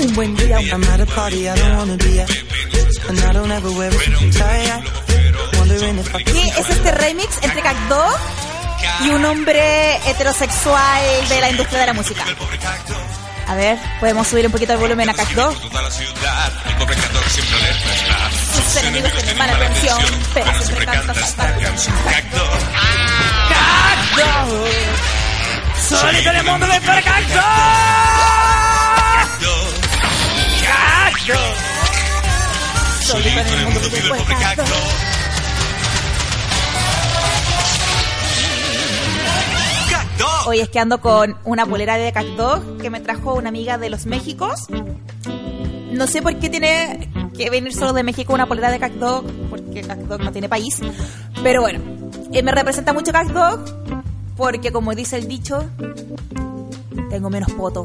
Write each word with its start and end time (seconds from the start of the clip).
un 0.00 0.14
buen 0.14 0.34
día. 0.36 0.60
I'm 0.60 0.84
at 0.84 1.00
a 1.00 1.06
party 1.06 1.48
I 1.48 1.54
don't 1.56 1.76
wanna 1.76 1.96
be 1.96 2.20
at. 2.20 2.30
And 3.08 3.18
I 3.20 3.32
don't 3.32 3.50
ever 3.50 3.70
wear 3.72 3.90
a 3.90 3.92
suit 3.92 4.22
and 4.22 4.32
tie. 4.32 4.82
Wondering 5.58 5.98
if 5.98 6.14
I 6.14 6.24
¿Qué 6.24 6.48
es 6.58 6.70
este 6.70 6.92
remix 6.92 7.38
entre 7.42 7.62
Cat 7.62 7.76
Dog 7.88 8.18
y 9.04 9.08
un 9.10 9.24
hombre 9.24 9.96
heterosexual 10.08 11.28
de 11.28 11.40
la 11.40 11.50
industria 11.50 11.80
de 11.80 11.86
la 11.86 11.92
música? 11.92 12.24
A 13.48 13.54
ver, 13.54 13.78
podemos 14.00 14.26
subir 14.26 14.46
un 14.46 14.52
poquito 14.52 14.72
el 14.72 14.78
volumen 14.78 15.08
a 15.08 15.14
está. 15.14 15.52
Sus 18.54 18.76
enemigos 18.82 19.12
tienen 19.12 19.38
mala 19.38 19.56
atención, 19.56 19.98
pero 20.34 20.62
siempre 20.62 20.86
canta. 20.86 21.14
Cat 21.14 22.24
Dog. 22.32 22.86
Solito 25.88 26.30
en 26.30 26.36
el 26.36 26.44
mundo 26.44 26.66
de 26.66 26.80
Solito 31.26 31.40
en 33.40 33.48
el 33.48 33.64
mundo 33.64 33.80
pobre 33.80 34.00
Dog. 34.00 34.16
Cat 39.90 40.06
Dog. 40.18 40.46
Hoy 40.46 40.60
es 40.60 40.68
que 40.68 40.78
ando 40.78 41.00
con 41.00 41.36
una 41.42 41.66
polera 41.66 41.96
de 41.96 42.12
Cat 42.12 42.26
Dog 42.36 42.78
que 42.78 42.90
me 42.90 43.00
trajo 43.00 43.34
una 43.34 43.48
amiga 43.48 43.76
de 43.76 43.90
los 43.90 44.06
Méxicos. 44.06 44.66
No 45.90 46.06
sé 46.06 46.22
por 46.22 46.38
qué 46.38 46.48
tiene 46.48 47.10
que 47.36 47.50
venir 47.50 47.74
solo 47.74 47.92
de 47.92 48.04
México 48.04 48.32
una 48.32 48.46
polera 48.46 48.70
de 48.70 48.78
Cat 48.78 48.92
Dog, 48.92 49.24
porque 49.50 49.80
Cat 49.80 49.98
Dog 49.98 50.22
no 50.22 50.30
tiene 50.30 50.48
país. 50.48 50.78
Pero 51.42 51.62
bueno, 51.62 51.80
eh, 52.32 52.44
me 52.44 52.52
representa 52.52 52.92
mucho 52.92 53.10
Cat 53.10 53.26
Dog, 53.30 53.64
porque 54.36 54.70
como 54.70 54.94
dice 54.94 55.16
el 55.16 55.26
dicho, 55.26 55.68
tengo 57.10 57.30
menos 57.30 57.50
poto 57.50 57.84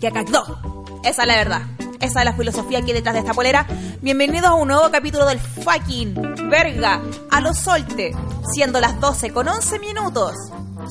que 0.00 0.12
Cat 0.12 0.28
Dog. 0.28 1.00
Esa 1.02 1.22
es 1.22 1.28
la 1.28 1.36
verdad. 1.36 1.62
Esa 2.04 2.18
es 2.18 2.26
la 2.26 2.34
filosofía 2.34 2.82
que 2.82 2.88
hay 2.88 2.92
detrás 2.92 3.14
de 3.14 3.20
esta 3.20 3.32
polera. 3.32 3.66
Bienvenidos 4.02 4.50
a 4.50 4.54
un 4.54 4.68
nuevo 4.68 4.90
capítulo 4.90 5.24
del 5.24 5.40
fucking 5.40 6.50
verga 6.50 7.00
a 7.30 7.40
los 7.40 7.56
solte, 7.56 8.14
siendo 8.52 8.78
las 8.78 9.00
12 9.00 9.32
con 9.32 9.48
11 9.48 9.78
minutos, 9.78 10.34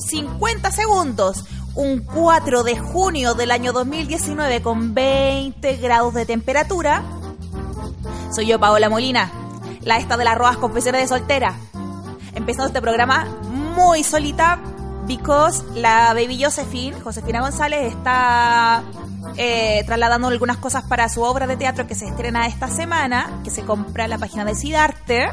50 0.08 0.72
segundos, 0.72 1.44
un 1.76 2.00
4 2.00 2.64
de 2.64 2.76
junio 2.80 3.34
del 3.34 3.52
año 3.52 3.72
2019 3.72 4.60
con 4.60 4.92
20 4.92 5.76
grados 5.76 6.14
de 6.14 6.26
temperatura. 6.26 7.04
Soy 8.34 8.46
yo, 8.46 8.58
Paola 8.58 8.90
Molina, 8.90 9.30
la 9.82 9.98
esta 9.98 10.16
de 10.16 10.24
las 10.24 10.36
rojas 10.36 10.56
confesiones 10.56 11.02
de 11.02 11.06
soltera. 11.06 11.54
Empezando 12.34 12.66
este 12.66 12.82
programa 12.82 13.26
muy 13.76 14.02
solita, 14.02 14.58
because 15.06 15.62
la 15.76 16.12
baby 16.12 16.42
Josephine, 16.42 17.00
Josefina 17.00 17.40
González, 17.40 17.92
está 17.92 18.82
eh, 19.36 19.82
trasladando 19.86 20.28
algunas 20.28 20.58
cosas 20.58 20.84
para 20.84 21.08
su 21.08 21.22
obra 21.22 21.46
de 21.46 21.56
teatro 21.56 21.86
que 21.86 21.94
se 21.94 22.06
estrena 22.06 22.46
esta 22.46 22.68
semana, 22.68 23.40
que 23.44 23.50
se 23.50 23.62
compra 23.62 24.04
en 24.04 24.10
la 24.10 24.18
página 24.18 24.44
de 24.44 24.54
Sidarte, 24.54 25.28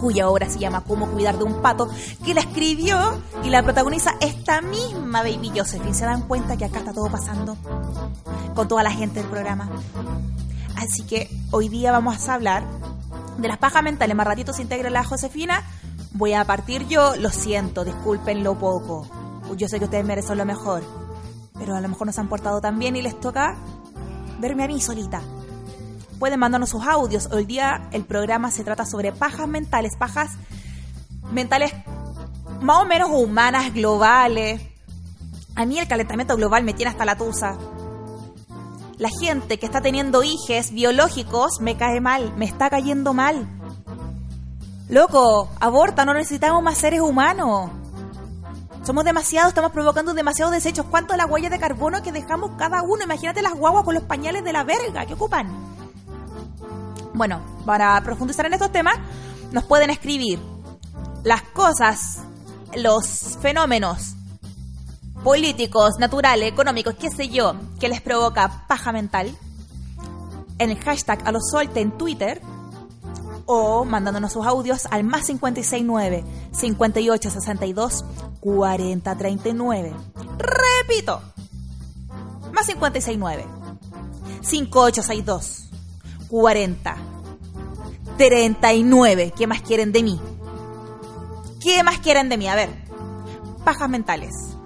cuya 0.00 0.28
obra 0.28 0.48
se 0.48 0.58
llama 0.58 0.82
Cómo 0.84 1.10
cuidar 1.10 1.38
de 1.38 1.44
un 1.44 1.62
pato, 1.62 1.88
que 2.24 2.34
la 2.34 2.40
escribió 2.40 3.20
y 3.42 3.50
la 3.50 3.62
protagoniza 3.62 4.14
esta 4.20 4.60
misma 4.60 5.22
baby 5.22 5.52
Josephine. 5.56 5.94
¿Se 5.94 6.04
dan 6.04 6.22
cuenta 6.22 6.56
que 6.56 6.64
acá 6.64 6.78
está 6.78 6.92
todo 6.92 7.10
pasando 7.10 7.56
con 8.54 8.68
toda 8.68 8.82
la 8.82 8.90
gente 8.90 9.20
del 9.20 9.28
programa? 9.28 9.68
Así 10.76 11.04
que 11.04 11.30
hoy 11.50 11.68
día 11.68 11.90
vamos 11.90 12.28
a 12.28 12.34
hablar 12.34 12.64
de 13.38 13.48
las 13.48 13.58
pajas 13.58 13.82
mentales. 13.82 14.16
Más 14.16 14.26
ratito 14.26 14.52
se 14.52 14.62
integra 14.62 14.90
la 14.90 15.04
Josefina. 15.04 15.64
Voy 16.12 16.34
a 16.34 16.44
partir 16.44 16.86
yo. 16.86 17.16
Lo 17.16 17.30
siento, 17.30 17.84
disculpen 17.84 18.44
lo 18.44 18.58
poco. 18.58 19.06
Yo 19.56 19.68
sé 19.68 19.78
que 19.78 19.84
ustedes 19.84 20.04
merecen 20.04 20.38
lo 20.38 20.44
mejor. 20.44 21.05
Pero 21.58 21.76
a 21.76 21.80
lo 21.80 21.88
mejor 21.88 22.06
no 22.06 22.12
se 22.12 22.20
han 22.20 22.28
portado 22.28 22.60
tan 22.60 22.78
bien 22.78 22.96
y 22.96 23.02
les 23.02 23.18
toca 23.18 23.56
verme 24.40 24.64
a 24.64 24.68
mí 24.68 24.80
solita. 24.80 25.22
Pueden 26.18 26.40
mandarnos 26.40 26.70
sus 26.70 26.86
audios. 26.86 27.28
Hoy 27.32 27.44
día 27.44 27.88
el 27.92 28.04
programa 28.04 28.50
se 28.50 28.64
trata 28.64 28.86
sobre 28.86 29.12
pajas 29.12 29.48
mentales. 29.48 29.96
Pajas 29.98 30.30
mentales 31.30 31.72
más 32.60 32.82
o 32.82 32.86
menos 32.86 33.10
humanas, 33.12 33.72
globales. 33.74 34.60
A 35.54 35.66
mí 35.66 35.78
el 35.78 35.88
calentamiento 35.88 36.36
global 36.36 36.64
me 36.64 36.74
tiene 36.74 36.90
hasta 36.90 37.04
la 37.04 37.16
tusa 37.16 37.56
la 38.98 39.10
gente 39.10 39.58
que 39.58 39.66
está 39.66 39.80
teniendo 39.80 40.22
hijes 40.22 40.72
biológicos 40.72 41.60
me 41.60 41.76
cae 41.76 42.00
mal, 42.00 42.34
me 42.36 42.46
está 42.46 42.70
cayendo 42.70 43.12
mal. 43.12 43.46
Loco, 44.88 45.50
aborta, 45.60 46.04
no 46.04 46.14
necesitamos 46.14 46.62
más 46.62 46.78
seres 46.78 47.00
humanos. 47.00 47.70
Somos 48.86 49.04
demasiados, 49.04 49.48
estamos 49.48 49.72
provocando 49.72 50.14
demasiados 50.14 50.54
desechos. 50.54 50.86
¿Cuánto 50.88 51.12
es 51.12 51.18
la 51.18 51.26
huella 51.26 51.50
de 51.50 51.58
carbono 51.58 52.04
que 52.04 52.12
dejamos 52.12 52.52
cada 52.56 52.84
uno? 52.84 53.02
Imagínate 53.02 53.42
las 53.42 53.54
guaguas 53.54 53.84
con 53.84 53.96
los 53.96 54.04
pañales 54.04 54.44
de 54.44 54.52
la 54.52 54.62
verga 54.62 55.04
que 55.06 55.14
ocupan. 55.14 55.48
Bueno, 57.12 57.40
para 57.64 58.00
profundizar 58.02 58.46
en 58.46 58.54
estos 58.54 58.70
temas, 58.70 58.94
nos 59.50 59.64
pueden 59.64 59.90
escribir 59.90 60.38
las 61.24 61.42
cosas, 61.42 62.18
los 62.76 63.36
fenómenos 63.42 64.14
políticos, 65.24 65.94
naturales, 65.98 66.52
económicos, 66.52 66.94
qué 66.94 67.10
sé 67.10 67.28
yo, 67.28 67.56
que 67.80 67.88
les 67.88 68.00
provoca 68.00 68.68
paja 68.68 68.92
mental, 68.92 69.36
en 70.60 70.70
el 70.70 70.78
hashtag 70.78 71.26
a 71.26 71.32
los 71.32 71.50
solte 71.50 71.80
en 71.80 71.90
Twitter 71.98 72.40
o 73.46 73.84
mandándonos 73.84 74.32
sus 74.32 74.46
audios 74.46 74.86
al 74.90 75.04
más 75.04 75.26
569 75.26 76.24
5862 76.52 78.04
4039. 78.40 79.94
Repito, 80.38 81.22
más 82.52 82.66
569 82.66 83.46
5862 84.42 85.70
40 86.28 86.96
39. 88.16 89.32
¿Qué 89.36 89.46
más 89.46 89.62
quieren 89.62 89.92
de 89.92 90.02
mí? 90.02 90.20
¿Qué 91.62 91.82
más 91.82 91.98
quieren 91.98 92.28
de 92.28 92.38
mí? 92.38 92.48
A 92.48 92.54
ver, 92.54 92.70
pajas 93.64 93.88
mentales 93.88 94.56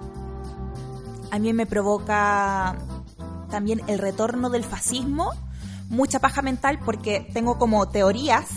a 1.31 1.39
mí 1.39 1.53
me 1.53 1.65
provoca 1.65 2.75
también 3.49 3.81
el 3.87 3.97
retorno 3.97 4.49
del 4.49 4.65
fascismo, 4.65 5.31
mucha 5.91 6.19
paja 6.19 6.41
mental 6.41 6.79
porque 6.83 7.29
tengo 7.33 7.59
como 7.59 7.87
teorías. 7.89 8.47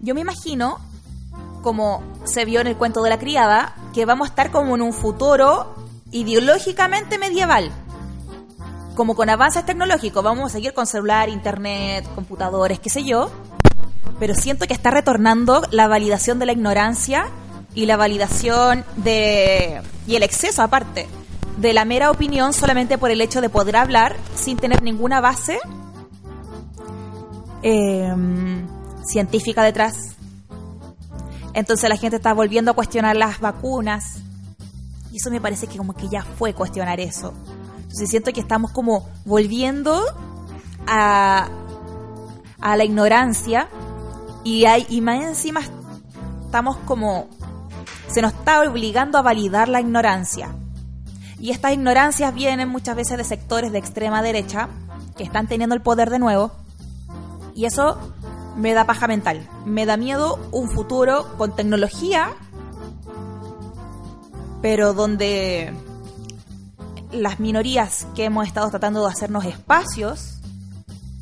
Yo 0.00 0.14
me 0.14 0.20
imagino, 0.20 0.78
como 1.62 2.02
se 2.24 2.44
vio 2.44 2.60
en 2.60 2.66
el 2.66 2.76
cuento 2.76 3.02
de 3.02 3.10
la 3.10 3.18
criada, 3.18 3.74
que 3.94 4.04
vamos 4.04 4.26
a 4.26 4.30
estar 4.30 4.50
como 4.50 4.74
en 4.74 4.82
un 4.82 4.92
futuro 4.92 5.74
ideológicamente 6.10 7.16
medieval. 7.16 7.70
Como 8.96 9.14
con 9.14 9.30
avances 9.30 9.64
tecnológicos, 9.64 10.22
vamos 10.22 10.46
a 10.46 10.52
seguir 10.52 10.74
con 10.74 10.86
celular, 10.86 11.28
internet, 11.28 12.06
computadores, 12.14 12.80
qué 12.80 12.90
sé 12.90 13.04
yo. 13.04 13.30
Pero 14.18 14.34
siento 14.34 14.66
que 14.66 14.74
está 14.74 14.90
retornando 14.90 15.62
la 15.70 15.86
validación 15.86 16.40
de 16.40 16.46
la 16.46 16.52
ignorancia 16.52 17.28
y 17.74 17.86
la 17.86 17.96
validación 17.96 18.84
de 18.96 19.80
y 20.06 20.16
el 20.16 20.24
exceso 20.24 20.62
aparte 20.62 21.08
de 21.62 21.72
la 21.72 21.84
mera 21.84 22.10
opinión 22.10 22.52
solamente 22.52 22.98
por 22.98 23.12
el 23.12 23.20
hecho 23.20 23.40
de 23.40 23.48
poder 23.48 23.76
hablar 23.76 24.16
sin 24.34 24.56
tener 24.56 24.82
ninguna 24.82 25.20
base 25.20 25.60
eh, 27.62 28.12
científica 29.06 29.62
detrás. 29.62 30.16
Entonces 31.54 31.88
la 31.88 31.96
gente 31.96 32.16
está 32.16 32.34
volviendo 32.34 32.72
a 32.72 32.74
cuestionar 32.74 33.14
las 33.14 33.38
vacunas 33.38 34.16
y 35.12 35.18
eso 35.18 35.30
me 35.30 35.40
parece 35.40 35.68
que 35.68 35.78
como 35.78 35.94
que 35.94 36.08
ya 36.08 36.22
fue 36.22 36.52
cuestionar 36.52 36.98
eso. 36.98 37.32
Entonces 37.76 38.10
siento 38.10 38.32
que 38.32 38.40
estamos 38.40 38.72
como 38.72 39.08
volviendo 39.24 40.02
a, 40.88 41.48
a 42.60 42.76
la 42.76 42.84
ignorancia 42.84 43.68
y, 44.42 44.64
hay, 44.64 44.84
y 44.88 45.00
más 45.00 45.22
encima 45.22 45.60
estamos 46.44 46.76
como 46.78 47.28
se 48.08 48.20
nos 48.20 48.32
está 48.32 48.62
obligando 48.62 49.16
a 49.16 49.22
validar 49.22 49.68
la 49.68 49.80
ignorancia. 49.80 50.56
Y 51.42 51.50
estas 51.50 51.72
ignorancias 51.72 52.32
vienen 52.32 52.68
muchas 52.68 52.94
veces 52.94 53.18
de 53.18 53.24
sectores 53.24 53.72
de 53.72 53.78
extrema 53.78 54.22
derecha 54.22 54.68
que 55.16 55.24
están 55.24 55.48
teniendo 55.48 55.74
el 55.74 55.82
poder 55.82 56.08
de 56.08 56.20
nuevo. 56.20 56.52
Y 57.56 57.64
eso 57.64 57.98
me 58.56 58.72
da 58.74 58.86
paja 58.86 59.08
mental. 59.08 59.48
Me 59.66 59.84
da 59.84 59.96
miedo 59.96 60.38
un 60.52 60.70
futuro 60.70 61.36
con 61.38 61.56
tecnología, 61.56 62.30
pero 64.62 64.94
donde 64.94 65.74
las 67.10 67.40
minorías 67.40 68.06
que 68.14 68.26
hemos 68.26 68.46
estado 68.46 68.70
tratando 68.70 69.04
de 69.04 69.10
hacernos 69.10 69.44
espacios 69.44 70.38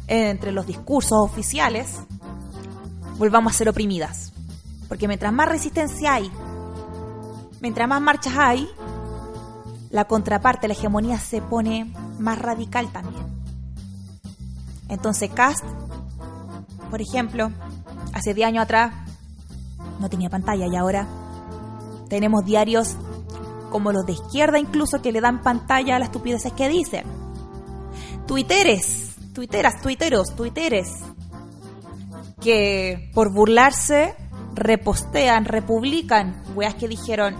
entre 0.07 0.53
los 0.53 0.67
discursos 0.67 1.17
oficiales, 1.19 1.97
volvamos 3.17 3.55
a 3.55 3.57
ser 3.57 3.71
oprimidas. 3.71 4.33
Porque 4.87 5.09
mientras 5.09 5.33
más 5.33 5.49
resistencia 5.49 6.13
hay 6.13 6.31
mientras 7.61 7.89
más 7.89 8.01
marchas 8.01 8.35
hay, 8.37 8.69
la 9.91 10.05
contraparte, 10.05 10.69
la 10.69 10.75
hegemonía 10.75 11.19
se 11.19 11.43
pone 11.43 11.93
más 12.19 12.39
radical 12.39 12.91
también. 12.93 13.27
Entonces 14.89 15.31
Cast, 15.31 15.65
por 16.91 17.01
ejemplo, 17.01 17.51
hace 18.13 18.35
10 18.35 18.49
años 18.49 18.65
atrás 18.65 18.93
no 20.01 20.09
tenía 20.09 20.31
pantalla 20.31 20.67
y 20.67 20.77
ahora 20.77 21.07
tenemos 22.09 22.45
diarios 22.45 22.97
como 23.71 23.93
los 23.93 24.05
de 24.05 24.13
izquierda 24.13 24.59
incluso 24.59 25.01
que 25.01 25.13
le 25.13 25.21
dan 25.21 25.43
pantalla 25.43 25.97
a 25.97 25.99
las 25.99 26.09
estupideces 26.09 26.53
que 26.53 26.69
dicen. 26.69 27.05
tuiteres, 28.27 29.17
tuiteras, 29.33 29.81
tuiteros, 29.81 30.35
tuiteres, 30.37 30.89
que 32.41 33.11
por 33.15 33.33
burlarse 33.33 34.15
repostean, 34.55 35.45
republican 35.45 36.43
weas 36.55 36.75
que 36.75 36.89
dijeron 36.89 37.37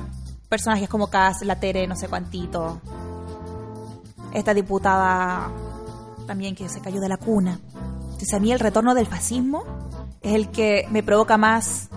personajes 0.51 0.89
como 0.89 1.07
Cas, 1.07 1.43
La 1.43 1.61
Tere, 1.61 1.87
no 1.87 1.97
sé 1.97 2.09
cuantito. 2.09 2.81
Esta 4.35 4.53
diputada 4.53 5.51
también 6.27 6.55
que 6.55 6.69
se 6.69 6.81
cayó 6.81 7.01
de 7.01 7.09
la 7.09 7.17
cuna. 7.17 7.59
Entonces 8.03 8.35
a 8.35 8.41
mí 8.41 8.53
el 8.53 8.59
retorno 8.59 8.95
del 8.95 9.07
fascismo 9.07 9.65
es 10.21 10.35
el 10.35 10.51
que 10.51 10.87
me 10.91 11.03
provoca 11.03 11.39
más 11.39 11.89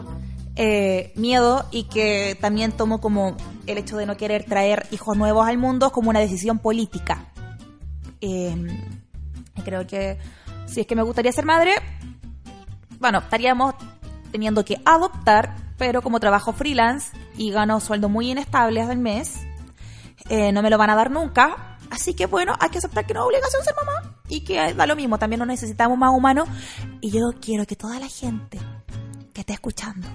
eh, 0.56 1.12
miedo 1.16 1.66
y 1.72 1.86
que 1.86 2.38
también 2.40 2.72
tomo 2.72 3.02
como 3.02 3.36
el 3.66 3.78
hecho 3.80 3.98
de 3.98 4.06
no 4.06 4.18
querer 4.18 4.46
traer 4.46 4.86
hijos 4.92 5.18
nuevos 5.18 5.48
al 5.48 5.58
mundo 5.58 5.92
como 5.92 6.12
una 6.12 6.20
decisión 6.20 6.60
política. 6.60 7.26
Eh, 8.22 8.56
creo 9.66 9.88
que 9.88 10.20
si 10.68 10.82
es 10.82 10.88
que 10.88 10.96
me 10.96 11.02
gustaría 11.02 11.32
ser 11.32 11.46
madre, 11.46 11.74
bueno, 13.00 13.18
estaríamos 13.18 13.74
teniendo 14.32 14.64
que 14.64 14.80
adoptar, 14.86 15.56
pero 15.78 16.02
como 16.02 16.20
trabajo 16.20 16.54
freelance 16.54 17.12
y 17.38 17.52
gano 17.52 17.80
sueldo 17.80 18.10
muy 18.10 18.32
inestable 18.32 18.82
al 18.82 18.98
mes, 18.98 19.40
eh, 20.30 20.52
no 20.52 20.62
me 20.62 20.70
lo 20.70 20.78
van 20.78 20.90
a 20.90 20.96
dar 20.96 21.12
nunca. 21.12 21.78
Así 21.90 22.14
que 22.16 22.26
bueno, 22.26 22.54
hay 22.60 22.70
que 22.70 22.80
aceptar 22.80 23.06
que 23.06 23.14
no 23.14 23.22
es 23.22 23.28
obligación 23.28 23.64
ser 23.64 23.76
mamá 23.76 24.16
y 24.28 24.44
que 24.44 24.74
da 24.74 24.88
lo 24.88 24.96
mismo, 24.96 25.20
también 25.20 25.40
no 25.40 25.46
necesitamos 25.46 25.98
más 25.98 26.10
humanos. 26.12 26.50
Y 27.02 27.12
yo 27.12 27.34
quiero 27.40 27.66
que 27.66 27.76
toda 27.76 28.00
la 28.00 28.08
gente 28.08 28.60
que 29.34 29.42
esté 29.42 29.54
escuchando 29.54 30.08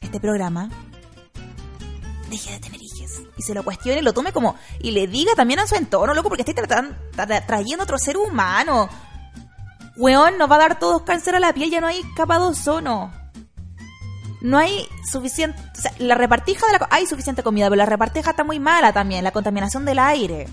este 0.00 0.20
programa 0.20 0.68
deje 2.30 2.52
de 2.52 2.58
tener 2.60 2.80
hijos 2.82 3.22
y 3.36 3.42
se 3.42 3.54
lo 3.54 3.64
cuestione 3.64 4.00
y 4.00 4.02
lo 4.02 4.12
tome 4.12 4.32
como 4.32 4.56
y 4.80 4.90
le 4.92 5.06
diga 5.06 5.34
también 5.34 5.60
a 5.60 5.66
su 5.66 5.74
entorno, 5.74 6.14
loco, 6.14 6.28
porque 6.28 6.44
tratando, 6.44 6.94
tra- 7.16 7.44
trayendo 7.46 7.84
otro 7.84 7.98
ser 7.98 8.16
humano. 8.16 8.88
Weón, 9.96 10.36
nos 10.38 10.50
va 10.50 10.56
a 10.56 10.58
dar 10.58 10.78
todos 10.78 11.02
cáncer 11.02 11.34
a 11.36 11.40
la 11.40 11.52
piel, 11.54 11.70
ya 11.70 11.80
no 11.80 11.86
hay 11.86 12.02
capa 12.14 12.38
de 12.38 12.44
ozono. 12.44 13.10
No 14.46 14.58
hay 14.58 14.88
suficiente, 15.10 15.58
la 15.98 16.14
repartija 16.14 16.64
de 16.68 16.74
la 16.74 16.86
hay 16.92 17.04
suficiente 17.08 17.42
comida, 17.42 17.66
pero 17.66 17.78
la 17.78 17.86
repartija 17.86 18.30
está 18.30 18.44
muy 18.44 18.60
mala 18.60 18.92
también, 18.92 19.24
la 19.24 19.32
contaminación 19.32 19.84
del 19.84 19.98
aire. 19.98 20.46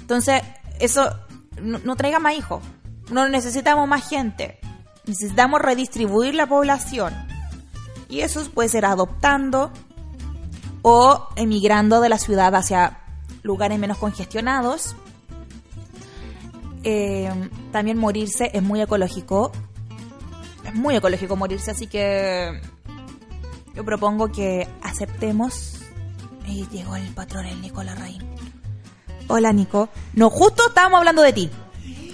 Entonces, 0.00 0.42
eso 0.80 1.14
no, 1.62 1.78
no 1.78 1.94
traiga 1.94 2.18
más 2.18 2.36
hijos. 2.36 2.60
No 3.08 3.28
necesitamos 3.28 3.86
más 3.86 4.08
gente. 4.08 4.58
Necesitamos 5.06 5.62
redistribuir 5.62 6.34
la 6.34 6.48
población. 6.48 7.14
Y 8.08 8.22
eso 8.22 8.42
puede 8.50 8.68
ser 8.68 8.84
adoptando 8.84 9.70
o 10.82 11.28
emigrando 11.36 12.00
de 12.00 12.08
la 12.08 12.18
ciudad 12.18 12.52
hacia 12.56 12.98
lugares 13.44 13.78
menos 13.78 13.96
congestionados. 13.96 14.96
Eh, 16.82 17.30
también 17.70 17.96
morirse 17.96 18.50
es 18.52 18.62
muy 18.64 18.80
ecológico. 18.80 19.52
Es 20.68 20.74
muy 20.74 20.96
ecológico 20.96 21.34
morirse, 21.34 21.70
así 21.70 21.86
que 21.86 22.60
yo 23.74 23.84
propongo 23.86 24.30
que 24.30 24.68
aceptemos. 24.82 25.76
Y 26.46 26.68
llegó 26.68 26.94
el 26.96 27.06
patrón, 27.14 27.46
el 27.46 27.60
Nicolás 27.62 27.98
Raín. 27.98 28.22
Hola, 29.28 29.50
Nico. 29.52 29.88
No, 30.12 30.28
justo 30.28 30.68
estábamos 30.68 30.98
hablando 30.98 31.22
de 31.22 31.32
ti. 31.32 31.50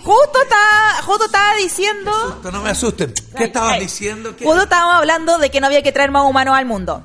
Justo 0.01 0.43
está, 0.43 1.03
justo 1.03 1.25
estaba 1.27 1.56
diciendo. 1.56 2.41
No 2.45 2.62
me 2.62 2.71
asusten. 2.71 3.12
¿Qué 3.37 3.45
estabas 3.45 3.81
diciendo? 3.81 4.37
¿Qué? 4.37 4.45
Justo 4.45 4.62
estábamos 4.62 4.99
hablando 4.99 5.39
de 5.39 5.50
que 5.50 5.61
no 5.61 5.67
había 5.67 5.83
que 5.83 5.91
traer 5.91 6.12
más 6.12 6.25
humanos 6.25 6.57
al 6.57 6.67
mundo. 6.67 7.05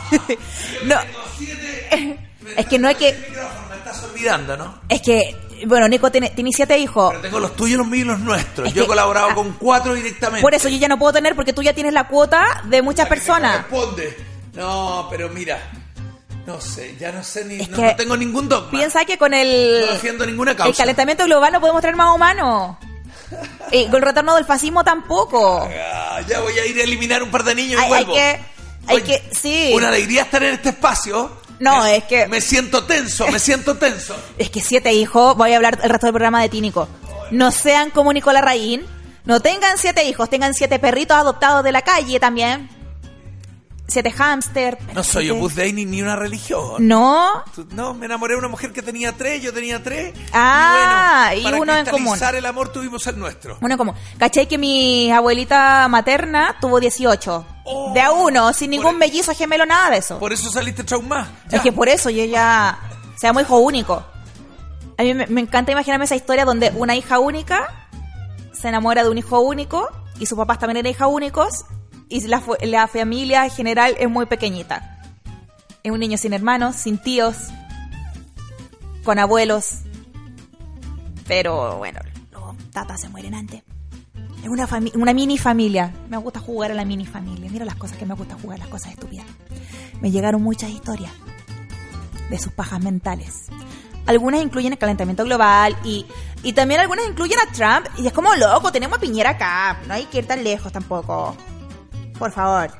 no. 0.84 0.96
Es 2.56 2.66
que 2.66 2.78
no 2.78 2.88
es 2.88 2.96
que. 2.96 3.12
micrófono, 3.12 3.68
me 3.68 3.76
estás 3.76 4.04
olvidando, 4.04 4.56
¿no? 4.56 4.78
Es 4.88 5.02
que. 5.02 5.36
Bueno, 5.66 5.88
Nico 5.88 6.10
tiene, 6.10 6.30
tiene 6.30 6.50
siete 6.52 6.76
hijos. 6.78 7.10
Pero 7.10 7.22
tengo 7.22 7.40
los 7.40 7.56
tuyos, 7.56 7.78
los 7.78 7.86
míos 7.86 8.04
y 8.04 8.08
los 8.08 8.18
nuestros. 8.20 8.68
Es 8.68 8.74
Yo 8.74 8.84
he 8.84 8.86
colaborado 8.86 9.28
ah, 9.30 9.34
con 9.34 9.52
cuatro 9.52 9.94
directamente. 9.94 10.42
Por 10.42 10.54
eso 10.54 10.68
yo 10.68 10.76
ya 10.76 10.88
no 10.88 10.98
puedo 10.98 11.12
tener 11.12 11.34
porque 11.34 11.52
tú 11.52 11.62
ya 11.62 11.72
tienes 11.72 11.92
la 11.92 12.08
cuota 12.08 12.62
de 12.64 12.82
muchas 12.82 13.08
personas. 13.08 13.64
corresponde. 13.66 14.16
No, 14.54 15.06
pero 15.10 15.28
mira. 15.28 15.70
No 16.46 16.60
sé, 16.60 16.96
ya 16.98 17.10
no 17.10 17.24
sé 17.24 17.44
ni. 17.44 17.58
No, 17.66 17.96
tengo 17.96 18.16
ningún 18.16 18.48
dogma. 18.48 18.70
Piensa 18.70 19.04
que 19.04 19.18
con 19.18 19.34
el. 19.34 19.80
No 19.86 19.92
defiendo 19.92 20.24
ninguna 20.24 20.54
causa. 20.54 20.70
El 20.70 20.76
calentamiento 20.76 21.24
global 21.24 21.52
no 21.52 21.60
podemos 21.60 21.80
traer 21.80 21.96
más 21.96 22.14
humanos. 22.14 22.76
Y 23.72 23.86
con 23.86 23.96
el 23.96 24.02
retorno 24.02 24.36
del 24.36 24.44
fascismo 24.44 24.84
tampoco. 24.84 25.68
Ah, 25.92 26.20
ya 26.28 26.38
voy 26.38 26.56
a 26.56 26.64
ir 26.64 26.78
a 26.78 26.84
eliminar 26.84 27.24
un 27.24 27.30
par 27.32 27.42
de 27.42 27.56
niños 27.56 27.72
y 27.80 27.84
Hay, 27.84 27.84
hay 27.84 27.88
vuelvo. 27.88 28.14
que. 28.14 28.40
Hay 28.86 28.96
Oye, 28.96 29.02
que. 29.02 29.34
Sí. 29.34 29.72
Una 29.74 29.88
alegría 29.88 30.22
estar 30.22 30.40
en 30.44 30.54
este 30.54 30.68
espacio. 30.68 31.32
No, 31.58 31.82
Me- 31.82 31.96
es 31.96 32.04
que- 32.04 32.26
Me 32.28 32.40
siento 32.40 32.84
tenso, 32.84 33.26
me 33.28 33.38
siento 33.40 33.76
tenso. 33.76 34.14
Es 34.38 34.50
que 34.50 34.60
siete 34.60 34.92
hijos, 34.92 35.36
voy 35.36 35.52
a 35.52 35.56
hablar 35.56 35.78
el 35.82 35.90
resto 35.90 36.06
del 36.06 36.12
programa 36.14 36.42
de 36.42 36.48
ti, 36.48 36.60
Nico. 36.60 36.88
No 37.30 37.50
sean 37.50 37.90
como 37.90 38.12
Nicolás 38.12 38.44
Raín, 38.44 38.84
no 39.24 39.40
tengan 39.40 39.78
siete 39.78 40.04
hijos, 40.04 40.30
tengan 40.30 40.54
siete 40.54 40.78
perritos 40.78 41.16
adoptados 41.16 41.64
de 41.64 41.72
la 41.72 41.82
calle 41.82 42.20
también. 42.20 42.68
Siete 43.88 44.10
hámster. 44.10 44.78
No 44.94 45.04
soy 45.04 45.30
Opus 45.30 45.54
Dei 45.54 45.72
ni, 45.72 45.84
ni 45.84 46.02
una 46.02 46.16
religión. 46.16 46.86
No, 46.88 47.44
No, 47.70 47.94
me 47.94 48.06
enamoré 48.06 48.34
de 48.34 48.38
una 48.40 48.48
mujer 48.48 48.72
que 48.72 48.82
tenía 48.82 49.12
tres, 49.12 49.40
yo 49.42 49.52
tenía 49.54 49.80
tres. 49.82 50.12
Ah, 50.32 51.32
y 51.36 51.42
bueno, 51.42 51.58
uno 51.58 51.66
para 51.66 51.78
en 51.80 51.86
común. 51.86 52.02
cristalizar 52.10 52.34
el 52.34 52.46
amor 52.46 52.70
tuvimos 52.72 53.06
el 53.06 53.16
nuestro. 53.18 53.58
bueno, 53.60 53.76
como, 53.78 53.94
¿cachai 54.18 54.48
que 54.48 54.58
mi 54.58 55.10
abuelita 55.12 55.86
materna 55.88 56.56
tuvo 56.60 56.80
18? 56.80 57.46
Oh. 57.68 57.92
de 57.94 58.00
a 58.00 58.12
uno, 58.12 58.52
sin 58.52 58.70
ningún 58.70 58.92
Por- 58.92 58.98
mellizo 58.98 59.34
gemelo, 59.34 59.66
nada 59.66 59.90
de 59.90 59.98
eso. 59.98 60.18
Por 60.18 60.32
eso 60.32 60.50
saliste 60.50 60.82
traumada. 60.84 61.28
Es 61.50 61.60
que 61.62 61.72
por 61.72 61.88
eso 61.88 62.10
yo 62.10 62.24
ya 62.24 62.78
seamos 63.16 63.42
hijo 63.42 63.58
único. 63.58 64.04
A 64.98 65.02
mí 65.02 65.14
me, 65.14 65.26
me 65.28 65.40
encanta 65.42 65.72
imaginarme 65.72 66.04
esa 66.06 66.16
historia 66.16 66.44
donde 66.44 66.72
una 66.76 66.94
hija 66.96 67.18
única 67.18 67.86
se 68.52 68.68
enamora 68.68 69.04
de 69.04 69.10
un 69.10 69.18
hijo 69.18 69.40
único 69.40 69.88
y 70.18 70.26
sus 70.26 70.38
papás 70.38 70.58
también 70.58 70.78
eran 70.78 70.90
hijas 70.90 71.08
únicos 71.10 71.64
y 72.08 72.26
la, 72.26 72.42
la 72.62 72.86
familia 72.88 73.44
en 73.44 73.50
general 73.50 73.94
es 73.98 74.08
muy 74.08 74.26
pequeñita. 74.26 75.00
Es 75.82 75.92
un 75.92 76.00
niño 76.00 76.18
sin 76.18 76.32
hermanos, 76.32 76.76
sin 76.76 76.98
tíos, 76.98 77.36
con 79.04 79.18
abuelos. 79.18 79.82
Pero 81.26 81.78
bueno, 81.78 82.00
los 82.32 82.56
tatas 82.70 83.00
se 83.00 83.08
mueren 83.08 83.34
antes. 83.34 83.62
Es 84.42 84.48
una, 84.48 84.68
una 84.94 85.12
mini 85.12 85.38
familia. 85.38 85.92
Me 86.08 86.16
gusta 86.16 86.38
jugar 86.38 86.70
a 86.70 86.74
la 86.74 86.84
mini 86.84 87.06
familia. 87.06 87.50
Mira 87.50 87.64
las 87.64 87.76
cosas 87.76 87.96
que 87.96 88.06
me 88.06 88.14
gusta 88.14 88.36
jugar, 88.40 88.58
las 88.58 88.68
cosas 88.68 88.92
estúpidas. 88.92 89.26
Me 90.00 90.10
llegaron 90.10 90.42
muchas 90.42 90.70
historias 90.70 91.12
de 92.30 92.38
sus 92.38 92.52
pajas 92.52 92.80
mentales. 92.80 93.46
Algunas 94.06 94.42
incluyen 94.42 94.72
el 94.72 94.78
calentamiento 94.78 95.24
global 95.24 95.76
y, 95.82 96.06
y 96.44 96.52
también 96.52 96.80
algunas 96.80 97.08
incluyen 97.08 97.38
a 97.40 97.52
Trump. 97.52 97.86
Y 97.98 98.06
es 98.06 98.12
como 98.12 98.34
loco, 98.36 98.70
tenemos 98.70 98.98
a 98.98 99.00
Piñera 99.00 99.30
acá. 99.30 99.80
No 99.88 99.94
hay 99.94 100.04
que 100.04 100.18
ir 100.18 100.26
tan 100.26 100.44
lejos 100.44 100.70
tampoco. 100.70 101.36
Por 102.18 102.32
favor. 102.32 102.70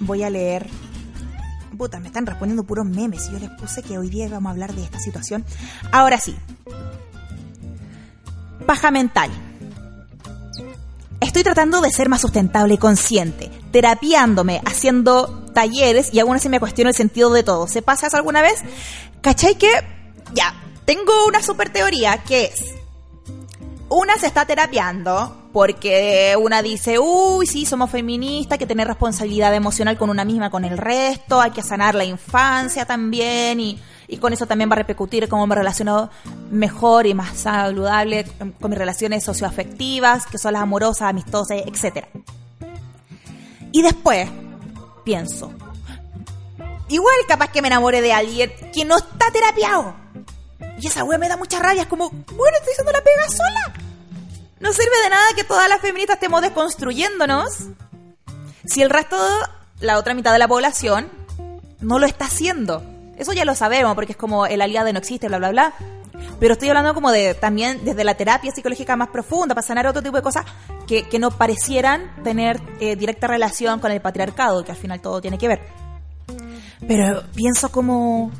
Voy 0.00 0.22
a 0.22 0.30
leer. 0.30 0.66
Puta, 1.76 2.00
me 2.00 2.06
están 2.08 2.26
respondiendo 2.26 2.64
puros 2.64 2.86
memes. 2.86 3.28
Y 3.28 3.32
yo 3.32 3.38
les 3.38 3.50
puse 3.50 3.82
que 3.82 3.98
hoy 3.98 4.08
día 4.08 4.28
vamos 4.28 4.48
a 4.48 4.52
hablar 4.52 4.74
de 4.74 4.84
esta 4.84 4.98
situación. 4.98 5.44
Ahora 5.92 6.18
sí. 6.18 6.36
Paja 8.66 8.90
mental. 8.90 9.30
Estoy 11.20 11.42
tratando 11.42 11.80
de 11.80 11.90
ser 11.90 12.08
más 12.08 12.20
sustentable 12.20 12.74
y 12.74 12.78
consciente, 12.78 13.50
terapiándome, 13.70 14.60
haciendo 14.64 15.46
talleres 15.54 16.12
y 16.12 16.20
aún 16.20 16.36
así 16.36 16.48
me 16.48 16.60
cuestiono 16.60 16.90
el 16.90 16.96
sentido 16.96 17.30
de 17.30 17.42
todo. 17.42 17.66
¿Se 17.66 17.82
pasa 17.82 18.06
eso 18.08 18.16
alguna 18.16 18.42
vez? 18.42 18.62
¿Cachai 19.22 19.56
que? 19.56 19.70
Ya, 20.34 20.54
tengo 20.84 21.12
una 21.26 21.42
super 21.42 21.70
teoría 21.70 22.22
que 22.22 22.46
es, 22.46 22.74
una 23.88 24.18
se 24.18 24.26
está 24.26 24.44
terapiando 24.44 25.48
porque 25.52 26.36
una 26.38 26.60
dice, 26.60 26.98
uy, 26.98 27.46
sí, 27.46 27.64
somos 27.64 27.90
feministas, 27.90 28.52
hay 28.52 28.58
que 28.58 28.66
tener 28.66 28.86
responsabilidad 28.86 29.54
emocional 29.54 29.96
con 29.96 30.10
una 30.10 30.24
misma, 30.24 30.50
con 30.50 30.64
el 30.64 30.76
resto, 30.76 31.40
hay 31.40 31.52
que 31.52 31.62
sanar 31.62 31.94
la 31.94 32.04
infancia 32.04 32.84
también 32.84 33.60
y, 33.60 33.80
y 34.08 34.18
con 34.18 34.32
eso 34.32 34.46
también 34.46 34.68
va 34.68 34.74
a 34.74 34.78
repercutir 34.78 35.28
cómo 35.28 35.46
me 35.46 35.54
relaciono 35.54 36.10
mejor 36.50 37.06
y 37.06 37.14
más 37.14 37.38
saludable 37.38 38.26
con 38.60 38.70
mis 38.70 38.78
relaciones 38.78 39.24
socioafectivas, 39.24 40.26
que 40.26 40.38
son 40.38 40.54
las 40.54 40.62
amorosas, 40.62 41.08
amistosas, 41.08 41.58
etc. 41.58 42.06
Y 43.72 43.82
después 43.82 44.28
pienso, 45.04 45.52
igual 46.88 47.16
capaz 47.28 47.48
que 47.50 47.62
me 47.62 47.68
enamore 47.68 48.02
de 48.02 48.12
alguien 48.12 48.52
que 48.74 48.84
no 48.84 48.96
está 48.96 49.30
terapiado. 49.32 50.05
Y 50.78 50.86
esa 50.86 51.04
wea 51.04 51.18
me 51.18 51.28
da 51.28 51.36
mucha 51.36 51.58
rabia, 51.58 51.82
es 51.82 51.88
como, 51.88 52.10
bueno, 52.10 52.56
estoy 52.58 52.72
haciendo 52.72 52.92
la 52.92 53.02
pega 53.02 53.28
sola. 53.28 53.72
No 54.60 54.72
sirve 54.72 55.02
de 55.04 55.10
nada 55.10 55.26
que 55.34 55.44
todas 55.44 55.68
las 55.68 55.80
feministas 55.80 56.16
estemos 56.16 56.42
desconstruyéndonos 56.42 57.68
si 58.66 58.82
el 58.82 58.90
resto, 58.90 59.16
la 59.80 59.98
otra 59.98 60.14
mitad 60.14 60.32
de 60.32 60.38
la 60.38 60.48
población, 60.48 61.08
no 61.80 61.98
lo 61.98 62.06
está 62.06 62.26
haciendo. 62.26 62.82
Eso 63.16 63.32
ya 63.32 63.44
lo 63.44 63.54
sabemos, 63.54 63.94
porque 63.94 64.12
es 64.12 64.18
como 64.18 64.46
el 64.46 64.60
aliado 64.60 64.92
no 64.92 64.98
existe, 64.98 65.28
bla, 65.28 65.38
bla, 65.38 65.50
bla. 65.50 65.74
Pero 66.40 66.54
estoy 66.54 66.68
hablando 66.68 66.92
como 66.92 67.12
de 67.12 67.34
también 67.34 67.84
desde 67.84 68.04
la 68.04 68.14
terapia 68.14 68.50
psicológica 68.50 68.96
más 68.96 69.08
profunda, 69.08 69.54
para 69.54 69.66
sanar 69.66 69.86
otro 69.86 70.02
tipo 70.02 70.16
de 70.16 70.22
cosas 70.22 70.44
que, 70.86 71.08
que 71.08 71.18
no 71.18 71.30
parecieran 71.30 72.22
tener 72.24 72.60
eh, 72.80 72.96
directa 72.96 73.26
relación 73.26 73.80
con 73.80 73.92
el 73.92 74.00
patriarcado, 74.00 74.64
que 74.64 74.72
al 74.72 74.78
final 74.78 75.00
todo 75.00 75.20
tiene 75.20 75.38
que 75.38 75.48
ver. 75.48 75.60
Pero 76.86 77.22
pienso 77.34 77.70
como, 77.70 78.32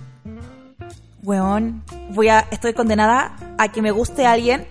weón, 1.27 1.83
voy 2.11 2.29
a, 2.29 2.47
estoy 2.53 2.73
condenada 2.73 3.37
a 3.59 3.73
que 3.73 3.83
me 3.83 3.91
guste 3.91 4.27
alguien 4.27 4.69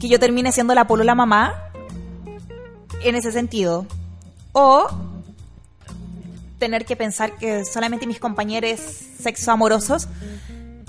que 0.00 0.08
yo 0.08 0.20
termine 0.20 0.52
siendo 0.52 0.72
la 0.72 0.86
polola 0.86 1.16
mamá 1.16 1.52
en 3.02 3.16
ese 3.16 3.32
sentido. 3.32 3.86
O 4.52 4.86
tener 6.60 6.86
que 6.86 6.94
pensar 6.94 7.36
que 7.36 7.64
solamente 7.64 8.06
mis 8.06 8.20
compañeros 8.20 8.80
sexo 8.80 9.50
amorosos 9.50 10.08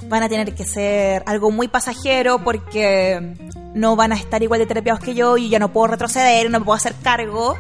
van 0.08 0.22
a 0.22 0.30
tener 0.30 0.54
que 0.54 0.66
ser 0.66 1.24
algo 1.26 1.50
muy 1.50 1.68
pasajero 1.68 2.44
porque 2.44 3.36
no 3.74 3.96
van 3.96 4.12
a 4.12 4.16
estar 4.16 4.42
igual 4.44 4.60
de 4.60 4.68
terapiados 4.68 5.02
que 5.02 5.16
yo 5.16 5.38
y 5.38 5.50
ya 5.50 5.58
no 5.58 5.74
puedo 5.74 5.88
retroceder, 5.88 6.50
no 6.52 6.60
me 6.60 6.66
puedo 6.66 6.78
hacer 6.78 6.94
cargo 7.02 7.58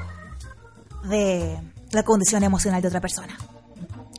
de 1.09 1.59
la 1.91 2.03
condición 2.03 2.43
emocional 2.43 2.83
de 2.83 2.87
otra 2.87 3.01
persona. 3.01 3.35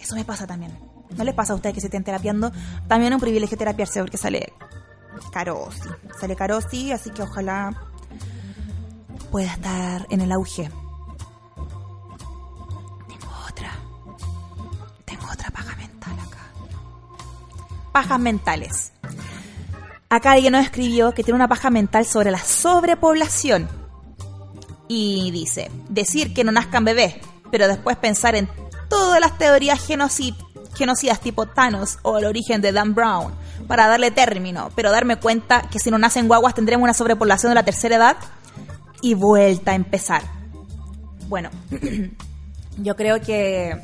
Eso 0.00 0.16
me 0.16 0.24
pasa 0.24 0.44
también. 0.44 0.97
¿No 1.16 1.24
les 1.24 1.34
pasa 1.34 1.52
a 1.52 1.56
ustedes 1.56 1.74
que 1.74 1.80
se 1.80 1.86
estén 1.88 2.04
terapiando? 2.04 2.52
También 2.86 3.12
es 3.12 3.16
un 3.16 3.20
privilegio 3.20 3.56
terapiarse 3.56 4.00
porque 4.00 4.16
sale 4.16 4.52
caro, 5.32 5.68
sí. 5.72 5.88
Sale 6.20 6.36
caro, 6.36 6.60
sí, 6.60 6.92
así 6.92 7.10
que 7.10 7.22
ojalá 7.22 7.74
pueda 9.30 9.52
estar 9.52 10.06
en 10.10 10.20
el 10.20 10.32
auge. 10.32 10.70
Tengo 13.08 13.32
otra. 13.48 13.72
Tengo 15.04 15.26
otra 15.32 15.50
paja 15.50 15.76
mental 15.76 16.18
acá. 16.20 16.50
Pajas 17.92 18.20
mentales. 18.20 18.92
Acá 20.10 20.32
alguien 20.32 20.52
nos 20.52 20.64
escribió 20.64 21.12
que 21.12 21.22
tiene 21.22 21.36
una 21.36 21.48
paja 21.48 21.70
mental 21.70 22.06
sobre 22.06 22.30
la 22.30 22.38
sobrepoblación. 22.38 23.68
Y 24.88 25.30
dice, 25.32 25.70
decir 25.90 26.32
que 26.32 26.44
no 26.44 26.52
nazcan 26.52 26.84
bebés, 26.84 27.16
pero 27.50 27.68
después 27.68 27.98
pensar 27.98 28.34
en 28.34 28.48
todas 28.88 29.20
las 29.20 29.36
teorías 29.36 29.86
genocid 29.86 30.34
genocidas 30.78 31.20
tipo 31.20 31.44
Thanos 31.46 31.98
o 32.02 32.16
el 32.18 32.24
origen 32.24 32.62
de 32.62 32.72
Dan 32.72 32.94
Brown 32.94 33.32
para 33.66 33.86
darle 33.88 34.10
término, 34.10 34.70
pero 34.74 34.90
darme 34.90 35.16
cuenta 35.16 35.62
que 35.70 35.78
si 35.78 35.90
no 35.90 35.98
nacen 35.98 36.28
guaguas 36.28 36.54
tendremos 36.54 36.84
una 36.84 36.94
sobrepoblación 36.94 37.50
de 37.50 37.54
la 37.56 37.64
tercera 37.64 37.96
edad 37.96 38.16
y 39.02 39.14
vuelta 39.14 39.72
a 39.72 39.74
empezar. 39.74 40.22
Bueno, 41.28 41.50
yo 42.78 42.96
creo 42.96 43.20
que 43.20 43.76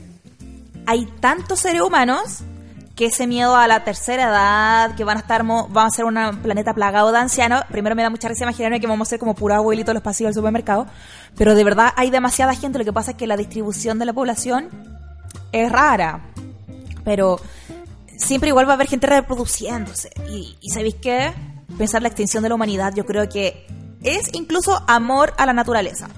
hay 0.87 1.07
tantos 1.21 1.61
seres 1.61 1.83
humanos 1.83 2.41
que 2.97 3.07
ese 3.07 3.27
miedo 3.27 3.57
a 3.57 3.67
la 3.67 3.83
tercera 3.83 4.29
edad, 4.29 4.95
que 4.95 5.03
van 5.03 5.17
a 5.17 5.21
estar, 5.21 5.43
mo- 5.43 5.67
vamos 5.69 5.93
a 5.93 5.97
ser 5.97 6.05
un 6.05 6.15
planeta 6.43 6.75
plagado 6.75 7.11
de 7.11 7.19
ancianos, 7.19 7.63
primero 7.71 7.97
me 7.97 8.03
da 8.05 8.11
mucha 8.11 8.29
risa 8.29 8.45
imaginarme 8.45 8.79
que 8.81 8.87
vamos 8.87 9.09
a 9.09 9.11
ser 9.11 9.19
como 9.19 9.35
puro 9.35 9.53
abuelito 9.55 9.93
los 9.93 10.03
pasillos 10.03 10.29
del 10.29 10.41
supermercado, 10.41 10.87
pero 11.37 11.57
de 11.57 11.65
verdad 11.65 11.93
hay 11.97 12.11
demasiada 12.11 12.55
gente, 12.55 12.79
lo 12.79 12.85
que 12.85 12.93
pasa 12.93 13.11
es 13.13 13.17
que 13.17 13.27
la 13.27 13.37
distribución 13.37 13.99
de 13.99 14.05
la 14.05 14.13
población 14.13 14.69
es 15.51 15.73
rara, 15.73 16.21
pero 17.05 17.41
siempre 18.17 18.49
igual 18.49 18.67
va 18.67 18.73
a 18.73 18.75
haber 18.75 18.89
gente 18.89 19.07
reproduciéndose. 19.07 20.11
Y, 20.29 20.57
¿sabéis 20.71 20.97
qué? 20.97 21.33
Pensar 21.79 22.03
la 22.03 22.09
extinción 22.09 22.43
de 22.43 22.49
la 22.49 22.55
humanidad 22.55 22.95
yo 22.95 23.05
creo 23.05 23.29
que 23.29 23.67
es 24.03 24.31
incluso 24.35 24.83
amor 24.87 25.35
a 25.39 25.47
la 25.47 25.53
naturaleza. 25.53 26.09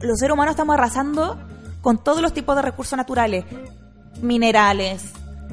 Los 0.00 0.18
seres 0.18 0.34
humanos 0.34 0.52
estamos 0.52 0.74
arrasando 0.74 1.38
con 1.80 2.02
todos 2.02 2.22
los 2.22 2.32
tipos 2.32 2.56
de 2.56 2.62
recursos 2.62 2.96
naturales, 2.96 3.44
minerales, 4.22 5.02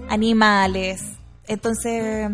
animales. 0.09 1.01
Entonces, 1.47 2.29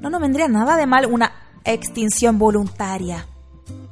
no 0.00 0.10
nos 0.10 0.20
vendría 0.20 0.48
nada 0.48 0.76
de 0.76 0.86
mal 0.86 1.06
una 1.06 1.32
extinción 1.64 2.38
voluntaria. 2.38 3.26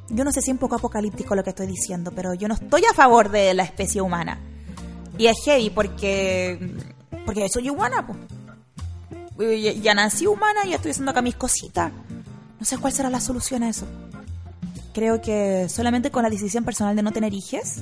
Yo 0.09 0.23
no 0.23 0.31
sé 0.31 0.41
si 0.41 0.51
es 0.51 0.53
un 0.53 0.59
poco 0.59 0.75
apocalíptico 0.75 1.35
lo 1.35 1.43
que 1.43 1.49
estoy 1.49 1.67
diciendo, 1.67 2.11
pero 2.15 2.33
yo 2.33 2.47
no 2.47 2.53
estoy 2.53 2.83
a 2.89 2.93
favor 2.93 3.29
de 3.29 3.53
la 3.53 3.63
especie 3.63 4.01
humana. 4.01 4.39
Y 5.17 5.27
es 5.27 5.37
heavy 5.43 5.69
porque. 5.69 6.59
Porque 7.25 7.47
soy 7.49 7.69
humana, 7.69 8.05
pues. 8.05 8.17
Ya, 9.61 9.73
ya 9.73 9.93
nací 9.93 10.27
humana 10.27 10.61
ya 10.65 10.77
estoy 10.77 10.91
haciendo 10.91 11.11
acá 11.11 11.21
mis 11.21 11.35
cositas. 11.35 11.91
No 12.59 12.65
sé 12.65 12.77
cuál 12.77 12.93
será 12.93 13.09
la 13.09 13.19
solución 13.19 13.63
a 13.63 13.69
eso. 13.69 13.85
Creo 14.93 15.21
que 15.21 15.67
solamente 15.67 16.09
con 16.09 16.23
la 16.23 16.29
decisión 16.29 16.63
personal 16.63 16.95
de 16.95 17.03
no 17.03 17.11
tener 17.11 17.33
hijos 17.33 17.81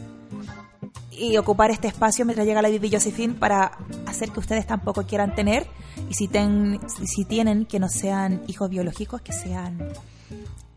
y 1.12 1.38
ocupar 1.38 1.70
este 1.70 1.88
espacio 1.88 2.26
mientras 2.26 2.48
llega 2.48 2.62
la 2.62 2.70
Bibi 2.70 2.92
Josephine 2.92 3.36
para 3.36 3.78
hacer 4.08 4.32
que 4.32 4.40
ustedes 4.40 4.66
tampoco 4.66 5.04
quieran 5.04 5.36
tener 5.36 5.68
y 6.10 6.16
si, 6.16 6.28
ten, 6.28 6.80
si 7.06 7.24
tienen 7.26 7.66
que 7.66 7.80
no 7.80 7.88
sean 7.88 8.42
hijos 8.48 8.70
biológicos, 8.70 9.22
que 9.22 9.32
sean 9.32 9.78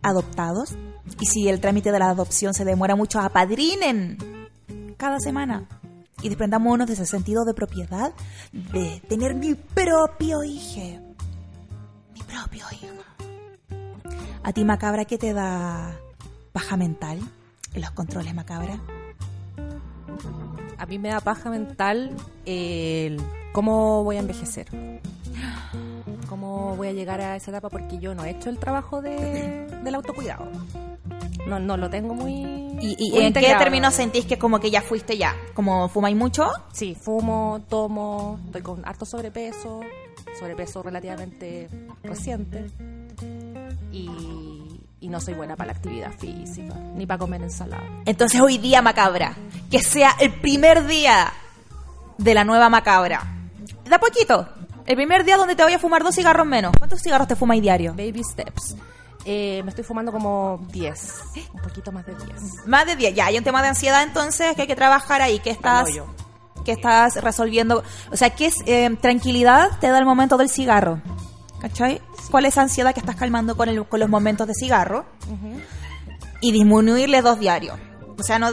adoptados 0.03 0.77
y 1.21 1.27
si 1.27 1.49
el 1.49 1.61
trámite 1.61 1.91
de 1.91 1.99
la 1.99 2.11
adopción 2.11 2.53
se 2.53 2.67
demora 2.67 2.97
mucho, 2.97 3.19
apadrinen 3.19 4.19
cada 4.99 5.21
semana 5.21 5.67
y 6.23 6.29
desprendámonos 6.29 6.87
de 6.87 6.95
ese 6.95 7.07
sentido 7.07 7.45
de 7.45 7.55
propiedad 7.55 8.13
de 8.53 9.03
tener 9.09 9.35
mi 9.35 9.55
propio 9.55 10.43
hijo. 10.43 11.15
Mi 12.15 12.23
propio 12.23 12.65
hijo. 12.73 12.87
A 14.43 14.53
ti, 14.53 14.65
Macabra, 14.65 15.05
¿qué 15.05 15.19
te 15.19 15.33
da 15.33 15.99
paja 16.53 16.77
mental 16.77 17.19
en 17.75 17.81
los 17.81 17.91
controles, 17.91 18.35
Macabra? 18.35 18.81
A 20.79 20.87
mí 20.87 20.99
me 20.99 21.09
da 21.09 21.21
paja 21.21 21.51
mental 21.51 22.15
el 22.45 23.21
cómo 23.53 24.05
voy 24.05 24.17
a 24.17 24.21
envejecer. 24.21 24.69
Cómo 26.29 26.77
voy 26.77 26.89
a 26.89 26.93
llegar 26.93 27.21
a 27.21 27.37
esa 27.37 27.51
etapa 27.51 27.71
porque 27.71 27.99
yo 27.99 28.15
no 28.15 28.25
he 28.25 28.31
hecho 28.31 28.51
el 28.51 28.59
trabajo 28.59 29.03
de, 29.03 29.67
del 29.83 29.95
autocuidado. 29.95 30.49
No, 31.47 31.59
no 31.59 31.77
lo 31.77 31.89
tengo 31.89 32.15
muy. 32.15 32.33
¿Y, 32.81 32.97
y 32.99 33.11
muy 33.13 33.25
en 33.25 33.33
qué 33.33 33.55
términos 33.59 33.95
sentís 33.95 34.27
que 34.27 34.39
como 34.39 34.59
que 34.61 34.71
ya 34.71 34.83
fuiste 34.83 35.17
ya? 35.17 35.35
¿Como 35.55 35.89
fumáis 35.89 36.17
mucho? 36.17 36.49
Sí, 36.73 36.97
fumo, 37.01 37.63
tomo, 37.69 38.39
estoy 38.47 38.63
con 38.63 38.87
harto 38.87 39.07
sobrepeso, 39.07 39.81
sobrepeso 40.39 40.83
relativamente 40.83 41.69
reciente. 42.03 42.67
Y, 43.93 44.11
y 45.01 45.09
no 45.09 45.21
soy 45.21 45.35
buena 45.35 45.57
para 45.57 45.73
la 45.73 45.79
actividad 45.79 46.13
física, 46.13 46.75
ni 46.95 47.07
para 47.07 47.19
comer 47.19 47.43
ensalada. 47.43 48.03
Entonces 48.05 48.41
hoy 48.41 48.59
día, 48.59 48.83
Macabra, 48.83 49.35
que 49.71 49.81
sea 49.81 50.17
el 50.21 50.33
primer 50.33 50.87
día 50.87 51.33
de 52.19 52.35
la 52.35 52.45
nueva 52.45 52.69
Macabra. 52.69 53.23
Da 53.89 53.99
poquito. 53.99 54.49
El 54.85 54.97
primer 54.97 55.25
día 55.25 55.37
donde 55.37 55.57
te 55.57 55.63
voy 55.63 55.73
a 55.73 55.79
fumar 55.79 56.03
dos 56.03 56.15
cigarros 56.15 56.47
menos. 56.47 56.73
¿Cuántos 56.77 57.01
cigarros 57.01 57.27
te 57.27 57.37
fumas 57.37 57.61
diario? 57.61 57.93
Baby 57.93 58.23
steps. 58.23 58.77
Eh, 59.29 59.61
me 59.65 59.71
estoy 59.71 59.83
fumando 59.83 60.13
como 60.13 60.65
10, 60.71 61.15
un 61.53 61.61
poquito 61.61 61.91
más 61.91 62.07
de 62.07 62.15
10. 62.15 62.67
Más 62.67 62.87
de 62.87 62.95
10. 62.95 63.13
Ya, 63.13 63.27
hay 63.27 63.37
un 63.37 63.43
tema 63.43 63.61
de 63.61 63.67
ansiedad 63.69 64.05
entonces 64.05 64.55
que 64.55 64.63
hay 64.63 64.69
que 64.69 64.77
trabajar 64.77 65.21
ahí. 65.21 65.41
que 65.41 65.51
estás, 65.51 65.89
que 66.65 66.71
estás 66.71 67.17
resolviendo? 67.17 67.83
O 68.13 68.17
sea, 68.17 68.31
¿qué 68.31 68.47
es, 68.47 68.55
eh, 68.67 68.89
tranquilidad 69.01 69.81
te 69.81 69.89
da 69.89 69.99
el 69.99 70.05
momento 70.05 70.37
del 70.37 70.49
cigarro? 70.49 71.01
¿Cachai? 71.61 72.01
¿Cuál 72.31 72.45
es 72.45 72.55
esa 72.55 72.63
ansiedad 72.63 72.95
que 72.95 73.01
estás 73.01 73.17
calmando 73.17 73.57
con, 73.57 73.69
el, 73.69 73.85
con 73.87 73.99
los 73.99 74.09
momentos 74.09 74.47
de 74.47 74.55
cigarro? 74.55 75.05
Y 76.41 76.53
disminuirle 76.53 77.21
dos 77.21 77.41
diarios. 77.41 77.77
O 78.17 78.23
sea, 78.23 78.39
no, 78.39 78.51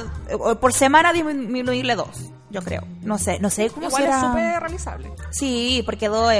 por 0.60 0.74
semana 0.74 1.14
disminuirle 1.14 1.96
dos, 1.96 2.32
yo 2.50 2.64
creo. 2.64 2.82
No 3.02 3.20
sé, 3.20 3.38
no 3.40 3.52
sé 3.52 3.70
cómo 3.70 3.88
Igual 3.88 4.04
será. 4.04 4.16
es 4.16 4.22
súper 4.26 4.60
realizable. 4.60 5.12
Sí, 5.30 5.84
porque 5.86 6.08
dos. 6.08 6.34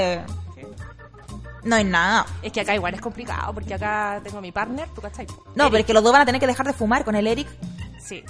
No 1.64 1.76
hay 1.76 1.84
nada. 1.84 2.26
Es 2.42 2.52
que 2.52 2.60
acá 2.60 2.74
igual 2.74 2.94
es 2.94 3.00
complicado, 3.00 3.52
porque 3.54 3.74
acá 3.74 4.20
tengo 4.22 4.38
a 4.38 4.40
mi 4.40 4.52
partner, 4.52 4.88
¿tú 4.94 5.00
cachai? 5.00 5.26
No, 5.26 5.64
Eric. 5.64 5.70
pero 5.70 5.76
es 5.78 5.84
que 5.86 5.94
los 5.94 6.02
dos 6.02 6.12
van 6.12 6.22
a 6.22 6.26
tener 6.26 6.40
que 6.40 6.46
dejar 6.46 6.66
de 6.66 6.72
fumar 6.72 7.04
con 7.04 7.14
el 7.16 7.26
Eric. 7.26 7.48
Sí. 7.98 8.22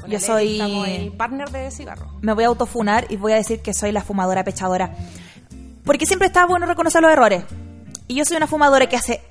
Con 0.00 0.10
Yo 0.10 0.16
el 0.18 0.22
soy- 0.22 0.60
Eric 0.60 1.16
partner 1.16 1.50
de 1.50 1.70
cigarro. 1.70 2.10
Me 2.20 2.32
voy 2.34 2.44
a 2.44 2.48
autofunar 2.48 3.06
y 3.10 3.16
voy 3.16 3.32
a 3.32 3.36
decir 3.36 3.62
que 3.62 3.72
soy 3.72 3.90
la 3.92 4.02
fumadora 4.02 4.44
pechadora. 4.44 4.94
Porque 5.84 6.06
siempre 6.06 6.26
está 6.28 6.46
bueno 6.46 6.66
reconocer 6.66 7.00
los 7.02 7.10
errores. 7.12 7.44
Y 8.08 8.14
yo 8.16 8.24
soy 8.24 8.36
una 8.36 8.46
fumadora 8.46 8.86
que 8.86 8.96
hace 8.96 9.22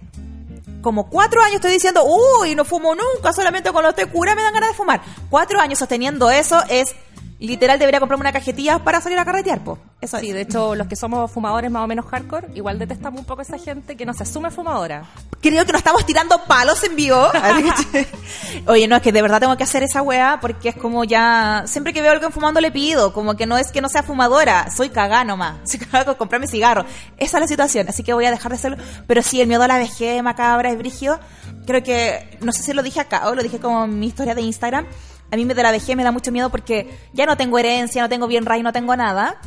como 0.81 1.09
cuatro 1.09 1.41
años 1.41 1.55
estoy 1.55 1.71
diciendo, 1.71 2.03
uy, 2.05 2.55
no 2.55 2.65
fumo 2.65 2.93
nunca, 2.95 3.31
solamente 3.33 3.71
cuando 3.71 3.91
estoy 3.91 4.05
cura 4.05 4.35
me 4.35 4.41
dan 4.41 4.53
ganas 4.53 4.69
de 4.71 4.75
fumar. 4.75 5.01
Cuatro 5.29 5.59
años 5.61 5.79
sosteniendo 5.79 6.29
eso 6.29 6.61
es, 6.69 6.93
literal, 7.39 7.77
debería 7.79 7.99
comprarme 7.99 8.21
una 8.21 8.31
cajetilla 8.33 8.79
para 8.79 9.01
salir 9.01 9.17
a 9.19 9.25
carretear, 9.25 9.63
po. 9.63 9.77
Eso 10.01 10.17
Sí, 10.19 10.29
es. 10.29 10.33
de 10.35 10.41
hecho, 10.41 10.75
los 10.75 10.87
que 10.87 10.95
somos 10.95 11.31
fumadores 11.31 11.69
más 11.71 11.83
o 11.83 11.87
menos 11.87 12.05
hardcore, 12.05 12.47
igual 12.55 12.77
detestamos 12.79 13.19
un 13.19 13.25
poco 13.25 13.39
a 13.41 13.43
esa 13.43 13.57
gente 13.57 13.95
que 13.95 14.05
no 14.05 14.13
se 14.13 14.23
asume 14.23 14.51
fumadora. 14.51 15.03
Creo 15.41 15.65
que 15.65 15.71
nos 15.71 15.79
estamos 15.79 16.05
tirando 16.05 16.41
palos 16.45 16.83
en 16.83 16.95
vivo. 16.95 17.17
Oye, 18.67 18.87
no, 18.87 18.95
es 18.95 19.01
que 19.01 19.11
de 19.11 19.21
verdad 19.21 19.39
tengo 19.39 19.55
que 19.57 19.63
hacer 19.63 19.83
esa 19.83 20.01
weá 20.01 20.39
porque 20.41 20.69
es 20.69 20.75
como 20.75 21.03
ya. 21.03 21.63
Siempre 21.65 21.93
que 21.93 22.01
veo 22.01 22.11
a 22.11 22.13
alguien 22.13 22.31
fumando 22.31 22.61
le 22.61 22.71
pido. 22.71 23.13
Como 23.13 23.35
que 23.35 23.45
no 23.45 23.57
es 23.57 23.71
que 23.71 23.81
no 23.81 23.89
sea 23.89 24.03
fumadora, 24.03 24.69
soy 24.71 24.89
cagá 24.89 25.23
nomás. 25.23 25.57
Soy 25.69 25.79
cagá 25.79 26.05
con 26.05 26.15
comprarme 26.15 26.47
cigarro. 26.47 26.85
Esa 27.17 27.37
es 27.37 27.41
la 27.41 27.47
situación, 27.47 27.87
así 27.89 28.03
que 28.03 28.13
voy 28.13 28.25
a 28.25 28.31
dejar 28.31 28.51
de 28.51 28.55
hacerlo. 28.57 28.77
Pero 29.07 29.21
sí, 29.21 29.41
el 29.41 29.47
miedo 29.47 29.63
a 29.63 29.67
la 29.67 29.77
vejez 29.77 30.21
macabra 30.23 30.69
es 30.69 30.77
brigio. 30.77 31.19
Creo 31.65 31.83
que. 31.83 32.37
No 32.41 32.51
sé 32.51 32.63
si 32.63 32.73
lo 32.73 32.83
dije 32.83 32.99
acá 32.99 33.27
o 33.29 33.35
lo 33.35 33.41
dije 33.43 33.59
como 33.59 33.85
en 33.85 33.99
mi 33.99 34.07
historia 34.07 34.35
de 34.35 34.41
Instagram. 34.41 34.85
A 35.31 35.35
mí 35.35 35.45
de 35.45 35.63
la 35.63 35.71
vejez 35.71 35.95
me 35.95 36.03
da 36.03 36.11
mucho 36.11 36.31
miedo 36.31 36.49
porque 36.49 36.97
ya 37.13 37.25
no 37.25 37.37
tengo 37.37 37.57
herencia, 37.57 38.01
no 38.01 38.09
tengo 38.09 38.27
bien 38.27 38.45
ray, 38.45 38.61
no 38.61 38.71
tengo 38.71 38.95
nada. 38.95 39.39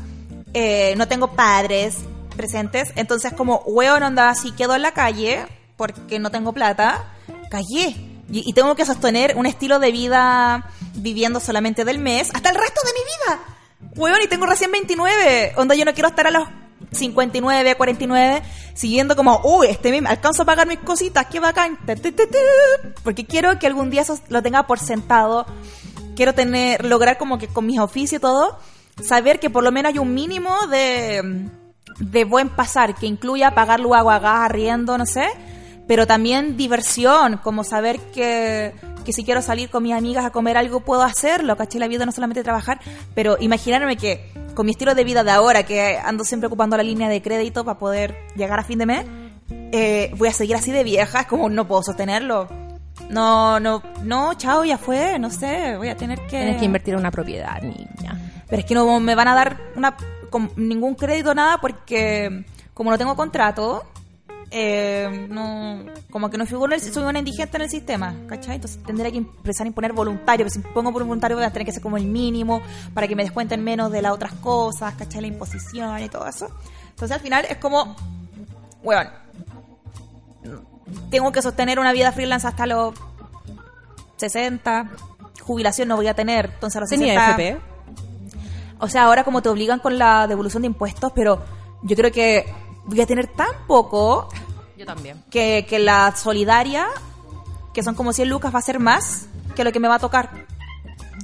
Eh, 0.54 0.94
no 0.96 1.06
tengo 1.06 1.32
padres 1.32 1.98
presentes. 2.36 2.92
Entonces, 2.96 3.32
como 3.32 3.62
weón 3.66 4.02
onda, 4.02 4.34
si 4.34 4.52
quedo 4.52 4.74
en 4.74 4.82
la 4.82 4.92
calle 4.92 5.46
porque 5.76 6.18
no 6.18 6.30
tengo 6.30 6.52
plata, 6.52 7.04
callé. 7.50 7.96
Y, 8.30 8.52
tengo 8.54 8.74
que 8.74 8.84
sostener 8.84 9.36
un 9.36 9.46
estilo 9.46 9.78
de 9.78 9.92
vida 9.92 10.70
viviendo 10.94 11.38
solamente 11.38 11.84
del 11.84 12.00
mes 12.00 12.30
hasta 12.34 12.48
el 12.48 12.56
resto 12.56 12.80
de 12.84 12.92
mi 12.92 13.00
vida. 13.00 13.92
Weón, 13.96 14.20
y 14.22 14.26
tengo 14.26 14.46
recién 14.46 14.72
29. 14.72 15.52
Onda, 15.56 15.74
yo 15.74 15.84
no 15.84 15.94
quiero 15.94 16.08
estar 16.08 16.26
a 16.26 16.30
los 16.30 16.48
59, 16.92 17.74
49, 17.74 18.42
siguiendo 18.74 19.16
como, 19.16 19.40
uy, 19.44 19.68
este 19.68 19.90
mes 19.90 20.02
me 20.02 20.08
alcanzo 20.08 20.42
a 20.42 20.46
pagar 20.46 20.66
mis 20.66 20.78
cositas, 20.78 21.26
qué 21.26 21.40
bacán, 21.40 21.78
porque 23.02 23.26
quiero 23.26 23.58
que 23.58 23.66
algún 23.66 23.90
día 23.90 24.02
eso 24.02 24.18
lo 24.28 24.42
tenga 24.42 24.66
por 24.66 24.78
sentado, 24.78 25.46
quiero 26.14 26.34
tener, 26.34 26.84
lograr 26.84 27.18
como 27.18 27.38
que 27.38 27.48
con 27.48 27.66
mis 27.66 27.78
oficios 27.78 28.18
y 28.18 28.22
todo, 28.22 28.58
saber 29.02 29.40
que 29.40 29.50
por 29.50 29.64
lo 29.64 29.72
menos 29.72 29.92
hay 29.92 29.98
un 29.98 30.14
mínimo 30.14 30.54
de, 30.70 31.48
de 31.98 32.24
buen 32.24 32.48
pasar, 32.48 32.94
que 32.94 33.06
incluya 33.06 33.54
pagar 33.54 33.80
luego 33.80 34.10
a 34.10 34.18
gas, 34.18 34.40
arriendo, 34.40 34.96
no 34.96 35.06
sé, 35.06 35.26
pero 35.86 36.06
también 36.06 36.56
diversión, 36.56 37.38
como 37.38 37.64
saber 37.64 38.00
que, 38.12 38.74
que 39.06 39.12
si 39.12 39.24
quiero 39.24 39.40
salir 39.40 39.70
con 39.70 39.84
mis 39.84 39.94
amigas 39.94 40.24
a 40.24 40.30
comer 40.30 40.58
algo 40.58 40.80
puedo 40.80 41.02
hacerlo, 41.02 41.56
¿cachai? 41.56 41.80
La 41.80 41.88
vida 41.88 42.04
no 42.04 42.12
solamente 42.12 42.42
trabajar, 42.42 42.80
pero 43.14 43.36
imaginarme 43.40 43.96
que 43.96 44.32
con 44.54 44.66
mi 44.66 44.72
estilo 44.72 44.94
de 44.94 45.04
vida 45.04 45.22
de 45.22 45.30
ahora, 45.30 45.62
que 45.62 45.96
ando 45.96 46.24
siempre 46.24 46.48
ocupando 46.48 46.76
la 46.76 46.82
línea 46.82 47.08
de 47.08 47.22
crédito 47.22 47.64
para 47.64 47.78
poder 47.78 48.16
llegar 48.34 48.58
a 48.58 48.64
fin 48.64 48.80
de 48.80 48.86
mes, 48.86 49.06
eh, 49.48 50.12
voy 50.16 50.28
a 50.28 50.32
seguir 50.32 50.56
así 50.56 50.72
de 50.72 50.82
vieja, 50.82 51.20
es 51.20 51.26
como 51.26 51.48
no 51.48 51.68
puedo 51.68 51.82
sostenerlo. 51.84 52.48
No, 53.08 53.60
no, 53.60 53.82
no, 54.02 54.34
chao, 54.34 54.64
ya 54.64 54.76
fue, 54.76 55.18
no 55.20 55.30
sé, 55.30 55.76
voy 55.76 55.88
a 55.88 55.96
tener 55.96 56.18
que... 56.22 56.38
Tienes 56.38 56.56
que 56.56 56.64
invertir 56.64 56.94
en 56.94 57.00
una 57.00 57.12
propiedad, 57.12 57.62
niña. 57.62 58.20
Pero 58.48 58.60
es 58.60 58.66
que 58.66 58.74
no 58.74 58.98
me 58.98 59.14
van 59.14 59.28
a 59.28 59.34
dar 59.36 59.56
una, 59.76 59.96
con 60.30 60.50
ningún 60.56 60.96
crédito, 60.96 61.32
nada, 61.32 61.58
porque 61.60 62.44
como 62.74 62.90
no 62.90 62.98
tengo 62.98 63.14
contrato, 63.14 63.84
eh, 64.58 65.26
no, 65.28 65.84
como 66.10 66.30
que 66.30 66.38
no 66.38 66.46
figuro, 66.46 66.74
en 66.74 66.80
el- 66.82 66.92
soy 66.94 67.02
una 67.02 67.18
indigente 67.18 67.58
en 67.58 67.62
el 67.64 67.68
sistema, 67.68 68.14
¿cachai? 68.26 68.54
Entonces 68.54 68.82
tendría 68.82 69.10
que 69.10 69.18
empezar 69.18 69.66
a 69.66 69.68
imponer 69.68 69.92
voluntario, 69.92 70.46
pero 70.46 70.50
si 70.50 70.60
pongo 70.72 70.92
por 70.92 71.04
voluntario 71.04 71.36
voy 71.36 71.44
a 71.44 71.50
tener 71.52 71.66
que 71.66 71.72
ser 71.72 71.82
como 71.82 71.98
el 71.98 72.06
mínimo 72.06 72.62
para 72.94 73.06
que 73.06 73.14
me 73.14 73.22
descuenten 73.22 73.62
menos 73.62 73.92
de 73.92 74.00
las 74.00 74.12
otras 74.12 74.32
cosas, 74.34 74.94
¿cachai? 74.94 75.20
La 75.20 75.26
imposición 75.26 76.02
y 76.02 76.08
todo 76.08 76.26
eso. 76.26 76.48
Entonces 76.88 77.14
al 77.14 77.20
final 77.20 77.44
es 77.50 77.58
como, 77.58 77.94
bueno, 78.82 79.10
tengo 81.10 81.30
que 81.32 81.42
sostener 81.42 81.78
una 81.78 81.92
vida 81.92 82.10
freelance 82.12 82.46
hasta 82.46 82.64
los 82.66 82.94
60, 84.16 84.90
jubilación 85.42 85.88
no 85.88 85.96
voy 85.96 86.06
a 86.06 86.14
tener, 86.14 86.46
entonces 86.54 86.76
a 86.76 86.80
los 86.80 86.88
¿Tenía 86.88 87.12
60... 87.14 87.30
FP? 87.42 87.60
O 88.78 88.88
sea, 88.88 89.04
ahora 89.04 89.24
como 89.24 89.42
te 89.42 89.48
obligan 89.48 89.80
con 89.80 89.98
la 89.98 90.26
devolución 90.26 90.62
de 90.62 90.68
impuestos, 90.68 91.12
pero 91.14 91.42
yo 91.82 91.96
creo 91.96 92.10
que 92.10 92.46
voy 92.86 93.00
a 93.00 93.06
tener 93.06 93.26
tan 93.26 93.48
poco 93.66 94.28
Yo 94.86 94.94
también. 94.94 95.22
que, 95.30 95.66
que 95.68 95.78
la 95.78 96.14
solidaria, 96.16 96.86
que 97.74 97.82
son 97.82 97.94
como 97.94 98.12
100 98.12 98.28
lucas, 98.28 98.54
va 98.54 98.58
a 98.58 98.62
ser 98.62 98.78
más 98.80 99.26
que 99.54 99.64
lo 99.64 99.72
que 99.72 99.80
me 99.80 99.88
va 99.88 99.96
a 99.96 99.98
tocar. 99.98 100.30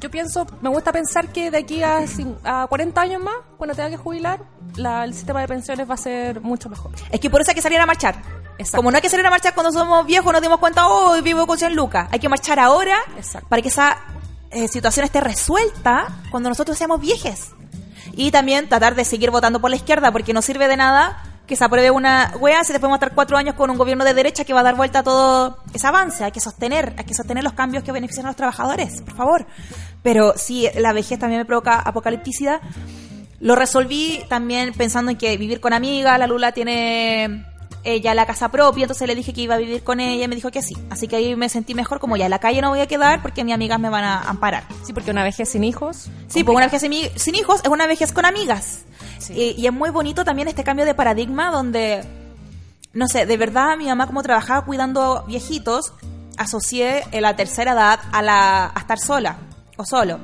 Yo 0.00 0.10
pienso, 0.10 0.46
me 0.60 0.68
gusta 0.68 0.90
pensar 0.90 1.28
que 1.28 1.50
de 1.52 1.58
aquí 1.58 1.82
a, 1.82 2.00
a 2.44 2.66
40 2.66 3.00
años 3.00 3.22
más, 3.22 3.34
cuando 3.56 3.74
tenga 3.76 3.88
que 3.90 3.96
jubilar, 3.96 4.40
la- 4.76 5.04
el 5.04 5.14
sistema 5.14 5.40
de 5.42 5.46
pensiones 5.48 5.88
va 5.88 5.94
a 5.94 5.98
ser 5.98 6.40
mucho 6.40 6.68
mejor. 6.68 6.90
Es 7.10 7.20
que 7.20 7.30
por 7.30 7.40
eso 7.40 7.52
hay 7.52 7.54
que 7.54 7.62
salir 7.62 7.78
a 7.78 7.86
marchar. 7.86 8.16
Exacto. 8.58 8.78
Como 8.78 8.90
no 8.90 8.96
hay 8.96 9.02
que 9.02 9.08
salir 9.08 9.24
a 9.26 9.30
marchar 9.30 9.54
cuando 9.54 9.70
somos 9.72 10.04
viejos, 10.04 10.32
nos 10.32 10.42
dimos 10.42 10.58
cuenta, 10.58 10.88
oh, 10.88 11.20
vivo 11.22 11.46
con 11.46 11.56
100 11.56 11.76
lucas. 11.76 12.08
Hay 12.10 12.18
que 12.18 12.28
marchar 12.28 12.58
ahora 12.58 12.98
Exacto. 13.16 13.46
para 13.48 13.62
que 13.62 13.68
esa 13.68 13.96
eh, 14.50 14.66
situación 14.66 15.04
esté 15.04 15.20
resuelta 15.20 16.08
cuando 16.32 16.48
nosotros 16.48 16.76
seamos 16.76 17.00
viejes. 17.00 17.50
Y 18.14 18.30
también 18.32 18.68
tratar 18.68 18.94
de 18.96 19.04
seguir 19.04 19.30
votando 19.30 19.60
por 19.60 19.70
la 19.70 19.76
izquierda, 19.76 20.10
porque 20.10 20.32
no 20.32 20.42
sirve 20.42 20.66
de 20.68 20.76
nada 20.76 21.22
que 21.52 21.56
se 21.56 21.64
apruebe 21.64 21.90
una 21.90 22.32
wea 22.40 22.64
si 22.64 22.72
después 22.72 22.88
vamos 22.88 22.94
a 22.94 23.04
estar 23.04 23.14
cuatro 23.14 23.36
años 23.36 23.54
con 23.56 23.68
un 23.68 23.76
gobierno 23.76 24.06
de 24.06 24.14
derecha 24.14 24.42
que 24.42 24.54
va 24.54 24.60
a 24.60 24.62
dar 24.62 24.74
vuelta 24.74 25.00
a 25.00 25.02
todo 25.02 25.58
ese 25.74 25.86
avance. 25.86 26.24
Hay 26.24 26.32
que 26.32 26.40
sostener, 26.40 26.94
hay 26.96 27.04
que 27.04 27.12
sostener 27.12 27.44
los 27.44 27.52
cambios 27.52 27.84
que 27.84 27.92
benefician 27.92 28.24
a 28.24 28.30
los 28.30 28.36
trabajadores, 28.36 29.02
por 29.02 29.14
favor. 29.14 29.46
Pero 30.02 30.32
sí, 30.34 30.66
la 30.78 30.94
vejez 30.94 31.18
también 31.18 31.42
me 31.42 31.44
provoca 31.44 31.78
apocalipticidad. 31.78 32.62
Lo 33.40 33.54
resolví 33.54 34.24
también 34.30 34.72
pensando 34.72 35.10
en 35.10 35.18
que 35.18 35.36
vivir 35.36 35.60
con 35.60 35.74
amigas, 35.74 36.18
la 36.18 36.26
Lula 36.26 36.52
tiene 36.52 37.44
ella 37.84 38.14
la 38.14 38.26
casa 38.26 38.50
propia, 38.50 38.84
entonces 38.84 39.06
le 39.06 39.14
dije 39.14 39.32
que 39.32 39.42
iba 39.42 39.54
a 39.54 39.58
vivir 39.58 39.82
con 39.82 40.00
ella 40.00 40.24
y 40.24 40.28
me 40.28 40.34
dijo 40.34 40.50
que 40.50 40.62
sí. 40.62 40.76
Así 40.90 41.08
que 41.08 41.16
ahí 41.16 41.36
me 41.36 41.48
sentí 41.48 41.74
mejor, 41.74 42.00
como 42.00 42.16
ya 42.16 42.26
en 42.26 42.30
la 42.30 42.38
calle 42.38 42.60
no 42.60 42.70
voy 42.70 42.80
a 42.80 42.86
quedar 42.86 43.22
porque 43.22 43.44
mis 43.44 43.54
amigas 43.54 43.80
me 43.80 43.88
van 43.88 44.04
a 44.04 44.22
amparar. 44.22 44.64
Sí, 44.84 44.92
porque 44.92 45.10
una 45.10 45.24
vejez 45.24 45.48
sin 45.48 45.64
hijos. 45.64 46.08
Sí, 46.28 46.44
pues 46.44 46.56
una 46.56 46.66
vejez 46.66 46.80
sin, 46.80 46.92
sin 47.16 47.34
hijos 47.34 47.60
es 47.62 47.68
una 47.68 47.86
vejez 47.86 48.12
con 48.12 48.24
amigas. 48.24 48.82
Sí. 49.18 49.34
Y, 49.56 49.60
y 49.60 49.66
es 49.66 49.72
muy 49.72 49.90
bonito 49.90 50.24
también 50.24 50.48
este 50.48 50.64
cambio 50.64 50.84
de 50.84 50.94
paradigma 50.94 51.50
donde, 51.50 52.04
no 52.92 53.08
sé, 53.08 53.26
de 53.26 53.36
verdad 53.36 53.76
mi 53.76 53.86
mamá 53.86 54.06
como 54.06 54.22
trabajaba 54.22 54.64
cuidando 54.64 55.24
viejitos, 55.26 55.92
asocié 56.36 57.04
la 57.12 57.36
tercera 57.36 57.72
edad 57.72 58.00
a, 58.12 58.22
la, 58.22 58.72
a 58.74 58.78
estar 58.78 58.98
sola 58.98 59.38
o 59.76 59.84
solo. 59.84 60.18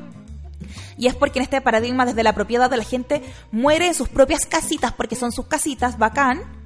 Y 0.97 1.07
es 1.07 1.14
porque 1.14 1.38
en 1.38 1.44
este 1.44 1.61
paradigma 1.61 2.05
desde 2.05 2.23
la 2.25 2.35
propiedad 2.35 2.68
de 2.68 2.77
la 2.77 2.85
gente 2.85 3.23
muere 3.53 3.87
en 3.87 3.94
sus 3.94 4.09
propias 4.09 4.47
casitas 4.47 4.92
porque 4.92 5.14
son 5.14 5.33
sus 5.33 5.47
casitas, 5.47 5.97
bacán. 5.97 6.58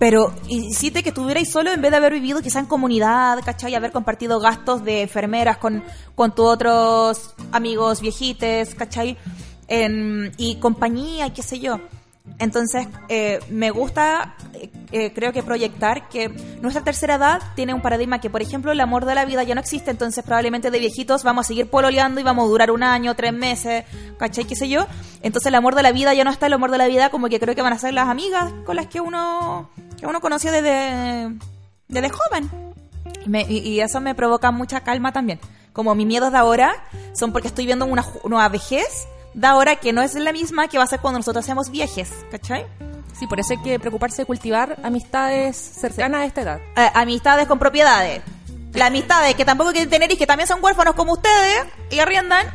Pero 0.00 0.32
hiciste 0.48 1.02
que 1.02 1.10
estuvierais 1.10 1.50
solo 1.52 1.70
en 1.70 1.82
vez 1.82 1.90
de 1.90 1.98
haber 1.98 2.14
vivido 2.14 2.40
quizá 2.40 2.58
en 2.58 2.64
comunidad, 2.64 3.38
¿cachai? 3.44 3.74
Haber 3.74 3.92
compartido 3.92 4.40
gastos 4.40 4.82
de 4.82 5.02
enfermeras 5.02 5.58
con, 5.58 5.84
con 6.14 6.34
tus 6.34 6.46
otros 6.46 7.34
amigos 7.52 8.00
viejites, 8.00 8.74
¿cachai? 8.74 9.18
En- 9.68 10.32
y 10.38 10.56
compañía 10.56 11.32
qué 11.34 11.42
sé 11.42 11.60
yo. 11.60 11.78
Entonces, 12.38 12.88
eh, 13.08 13.38
me 13.50 13.70
gusta, 13.70 14.34
eh, 14.54 14.70
eh, 14.92 15.12
creo 15.12 15.30
que 15.32 15.42
proyectar 15.42 16.08
que 16.08 16.28
nuestra 16.62 16.82
tercera 16.82 17.16
edad 17.16 17.42
tiene 17.54 17.74
un 17.74 17.82
paradigma 17.82 18.18
que, 18.20 18.30
por 18.30 18.40
ejemplo, 18.40 18.72
el 18.72 18.80
amor 18.80 19.04
de 19.04 19.14
la 19.14 19.26
vida 19.26 19.42
ya 19.42 19.54
no 19.54 19.60
existe, 19.60 19.90
entonces 19.90 20.24
probablemente 20.24 20.70
de 20.70 20.78
viejitos 20.78 21.22
vamos 21.22 21.44
a 21.44 21.48
seguir 21.48 21.68
pololeando 21.68 22.18
y 22.18 22.24
vamos 22.24 22.46
a 22.46 22.48
durar 22.48 22.70
un 22.70 22.82
año, 22.82 23.14
tres 23.14 23.34
meses, 23.34 23.84
¿cachai? 24.18 24.44
¿Qué 24.46 24.56
sé 24.56 24.68
yo? 24.70 24.86
Entonces 25.22 25.48
el 25.48 25.54
amor 25.54 25.74
de 25.74 25.82
la 25.82 25.92
vida 25.92 26.14
ya 26.14 26.24
no 26.24 26.30
está, 26.30 26.46
el 26.46 26.54
amor 26.54 26.70
de 26.70 26.78
la 26.78 26.86
vida 26.86 27.10
como 27.10 27.28
que 27.28 27.38
creo 27.38 27.54
que 27.54 27.60
van 27.62 27.74
a 27.74 27.78
ser 27.78 27.92
las 27.92 28.08
amigas 28.08 28.50
con 28.64 28.74
las 28.76 28.86
que 28.86 29.00
uno, 29.02 29.68
que 29.98 30.06
uno 30.06 30.20
conoció 30.22 30.50
desde, 30.50 31.30
desde 31.88 32.08
joven. 32.08 32.50
Me- 33.26 33.42
y- 33.48 33.80
eso 33.80 34.00
me 34.00 34.14
provoca 34.14 34.50
mucha 34.50 34.80
calma 34.80 35.12
también. 35.12 35.38
Como 35.74 35.94
mis 35.94 36.06
miedos 36.06 36.32
de 36.32 36.38
ahora 36.38 36.72
son 37.12 37.32
porque 37.32 37.48
estoy 37.48 37.66
viendo 37.66 37.84
una, 37.84 38.04
una 38.24 38.48
vejez 38.48 39.06
de 39.34 39.46
ahora 39.46 39.76
que 39.76 39.92
no 39.92 40.02
es 40.02 40.14
la 40.14 40.32
misma 40.32 40.68
que 40.68 40.78
va 40.78 40.84
a 40.84 40.86
ser 40.86 41.00
cuando 41.00 41.18
nosotros 41.18 41.44
seamos 41.44 41.70
viejes, 41.70 42.10
¿cachai? 42.30 42.66
Sí, 43.18 43.26
por 43.26 43.38
eso 43.40 43.52
hay 43.52 43.62
que 43.62 43.78
preocuparse 43.78 44.22
de 44.22 44.26
cultivar 44.26 44.78
amistades 44.82 45.56
cercanas 45.56 46.22
a 46.22 46.24
esta 46.24 46.40
edad. 46.42 46.60
Eh, 46.76 46.90
amistades 46.94 47.46
con 47.46 47.58
propiedades. 47.58 48.22
Las 48.72 48.88
amistades 48.88 49.34
que 49.34 49.44
tampoco 49.44 49.72
quieren 49.72 49.90
tener 49.90 50.10
y 50.12 50.16
que 50.16 50.26
también 50.26 50.46
son 50.46 50.62
huérfanos 50.62 50.94
como 50.94 51.12
ustedes 51.12 51.66
y 51.90 51.98
arriendan, 51.98 52.46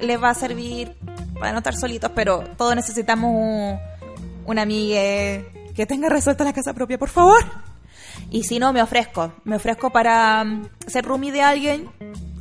les 0.00 0.22
va 0.22 0.30
a 0.30 0.34
servir 0.34 0.96
para 1.38 1.52
no 1.52 1.58
estar 1.58 1.76
solitos, 1.76 2.10
pero 2.14 2.44
todos 2.56 2.74
necesitamos 2.74 3.30
un, 3.34 3.78
una 4.46 4.62
amiga 4.62 5.00
que 5.74 5.86
tenga 5.86 6.08
resuelta 6.08 6.44
la 6.44 6.52
casa 6.52 6.72
propia, 6.72 6.98
por 6.98 7.10
favor. 7.10 7.44
Y 8.30 8.44
si 8.44 8.58
no, 8.58 8.72
me 8.72 8.82
ofrezco. 8.82 9.32
Me 9.44 9.56
ofrezco 9.56 9.90
para 9.90 10.42
mm, 10.44 10.68
ser 10.86 11.04
roomie 11.04 11.32
de 11.32 11.42
alguien. 11.42 11.90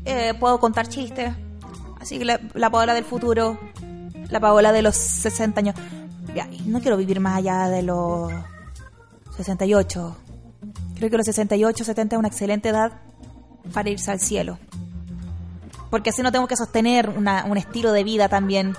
Eh, 0.06 0.34
puedo 0.40 0.60
contar 0.60 0.88
chistes. 0.88 1.34
Así 2.04 2.20
que 2.20 2.26
la, 2.26 2.40
la 2.54 2.70
Paola 2.70 2.94
del 2.94 3.06
futuro, 3.06 3.58
la 4.30 4.40
Paola 4.40 4.72
de 4.72 4.82
los 4.84 4.96
60 4.96 5.60
años. 5.60 5.76
Ya, 6.36 6.48
no 6.66 6.80
quiero 6.82 6.98
vivir 6.98 7.20
más 7.20 7.38
allá 7.38 7.68
de 7.70 7.82
los 7.82 8.32
68. 9.38 10.18
Creo 10.96 11.10
que 11.10 11.18
los 11.18 11.26
68, 11.26 11.84
70 11.84 12.16
es 12.16 12.20
una 12.20 12.28
excelente 12.28 12.70
edad 12.70 12.92
para 13.74 13.90
irse 13.90 14.12
al 14.12 14.20
cielo. 14.20 14.60
Porque 15.90 16.10
así 16.10 16.22
no 16.22 16.32
tengo 16.32 16.48
que 16.48 16.58
sostener 16.58 17.10
una- 17.10 17.46
un 17.46 17.58
estilo 17.58 17.92
de 17.94 18.04
vida 18.04 18.28
también 18.30 18.76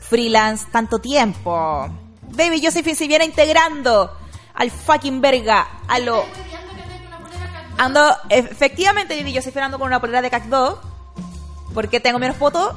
freelance 0.00 0.66
tanto 0.70 0.98
tiempo. 0.98 1.88
Baby 2.30 2.62
Josephine 2.64 2.94
se 2.94 3.06
viene 3.08 3.24
integrando 3.24 4.10
al 4.54 4.70
fucking 4.70 5.20
verga, 5.20 5.66
a 5.88 5.98
lo... 5.98 6.22
Ando, 7.78 8.00
efectivamente, 8.28 9.16
Baby 9.16 9.34
Josephine 9.34 9.64
ando 9.64 9.78
con 9.78 9.88
una 9.88 10.00
polera 10.00 10.22
de 10.22 10.30
CAC2. 10.30 10.78
Porque 11.74 12.00
tengo 12.00 12.18
menos 12.18 12.36
fotos 12.36 12.74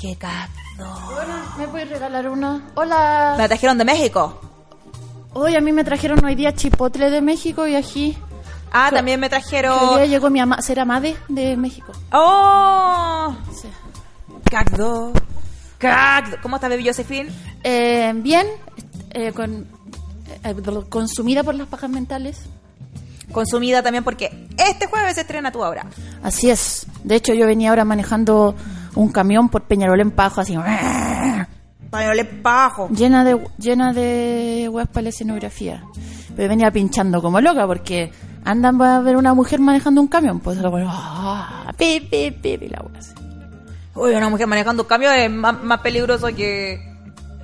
que 0.00 0.18
CAC2. 0.18 1.56
¿Me 1.58 1.68
puedes 1.68 1.88
regalar 1.90 2.28
una? 2.28 2.70
Hola. 2.74 3.34
Me 3.36 3.42
la 3.42 3.48
trajeron 3.48 3.78
de 3.78 3.84
México. 3.84 4.40
Hoy 5.34 5.56
a 5.56 5.60
mí 5.60 5.72
me 5.72 5.84
trajeron 5.84 6.24
hoy 6.24 6.34
día 6.34 6.54
chipotle 6.54 7.10
de 7.10 7.20
México 7.20 7.66
y 7.66 7.74
ají. 7.74 8.18
Ah, 8.70 8.90
también 8.92 9.20
me 9.20 9.26
Hoy 9.26 9.30
día 9.30 9.38
trajeron... 9.40 10.08
llegó 10.08 10.30
mi 10.30 10.40
ama 10.40 10.60
ser 10.62 10.80
amade 10.80 11.16
de 11.28 11.56
México. 11.56 11.92
¡Oh! 12.12 13.34
Sí. 13.54 13.68
CAC2. 14.50 15.12
CAC2. 15.78 16.40
¿Cómo 16.40 16.56
está 16.56 16.68
Baby 16.68 16.86
Josephine? 16.86 17.30
Eh, 17.64 18.12
bien, 18.16 18.46
eh, 19.10 19.32
con, 19.32 19.66
eh, 20.44 20.54
consumida 20.88 21.42
por 21.42 21.54
las 21.54 21.68
pajas 21.68 21.90
mentales. 21.90 22.40
Consumida 23.32 23.82
también 23.82 24.04
porque 24.04 24.46
este 24.56 24.86
jueves 24.86 25.14
se 25.14 25.22
estrena 25.22 25.50
tu 25.50 25.62
obra. 25.62 25.86
Así 26.22 26.50
es. 26.50 26.86
De 27.04 27.16
hecho, 27.16 27.34
yo 27.34 27.46
venía 27.46 27.70
ahora 27.70 27.84
manejando 27.84 28.54
un 28.94 29.10
camión 29.10 29.48
por 29.48 29.62
Peñarol 29.62 30.00
en 30.00 30.10
Pajo, 30.10 30.40
así. 30.40 30.56
Para 31.90 32.14
le 32.14 32.24
pajo. 32.24 32.88
Llena 32.88 33.22
de, 33.22 33.38
llena 33.58 33.92
de 33.92 34.66
weas 34.70 34.88
para 34.88 35.02
la 35.02 35.08
escenografía. 35.10 35.82
Pero 36.34 36.48
venía 36.48 36.70
pinchando 36.70 37.20
como 37.20 37.40
loca 37.40 37.66
porque 37.66 38.10
andan 38.44 38.80
a 38.80 39.00
ver 39.00 39.16
una 39.16 39.34
mujer 39.34 39.60
manejando 39.60 40.00
un 40.00 40.08
camión. 40.08 40.40
Pues 40.40 40.56
la 40.56 40.70
wea, 40.70 40.86
ah, 40.88 41.72
pi, 41.76 42.00
pi, 42.00 42.30
pi, 42.30 42.56
pi, 42.56 42.68
la 42.68 42.82
wea 42.82 42.98
así. 42.98 43.12
Uy, 43.94 44.14
una 44.14 44.30
mujer 44.30 44.46
manejando 44.46 44.84
un 44.84 44.88
cambio 44.88 45.12
es 45.12 45.30
más, 45.30 45.62
más 45.62 45.80
peligroso 45.80 46.28
que 46.28 46.80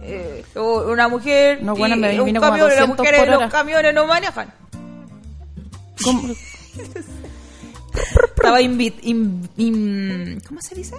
eh, 0.02 0.44
una 0.54 1.08
mujer 1.08 1.62
No, 1.62 1.74
bueno, 1.76 1.96
y 1.96 1.98
me 1.98 2.18
un 2.18 2.26
vino 2.26 2.40
como 2.40 2.54
a 2.54 2.58
camión, 2.58 2.68
las 2.68 2.78
200 2.78 2.98
mujeres 2.98 3.22
en 3.22 3.40
los 3.40 3.52
camiones 3.52 3.94
no 3.94 4.06
manejan. 4.06 4.48
¿Cómo? 6.04 6.22
Estaba 8.36 8.60
invi- 8.60 8.94
in- 9.02 9.48
in- 9.56 10.40
¿Cómo 10.46 10.60
se 10.60 10.74
dice? 10.74 10.96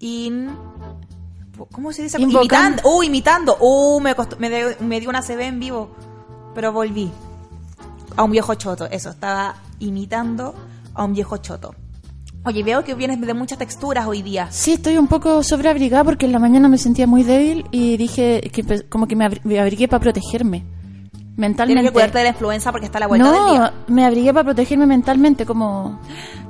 In... 0.00 0.50
¿Cómo 1.72 1.92
se 1.92 2.02
dice? 2.02 2.20
Invocando. 2.20 2.80
Imitando. 2.82 2.82
Uh, 2.96 3.02
imitando. 3.02 3.56
Uh, 3.60 4.00
me, 4.00 4.14
costó- 4.16 4.36
me, 4.38 4.48
de- 4.48 4.76
me 4.80 4.98
dio 5.00 5.10
una 5.10 5.22
CB 5.22 5.40
en 5.42 5.60
vivo. 5.60 5.90
Pero 6.54 6.72
volví. 6.72 7.10
A 8.16 8.24
un 8.24 8.30
viejo 8.30 8.54
choto. 8.54 8.86
Eso, 8.86 9.10
estaba 9.10 9.56
imitando 9.78 10.54
a 10.94 11.04
un 11.04 11.12
viejo 11.12 11.36
choto. 11.36 11.74
Oye, 12.44 12.62
veo 12.62 12.82
que 12.82 12.94
vienes 12.94 13.20
de 13.20 13.34
muchas 13.34 13.58
texturas 13.58 14.06
hoy 14.06 14.22
día. 14.22 14.48
Sí, 14.50 14.72
estoy 14.72 14.96
un 14.96 15.06
poco 15.06 15.42
sobreabrigada 15.42 16.04
porque 16.04 16.24
en 16.24 16.32
la 16.32 16.38
mañana 16.38 16.68
me 16.68 16.78
sentía 16.78 17.06
muy 17.06 17.22
débil 17.22 17.66
y 17.70 17.98
dije 17.98 18.40
que 18.52 18.64
pe- 18.64 18.88
como 18.88 19.06
que 19.06 19.14
me, 19.14 19.26
abri- 19.26 19.40
me 19.44 19.60
abrigué 19.60 19.86
para 19.86 20.00
protegerme. 20.00 20.64
Mentalmente. 21.40 21.80
Tienes 21.80 21.90
que 21.90 21.94
cuidarte 21.94 22.18
de 22.18 22.24
la 22.24 22.30
influenza 22.30 22.70
porque 22.70 22.84
está 22.86 22.98
a 22.98 23.00
la 23.00 23.06
vuelta 23.06 23.30
del 23.32 23.34
no, 23.40 23.52
día. 23.52 23.72
me 23.88 24.04
abrigué 24.04 24.32
para 24.34 24.44
protegerme 24.44 24.86
mentalmente, 24.86 25.46
como 25.46 25.98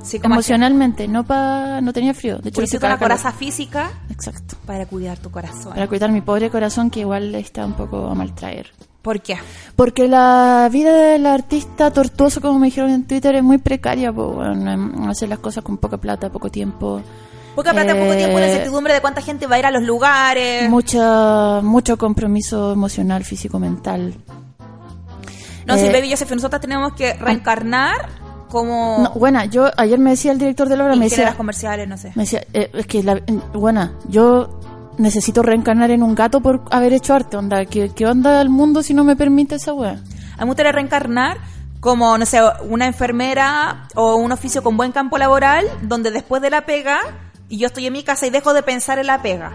Sí, 0.03 0.19
como 0.19 0.35
emocionalmente, 0.35 1.07
no 1.07 1.23
pa, 1.23 1.79
no 1.81 1.93
tenía 1.93 2.13
frío. 2.13 2.39
De 2.39 2.49
hecho, 2.49 2.59
Pusiste 2.61 2.85
una 2.85 2.97
coraza 2.99 3.29
calor. 3.29 3.39
física 3.39 3.91
Exacto. 4.09 4.57
para 4.65 4.85
cuidar 4.85 5.17
tu 5.17 5.31
corazón. 5.31 5.73
Para 5.73 5.87
cuidar 5.87 6.11
mi 6.11 6.19
pobre 6.21 6.49
corazón 6.49 6.89
que 6.89 6.99
igual 7.01 7.33
está 7.35 7.65
un 7.65 7.73
poco 7.73 8.07
a 8.07 8.15
maltraer. 8.15 8.67
¿Por 9.01 9.21
qué? 9.21 9.37
Porque 9.77 10.07
la 10.07 10.67
vida 10.71 10.93
del 10.93 11.25
artista 11.25 11.89
tortuoso, 11.91 12.41
como 12.41 12.59
me 12.59 12.67
dijeron 12.67 12.91
en 12.91 13.07
Twitter, 13.07 13.33
es 13.35 13.43
muy 13.43 13.57
precaria. 13.59 14.11
Bueno, 14.11 14.71
em, 14.71 15.09
hacer 15.09 15.29
las 15.29 15.39
cosas 15.39 15.63
con 15.63 15.77
poca 15.77 15.97
plata, 15.97 16.29
poco 16.29 16.49
tiempo. 16.51 17.01
Poca 17.55 17.71
plata, 17.71 17.93
poco 17.95 18.13
tiempo, 18.15 18.39
la 18.39 18.45
Eh, 18.47 18.51
incertidumbre 18.51 18.93
de 18.93 19.01
cuánta 19.01 19.21
gente 19.21 19.47
va 19.47 19.55
a 19.55 19.59
ir 19.59 19.65
a 19.65 19.71
los 19.71 19.83
lugares. 19.83 20.69
Mucha, 20.69 21.61
mucho 21.61 21.97
compromiso 21.97 22.71
emocional, 22.73 23.23
físico, 23.23 23.57
mental. 23.59 24.13
No, 25.75 25.77
Eh, 25.81 25.91
Baby 25.91 26.09
Joseph, 26.11 26.31
nosotros 26.31 26.61
tenemos 26.61 26.93
que 26.93 27.13
reencarnar 27.13 27.95
como 28.49 28.99
No, 29.03 29.11
bueno, 29.19 29.43
yo 29.45 29.69
ayer 29.77 29.97
me 29.99 30.09
decía 30.11 30.31
el 30.31 30.37
director 30.37 30.67
de 30.67 30.75
la 30.77 30.83
obra, 30.85 30.95
me 30.95 31.05
decía, 31.05 31.33
comerciales, 31.35 31.87
no 31.87 31.97
sé. 31.97 32.11
me 32.15 32.23
decía 32.23 32.43
eh, 32.53 32.69
es 32.73 32.85
que, 32.87 33.01
la, 33.03 33.13
en- 33.25 33.41
buena, 33.53 33.93
yo 34.09 34.59
necesito 34.97 35.41
reencarnar 35.41 35.89
en 35.91 36.03
un 36.03 36.13
gato 36.15 36.41
por 36.41 36.63
haber 36.69 36.91
hecho 36.93 37.13
arte. 37.13 37.37
Onda, 37.37 37.65
¿qué, 37.65 37.89
qué 37.95 38.05
onda 38.05 38.41
el 38.41 38.49
mundo 38.49 38.83
si 38.83 38.93
no 38.93 39.03
me 39.03 39.15
permite 39.15 39.55
esa 39.55 39.73
wea? 39.73 39.91
A 39.91 39.95
mí 39.95 39.99
me 40.39 40.45
gustaría 40.47 40.71
reencarnar 40.73 41.37
como, 41.79 42.17
no 42.17 42.25
sé, 42.25 42.39
una 42.69 42.85
enfermera 42.87 43.87
o 43.95 44.15
un 44.17 44.31
oficio 44.31 44.61
con 44.61 44.75
buen 44.77 44.91
campo 44.91 45.17
laboral, 45.17 45.65
donde 45.81 46.11
después 46.11 46.41
de 46.41 46.49
la 46.51 46.65
pega, 46.65 46.99
y 47.49 47.57
yo 47.57 47.67
estoy 47.67 47.87
en 47.87 47.93
mi 47.93 48.03
casa 48.03 48.27
y 48.27 48.29
dejo 48.31 48.53
de 48.53 48.61
pensar 48.63 48.99
en 48.99 49.07
la 49.07 49.21
pega. 49.21 49.53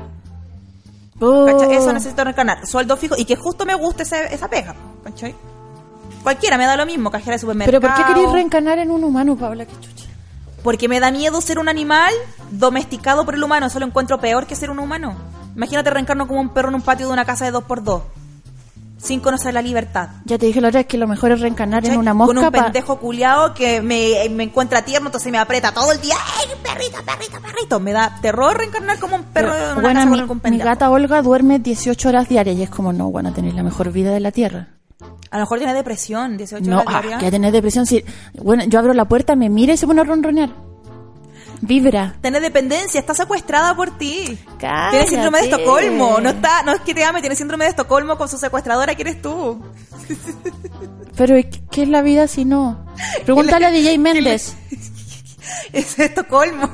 Oh. 1.21 1.47
Eso 1.71 1.93
necesito 1.93 2.25
reencarnar. 2.25 2.67
Sueldo 2.67 2.97
fijo 2.97 3.15
y 3.17 3.25
que 3.25 3.37
justo 3.37 3.65
me 3.65 3.75
guste 3.75 4.03
ese- 4.03 4.35
esa 4.35 4.49
pega. 4.49 4.75
¿Cachai? 5.05 5.35
Cualquiera, 6.27 6.59
me 6.59 6.67
da 6.67 6.77
lo 6.77 6.87
mismo, 6.87 7.09
cajera 7.09 7.37
de 7.37 7.39
supermercado. 7.39 7.81
Pero 7.81 7.95
¿por 7.95 7.97
qué 8.05 8.13
queréis 8.13 8.33
reencarnar 8.33 8.81
en 8.81 8.91
un 8.91 9.05
humano, 9.05 9.37
Paula? 9.37 9.65
Qué 9.65 9.75
chucha. 9.79 10.07
Porque 10.65 10.89
me 10.89 10.99
da 10.99 11.13
miedo 11.13 11.41
ser 11.41 11.61
un 11.61 11.69
animal 11.69 12.13
domesticado 12.51 13.25
por 13.25 13.37
el 13.37 13.45
humano. 13.45 13.67
Eso 13.67 13.79
lo 13.79 13.87
encuentro 13.87 14.19
peor 14.19 14.45
que 14.45 14.57
ser 14.57 14.71
un 14.71 14.81
humano. 14.81 15.15
Imagínate 15.55 15.89
reencarno 15.91 16.27
como 16.27 16.41
un 16.41 16.49
perro 16.49 16.71
en 16.71 16.75
un 16.75 16.83
patio 16.83 17.07
de 17.07 17.13
una 17.13 17.25
casa 17.25 17.45
de 17.45 17.53
dos 17.53 17.63
por 17.63 17.85
dos. 17.85 18.03
Sin 18.99 19.21
conocer 19.21 19.55
la 19.55 19.63
libertad. 19.63 20.09
Ya 20.25 20.37
te 20.37 20.47
dije 20.47 20.61
la 20.61 20.67
otra 20.67 20.81
vez 20.81 20.87
que 20.89 20.99
lo 20.99 21.07
mejor 21.07 21.31
es 21.31 21.41
reencarnar 21.41 21.87
en 21.87 21.97
una 21.97 22.11
Con 22.11 22.19
mosca 22.19 22.41
un 22.41 22.51
pa- 22.53 22.65
pendejo 22.65 22.99
culiao 22.99 23.55
que 23.55 23.81
me, 23.81 24.29
me 24.31 24.43
encuentra 24.43 24.83
tierno, 24.85 25.07
entonces 25.09 25.31
me 25.31 25.39
aprieta 25.39 25.71
todo 25.73 25.93
el 25.93 26.01
día. 26.01 26.17
¡Ay, 26.39 26.47
perrito, 26.63 26.97
perrito, 27.05 27.41
perrito! 27.41 27.79
Me 27.79 27.93
da 27.93 28.19
terror 28.21 28.57
reencarnar 28.59 28.99
como 28.99 29.15
un 29.15 29.23
perro 29.23 29.55
en 29.55 29.63
una 29.73 29.75
Bueno, 29.81 30.01
casa 30.01 30.11
mi, 30.11 30.27
con 30.27 30.41
gata 30.59 30.91
Olga 30.91 31.23
duerme 31.23 31.61
18 31.61 32.09
horas 32.09 32.29
diarias 32.29 32.57
y 32.57 32.63
es 32.65 32.71
como, 32.71 32.93
no, 32.93 33.11
bueno, 33.13 33.33
tener 33.33 33.55
la 33.55 33.63
mejor 33.63 33.93
vida 33.93 34.11
de 34.11 34.19
la 34.21 34.33
tierra. 34.33 34.71
A 35.31 35.37
lo 35.37 35.41
mejor 35.41 35.59
tiene 35.59 35.75
depresión, 35.75 36.37
18 36.37 36.71
No, 36.71 36.81
horas 36.81 37.05
ah, 37.15 37.19
que 37.19 37.31
tener 37.31 37.53
depresión. 37.53 37.85
Si, 37.85 38.05
bueno, 38.39 38.65
yo 38.65 38.79
abro 38.79 38.95
la 38.95 39.07
puerta, 39.07 39.37
me 39.37 39.51
mira 39.51 39.75
y 39.75 39.77
se 39.77 39.87
pone 39.87 40.01
a 40.01 40.05
ronronear. 40.05 40.51
Vibra. 41.61 42.17
Tiene 42.21 42.41
dependencia, 42.41 43.01
está 43.01 43.15
secuestrada 43.15 43.75
por 43.75 43.97
ti. 43.97 44.39
Cállate. 44.59 44.91
Tiene 44.91 45.09
síndrome 45.09 45.39
de 45.39 45.45
Estocolmo. 45.45 46.21
No 46.21 46.31
está, 46.31 46.63
no 46.63 46.73
es 46.73 46.81
que 46.81 46.95
te 46.95 47.05
ame, 47.05 47.21
tiene 47.21 47.37
síndrome 47.37 47.65
de 47.65 47.71
Estocolmo 47.71 48.17
con 48.17 48.29
su 48.29 48.39
secuestradora 48.39 48.95
que 48.95 49.03
eres 49.03 49.23
tú. 49.23 49.63
Pero 51.17 51.39
¿y 51.39 51.45
¿qué 51.45 51.83
es 51.83 51.89
la 51.89 52.03
vida 52.03 52.27
si 52.29 52.45
no? 52.45 52.87
Pregúntale 53.25 53.67
a 53.67 53.71
DJ 53.71 53.99
Méndez. 53.99 54.55
Es 55.73 55.99
Estocolmo. 55.99 56.69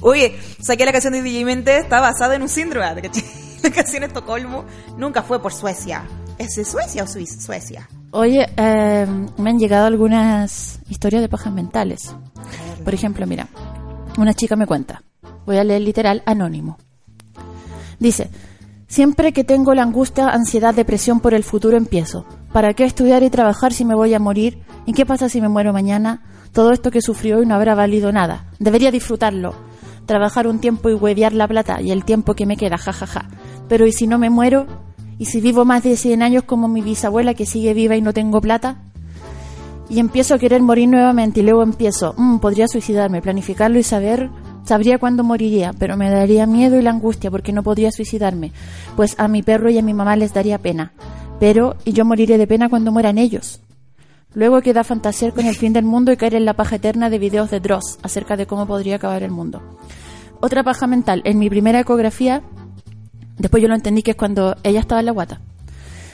Oye, 0.00 0.38
saqué 0.60 0.84
la 0.84 0.92
canción 0.92 1.12
de 1.12 1.22
DJ 1.22 1.44
Mente, 1.44 1.78
está 1.78 2.00
basada 2.00 2.34
en 2.34 2.42
un 2.42 2.48
síndrome. 2.48 2.94
¿te 2.94 3.02
cachai? 3.02 3.24
La 3.70 3.70
canción 3.70 4.02
Estocolmo 4.02 4.66
nunca 4.98 5.22
fue 5.22 5.40
por 5.40 5.54
Suecia. 5.54 6.04
¿Es 6.36 6.54
de 6.56 6.66
Suecia 6.66 7.02
o 7.02 7.06
Suiza? 7.06 7.40
Suecia. 7.40 7.88
Oye, 8.10 8.46
eh, 8.58 9.06
me 9.38 9.50
han 9.50 9.58
llegado 9.58 9.86
algunas 9.86 10.80
historias 10.90 11.22
de 11.22 11.30
pajas 11.30 11.50
mentales. 11.50 12.14
Por 12.84 12.92
ejemplo, 12.92 13.26
mira, 13.26 13.48
una 14.18 14.34
chica 14.34 14.54
me 14.54 14.66
cuenta, 14.66 15.02
voy 15.46 15.56
a 15.56 15.64
leer 15.64 15.80
literal 15.80 16.22
anónimo. 16.26 16.76
Dice, 17.98 18.28
siempre 18.86 19.32
que 19.32 19.44
tengo 19.44 19.74
la 19.74 19.82
angustia, 19.82 20.28
ansiedad, 20.28 20.74
depresión 20.74 21.20
por 21.20 21.32
el 21.32 21.42
futuro 21.42 21.78
empiezo. 21.78 22.26
¿Para 22.52 22.74
qué 22.74 22.84
estudiar 22.84 23.22
y 23.22 23.30
trabajar 23.30 23.72
si 23.72 23.86
me 23.86 23.94
voy 23.94 24.12
a 24.12 24.18
morir? 24.18 24.62
¿Y 24.84 24.92
qué 24.92 25.06
pasa 25.06 25.30
si 25.30 25.40
me 25.40 25.48
muero 25.48 25.72
mañana? 25.72 26.22
Todo 26.52 26.72
esto 26.72 26.90
que 26.90 27.00
sufrió 27.00 27.38
hoy 27.38 27.46
no 27.46 27.54
habrá 27.54 27.74
valido 27.74 28.12
nada. 28.12 28.44
Debería 28.58 28.90
disfrutarlo. 28.90 29.54
Trabajar 30.04 30.46
un 30.46 30.58
tiempo 30.58 30.90
y 30.90 30.94
huevear 30.94 31.32
la 31.32 31.48
plata 31.48 31.80
y 31.80 31.90
el 31.90 32.04
tiempo 32.04 32.34
que 32.34 32.44
me 32.44 32.58
queda, 32.58 32.76
jajaja. 32.76 33.26
Pero 33.68 33.86
¿y 33.86 33.92
si 33.92 34.06
no 34.06 34.18
me 34.18 34.30
muero? 34.30 34.66
¿Y 35.18 35.26
si 35.26 35.40
vivo 35.40 35.64
más 35.64 35.82
de 35.82 35.96
100 35.96 36.22
años 36.22 36.44
como 36.44 36.68
mi 36.68 36.82
bisabuela 36.82 37.34
que 37.34 37.46
sigue 37.46 37.74
viva 37.74 37.96
y 37.96 38.02
no 38.02 38.12
tengo 38.12 38.40
plata? 38.40 38.78
Y 39.88 40.00
empiezo 40.00 40.34
a 40.34 40.38
querer 40.38 40.62
morir 40.62 40.88
nuevamente 40.88 41.40
y 41.40 41.42
luego 41.42 41.62
empiezo, 41.62 42.14
"Mm, 42.16 42.38
podría 42.38 42.66
suicidarme, 42.68 43.22
planificarlo 43.22 43.78
y 43.78 43.82
saber, 43.82 44.30
sabría 44.64 44.98
cuándo 44.98 45.24
moriría, 45.24 45.72
pero 45.78 45.96
me 45.96 46.10
daría 46.10 46.46
miedo 46.46 46.78
y 46.78 46.82
la 46.82 46.90
angustia 46.90 47.30
porque 47.30 47.52
no 47.52 47.62
podría 47.62 47.90
suicidarme, 47.92 48.52
pues 48.96 49.14
a 49.18 49.28
mi 49.28 49.42
perro 49.42 49.70
y 49.70 49.78
a 49.78 49.82
mi 49.82 49.94
mamá 49.94 50.16
les 50.16 50.32
daría 50.32 50.58
pena. 50.58 50.92
Pero, 51.38 51.76
y 51.84 51.92
yo 51.92 52.04
moriré 52.04 52.38
de 52.38 52.46
pena 52.46 52.68
cuando 52.68 52.92
mueran 52.92 53.18
ellos. 53.18 53.60
Luego 54.34 54.62
queda 54.62 54.82
fantasear 54.82 55.32
con 55.32 55.46
el 55.46 55.54
fin 55.54 55.72
del 55.72 55.84
mundo 55.84 56.10
y 56.10 56.16
caer 56.16 56.34
en 56.34 56.44
la 56.44 56.54
paja 56.54 56.76
eterna 56.76 57.08
de 57.10 57.18
videos 57.18 57.50
de 57.50 57.60
Dross 57.60 57.98
acerca 58.02 58.36
de 58.36 58.46
cómo 58.46 58.66
podría 58.66 58.96
acabar 58.96 59.22
el 59.22 59.30
mundo. 59.30 59.62
Otra 60.40 60.64
paja 60.64 60.86
mental, 60.86 61.22
en 61.24 61.38
mi 61.38 61.48
primera 61.48 61.80
ecografía, 61.80 62.42
después 63.38 63.62
yo 63.62 63.68
lo 63.68 63.74
entendí 63.74 64.02
que 64.02 64.12
es 64.12 64.16
cuando 64.16 64.56
ella 64.62 64.80
estaba 64.80 65.00
en 65.00 65.06
la 65.06 65.12
guata. 65.12 65.40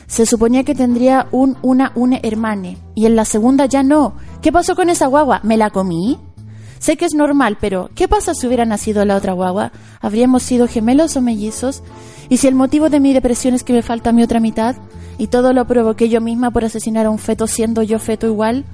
Se 0.07 0.27
suponía 0.27 0.65
que 0.65 0.75
tendría 0.75 1.29
un 1.31 1.57
una 1.63 1.93
une 1.95 2.21
hermane 2.25 2.79
y 2.95 3.07
en 3.07 3.15
la 3.15 3.25
segunda 3.25 3.67
ya 3.67 3.83
no. 3.83 4.15
¿Qué 4.43 4.51
pasó 4.51 4.75
con 4.75 4.91
esa 4.91 5.07
guagua? 5.07 5.41
¿Me 5.45 5.57
la 5.57 5.71
comí? 5.71 6.19
Sé 6.81 6.97
que 6.97 7.05
es 7.05 7.15
normal, 7.15 7.59
pero 7.61 7.91
¿qué 7.95 8.09
pasa 8.09 8.35
si 8.35 8.47
hubiera 8.47 8.65
nacido 8.65 9.05
la 9.05 9.17
otra 9.17 9.35
guagua? 9.35 9.71
¿Habríamos 10.01 10.43
sido 10.43 10.67
gemelos 10.67 11.15
o 11.17 11.21
mellizos? 11.21 11.83
¿Y 12.31 12.39
si 12.39 12.49
el 12.49 12.55
motivo 12.55 12.89
de 12.89 13.01
mi 13.01 13.13
depresión 13.13 13.55
es 13.55 13.63
que 13.63 13.75
me 13.75 13.83
falta 13.83 14.13
mi 14.13 14.23
otra 14.23 14.41
mitad? 14.41 14.77
¿Y 15.19 15.27
todo 15.27 15.53
lo 15.53 15.67
provoqué 15.67 16.09
yo 16.09 16.23
misma 16.23 16.51
por 16.51 16.65
asesinar 16.65 17.05
a 17.05 17.11
un 17.11 17.19
feto 17.19 17.47
siendo 17.47 17.83
yo 17.83 17.99
feto 17.99 18.27
igual? 18.27 18.65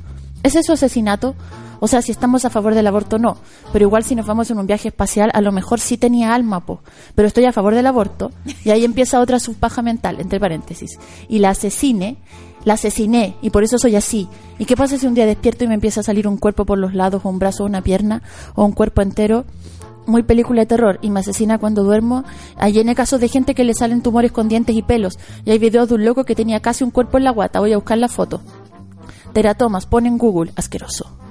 ¿Es 0.45 0.55
eso 0.55 0.73
asesinato? 0.73 1.35
O 1.81 1.89
sea, 1.89 2.03
si 2.03 2.13
estamos 2.13 2.45
a 2.45 2.51
favor 2.51 2.75
del 2.75 2.87
aborto, 2.87 3.19
no. 3.19 3.37
Pero 3.73 3.85
igual 3.85 4.05
si 4.05 4.15
nos 4.15 4.27
vamos 4.27 4.51
en 4.51 4.59
un 4.59 4.67
viaje 4.67 4.89
espacial, 4.89 5.31
a 5.35 5.41
lo 5.41 5.53
mejor 5.53 5.81
sí 5.81 5.97
tenía 5.97 6.35
alma, 6.35 6.65
po. 6.65 6.81
Pero 7.15 7.29
estoy 7.29 7.45
a 7.45 7.53
favor 7.53 7.75
del 7.75 7.87
aborto. 7.87 8.31
Y 8.65 8.71
ahí 8.71 8.85
empieza 8.85 9.21
otra 9.21 9.39
subpaja 9.39 9.83
mental, 9.83 10.21
entre 10.21 10.41
paréntesis. 10.41 10.99
Y 11.29 11.39
la 11.39 11.51
asesine, 11.51 12.19
la 12.65 12.75
asesiné, 12.75 13.37
y 13.43 13.51
por 13.51 13.63
eso 13.63 13.79
soy 13.79 13.97
así. 13.97 14.29
¿Y 14.59 14.65
qué 14.65 14.77
pasa 14.77 14.99
si 14.99 15.07
un 15.07 15.15
día 15.15 15.27
despierto 15.27 15.65
y 15.65 15.69
me 15.69 15.75
empieza 15.75 16.01
a 16.01 16.05
salir 16.05 16.27
un 16.27 16.37
cuerpo 16.37 16.65
por 16.65 16.79
los 16.79 16.95
lados, 16.95 17.23
o 17.25 17.29
un 17.29 17.39
brazo, 17.39 17.65
o 17.65 17.67
una 17.67 17.83
pierna, 17.83 18.23
o 18.55 18.65
un 18.65 18.73
cuerpo 18.73 19.03
entero? 19.03 19.45
Muy 20.07 20.23
película 20.23 20.63
de 20.63 20.67
terror, 20.67 20.99
y 21.03 21.11
me 21.11 21.21
asesina 21.21 21.59
cuando 21.59 21.83
duermo. 21.83 22.25
Hay 22.57 22.79
en 22.79 22.95
casos 22.95 23.21
de 23.21 23.29
gente 23.29 23.55
que 23.55 23.65
le 23.65 23.75
salen 23.75 24.03
tumores 24.03 24.33
con 24.33 24.49
dientes 24.49 24.75
y 24.77 24.83
pelos. 24.83 25.19
Y 25.45 25.51
hay 25.51 25.59
videos 25.59 25.89
de 25.89 25.97
un 25.97 26.05
loco 26.05 26.25
que 26.25 26.35
tenía 26.35 26.61
casi 26.61 26.85
un 26.85 26.91
cuerpo 26.91 27.19
en 27.19 27.25
la 27.25 27.31
guata. 27.31 27.61
Voy 27.61 27.73
a 27.73 27.77
buscar 27.77 27.99
la 27.99 28.09
foto. 28.09 28.41
Teratomas, 29.33 29.87
pon 29.87 30.07
en 30.07 30.17
Google, 30.17 30.53
asqueroso. 30.57 31.26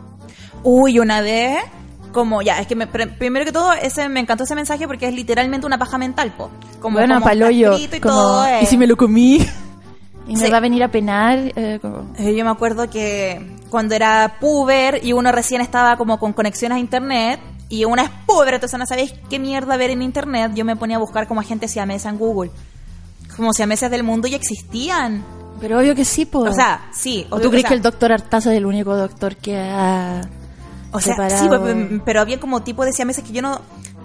Uy, 0.68 1.00
una 1.00 1.22
vez, 1.22 1.60
como 2.12 2.42
ya, 2.42 2.60
es 2.60 2.68
que 2.68 2.76
me- 2.76 2.90
pr- 2.92 3.18
primero 3.18 3.46
que 3.46 3.52
todo, 3.52 3.72
ese 3.74 4.10
me 4.10 4.20
encantó 4.20 4.44
ese 4.46 4.56
mensaje 4.56 4.88
porque 4.88 5.08
es 5.08 5.14
literalmente 5.14 5.66
una 5.68 5.78
paja 5.78 5.98
mental, 5.98 6.34
po. 6.36 6.50
Como, 6.82 6.98
bueno, 6.98 7.14
como 7.16 7.26
paloyo. 7.26 7.78
y 7.78 7.88
como, 8.00 8.14
todo, 8.16 8.46
eh. 8.48 8.60
¿Y 8.62 8.66
si 8.66 8.78
me 8.78 8.88
lo 8.88 8.98
comí? 8.98 9.38
y 10.28 10.34
me 10.36 10.46
Sí. 10.46 10.52
va 10.52 10.58
a 10.58 10.62
venir 10.62 10.84
a 10.84 10.88
penar. 10.90 11.38
eh, 11.56 11.78
como- 11.82 12.12
Eh, 12.18 12.36
Yo 12.36 12.44
me 12.44 12.50
acuerdo 12.52 12.90
que 12.90 13.58
cuando 13.70 13.94
era 13.96 14.38
puber 14.40 15.02
y 15.06 15.14
uno 15.14 15.32
recién 15.32 15.62
estaba 15.62 15.98
como 15.98 16.18
con 16.20 16.34
conexiones 16.34 16.78
a 16.78 16.80
internet 16.80 17.40
y 17.70 17.86
una 17.86 18.04
es 18.04 18.10
puber, 18.26 18.56
entonces 18.56 18.80
no 18.80 18.86
sabéis 18.88 19.14
qué 19.30 19.38
mierda 19.40 19.78
ver 19.78 19.92
en 19.92 20.02
internet, 20.02 20.52
yo 20.56 20.66
me 20.66 20.76
ponía 20.76 20.98
a 20.98 21.00
buscar 21.00 21.28
como 21.28 21.42
agentes 21.42 21.72
siamesa 21.72 22.10
en 22.10 22.18
Google. 22.18 22.50
Como 23.36 23.54
siameses 23.54 23.92
del 23.92 24.04
mundo 24.04 24.28
y 24.28 24.34
existían. 24.36 25.24
Pero 25.60 25.80
obvio 25.80 25.94
que 25.96 26.06
sí, 26.06 26.26
po. 26.26 26.40
O 26.40 26.54
sea, 26.54 26.90
sí. 26.94 27.28
¿O 27.30 27.36
obvio- 27.36 27.44
tú 27.44 27.50
crees 27.50 27.64
o 27.66 27.68
sea, 27.68 27.70
que 27.70 27.76
el 27.76 27.82
doctor 27.82 28.12
Artaza 28.14 28.52
es 28.52 28.58
el 28.58 28.66
único 28.66 28.96
doctor 28.96 29.36
que 29.36 29.58
ha 29.58 30.22
O 30.96 31.02
sea, 31.02 31.16
separado? 31.16 31.42
sí, 31.42 31.48
pero, 31.50 32.04
pero 32.04 32.22
había 32.22 32.40
como 32.40 32.64
tipo 32.64 32.86
de 32.86 32.94
siameses 32.94 33.24
que 33.24 33.34
yo 33.34 33.42
no... 33.42 33.62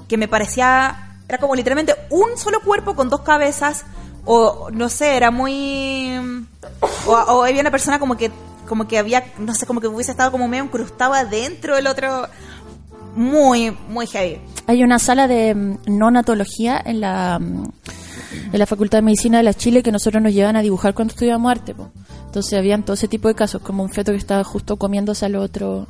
que 0.09 0.16
me 0.16 0.29
parecía 0.29 1.16
Era 1.29 1.38
como 1.38 1.55
literalmente 1.55 1.94
un 2.11 2.37
solo 2.37 2.61
cuerpo 2.61 2.94
con 2.94 3.09
dos 3.09 3.20
cabezas. 3.20 3.85
O 4.24 4.68
no 4.72 4.88
sé, 4.88 5.16
era 5.16 5.31
muy. 5.31 6.12
O, 7.07 7.12
o 7.12 7.44
había 7.44 7.61
una 7.61 7.70
persona 7.70 7.98
como 7.98 8.16
que. 8.16 8.31
Como 8.68 8.87
que 8.87 8.98
había. 8.98 9.24
No 9.38 9.55
sé, 9.55 9.66
como 9.66 9.81
que 9.81 9.88
hubiese 9.88 10.11
estado 10.11 10.31
como 10.31 10.46
medio 10.46 10.64
incrustado 10.64 11.14
adentro 11.14 11.74
del 11.76 11.87
otro. 11.87 12.29
Muy, 13.16 13.76
muy 13.88 14.07
heavy. 14.07 14.40
Hay 14.66 14.85
una 14.85 14.98
sala 14.98 15.26
de 15.26 15.55
mm, 15.55 15.79
neonatología 15.87 16.81
en 16.85 17.00
la, 17.00 17.38
mm, 17.40 17.72
en 18.53 18.59
la 18.59 18.66
Facultad 18.66 18.98
de 18.98 19.03
Medicina 19.03 19.38
de 19.38 19.44
la 19.44 19.55
Chile 19.55 19.83
que 19.83 19.90
nosotros 19.90 20.22
nos 20.22 20.33
llevan 20.33 20.55
a 20.57 20.62
dibujar 20.62 20.94
cuando 20.94 21.12
estudiábamos 21.12 21.50
arte. 21.50 21.74
po. 21.74 21.90
Entonces 22.26 22.57
habían 22.57 22.85
todo 22.85 22.94
ese 22.94 23.09
tipo 23.09 23.26
de 23.26 23.35
casos, 23.35 23.62
como 23.62 23.83
un 23.83 23.90
feto 23.90 24.12
que 24.12 24.18
estaba 24.18 24.44
justo 24.44 24.76
comiéndose 24.76 25.26
al 25.26 25.35
otro. 25.35 25.88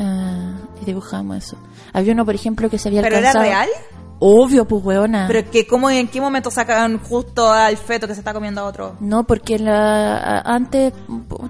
Ah, 0.00 0.54
y 0.82 0.84
dibujamos 0.84 1.38
eso. 1.38 1.56
Había 1.92 2.12
uno, 2.12 2.24
por 2.24 2.34
ejemplo, 2.34 2.68
que 2.70 2.78
se 2.78 2.88
había 2.88 3.02
¿Pero 3.02 3.16
era 3.16 3.28
alcanzado... 3.28 3.44
real? 3.44 3.68
Obvio, 4.20 4.64
pues, 4.64 4.82
weona. 4.82 5.26
Pero 5.26 5.50
que 5.50 5.66
cómo 5.66 5.90
en 5.90 6.08
qué 6.08 6.20
momento 6.20 6.50
sacan 6.50 6.98
justo 6.98 7.50
al 7.50 7.76
feto 7.76 8.06
que 8.06 8.14
se 8.14 8.20
está 8.20 8.32
comiendo 8.32 8.60
a 8.60 8.64
otro. 8.64 8.96
No, 9.00 9.24
porque 9.24 9.58
la, 9.58 10.40
antes 10.40 10.94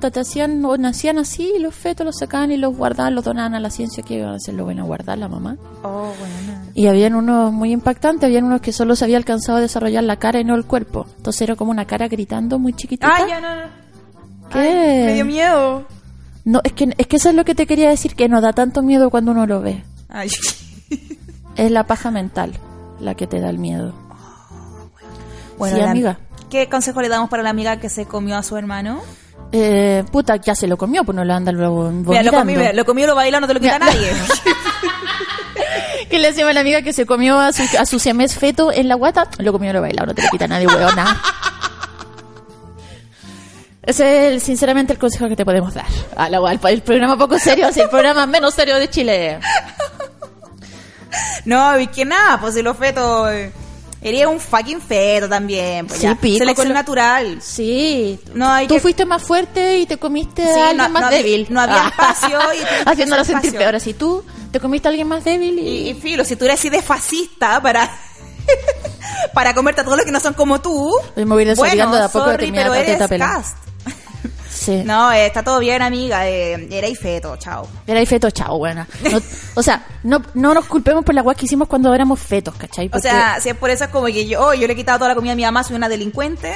te 0.00 0.20
hacían 0.20 0.64
o 0.64 0.76
nacían 0.76 1.18
así 1.18 1.52
y 1.56 1.60
los 1.60 1.74
fetos 1.74 2.04
los 2.06 2.16
sacaban 2.18 2.50
y 2.52 2.56
los 2.56 2.76
guardaban, 2.76 3.14
los 3.14 3.24
donaban 3.24 3.54
a 3.54 3.60
la 3.60 3.70
ciencia 3.70 4.02
que 4.02 4.14
iban 4.14 4.30
a 4.30 4.36
hacer 4.36 4.54
lo 4.54 4.66
van 4.66 4.80
a 4.80 4.82
guardar 4.82 5.18
la 5.18 5.28
mamá. 5.28 5.56
Oh, 5.82 6.12
bueno. 6.18 6.64
Y 6.74 6.86
habían 6.88 7.14
unos 7.14 7.52
muy 7.52 7.70
impactantes, 7.70 8.24
habían 8.24 8.44
unos 8.44 8.60
que 8.60 8.72
solo 8.72 8.96
se 8.96 9.04
había 9.04 9.18
alcanzado 9.18 9.58
a 9.58 9.60
desarrollar 9.60 10.02
la 10.02 10.16
cara 10.16 10.40
y 10.40 10.44
no 10.44 10.54
el 10.54 10.64
cuerpo. 10.64 11.06
Entonces 11.18 11.42
era 11.42 11.56
como 11.56 11.70
una 11.70 11.84
cara 11.84 12.08
gritando 12.08 12.58
muy 12.58 12.72
chiquitita. 12.72 13.14
Ah, 13.14 13.28
ya 13.28 13.40
no, 13.40 13.54
no. 13.54 13.84
¿Qué? 14.50 14.58
Ay, 14.58 15.06
me 15.06 15.14
dio 15.14 15.24
miedo. 15.24 15.84
No, 16.44 16.60
es 16.64 16.72
que, 16.72 16.92
es 16.98 17.06
que 17.06 17.16
eso 17.16 17.30
es 17.30 17.34
lo 17.34 17.44
que 17.44 17.54
te 17.54 17.66
quería 17.66 17.88
decir, 17.88 18.14
que 18.14 18.28
no 18.28 18.40
da 18.40 18.52
tanto 18.52 18.82
miedo 18.82 19.10
cuando 19.10 19.32
uno 19.32 19.46
lo 19.46 19.60
ve. 19.60 19.84
Ay. 20.08 20.30
Es 21.56 21.70
la 21.70 21.86
paja 21.86 22.10
mental 22.10 22.52
la 22.98 23.14
que 23.14 23.28
te 23.28 23.38
da 23.40 23.48
el 23.48 23.58
miedo. 23.58 23.94
Bueno, 25.56 25.76
sí, 25.76 25.82
la- 25.82 25.90
amiga. 25.92 26.18
¿Qué 26.50 26.68
consejo 26.68 27.00
le 27.00 27.08
damos 27.08 27.30
para 27.30 27.44
la 27.44 27.50
amiga 27.50 27.78
que 27.78 27.88
se 27.88 28.06
comió 28.06 28.36
a 28.36 28.42
su 28.42 28.56
hermano? 28.56 29.00
Eh, 29.52 30.02
puta, 30.10 30.34
ya 30.36 30.56
se 30.56 30.66
lo 30.66 30.76
comió, 30.76 31.04
pues 31.04 31.14
no 31.14 31.24
lo 31.24 31.32
anda 31.32 31.52
luego 31.52 31.90
Mira, 31.90 32.00
lo 32.00 32.04
vomitando. 32.32 32.38
comí, 32.40 32.56
mira, 32.56 32.72
lo 32.72 32.84
comió, 32.84 33.06
lo 33.06 33.14
bailó, 33.14 33.38
no 33.40 33.46
te 33.46 33.54
lo 33.54 33.60
quita 33.60 33.78
Mira. 33.78 33.86
nadie. 33.92 34.12
¿Qué 36.10 36.18
le 36.18 36.28
decimos 36.28 36.50
a 36.50 36.54
la 36.54 36.60
amiga 36.60 36.82
que 36.82 36.92
se 36.92 37.06
comió 37.06 37.38
a 37.38 37.52
su, 37.52 37.62
a 37.78 37.86
su 37.86 37.98
feto 38.00 38.72
en 38.72 38.88
la 38.88 38.96
guata? 38.96 39.28
Lo 39.38 39.52
comió 39.52 39.72
lo 39.72 39.80
bailado, 39.80 40.06
no 40.08 40.14
te 40.14 40.22
lo 40.22 40.28
quita 40.28 40.48
nadie, 40.48 40.66
weona. 40.66 41.20
Ese 43.86 44.26
es 44.28 44.32
el- 44.34 44.40
sinceramente 44.40 44.92
el 44.92 44.98
consejo 44.98 45.28
que 45.28 45.36
te 45.36 45.44
podemos 45.44 45.74
dar. 45.74 45.86
A 46.16 46.28
la 46.28 46.38
el, 46.52 46.60
el 46.68 46.82
programa 46.82 47.16
poco 47.18 47.38
serio, 47.38 47.68
es 47.68 47.76
el 47.76 47.88
programa 47.88 48.26
menos 48.28 48.54
serio 48.54 48.76
de 48.76 48.88
Chile. 48.88 49.38
no, 51.44 51.78
y 51.78 51.86
que 51.88 52.04
nada, 52.04 52.40
pues 52.40 52.54
si 52.54 52.62
los 52.62 52.76
fetos... 52.76 53.30
eh, 53.30 53.52
Eres 54.06 54.26
un 54.26 54.38
fucking 54.38 54.82
feto 54.82 55.30
también. 55.30 55.86
Pues 55.86 55.98
Sí, 56.00 56.06
ya. 56.06 56.14
pico 56.14 56.36
Selección 56.36 56.68
lo- 56.68 56.74
natural. 56.74 57.38
Sí. 57.40 58.20
No 58.34 58.50
hay 58.50 58.66
Tú 58.66 58.74
que- 58.74 58.80
fuiste 58.80 59.06
más 59.06 59.22
fuerte 59.22 59.78
y 59.78 59.86
te 59.86 59.96
comiste 59.96 60.42
Sí, 60.42 60.60
a 60.60 60.68
alguien 60.68 60.76
no- 60.76 60.88
más 60.90 61.00
no 61.00 61.06
había- 61.06 61.18
débil. 61.22 61.46
no 61.48 61.60
había 61.62 61.84
Ah. 61.86 61.88
espacio 61.88 62.38
y 62.52 62.58
Haciéndolo 62.90 63.24
sentir 63.24 63.46
espacio. 63.46 63.58
peor. 63.60 63.74
Así 63.76 63.94
tú 63.94 64.22
te 64.52 64.60
comiste 64.60 64.88
a 64.88 64.90
alguien 64.90 65.08
más 65.08 65.24
débil 65.24 65.58
y... 65.58 65.62
Y, 65.86 65.88
y 65.88 65.94
filo, 65.94 66.22
si 66.22 66.36
tú 66.36 66.44
eres 66.44 66.58
así 66.60 66.68
de 66.68 66.82
fascista 66.82 67.62
para... 67.62 67.90
para 69.32 69.54
comerte 69.54 69.80
a 69.80 69.84
todos 69.84 69.96
los 69.96 70.04
que 70.04 70.12
no 70.12 70.20
son 70.20 70.34
como 70.34 70.60
tú. 70.60 70.90
Hoy 71.16 71.24
me 71.24 71.34
voy 71.34 71.46
desolidando 71.46 71.86
bueno, 71.92 71.98
de 72.00 72.04
a 72.04 72.08
poco 72.08 72.26
de 72.26 72.32
sorry, 72.32 72.44
terminar 72.44 72.70
pero 72.72 72.74
eres 72.74 73.18
cast. 73.18 73.56
Sí. 74.64 74.82
No, 74.84 75.12
eh, 75.12 75.26
está 75.26 75.42
todo 75.42 75.58
bien, 75.60 75.82
amiga. 75.82 76.28
Eh, 76.28 76.68
eres 76.70 76.98
feto, 76.98 77.36
chao. 77.36 77.68
Era 77.86 78.00
ahí 78.00 78.06
feto, 78.06 78.30
chao, 78.30 78.56
buena. 78.58 78.86
No- 79.12 79.20
o 79.54 79.62
sea, 79.62 79.84
no, 80.04 80.22
no 80.34 80.54
nos 80.54 80.64
culpemos 80.66 81.04
por 81.04 81.14
la 81.14 81.22
guas 81.22 81.36
que 81.36 81.44
hicimos 81.46 81.68
cuando 81.68 81.92
éramos 81.94 82.18
fetos, 82.20 82.54
¿cachai? 82.56 82.90
O 82.92 82.98
sea, 82.98 83.38
si 83.40 83.50
es 83.50 83.56
por 83.56 83.70
eso 83.70 83.84
es 83.84 83.90
como 83.90 84.06
que 84.06 84.26
yo, 84.26 84.54
yo 84.54 84.66
le 84.66 84.72
he 84.72 84.76
quitado 84.76 84.98
toda 84.98 85.08
la 85.10 85.14
comida 85.14 85.32
a 85.32 85.36
mi 85.36 85.42
mamá, 85.42 85.64
soy 85.64 85.76
una 85.76 85.88
delincuente. 85.88 86.54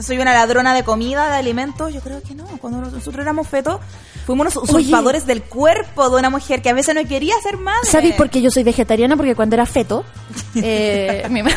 Soy 0.00 0.18
una 0.18 0.32
ladrona 0.32 0.72
de 0.72 0.82
comida, 0.82 1.28
de 1.30 1.36
alimentos. 1.36 1.92
Yo 1.92 2.00
creo 2.00 2.22
que 2.22 2.34
no. 2.34 2.44
Cuando 2.58 2.80
nosotros 2.80 3.18
éramos 3.22 3.46
fetos, 3.48 3.80
fuimos 4.24 4.46
unos 4.56 4.70
usurpadores 4.70 5.26
del 5.26 5.42
cuerpo 5.42 6.08
de 6.08 6.16
una 6.16 6.30
mujer 6.30 6.62
que 6.62 6.70
a 6.70 6.72
veces 6.72 6.94
no 6.94 7.04
quería 7.06 7.34
ser 7.42 7.58
madre. 7.58 7.86
¿Sabéis 7.90 8.14
por 8.14 8.30
qué 8.30 8.40
yo 8.40 8.50
soy 8.50 8.62
vegetariana? 8.62 9.16
Porque 9.16 9.34
cuando 9.34 9.56
era 9.56 9.66
feto, 9.66 10.04
eh, 10.54 11.26
mi, 11.28 11.42
ma- 11.42 11.50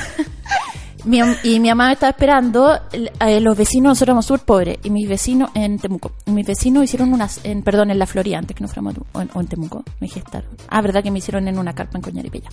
mi 1.05 1.19
y 1.43 1.59
mi 1.59 1.69
mamá 1.69 1.91
estaba 1.91 2.11
esperando, 2.11 2.79
eh, 2.91 3.39
los 3.41 3.57
vecinos, 3.57 3.89
nosotros 3.91 4.07
éramos 4.07 4.25
súper 4.25 4.45
pobres, 4.45 4.77
y 4.83 4.89
mis 4.89 5.07
vecinos 5.09 5.49
en 5.53 5.77
Temuco, 5.79 6.11
y 6.25 6.31
mis 6.31 6.45
vecinos 6.45 6.83
hicieron 6.85 7.13
unas, 7.13 7.41
en, 7.43 7.61
perdón, 7.63 7.91
en 7.91 7.99
La 7.99 8.05
Florida, 8.05 8.37
antes 8.37 8.55
que 8.55 8.61
no 8.63 8.67
fuéramos, 8.67 8.95
o 9.11 9.21
en, 9.21 9.29
o 9.33 9.41
en 9.41 9.47
Temuco, 9.47 9.83
me 9.99 10.07
gestaron. 10.07 10.49
Ah, 10.69 10.81
verdad 10.81 11.03
que 11.03 11.11
me 11.11 11.19
hicieron 11.19 11.47
en 11.47 11.57
una 11.59 11.73
carpa 11.73 11.97
en 11.97 12.01
Coñaripella. 12.03 12.49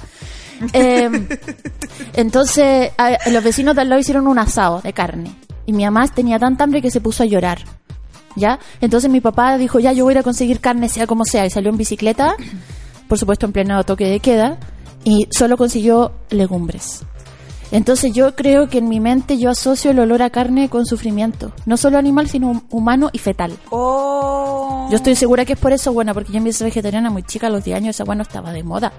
Eh, 0.73 1.11
entonces, 2.15 2.91
a- 2.99 3.31
los 3.31 3.45
vecinos 3.45 3.75
de 3.75 3.83
al 3.83 3.89
lado 3.89 4.01
hicieron 4.01 4.27
un 4.27 4.39
asado 4.39 4.81
de 4.81 4.93
carne, 4.93 5.33
y 5.67 5.73
mi 5.73 5.85
mamá 5.85 6.09
tenía 6.09 6.39
tanta 6.39 6.65
hambre 6.65 6.83
que 6.83 6.91
se 6.91 7.01
puso 7.01 7.23
a 7.23 7.27
llorar. 7.27 7.59
¿Ya? 8.37 8.61
Entonces 8.81 9.11
mi 9.11 9.21
papá 9.21 9.59
dijo, 9.59 9.81
ya 9.81 9.93
yo 9.93 10.05
voy 10.05 10.13
a 10.13 10.15
ir 10.15 10.19
a 10.19 10.23
conseguir 10.23 10.61
carne 10.61 10.89
sea 10.89 11.07
como 11.09 11.25
sea, 11.25 11.47
y 11.47 11.51
salió 11.51 11.69
en 11.71 11.77
bicicleta, 11.77 12.37
por 13.09 13.19
supuesto 13.19 13.45
en 13.47 13.53
pleno 13.53 13.83
toque 13.85 14.07
de 14.07 14.21
queda, 14.21 14.57
y 15.03 15.27
solo 15.31 15.57
consiguió 15.57 16.13
legumbres. 16.31 17.03
Entonces 17.73 18.13
yo 18.13 18.35
creo 18.35 18.69
que 18.69 18.79
en 18.79 18.89
mi 18.89 18.99
mente 18.99 19.39
yo 19.39 19.51
asocio 19.51 19.93
el 19.93 19.99
olor 20.01 20.23
a 20.23 20.31
carne 20.31 20.69
con 20.69 20.87
sufrimiento, 20.87 21.53
no 21.67 21.77
solo 21.77 21.99
animal, 21.99 22.29
sino 22.29 22.51
hum- 22.51 22.63
humano 22.71 23.11
y 23.13 23.19
fetal. 23.19 23.57
Oh. 23.71 24.89
Yo 24.91 24.97
estoy 24.97 25.15
segura 25.15 25.45
que 25.45 25.53
es 25.53 25.59
por 25.59 25.73
eso, 25.73 25.93
bueno, 25.93 26.13
porque 26.13 26.33
yo 26.33 26.39
empecé 26.39 26.65
vegetariana 26.65 27.11
muy 27.11 27.23
chica, 27.23 27.47
a 27.47 27.51
los 27.51 27.63
10 27.63 27.77
años, 27.77 27.97
esa 27.97 28.03
agua 28.03 28.17
no 28.17 28.23
estaba 28.23 28.53
de 28.53 28.65
moda. 28.65 28.93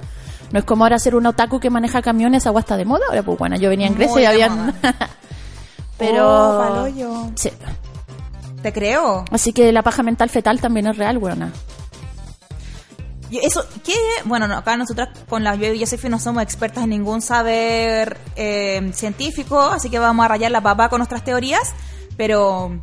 No 0.51 0.59
es 0.59 0.65
como 0.65 0.83
ahora 0.85 0.99
ser 0.99 1.15
un 1.15 1.25
otaku 1.25 1.59
que 1.59 1.69
maneja 1.69 2.01
camiones, 2.01 2.43
esa 2.43 2.49
agua 2.49 2.61
está 2.61 2.77
de 2.77 2.85
moda. 2.85 3.01
Ahora, 3.09 3.23
pues 3.23 3.37
bueno, 3.37 3.57
yo 3.57 3.69
venía 3.69 3.87
en 3.87 3.95
Grecia 3.95 4.21
y 4.21 4.25
habían... 4.25 4.73
Pero... 5.97 6.83
Oh. 6.85 7.31
Sí. 7.35 7.49
Te 8.61 8.71
creo. 8.71 9.25
Así 9.31 9.53
que 9.53 9.71
la 9.71 9.81
paja 9.81 10.03
mental 10.03 10.29
fetal 10.29 10.59
también 10.61 10.87
es 10.87 10.97
real, 10.97 11.17
buena. 11.17 11.51
Yo- 13.31 13.39
Eso, 13.41 13.65
¿qué? 13.83 13.95
Bueno, 14.25 14.47
no, 14.47 14.57
acá 14.57 14.77
nosotras 14.77 15.09
con 15.27 15.43
la 15.43 15.55
yo 15.55 15.73
y 15.73 15.79
Josefi 15.79 16.09
no 16.09 16.19
somos 16.19 16.43
expertas 16.43 16.83
en 16.83 16.91
ningún 16.91 17.21
saber 17.21 18.17
eh, 18.35 18.91
científico, 18.93 19.59
así 19.59 19.89
que 19.89 19.97
vamos 19.99 20.23
a 20.25 20.27
rayar 20.27 20.51
la 20.51 20.61
papa 20.61 20.89
con 20.89 20.99
nuestras 20.99 21.23
teorías, 21.23 21.73
pero 22.17 22.77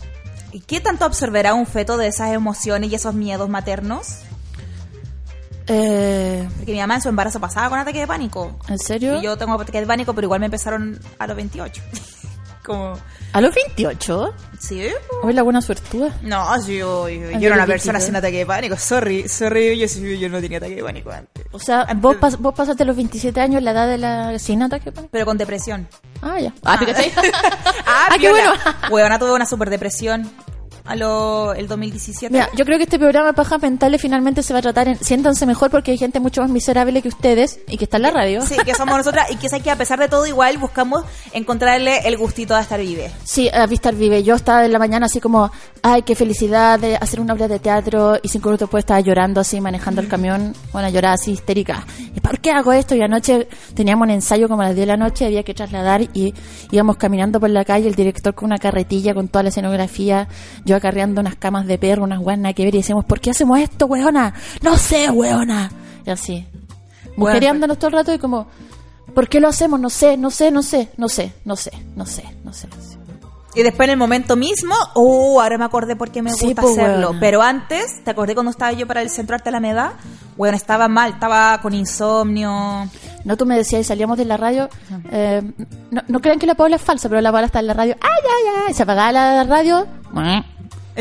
¿qué 0.67 0.81
tanto 0.81 1.05
absorberá 1.05 1.55
un 1.55 1.67
feto 1.67 1.97
de 1.99 2.07
esas 2.09 2.33
emociones 2.33 2.91
y 2.91 2.95
esos 2.95 3.15
miedos 3.15 3.49
maternos? 3.49 4.21
Eh, 5.67 6.49
Porque 6.57 6.73
mi 6.73 6.79
mamá 6.79 6.95
en 6.97 7.03
su 7.03 7.09
embarazo 7.11 7.41
pasaba 7.41 7.69
con 7.69 7.79
ataque 7.79 7.99
de 8.01 8.07
pánico. 8.07 8.57
¿En 8.69 8.79
serio? 8.79 9.19
Y 9.19 9.23
yo 9.23 9.37
tengo 9.37 9.53
ataque 9.53 9.81
de 9.81 9.87
pánico, 9.87 10.15
pero 10.15 10.25
igual 10.25 10.41
me 10.41 10.47
empezaron 10.47 10.99
a 11.19 11.27
los 11.27 11.37
28. 11.37 11.83
Como, 12.65 12.95
¿A 13.33 13.41
los 13.41 13.55
28? 13.55 14.35
¿sí? 14.59 14.89
Hoy 15.23 15.33
la 15.35 15.43
buena 15.43 15.61
suertuda. 15.61 16.17
No, 16.23 16.61
sí, 16.63 16.79
yo, 16.79 17.09
yo, 17.09 17.31
yo 17.33 17.47
era 17.47 17.55
una 17.55 17.67
persona 17.67 18.01
sin 18.01 18.17
ataque 18.17 18.39
de 18.39 18.47
pánico. 18.47 18.77
Sorry, 18.77 19.29
sorry, 19.29 19.79
yo, 19.79 19.87
yo 19.87 20.29
no 20.29 20.41
tenía 20.41 20.59
ataque 20.59 20.77
de 20.77 20.83
pánico 20.83 21.11
antes. 21.11 21.45
O 21.53 21.59
sea, 21.61 21.87
vos, 21.97 22.17
pas- 22.17 22.37
vos 22.39 22.55
pasaste 22.55 22.85
los 22.85 22.97
27 22.97 23.41
años, 23.41 23.63
la 23.63 23.71
edad 23.73 23.87
de 23.87 23.99
la 23.99 24.39
sin 24.39 24.63
ataque. 24.63 24.91
pa? 24.93 25.03
Pero 25.11 25.25
con 25.27 25.37
depresión. 25.39 25.87
Ah, 26.23 26.41
ya. 26.41 26.53
Ah, 26.65 26.79
¿cachai? 26.85 27.13
Ah, 27.87 28.17
qué 28.21 28.31
bueno. 28.31 28.53
Huevona 28.91 29.19
tuve 29.19 29.33
una 29.33 29.47
super 29.47 29.71
depresión 29.71 30.31
a 30.89 30.97
lo, 30.97 31.53
el 31.55 31.69
2017. 31.69 32.33
Mira, 32.33 32.49
yo 32.57 32.65
creo 32.65 32.79
que 32.79 32.85
este 32.85 32.99
programa 32.99 33.29
de 33.29 33.33
pajas 33.35 33.61
mentales 33.61 34.01
finalmente 34.01 34.43
se 34.43 34.55
va 34.55 34.61
a 34.61 34.63
tratar 34.63 34.89
en 34.89 34.97
siéntanse 34.97 35.45
mejor 35.45 35.71
porque 35.71 35.91
hay 35.91 35.99
gente 35.99 36.19
mucho 36.19 36.41
más 36.41 36.51
miserable 36.51 37.03
que 37.03 37.09
ustedes 37.09 37.61
y 37.69 37.77
que 37.77 37.85
está 37.85 37.99
en 37.99 38.05
la 38.05 38.11
radio. 38.11 38.41
Sí, 38.43 38.57
que 38.65 38.75
somos 38.75 38.97
nosotras 38.97 39.31
y 39.31 39.37
que 39.37 39.49
sé 39.49 39.61
que 39.61 39.71
a 39.71 39.77
pesar 39.77 39.99
de 39.99 40.09
todo 40.09 40.27
igual 40.27 40.57
buscamos 40.57 41.05
encontrarle 41.33 41.99
el 42.09 42.17
gustito 42.17 42.57
a 42.57 42.61
estar 42.61 42.81
vive. 42.81 43.11
Sí, 43.25 43.51
a 43.53 43.67
Vistar 43.67 43.95
Vive. 43.95 44.23
Yo 44.23 44.35
estaba 44.35 44.65
en 44.65 44.73
la 44.73 44.79
mañana 44.79 45.07
así 45.07 45.21
como, 45.21 45.51
ay, 45.83 46.03
qué 46.03 46.15
felicidad 46.15 46.79
de 46.79 46.97
hacer 46.97 47.21
una 47.21 47.35
obra 47.35 47.49
de 47.49 47.59
teatro. 47.59 48.19
Y 48.23 48.29
cinco 48.29 48.49
minutos 48.49 48.69
después 48.69 48.83
estaba 48.83 49.01
llorando 49.01 49.41
así, 49.41 49.61
manejando 49.61 50.01
el 50.01 50.09
camión. 50.09 50.55
Bueno, 50.73 50.89
lloraba 50.89 51.15
así 51.15 51.33
histérica. 51.33 51.85
¿Y 52.15 52.21
por 52.21 52.41
qué 52.41 52.51
hago 52.51 52.73
esto? 52.73 52.95
Y 52.95 53.03
anoche 53.03 53.47
teníamos 53.75 54.07
un 54.07 54.11
ensayo 54.11 54.49
como 54.49 54.63
a 54.63 54.67
las 54.67 54.75
10 54.75 54.87
de 54.87 54.93
la 54.93 54.97
noche, 54.97 55.27
había 55.27 55.43
que 55.43 55.53
trasladar 55.53 56.03
y 56.15 56.35
íbamos 56.71 56.97
caminando 56.97 57.41
por 57.41 57.51
la 57.51 57.65
calle, 57.65 57.89
el 57.89 57.95
director 57.95 58.35
con 58.35 58.47
una 58.47 58.59
carretilla 58.59 59.13
con 59.15 59.29
toda 59.29 59.43
la 59.43 59.49
escenografía, 59.51 60.29
yo 60.65 60.78
acarreando 60.79 61.21
unas 61.21 61.37
camas 61.37 61.67
de 61.67 61.79
perro, 61.79 62.05
unas 62.05 62.19
guanas 62.21 62.55
que 62.55 62.65
ver 62.65 62.75
y 62.75 62.79
decíamos, 62.79 63.05
¿por 63.05 63.21
qué 63.21 63.31
hacemos 63.31 63.59
esto, 63.61 63.87
weona? 63.87 64.35
No 64.63 64.77
sé, 64.77 65.11
weona. 65.11 65.71
Y 66.07 66.11
así. 66.11 66.47
Mujereándonos 67.17 67.79
todo 67.79 67.89
el 67.89 67.93
rato 67.95 68.15
y 68.15 68.19
como, 68.19 68.47
¿por 69.15 69.29
qué 69.29 69.41
lo 69.41 69.49
hacemos? 69.49 69.81
No 69.81 69.91
sé, 69.91 70.17
no 70.17 70.31
sé, 70.31 70.51
no 70.51 70.63
sé, 70.63 70.89
no 70.97 71.09
sé, 71.09 71.33
no 71.45 71.57
sé, 71.57 71.73
no 71.97 72.07
sé, 72.07 72.23
no 72.45 72.53
sé. 72.53 72.69
No 72.69 72.83
sé. 72.83 72.99
Y 73.55 73.63
después 73.65 73.89
en 73.89 73.93
el 73.95 73.97
momento 73.99 74.37
mismo, 74.37 74.75
oh, 74.95 75.41
ahora 75.41 75.59
me 75.59 75.65
acordé 75.65 75.97
por 75.97 76.13
qué 76.13 76.23
me 76.23 76.31
Sí, 76.33 76.47
gusta 76.47 76.63
pues, 76.63 76.79
hacerlo. 76.79 76.97
huevona. 77.09 77.19
Pero 77.21 77.43
antes, 77.43 78.05
¿te 78.05 78.11
acordé 78.11 78.35
cuando 78.35 78.51
estaba 78.51 78.71
yo 78.73 78.87
para 78.87 79.03
el 79.03 79.11
Centro 79.11 79.35
Arte 79.35 79.49
Alameda? 79.49 79.95
Bueno, 80.37 80.57
estaba 80.57 80.87
mal, 80.87 81.13
estaba 81.15 81.59
con 81.61 81.75
insomnio. 81.75 82.89
No, 83.25 83.37
tú 83.37 83.47
me 83.47 83.57
decías 83.57 83.81
y 83.81 83.85
salíamos 83.85 84.17
de 84.17 84.27
la 84.27 84.37
radio. 84.37 84.69
eh, 85.11 85.43
no, 85.91 86.03
no 86.07 86.21
crean 86.21 86.39
que 86.39 86.47
la 86.47 86.55
Paula 86.55 86.77
es 86.77 86.83
falsa, 86.83 87.09
pero 87.09 87.21
la 87.21 87.33
Paula 87.33 87.47
está 87.47 87.59
en 87.59 87.67
la 87.67 87.75
radio. 87.75 87.97
¡Ay, 88.01 88.31
ay, 88.31 88.63
ay! 88.69 88.75
Se 88.75 88.85
apagaba 88.85 89.11
la 89.11 89.43
radio. 89.45 89.87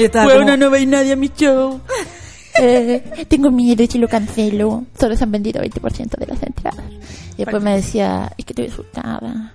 Estaba 0.06 0.34
como- 0.34 0.58
no 0.58 0.70
veis 0.70 0.88
nadie 0.88 1.14
a 1.14 1.16
mi 1.16 1.30
show. 1.30 1.80
eh, 2.60 3.26
tengo 3.28 3.52
miedo 3.52 3.84
y 3.84 3.88
si 3.88 3.98
lo 3.98 4.08
cancelo, 4.08 4.86
solo 5.00 5.16
se 5.16 5.24
han 5.24 5.32
vendido 5.32 5.62
20% 5.62 6.18
de 6.18 6.26
las 6.28 6.42
entradas. 6.44 6.86
Y 7.34 7.44
después 7.44 7.62
me 7.62 7.76
decía, 7.76 8.32
es 8.38 8.46
que 8.46 8.54
estoy 8.54 8.68
asustada. 8.68 9.54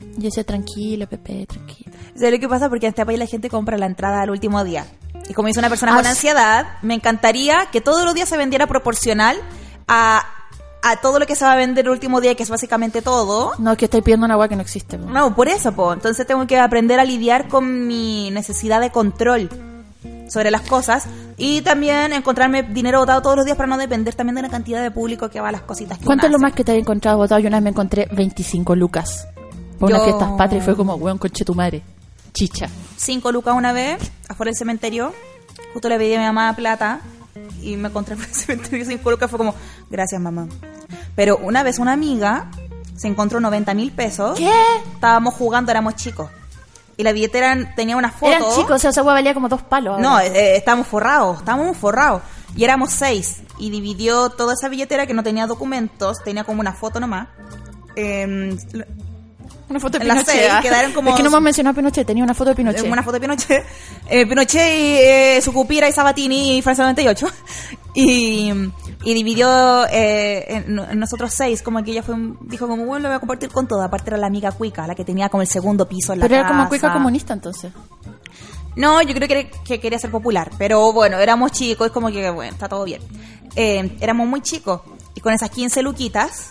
Y 0.00 0.20
yo 0.20 0.24
decía, 0.24 0.44
tranquilo, 0.44 1.06
Pepe, 1.06 1.46
tranquilo. 1.46 1.92
¿Sabes 2.14 2.32
lo 2.32 2.38
que 2.40 2.48
pasa? 2.48 2.68
Porque 2.68 2.86
en 2.86 2.90
este 2.90 3.04
país 3.06 3.18
la 3.18 3.26
gente 3.26 3.48
compra 3.50 3.76
la 3.78 3.86
entrada 3.86 4.22
al 4.22 4.30
último 4.30 4.62
día. 4.64 4.86
Y 5.28 5.34
como 5.34 5.48
dice 5.48 5.58
una 5.60 5.68
persona 5.68 5.92
Ah, 5.92 5.96
con 5.96 6.06
ansiedad, 6.06 6.66
me 6.82 6.94
encantaría 6.94 7.66
que 7.72 7.80
todos 7.80 8.04
los 8.04 8.14
días 8.14 8.28
se 8.28 8.36
vendiera 8.36 8.66
proporcional 8.66 9.36
a, 9.88 10.24
a 10.82 10.96
todo 10.96 11.18
lo 11.18 11.26
que 11.26 11.34
se 11.34 11.44
va 11.44 11.52
a 11.52 11.56
vender 11.56 11.84
el 11.86 11.90
último 11.90 12.20
día, 12.20 12.34
que 12.34 12.42
es 12.42 12.50
básicamente 12.50 13.02
todo. 13.02 13.52
No, 13.58 13.72
es 13.72 13.78
que 13.78 13.86
estáis 13.86 14.04
pidiendo 14.04 14.24
una 14.26 14.34
agua 14.34 14.48
que 14.48 14.56
no 14.56 14.62
existe. 14.62 14.98
po. 14.98 15.06
No, 15.10 15.34
por 15.34 15.48
eso, 15.48 15.72
po. 15.72 15.92
Entonces 15.92 16.26
tengo 16.26 16.46
que 16.46 16.58
aprender 16.58 17.00
a 17.00 17.04
lidiar 17.04 17.48
con 17.48 17.86
mi 17.86 18.30
necesidad 18.30 18.80
de 18.80 18.90
control 18.90 19.48
sobre 20.28 20.50
las 20.50 20.62
cosas 20.62 21.06
y 21.36 21.62
también 21.62 22.12
encontrarme 22.12 22.62
dinero 22.64 22.98
botado 23.00 23.22
todos 23.22 23.36
los 23.36 23.44
días 23.44 23.56
para 23.56 23.68
no 23.68 23.76
depender 23.78 24.14
también 24.14 24.34
de 24.36 24.42
la 24.42 24.48
cantidad 24.48 24.82
de 24.82 24.90
público 24.90 25.28
que 25.28 25.40
va 25.40 25.48
a 25.50 25.52
las 25.52 25.62
cositas 25.62 25.98
que 25.98 26.04
¿Cuánto 26.04 26.26
es 26.26 26.32
lo 26.32 26.38
más 26.38 26.52
que 26.52 26.64
te 26.64 26.72
has 26.72 26.78
encontrado 26.78 27.18
votado? 27.18 27.40
Yo 27.40 27.46
una 27.48 27.58
vez 27.58 27.64
me 27.64 27.70
encontré 27.70 28.08
25 28.12 28.74
lucas. 28.74 29.26
Por 29.78 29.90
Yo- 29.90 29.96
unas 29.96 30.04
fiestas 30.06 30.30
patrias 30.36 30.62
y 30.62 30.64
fue 30.64 30.76
como, 30.76 30.94
weón, 30.94 31.18
conche 31.18 31.44
tu 31.44 31.54
madre. 31.54 31.82
Chicha. 32.32 32.66
Cinco 32.96 33.30
lucas 33.32 33.54
una 33.56 33.72
vez, 33.72 33.98
afuera 34.28 34.50
del 34.50 34.56
cementerio. 34.56 35.12
Justo 35.72 35.88
le 35.88 35.96
pedí 35.98 36.14
a 36.14 36.18
mi 36.18 36.24
mamá 36.26 36.54
plata 36.56 37.00
y 37.62 37.76
me 37.76 37.88
encontré 37.88 38.14
afuera 38.14 38.30
del 38.32 38.40
cementerio 38.40 38.98
lucas. 39.10 39.30
Fue 39.30 39.38
como, 39.38 39.54
gracias 39.90 40.20
mamá. 40.20 40.48
Pero 41.14 41.36
una 41.38 41.62
vez 41.62 41.78
una 41.78 41.92
amiga 41.92 42.50
se 42.96 43.08
encontró 43.08 43.40
90 43.40 43.74
mil 43.74 43.92
pesos. 43.92 44.38
¿Qué? 44.38 44.52
Estábamos 44.94 45.34
jugando, 45.34 45.70
éramos 45.70 45.96
chicos. 45.96 46.30
Y 46.96 47.02
la 47.02 47.12
billetera 47.12 47.74
tenía 47.76 47.96
una 47.96 48.10
foto. 48.10 48.32
Eran 48.32 48.42
chicos, 48.54 48.70
o 48.70 48.78
sea, 48.78 48.90
esa 48.90 49.00
agua 49.00 49.12
valía 49.12 49.34
como 49.34 49.48
dos 49.48 49.62
palos. 49.62 50.00
No, 50.00 50.10
ahora. 50.12 50.26
eh, 50.26 50.56
estábamos 50.56 50.86
forrados, 50.86 51.38
estábamos 51.38 51.76
forrados. 51.76 52.22
Y 52.56 52.64
éramos 52.64 52.90
seis. 52.90 53.42
Y 53.58 53.70
dividió 53.70 54.30
toda 54.30 54.54
esa 54.54 54.68
billetera 54.68 55.06
que 55.06 55.12
no 55.12 55.22
tenía 55.22 55.46
documentos, 55.46 56.18
tenía 56.24 56.44
como 56.44 56.60
una 56.60 56.72
foto 56.72 56.98
nomás. 57.00 57.28
Em, 57.96 58.56
una 59.68 59.80
foto 59.80 59.98
de 59.98 60.04
Pinochet. 60.04 60.26
seis 60.26 60.52
quedaron 60.62 60.92
como- 60.92 61.10
Es 61.10 61.16
que 61.16 61.22
no 61.22 61.28
hemos 61.28 61.40
mencionado 61.42 61.72
a 61.72 61.76
Pinochet, 61.76 62.06
tenía 62.06 62.22
una 62.24 62.34
foto 62.34 62.50
de 62.50 62.56
Pinochet. 62.56 62.84
una 62.90 63.02
foto 63.02 63.14
de 63.14 63.20
Pinochet. 63.20 63.64
Eh, 64.08 64.26
Pinochet 64.26 64.74
y 64.78 64.96
eh, 64.98 65.40
Sucupira 65.42 65.88
y 65.88 65.92
Sabatini 65.92 66.58
y 66.58 66.62
Francia 66.62 66.84
98. 66.84 67.26
Y, 67.98 68.52
y 69.04 69.14
dividió 69.14 69.86
eh, 69.86 70.44
en, 70.66 70.78
en 70.78 70.98
nosotros 70.98 71.32
seis, 71.32 71.62
como 71.62 71.82
que 71.82 71.92
ella 71.92 72.02
fue, 72.02 72.14
un- 72.14 72.36
dijo 72.42 72.68
como, 72.68 72.84
bueno, 72.84 73.04
lo 73.04 73.08
voy 73.08 73.16
a 73.16 73.20
compartir 73.20 73.48
con 73.48 73.66
todo. 73.66 73.82
Aparte 73.82 74.10
era 74.10 74.18
la 74.18 74.26
amiga 74.26 74.52
Cuica, 74.52 74.86
la 74.86 74.94
que 74.94 75.02
tenía 75.02 75.30
como 75.30 75.40
el 75.40 75.48
segundo 75.48 75.88
piso 75.88 76.12
en 76.12 76.18
la 76.18 76.24
Pero 76.28 76.40
era 76.40 76.46
como 76.48 76.68
cuica 76.68 76.92
comunista 76.92 77.32
entonces. 77.32 77.72
No, 78.76 79.00
yo 79.00 79.14
creo 79.14 79.26
que, 79.26 79.50
que 79.64 79.80
quería 79.80 79.98
ser 79.98 80.10
popular, 80.10 80.50
pero 80.58 80.92
bueno, 80.92 81.18
éramos 81.18 81.52
chicos, 81.52 81.86
es 81.86 81.92
como 81.94 82.08
que, 82.10 82.28
bueno, 82.30 82.52
está 82.52 82.68
todo 82.68 82.84
bien. 82.84 83.00
Eh, 83.54 83.96
éramos 84.02 84.26
muy 84.28 84.42
chicos, 84.42 84.82
y 85.14 85.20
con 85.22 85.32
esas 85.32 85.48
15 85.48 85.80
luquitas, 85.80 86.50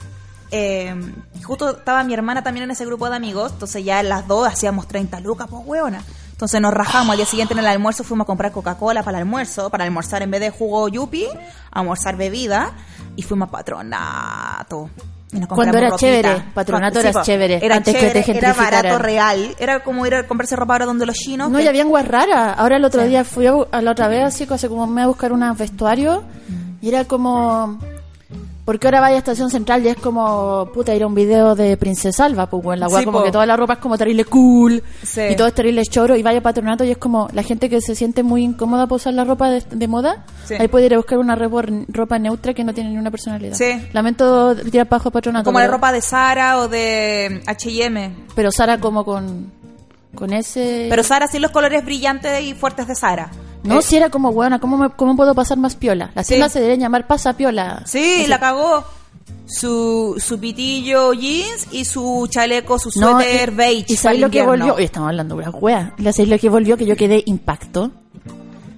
eh, 0.51 0.95
justo 1.43 1.77
estaba 1.77 2.03
mi 2.03 2.13
hermana 2.13 2.43
también 2.43 2.63
en 2.65 2.71
ese 2.71 2.85
grupo 2.85 3.09
de 3.09 3.15
amigos, 3.15 3.51
entonces 3.53 3.83
ya 3.83 4.01
las 4.03 4.27
dos 4.27 4.47
hacíamos 4.47 4.87
30 4.87 5.19
lucas, 5.19 5.47
pues 5.49 5.63
hueona. 5.65 6.01
Entonces 6.31 6.59
nos 6.59 6.73
rajamos, 6.73 7.11
al 7.11 7.17
día 7.17 7.25
siguiente 7.25 7.53
en 7.53 7.59
el 7.59 7.67
almuerzo 7.67 8.03
fuimos 8.03 8.25
a 8.25 8.27
comprar 8.27 8.51
Coca-Cola 8.51 9.03
para 9.03 9.17
el 9.19 9.23
almuerzo, 9.23 9.69
para 9.69 9.85
almorzar 9.85 10.21
en 10.21 10.31
vez 10.31 10.41
de 10.41 10.49
jugo 10.49 10.87
yupi, 10.89 11.27
almorzar 11.71 12.17
bebida, 12.17 12.73
y 13.15 13.21
fuimos 13.23 13.47
a 13.47 13.51
patronato. 13.51 14.89
Y 15.31 15.39
nos 15.39 15.49
Cuando 15.49 15.77
era 15.77 15.89
ropita. 15.89 15.97
chévere, 15.97 16.43
Patronato 16.53 16.99
era 16.99 17.21
chévere, 17.21 17.59
Era 17.65 17.75
antes 17.77 17.95
que 17.95 18.09
te 18.23 18.37
era 18.37 18.53
barato 18.53 18.97
real, 18.99 19.55
era 19.59 19.83
como 19.83 20.05
ir 20.05 20.15
a 20.15 20.27
comprarse 20.27 20.55
ropa 20.55 20.73
ahora 20.75 20.85
donde 20.85 21.05
los 21.05 21.15
chinos. 21.15 21.49
No, 21.49 21.57
que- 21.57 21.63
ya 21.63 21.69
habían 21.71 21.89
guas 21.89 22.07
raras. 22.07 22.55
Ahora 22.57 22.77
el 22.77 22.85
otro 22.85 23.01
Sí. 23.01 23.07
día 23.09 23.23
fui 23.23 23.47
a, 23.47 23.81
la 23.81 23.91
otra 23.91 24.07
vez, 24.07 24.23
así 24.23 24.47
hace 24.49 24.69
como 24.69 24.87
me 24.87 25.01
a 25.01 25.07
buscar 25.07 25.33
unos 25.33 25.57
vestuarios. 25.57 26.19
Y 26.81 26.89
era 26.89 27.03
como. 27.05 27.79
Porque 28.65 28.87
ahora 28.87 28.99
vaya 28.99 29.15
a 29.15 29.19
Estación 29.19 29.51
Central 29.51 29.85
y 29.85 29.89
es 29.89 29.97
como, 29.97 30.69
puta, 30.73 30.95
ir 30.95 31.03
a 31.03 31.07
un 31.07 31.13
video 31.13 31.53
de 31.53 31.77
Princesa 31.77 32.25
Alba, 32.25 32.47
pues, 32.49 32.63
en 32.73 32.79
la 32.79 32.89
Sí, 32.89 33.05
como 33.05 33.19
po. 33.19 33.23
que 33.23 33.31
toda 33.31 33.45
la 33.45 33.55
ropa 33.55 33.73
es 33.73 33.79
como 33.79 33.95
terrible 33.95 34.25
cool, 34.25 34.81
Sí. 35.03 35.21
y 35.29 35.35
todo 35.35 35.47
es 35.47 35.53
terrible 35.53 35.83
choro, 35.83 36.15
y 36.15 36.23
vaya 36.23 36.39
a 36.39 36.41
patronato 36.41 36.83
y 36.83 36.89
es 36.89 36.97
como, 36.97 37.27
la 37.33 37.43
gente 37.43 37.69
que 37.69 37.79
se 37.79 37.93
siente 37.93 38.23
muy 38.23 38.43
incómoda 38.43 38.87
por 38.87 38.95
usar 38.95 39.13
la 39.13 39.23
ropa 39.23 39.51
de, 39.51 39.61
de 39.69 39.87
moda, 39.87 40.25
Sí. 40.45 40.55
ahí 40.59 40.67
puede 40.67 40.87
ir 40.87 40.95
a 40.95 40.97
buscar 40.97 41.19
una 41.19 41.35
ropa, 41.35 41.61
ropa 41.89 42.17
neutra 42.17 42.55
que 42.55 42.63
no 42.63 42.73
tiene 42.73 42.89
ni 42.89 42.97
una 42.97 43.11
personalidad. 43.11 43.53
Sí. 43.55 43.87
Lamento 43.93 44.55
tirar 44.55 44.89
bajo 44.89 45.11
patronato. 45.11 45.45
Como 45.45 45.59
la 45.59 45.67
ropa 45.67 45.91
de 45.91 46.01
Sara 46.01 46.57
o 46.59 46.67
de 46.67 47.43
H&M. 47.45 48.15
Pero 48.35 48.51
Sara 48.51 48.79
como 48.79 49.05
con, 49.05 49.51
con 50.15 50.33
ese... 50.33 50.87
Pero 50.89 51.03
Sara 51.03 51.27
sin 51.27 51.41
los 51.41 51.51
colores 51.51 51.83
brillantes 51.85 52.41
y 52.43 52.53
fuertes 52.53 52.87
de 52.87 52.95
Sara. 52.95 53.29
No, 53.63 53.79
Eh, 53.79 53.81
si 53.81 53.95
era 53.97 54.09
como, 54.09 54.31
buena, 54.31 54.59
¿cómo, 54.59 54.77
me- 54.77 54.89
¿cómo 54.91 55.15
puedo 55.15 55.33
pasar 55.35 55.57
más 55.57 55.75
piola? 55.75 56.11
Las 56.15 56.27
Sí. 56.27 56.33
tiendas 56.33 56.51
se 56.53 56.59
deberían 56.59 56.79
llamar 56.81 57.07
pasa 57.07 57.33
piola. 57.33 57.83
Sí, 57.85 58.19
Así. 58.21 58.27
la 58.27 58.39
cagó. 58.39 58.83
Su, 59.47 60.15
su 60.19 60.39
pitillo 60.39 61.13
jeans 61.13 61.67
y 61.71 61.85
su 61.85 62.27
chaleco, 62.29 62.79
su 62.79 62.89
suéter 62.89 63.51
beige. 63.51 63.85
¿Y 63.93 63.95
sabéis 63.95 64.21
lo 64.21 64.29
que 64.31 64.41
volvió? 64.43 64.73
Hoy 64.75 64.83
estamos 64.85 65.09
hablando 65.09 65.35
de 65.35 65.41
una 65.43 65.51
wea. 65.51 65.93
¿Y 65.99 66.03
¿Sabéis 66.03 66.29
lo 66.29 66.39
que 66.39 66.49
volvió? 66.49 66.77
Que 66.77 66.85
yo 66.85 66.95
quedé 66.95 67.21
impacto. 67.27 67.91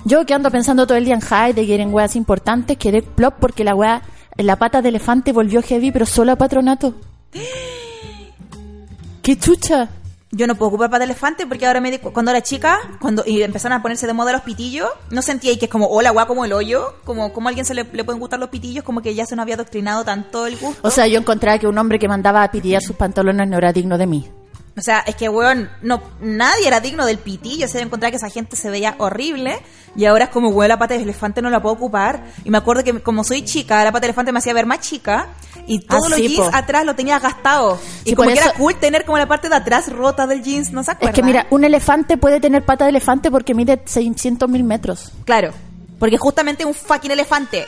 Yo 0.04 0.26
que 0.26 0.34
ando 0.34 0.52
pensando 0.52 0.86
todo 0.86 0.98
el 0.98 1.06
día 1.06 1.16
en 1.16 1.22
Heidegger, 1.22 1.80
en 1.82 1.94
weas 1.94 2.16
importantes, 2.18 2.78
quedé 2.78 3.02
plop 3.02 3.36
porque 3.40 3.64
la 3.64 3.76
wea, 3.76 4.02
la 4.38 4.56
pata 4.58 4.82
de 4.82 4.90
elefante 4.90 5.32
volvió 5.34 5.62
heavy, 5.62 5.92
pero 5.92 6.06
solo 6.06 6.34
a 6.34 6.36
patronato. 6.36 6.96
¡Qué 9.22 9.38
chucha! 9.38 9.90
Yo 10.32 10.46
no 10.46 10.56
puedo 10.56 10.70
ocupar 10.70 10.90
para 10.90 11.06
elefante 11.06 11.48
porque 11.48 11.66
ahora 11.66 11.80
me 11.80 11.90
di 11.90 12.00
cu- 12.00 12.12
cuando 12.12 12.32
era 12.32 12.42
chica, 12.42 12.80
cuando 13.00 13.24
y 13.26 13.42
empezaron 13.44 13.78
a 13.78 13.82
ponerse 13.82 14.08
de 14.08 14.14
moda 14.14 14.34
los 14.34 14.42
pitillos, 14.42 14.90
no 15.10 15.22
sentía 15.22 15.52
ahí 15.52 15.58
que 15.58 15.66
es 15.66 15.72
como, 15.72 15.88
hola, 15.88 16.10
guau, 16.12 16.28
como 16.28 16.44
el 16.44 16.52
hoyo, 16.52 16.96
como, 17.06 17.32
como 17.32 17.48
a 17.48 17.50
alguien 17.50 17.66
se 17.66 17.74
le, 17.74 17.86
le 17.86 18.04
pueden 18.04 18.20
gustar 18.20 18.38
los 18.40 18.50
pitillos, 18.50 18.84
como 18.84 19.02
que 19.02 19.16
ya 19.16 19.26
se 19.26 19.36
nos 19.38 19.44
había 19.44 19.56
adoctrinado 19.56 20.04
tanto 20.04 20.46
el 20.46 20.58
gusto. 20.58 20.86
O 20.86 20.92
sea, 20.92 21.08
yo 21.08 21.18
encontraba 21.20 21.58
que 21.60 21.68
un 21.68 21.78
hombre 21.78 21.98
que 21.98 22.08
mandaba 22.10 22.44
a 22.44 22.52
pitillar 22.52 22.82
sus 22.82 22.98
pantalones 22.98 23.48
no 23.48 23.58
era 23.58 23.72
digno 23.72 23.98
de 23.98 24.06
mí. 24.08 24.30
O 24.78 24.82
sea, 24.82 25.00
es 25.08 25.16
que, 25.16 25.28
weón, 25.28 25.70
no, 25.82 26.02
nadie 26.22 26.68
era 26.68 26.80
digno 26.80 27.06
del 27.06 27.18
pitillo. 27.18 27.68
Se 27.68 27.82
encontrar 27.82 28.12
que 28.12 28.18
esa 28.18 28.30
gente 28.30 28.56
se 28.56 28.70
veía 28.70 28.96
horrible. 29.00 29.60
Y 29.96 30.06
ahora 30.06 30.26
es 30.26 30.30
como, 30.30 30.50
weón, 30.50 30.70
la 30.70 30.78
pata 30.78 30.94
de 30.96 31.02
elefante 31.02 31.42
no 31.42 31.50
la 31.50 31.62
puedo 31.62 31.74
ocupar. 31.76 32.24
Y 32.44 32.52
me 32.52 32.60
acuerdo 32.60 32.84
que, 32.84 33.02
como 33.02 33.24
soy 33.24 33.44
chica, 33.44 33.84
la 33.84 33.92
pata 33.92 34.02
de 34.02 34.08
elefante 34.08 34.32
me 34.32 34.38
hacía 34.40 34.54
ver 34.54 34.68
más 34.68 34.82
chica. 34.82 35.30
Y 35.66 35.80
todos 35.80 36.06
Ah, 36.06 36.10
los 36.10 36.20
sí, 36.20 36.28
jeans 36.28 36.50
po. 36.50 36.56
atrás 36.56 36.86
lo 36.86 36.96
tenía 36.96 37.18
gastado. 37.20 37.78
Sí, 38.04 38.12
y 38.12 38.16
como 38.16 38.30
que 38.30 38.36
eso- 38.36 38.50
era 38.50 38.58
cool 38.58 38.76
tener 38.76 39.04
como 39.06 39.18
la 39.18 39.28
parte 39.28 39.50
de 39.50 39.56
atrás 39.56 39.92
rota 39.92 40.28
del 40.28 40.44
jeans, 40.44 40.72
¿no 40.72 40.84
se 40.84 40.92
Es 40.92 40.96
acuerdan? 40.98 41.16
que 41.16 41.24
mira, 41.24 41.48
un 41.50 41.64
elefante 41.64 42.18
puede 42.18 42.40
tener 42.40 42.64
pata 42.64 42.84
de 42.86 42.92
elefante 42.92 43.32
porque 43.32 43.54
mide 43.56 43.82
600 43.86 44.48
mil 44.48 44.64
metros. 44.64 45.12
Claro. 45.26 45.52
Porque 46.00 46.18
justamente 46.18 46.64
un 46.66 46.76
fucking 46.76 47.10
elefante. 47.12 47.66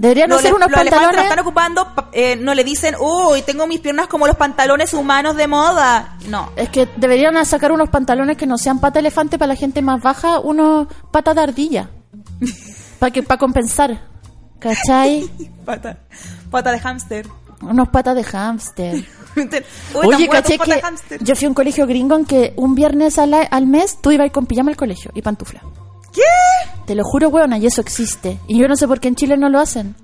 Deberían 0.00 0.30
Los, 0.30 0.38
hacer 0.38 0.54
unos 0.54 0.70
los 0.70 0.80
elefantes 0.80 0.92
lo 0.92 1.06
pantalones. 1.08 1.30
están 1.30 1.44
ocupando, 1.44 1.94
pa- 1.94 2.08
eh, 2.14 2.34
no 2.36 2.54
le 2.54 2.64
dicen, 2.64 2.94
uy, 2.98 3.42
tengo 3.42 3.66
mis 3.66 3.80
piernas 3.80 4.06
como 4.06 4.26
los 4.26 4.34
pantalones 4.36 4.94
humanos 4.94 5.36
de 5.36 5.46
moda. 5.46 6.16
No. 6.26 6.50
Es 6.56 6.70
que 6.70 6.88
deberían 6.96 7.44
sacar 7.44 7.70
unos 7.70 7.90
pantalones 7.90 8.38
que 8.38 8.46
no 8.46 8.56
sean 8.56 8.80
pata 8.80 8.94
de 8.94 9.00
elefante 9.00 9.38
para 9.38 9.48
la 9.48 9.56
gente 9.56 9.82
más 9.82 10.00
baja, 10.02 10.40
unos 10.40 10.86
pata 11.10 11.34
de 11.34 11.42
ardilla. 11.42 11.90
para 12.98 13.10
que 13.12 13.22
para 13.22 13.38
compensar. 13.38 14.00
¿Cachai? 14.58 15.28
Pata, 15.66 15.98
pata 16.50 16.72
de 16.72 16.78
hámster. 16.80 17.26
Unos 17.60 17.88
patas 17.90 18.16
de 18.16 18.24
hámster. 18.24 18.94
Uy, 19.36 20.06
Oye, 20.14 20.28
caché 20.28 20.58
que 20.58 20.82
yo 21.20 21.36
fui 21.36 21.44
a 21.44 21.48
un 21.48 21.54
colegio 21.54 21.86
gringo 21.86 22.16
en 22.16 22.24
que 22.24 22.54
un 22.56 22.74
viernes 22.74 23.18
al, 23.18 23.34
al 23.50 23.66
mes 23.66 23.98
tú 24.00 24.10
ibas 24.10 24.30
con 24.30 24.46
pijama 24.46 24.70
al 24.70 24.76
colegio 24.76 25.10
y 25.14 25.20
pantufla. 25.22 25.62
¿Qué? 26.12 26.22
Te 26.86 26.94
lo 26.94 27.04
juro, 27.04 27.28
weona, 27.28 27.58
y 27.58 27.66
eso 27.66 27.80
existe. 27.80 28.38
Y 28.48 28.58
yo 28.58 28.68
no 28.68 28.76
sé 28.76 28.86
por 28.88 29.00
qué 29.00 29.08
en 29.08 29.14
Chile 29.16 29.36
no 29.36 29.48
lo 29.48 29.58
hacen. 29.60 29.94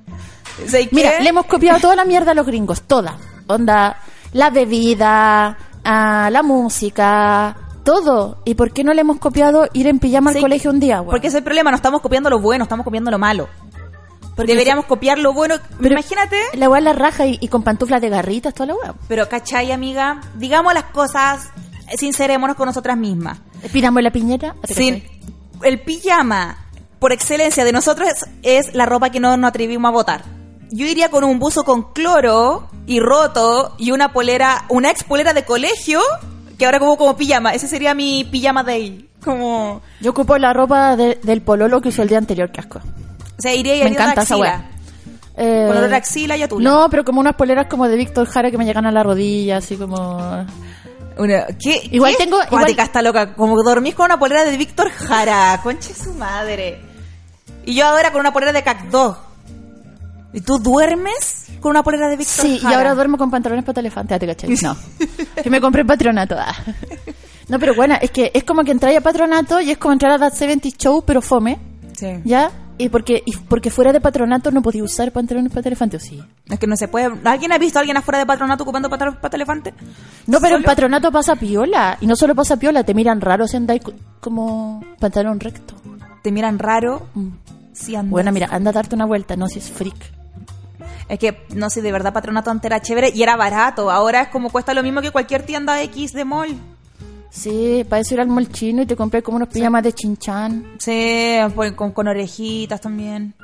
¿Sabes 0.67 0.93
Mira, 0.93 1.21
le 1.21 1.29
hemos 1.29 1.47
copiado 1.47 1.81
toda 1.81 1.97
la 1.97 2.05
mierda 2.05 2.31
a 2.31 2.35
los 2.35 2.47
gringos, 2.47 2.83
toda. 2.83 3.17
Onda, 3.47 3.97
la 4.33 4.51
bebida, 4.51 5.57
ah, 5.85 6.29
la 6.31 6.43
música, 6.43 7.57
todo. 7.85 8.39
¿Y 8.45 8.55
por 8.55 8.73
qué 8.73 8.83
no 8.85 8.95
le 8.95 9.01
hemos 9.03 9.19
copiado 9.19 9.69
ir 9.73 9.87
en 9.87 9.99
pijama 9.99 10.31
al 10.31 10.41
colegio 10.41 10.71
un 10.71 10.81
día, 10.81 10.97
weón? 11.01 11.11
Porque 11.11 11.27
ese 11.27 11.37
es 11.39 11.41
el 11.41 11.45
problema, 11.45 11.71
no 11.71 11.77
estamos 11.77 12.01
copiando 12.01 12.31
lo 12.31 12.39
bueno, 12.41 12.65
estamos 12.65 12.85
copiando 12.85 13.11
lo 13.11 13.19
malo. 13.19 13.49
Porque 14.35 14.53
Deberíamos 14.53 14.85
copiar 14.85 15.19
lo 15.19 15.33
bueno. 15.33 15.55
Pero- 15.81 15.93
Imagínate. 15.95 16.37
La 16.55 16.69
weá 16.69 16.81
la 16.81 16.93
raja 16.93 17.27
y, 17.27 17.39
y 17.41 17.49
con 17.49 17.63
pantuflas 17.63 18.03
de 18.03 18.11
garritas, 18.11 18.53
toda 18.53 18.67
la 18.67 18.75
weá. 18.75 18.95
Pero, 19.09 19.29
¿cachai, 19.29 19.73
amiga? 19.73 20.21
Digamos 20.37 20.75
las 20.75 20.85
cosas, 20.85 21.49
sincerémonos 21.99 22.55
con 22.57 22.67
nosotras 22.67 22.97
mismas. 22.99 23.39
Piramos 23.73 24.03
la 24.03 24.11
piñera. 24.11 24.55
¿a 24.63 24.67
Sin? 24.67 25.03
El 25.63 25.81
pijama, 25.81 26.57
por 26.99 27.13
excelencia 27.13 27.65
de 27.65 27.73
nosotros, 27.73 28.09
es, 28.09 28.25
es 28.69 28.75
la 28.75 28.87
ropa 28.87 29.11
que 29.11 29.21
no 29.21 29.37
nos 29.37 29.49
atrevimos 29.49 29.89
a 29.89 29.93
botar. 29.93 30.25
Yo 30.71 30.87
iría 30.87 31.11
con 31.11 31.25
un 31.25 31.39
buzo 31.39 31.65
con 31.65 31.93
cloro 31.93 32.69
y 32.87 33.01
roto 33.01 33.75
y 33.79 33.93
una 33.93 34.13
polera, 34.13 34.65
una 34.69 34.91
ex 34.91 35.05
polera 35.05 35.33
de 35.33 35.45
colegio, 35.45 36.01
que 36.59 36.67
ahora 36.67 36.79
como 36.81 36.97
como 36.97 37.17
pijama. 37.17 37.53
Ese 37.55 37.69
sería 37.69 37.95
mi 37.95 38.25
pijama 38.25 38.63
day. 38.65 39.09
Como, 39.25 39.81
Yo 40.01 40.11
ocupo 40.13 40.39
la 40.39 40.53
ropa 40.53 40.97
de- 40.97 41.19
del 41.23 41.43
pololo 41.43 41.81
que 41.81 41.89
usó 41.89 42.03
el 42.03 42.09
día 42.09 42.19
anterior, 42.19 42.51
que 42.51 42.61
asco. 42.61 42.79
o 42.79 43.43
sea, 43.43 43.55
iría 43.55 43.77
y 43.77 43.83
Me 43.85 43.91
encanta 43.91 44.23
esa 44.23 44.37
weá. 44.37 44.71
Eh, 45.37 45.65
Con 45.69 45.77
olor 45.77 45.93
a 45.93 45.97
axila 45.99 46.37
y 46.37 46.43
a 46.43 46.49
tula. 46.49 46.69
No, 46.71 46.89
pero 46.91 47.05
como 47.05 47.21
unas 47.21 47.35
poleras 47.35 47.67
como 47.69 47.87
de 47.89 47.97
Víctor 47.97 48.27
Jara 48.27 48.51
que 48.51 48.57
me 48.59 48.65
llegan 48.65 48.87
a 48.87 48.91
la 48.93 49.03
rodilla, 49.03 49.59
así 49.59 49.77
como... 49.77 50.19
Una- 51.17 51.47
¿qué, 51.59 51.81
Igual 51.93 52.13
qué 52.17 52.25
tengo- 52.25 52.39
cuática 52.49 52.71
igual- 52.73 52.87
está 52.87 53.03
loca. 53.03 53.35
Como 53.35 53.55
dormís 53.63 53.95
con 53.95 54.07
una 54.07 54.19
polera 54.19 54.45
de 54.45 54.57
Víctor 54.57 54.91
Jara. 54.91 55.59
Conche 55.63 55.95
su 55.95 56.13
madre. 56.15 56.81
Y 57.65 57.75
yo 57.75 57.87
ahora 57.87 58.11
con 58.13 58.21
una 58.21 58.33
polera 58.33 58.53
de 58.53 58.63
Cacto. 58.63 59.19
¿Y 60.33 60.41
tú 60.43 60.59
duermes 60.59 61.47
con 61.61 61.71
una 61.71 61.83
polera 61.83 62.09
de 62.09 62.17
Víctor 62.17 62.45
Sí, 62.47 62.57
y 62.57 62.59
Jara? 62.59 62.77
ahora 62.77 62.95
duermo 62.95 63.17
con 63.17 63.31
pantalones 63.31 63.65
para 63.65 63.81
elefante, 63.81 64.15
ah, 64.15 64.19
¿te 64.19 64.27
cachai? 64.27 64.51
No. 64.63 64.77
que 65.43 65.49
me 65.51 65.61
compré 65.61 65.81
en 65.81 65.87
patronato. 65.87 66.37
ah. 66.39 66.55
No, 67.49 67.59
pero 67.59 67.75
bueno, 67.75 67.97
es 68.01 68.11
que 68.11 68.31
es 68.35 68.45
como 68.45 68.63
que 68.65 68.73
entrar 68.73 68.95
a 68.95 69.01
patronato 69.01 69.61
y 69.61 69.71
es 69.71 69.79
como 69.79 69.93
entrar 69.95 70.13
a 70.13 70.19
That 70.19 70.35
70 70.35 70.69
Show, 70.77 71.03
pero 71.07 71.23
fome, 71.23 71.59
Sí. 71.97 72.09
¿ya? 72.25 72.51
Y 72.79 72.91
porque, 72.91 73.23
y 73.25 73.35
porque 73.37 73.71
fuera 73.71 73.91
de 73.93 74.01
patronato 74.03 74.51
no 74.51 74.61
podía 74.61 74.85
usar 74.85 75.11
pantalones 75.11 75.51
para 75.51 75.67
elefante, 75.67 75.97
¿o 75.97 76.01
sí? 76.01 76.23
Es 76.51 76.59
que 76.59 76.67
no 76.67 76.77
se 76.77 76.89
puede. 76.89 77.11
¿Alguien 77.25 77.51
ha 77.53 77.59
visto 77.59 77.79
a 77.79 77.81
alguien 77.81 77.97
afuera 77.97 78.19
de 78.19 78.27
patronato 78.27 78.65
ocupando 78.65 78.91
pantalones 78.91 79.19
pata 79.21 79.37
elefante? 79.37 79.73
No, 80.27 80.41
pero 80.41 80.57
en 80.57 80.63
patronato 80.63 81.11
pasa 81.11 81.37
piola. 81.37 81.97
Y 82.03 82.07
no 82.07 82.17
solo 82.17 82.35
pasa 82.35 82.59
piola, 82.59 82.85
te 82.85 82.93
miran 82.93 83.21
raro 83.23 83.49
si 83.49 83.57
andáis 83.57 83.83
co- 83.83 83.95
como 84.21 84.85
pantalón 85.01 85.41
recto. 85.41 85.75
Te 86.23 86.31
miran 86.31 86.59
raro. 86.59 87.07
Mm. 87.15 87.29
Sí, 87.73 87.97
andas. 87.97 88.11
Bueno, 88.11 88.31
mira, 88.33 88.49
anda 88.51 88.71
a 88.71 88.73
darte 88.75 88.95
una 88.95 89.07
vuelta, 89.07 89.37
no 89.37 89.49
si 89.49 89.59
es 89.59 89.71
freak. 89.71 89.97
Es 91.09 91.19
que, 91.19 91.47
no 91.55 91.71
sé, 91.71 91.83
de 91.83 91.93
verdad 91.93 92.13
patronato 92.13 92.51
antes 92.51 92.67
era 92.67 92.83
chévere 92.83 93.11
y 93.15 93.23
era 93.23 93.37
barato. 93.37 93.91
Ahora 93.91 94.23
es 94.23 94.29
como 94.29 94.51
cuesta 94.51 94.75
lo 94.75 94.83
mismo 94.83 95.01
que 95.01 95.13
cualquier 95.13 95.45
tienda 95.47 95.81
X 95.83 96.13
de 96.13 96.25
mall. 96.25 96.57
Sí, 97.31 97.85
para 97.89 98.01
eso 98.01 98.15
ir 98.15 98.21
al 98.21 98.29
mall 98.29 98.51
chino 98.51 98.83
y 98.83 98.87
te 98.87 98.97
compré 98.97 99.23
como 99.23 99.37
unos 99.37 99.49
pijamas 99.49 99.83
de 99.83 99.93
chinchan. 99.93 100.77
Sí, 100.79 101.39
pues, 101.55 101.73
con, 101.73 101.93
con 101.93 102.09
orejitas 102.09 102.81
también. 102.81 103.35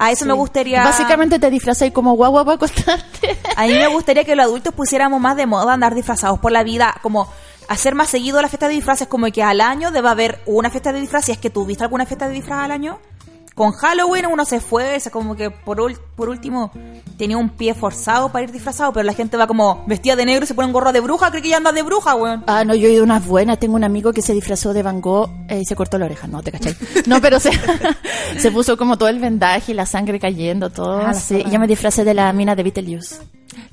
A 0.00 0.12
eso 0.12 0.24
me 0.24 0.32
gustaría. 0.32 0.84
Básicamente 0.84 1.40
te 1.40 1.50
disfrazas 1.50 1.90
como 1.90 2.14
guagua 2.14 2.44
para 2.44 2.54
acostarte. 2.54 3.36
A 3.56 3.66
mí 3.66 3.72
me 3.72 3.88
gustaría 3.92 4.24
que 4.24 4.36
los 4.36 4.46
adultos 4.46 4.72
pusiéramos 4.72 5.20
más 5.20 5.36
de 5.36 5.46
moda 5.46 5.72
andar 5.72 5.94
disfrazados 5.94 6.38
por 6.38 6.52
la 6.52 6.62
vida, 6.62 6.94
como 7.02 7.28
hacer 7.68 7.96
más 7.96 8.08
seguido 8.08 8.40
la 8.40 8.48
fiesta 8.48 8.68
de 8.68 8.74
disfraces, 8.74 9.08
como 9.08 9.26
que 9.26 9.42
al 9.42 9.60
año 9.60 9.90
deba 9.90 10.12
haber 10.12 10.40
una 10.46 10.70
fiesta 10.70 10.92
de 10.92 11.00
disfraces. 11.00 11.26
Si 11.26 11.32
es 11.32 11.38
que 11.38 11.50
tuviste 11.50 11.82
alguna 11.82 12.06
fiesta 12.06 12.28
de 12.28 12.34
disfraz 12.34 12.64
al 12.64 12.70
año. 12.70 13.00
Con 13.58 13.72
Halloween 13.72 14.26
uno 14.26 14.44
se 14.44 14.56
esfuerza, 14.56 15.10
como 15.10 15.34
que 15.34 15.50
por, 15.50 15.78
ul- 15.78 15.98
por 16.16 16.28
último 16.28 16.70
tenía 17.18 17.36
un 17.36 17.50
pie 17.50 17.74
forzado 17.74 18.30
para 18.30 18.44
ir 18.44 18.52
disfrazado, 18.52 18.92
pero 18.92 19.02
la 19.04 19.12
gente 19.12 19.36
va 19.36 19.48
como 19.48 19.84
vestida 19.88 20.14
de 20.14 20.24
negro 20.24 20.44
y 20.44 20.46
se 20.46 20.54
pone 20.54 20.66
un 20.66 20.72
gorro 20.72 20.92
de 20.92 21.00
bruja, 21.00 21.30
cree 21.30 21.42
que 21.42 21.48
ya 21.48 21.56
anda 21.56 21.72
de 21.72 21.82
bruja, 21.82 22.14
weón. 22.14 22.44
Ah, 22.46 22.64
no, 22.64 22.74
yo 22.76 22.86
he 22.88 22.92
ido 22.92 23.02
unas 23.02 23.26
buenas. 23.26 23.58
Tengo 23.58 23.74
un 23.74 23.82
amigo 23.82 24.12
que 24.12 24.22
se 24.22 24.32
disfrazó 24.32 24.72
de 24.72 24.84
Van 24.84 25.00
Gogh 25.00 25.28
eh, 25.48 25.58
y 25.60 25.64
se 25.64 25.74
cortó 25.74 25.98
la 25.98 26.04
oreja. 26.06 26.28
No, 26.28 26.40
te 26.42 26.52
cachai. 26.52 26.76
No, 27.06 27.20
pero 27.20 27.40
se, 27.40 27.50
se 28.38 28.50
puso 28.52 28.76
como 28.76 28.96
todo 28.96 29.08
el 29.08 29.18
vendaje 29.18 29.72
y 29.72 29.74
la 29.74 29.86
sangre 29.86 30.20
cayendo, 30.20 30.70
todo. 30.70 30.98
Ah, 31.00 31.08
la 31.08 31.14
sí. 31.14 31.38
zorra. 31.38 31.48
Y 31.48 31.52
yo 31.52 31.58
me 31.58 31.66
disfracé 31.66 32.04
de 32.04 32.14
la 32.14 32.32
mina 32.32 32.54
de 32.54 32.62
Beetlejuice. 32.62 33.16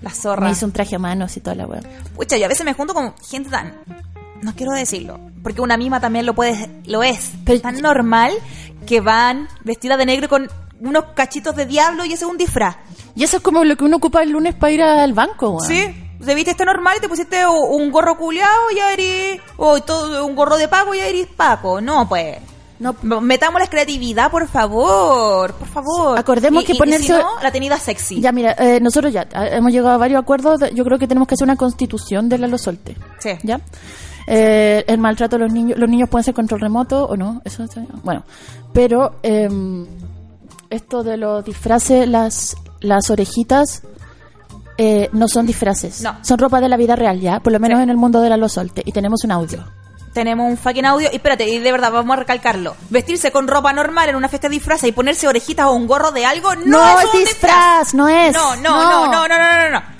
La 0.01 0.09
zorra. 0.09 0.45
Me 0.47 0.51
hice 0.51 0.65
un 0.65 0.71
traje 0.71 0.95
a 0.95 0.99
manos 0.99 1.37
y 1.37 1.41
toda 1.41 1.55
la 1.55 1.67
weá. 1.67 1.81
Pucha, 2.15 2.37
yo 2.37 2.45
a 2.45 2.49
veces 2.49 2.65
me 2.65 2.73
junto 2.73 2.93
con 2.95 3.13
gente 3.29 3.49
tan. 3.51 3.75
No 4.45 4.53
quiero 4.55 4.73
decirlo, 4.73 5.19
porque 5.41 5.59
una 5.61 5.75
misma 5.75 5.99
también 5.99 6.25
lo 6.25 6.35
puede, 6.35 6.69
lo 6.85 7.01
es. 7.01 7.31
Pero- 7.45 7.61
tan 7.61 7.81
normal 7.81 8.31
que 8.85 9.01
van 9.01 9.47
vestida 9.63 9.97
de 9.97 10.05
negro 10.05 10.29
con 10.29 10.47
unos 10.79 11.05
cachitos 11.15 11.55
de 11.55 11.65
diablo 11.65 12.05
y 12.05 12.13
ese 12.13 12.25
es 12.25 12.29
un 12.29 12.37
disfraz. 12.37 12.75
Y 13.15 13.23
eso 13.23 13.37
es 13.37 13.43
como 13.43 13.63
lo 13.63 13.75
que 13.75 13.85
uno 13.85 13.97
ocupa 13.97 14.21
el 14.21 14.29
lunes 14.29 14.53
para 14.53 14.71
ir 14.71 14.83
al 14.83 15.13
banco, 15.13 15.49
weón. 15.49 15.67
Sí, 15.67 15.83
te 16.23 16.35
viste 16.35 16.51
este 16.51 16.63
normal 16.63 16.95
y 16.97 17.01
te 17.01 17.09
pusiste 17.09 17.47
un 17.47 17.91
gorro 17.91 18.17
culeado 18.17 18.53
y 18.71 18.75
ya 18.75 18.93
eres. 18.93 19.41
O 19.57 19.81
todo, 19.81 20.23
un 20.25 20.35
gorro 20.35 20.57
de 20.57 20.67
Paco 20.67 20.93
y 20.93 20.97
ya 20.99 21.07
eres 21.07 21.25
Paco. 21.27 21.81
No, 21.81 22.07
pues. 22.07 22.37
No, 22.77 22.93
Metamos 23.21 23.61
la 23.61 23.67
creatividad, 23.67 24.29
por 24.29 24.47
favor. 24.49 25.53
Por 25.53 25.67
favor. 25.69 26.19
Acordemos 26.19 26.63
Y- 26.63 26.65
que 26.67 26.73
y 26.73 26.77
ponerse- 26.77 27.03
si 27.03 27.11
no, 27.13 27.41
la 27.41 27.51
tenida 27.51 27.79
sexy. 27.79 28.19
Ya, 28.21 28.31
mira, 28.33 28.51
eh, 28.59 28.79
nosotros 28.81 29.11
ya 29.13 29.21
eh, 29.23 29.49
hemos 29.53 29.71
llegado 29.71 29.95
a 29.95 29.97
varios 29.97 30.21
acuerdos. 30.21 30.59
Yo 30.73 30.83
creo 30.83 30.99
que 30.99 31.07
tenemos 31.07 31.27
que 31.27 31.33
hacer 31.35 31.45
una 31.45 31.55
constitución 31.55 32.27
de 32.29 32.37
la 32.37 32.47
Lo 32.47 32.57
Solte. 32.57 32.95
Sí. 33.19 33.31
¿Ya? 33.43 33.59
Eh, 34.27 34.83
el 34.87 34.97
maltrato 34.97 35.35
a 35.35 35.39
los 35.39 35.51
niños. 35.53 35.77
Los 35.77 35.89
niños 35.89 36.09
pueden 36.09 36.23
ser 36.23 36.33
control 36.33 36.61
remoto 36.61 37.05
o 37.05 37.15
no. 37.17 37.41
Eso 37.45 37.63
está- 37.63 37.83
Bueno, 38.03 38.23
pero 38.73 39.15
eh, 39.23 39.49
esto 40.69 41.03
de 41.03 41.17
los 41.17 41.45
disfraces, 41.45 42.07
las, 42.07 42.55
las 42.81 43.09
orejitas. 43.09 43.81
eh, 44.77 45.09
no 45.13 45.29
son 45.29 45.45
disfraces, 45.45 46.01
No. 46.01 46.17
son 46.21 46.37
ropa 46.37 46.59
de 46.59 46.67
la 46.67 46.75
vida 46.75 46.97
real, 46.97 47.21
¿ya? 47.21 47.39
Por 47.39 47.53
lo 47.53 47.61
menos 47.61 47.77
Sí. 47.79 47.83
en 47.83 47.89
el 47.91 47.95
mundo 47.95 48.19
de 48.19 48.29
la 48.29 48.35
Lo 48.35 48.49
Solte. 48.49 48.81
Y 48.85 48.91
tenemos 48.91 49.23
un 49.23 49.31
audio. 49.31 49.63
Tenemos 50.13 50.49
un 50.49 50.57
fucking 50.57 50.85
audio. 50.85 51.07
Y 51.13 51.15
espérate, 51.15 51.47
y 51.47 51.59
de 51.59 51.71
verdad, 51.71 51.93
vamos 51.93 52.13
a 52.13 52.19
recalcarlo. 52.19 52.75
Vestirse 52.89 53.31
con 53.31 53.47
ropa 53.47 53.71
normal 53.71 54.09
en 54.09 54.17
una 54.17 54.27
fiesta 54.27 54.49
de 54.49 54.55
disfraces 54.55 54.89
y 54.89 54.91
ponerse 54.91 55.29
orejitas 55.29 55.67
o 55.67 55.71
un 55.71 55.87
gorro 55.87 56.11
de 56.11 56.25
algo 56.25 56.53
no, 56.55 56.65
No, 56.65 56.99
es 56.99 57.05
un 57.13 57.19
disfraz, 57.21 57.93
no 57.93 58.09
es. 58.09 58.33
No, 58.33 58.55
no, 58.57 58.63
no, 58.63 59.07
no, 59.13 59.27
no, 59.27 59.37
no, 59.37 59.69
no, 59.69 59.79
no. 59.79 59.94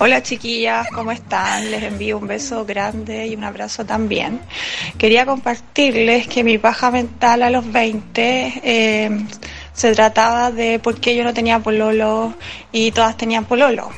Hola 0.00 0.22
chiquillas, 0.22 0.86
¿cómo 0.94 1.10
están? 1.10 1.72
Les 1.72 1.82
envío 1.82 2.18
un 2.18 2.28
beso 2.28 2.64
grande 2.64 3.26
y 3.26 3.34
un 3.34 3.42
abrazo 3.42 3.84
también. 3.84 4.40
Quería 4.96 5.26
compartirles 5.26 6.28
que 6.28 6.44
mi 6.44 6.56
paja 6.56 6.92
mental 6.92 7.42
a 7.42 7.50
los 7.50 7.72
20 7.72 8.60
eh, 8.62 9.10
se 9.72 9.94
trataba 9.96 10.52
de 10.52 10.78
por 10.78 11.00
qué 11.00 11.16
yo 11.16 11.24
no 11.24 11.34
tenía 11.34 11.58
pololo 11.58 12.32
y 12.70 12.92
todas 12.92 13.16
tenían 13.16 13.44
pololo. 13.44 13.90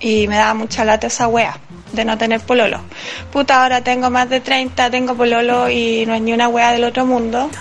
Y 0.00 0.26
me 0.28 0.36
daba 0.36 0.54
mucha 0.54 0.82
lata 0.82 1.08
esa 1.08 1.28
wea 1.28 1.58
de 1.92 2.06
no 2.06 2.16
tener 2.16 2.40
pololo. 2.40 2.80
Puta, 3.30 3.64
ahora 3.64 3.82
tengo 3.82 4.08
más 4.08 4.30
de 4.30 4.40
30, 4.40 4.90
tengo 4.90 5.14
pololo 5.14 5.68
y 5.68 6.06
no 6.06 6.14
es 6.14 6.22
ni 6.22 6.32
una 6.32 6.48
wea 6.48 6.72
del 6.72 6.84
otro 6.84 7.04
mundo. 7.04 7.50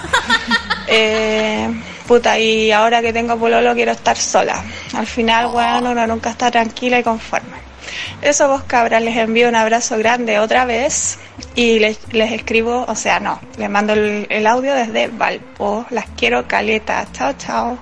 Eh, 0.85 1.69
puta, 2.05 2.37
y 2.37 2.69
ahora 2.69 3.01
que 3.01 3.13
tengo 3.13 3.39
pololo 3.39 3.73
quiero 3.73 3.93
estar 3.93 4.17
sola. 4.17 4.61
Al 4.93 5.07
final, 5.07 5.47
bueno, 5.47 5.91
uno 5.91 6.05
nunca 6.05 6.29
está 6.29 6.51
tranquila 6.51 6.99
y 6.99 7.03
conforme. 7.03 7.72
Eso 8.21 8.47
vos 8.47 8.63
cabras, 8.63 9.01
les 9.01 9.17
envío 9.17 9.49
un 9.49 9.55
abrazo 9.55 9.97
grande 9.97 10.39
otra 10.39 10.65
vez 10.65 11.19
y 11.55 11.79
les, 11.79 11.99
les 12.13 12.31
escribo, 12.31 12.85
o 12.87 12.95
sea, 12.95 13.19
no, 13.19 13.39
les 13.57 13.69
mando 13.69 13.93
el, 13.93 14.27
el 14.29 14.47
audio 14.47 14.73
desde 14.73 15.07
Valpo. 15.07 15.85
Las 15.89 16.05
quiero 16.17 16.47
caleta. 16.47 17.07
Chao, 17.11 17.33
chao. 17.37 17.77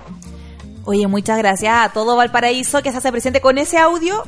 Oye, 0.85 1.07
muchas 1.07 1.37
gracias 1.37 1.73
a 1.73 1.89
todo 1.89 2.15
Valparaíso 2.15 2.81
que 2.81 2.91
se 2.91 2.97
hace 2.97 3.11
presente 3.11 3.41
con 3.41 3.57
ese 3.57 3.77
audio. 3.77 4.23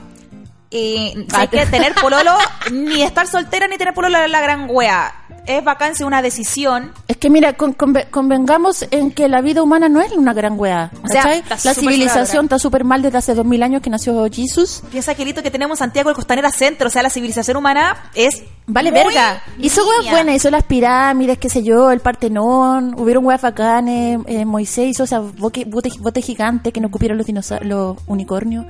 Y 0.69 1.27
hay 1.33 1.47
que 1.49 1.65
tener 1.67 1.93
pololo, 1.93 2.35
ni 2.71 3.03
estar 3.03 3.27
soltera 3.27 3.67
ni 3.67 3.77
tener 3.77 3.93
pololo 3.93 4.25
la 4.27 4.41
gran 4.41 4.67
wea. 4.69 5.22
Es 5.45 5.61
vacancia 5.63 6.05
una 6.05 6.21
decisión. 6.21 6.93
Es 7.09 7.17
que 7.17 7.29
mira, 7.29 7.53
con- 7.53 7.75
conve- 7.75 8.09
convengamos 8.09 8.85
en 8.91 9.11
que 9.11 9.27
la 9.27 9.41
vida 9.41 9.61
humana 9.61 9.89
no 9.89 9.99
es 10.01 10.13
una 10.13 10.33
gran 10.33 10.57
weá. 10.57 10.89
O 11.03 11.07
sea, 11.09 11.23
la 11.49 11.73
civilización 11.81 12.45
está 12.45 12.59
súper 12.59 12.85
mal 12.85 13.01
desde 13.01 13.17
hace 13.17 13.33
dos 13.35 13.45
mil 13.45 13.61
años 13.61 13.81
que 13.81 13.89
nació 13.89 14.25
Jesús. 14.31 14.81
Piensa 14.89 15.13
que 15.15 15.23
el 15.23 15.27
hito 15.29 15.43
que 15.43 15.51
tenemos 15.51 15.77
en 15.79 15.79
Santiago 15.79 16.09
el 16.09 16.15
Costanera 16.15 16.49
Centro, 16.49 16.87
o 16.87 16.89
sea, 16.89 17.03
la 17.03 17.09
civilización 17.09 17.57
humana 17.57 18.09
es. 18.15 18.41
Vale 18.67 18.91
muy 18.91 19.01
verga. 19.03 19.43
Hizo 19.59 19.81
weas 19.85 20.09
buenas, 20.09 20.35
hizo 20.35 20.49
las 20.49 20.63
pirámides, 20.63 21.37
qué 21.37 21.49
sé 21.49 21.61
yo, 21.61 21.91
el 21.91 21.99
Partenón, 21.99 22.95
hubieron 22.97 23.25
weas 23.25 23.41
bacanes, 23.41 24.19
eh, 24.25 24.45
Moisés 24.45 24.87
hizo 24.87 25.03
esa 25.03 25.19
boque- 25.19 25.65
bote, 25.65 25.91
bote 25.99 26.21
gigante 26.21 26.71
que 26.71 26.79
no 26.79 26.89
cupieron 26.89 27.17
los, 27.17 27.27
los 27.63 27.97
unicornios. 28.07 28.65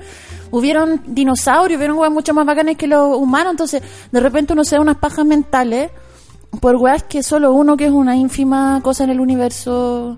Hubieron 0.50 1.00
dinosaurios, 1.06 1.78
hubieron 1.78 1.96
weas 1.98 2.12
mucho 2.12 2.34
más 2.34 2.44
bacanes 2.44 2.76
que 2.76 2.88
los 2.88 3.16
humanos, 3.16 3.52
entonces 3.52 3.80
de 4.10 4.18
repente 4.20 4.52
uno 4.52 4.64
se 4.64 4.74
da 4.74 4.80
unas 4.80 4.96
pajas 4.96 5.24
mentales 5.24 5.92
por 6.60 6.76
weas 6.76 7.02
que 7.04 7.22
solo 7.22 7.52
uno, 7.52 7.76
que 7.76 7.86
es 7.86 7.92
una 7.92 8.16
ínfima 8.16 8.80
cosa 8.82 9.04
en 9.04 9.10
el 9.10 9.20
universo, 9.20 10.16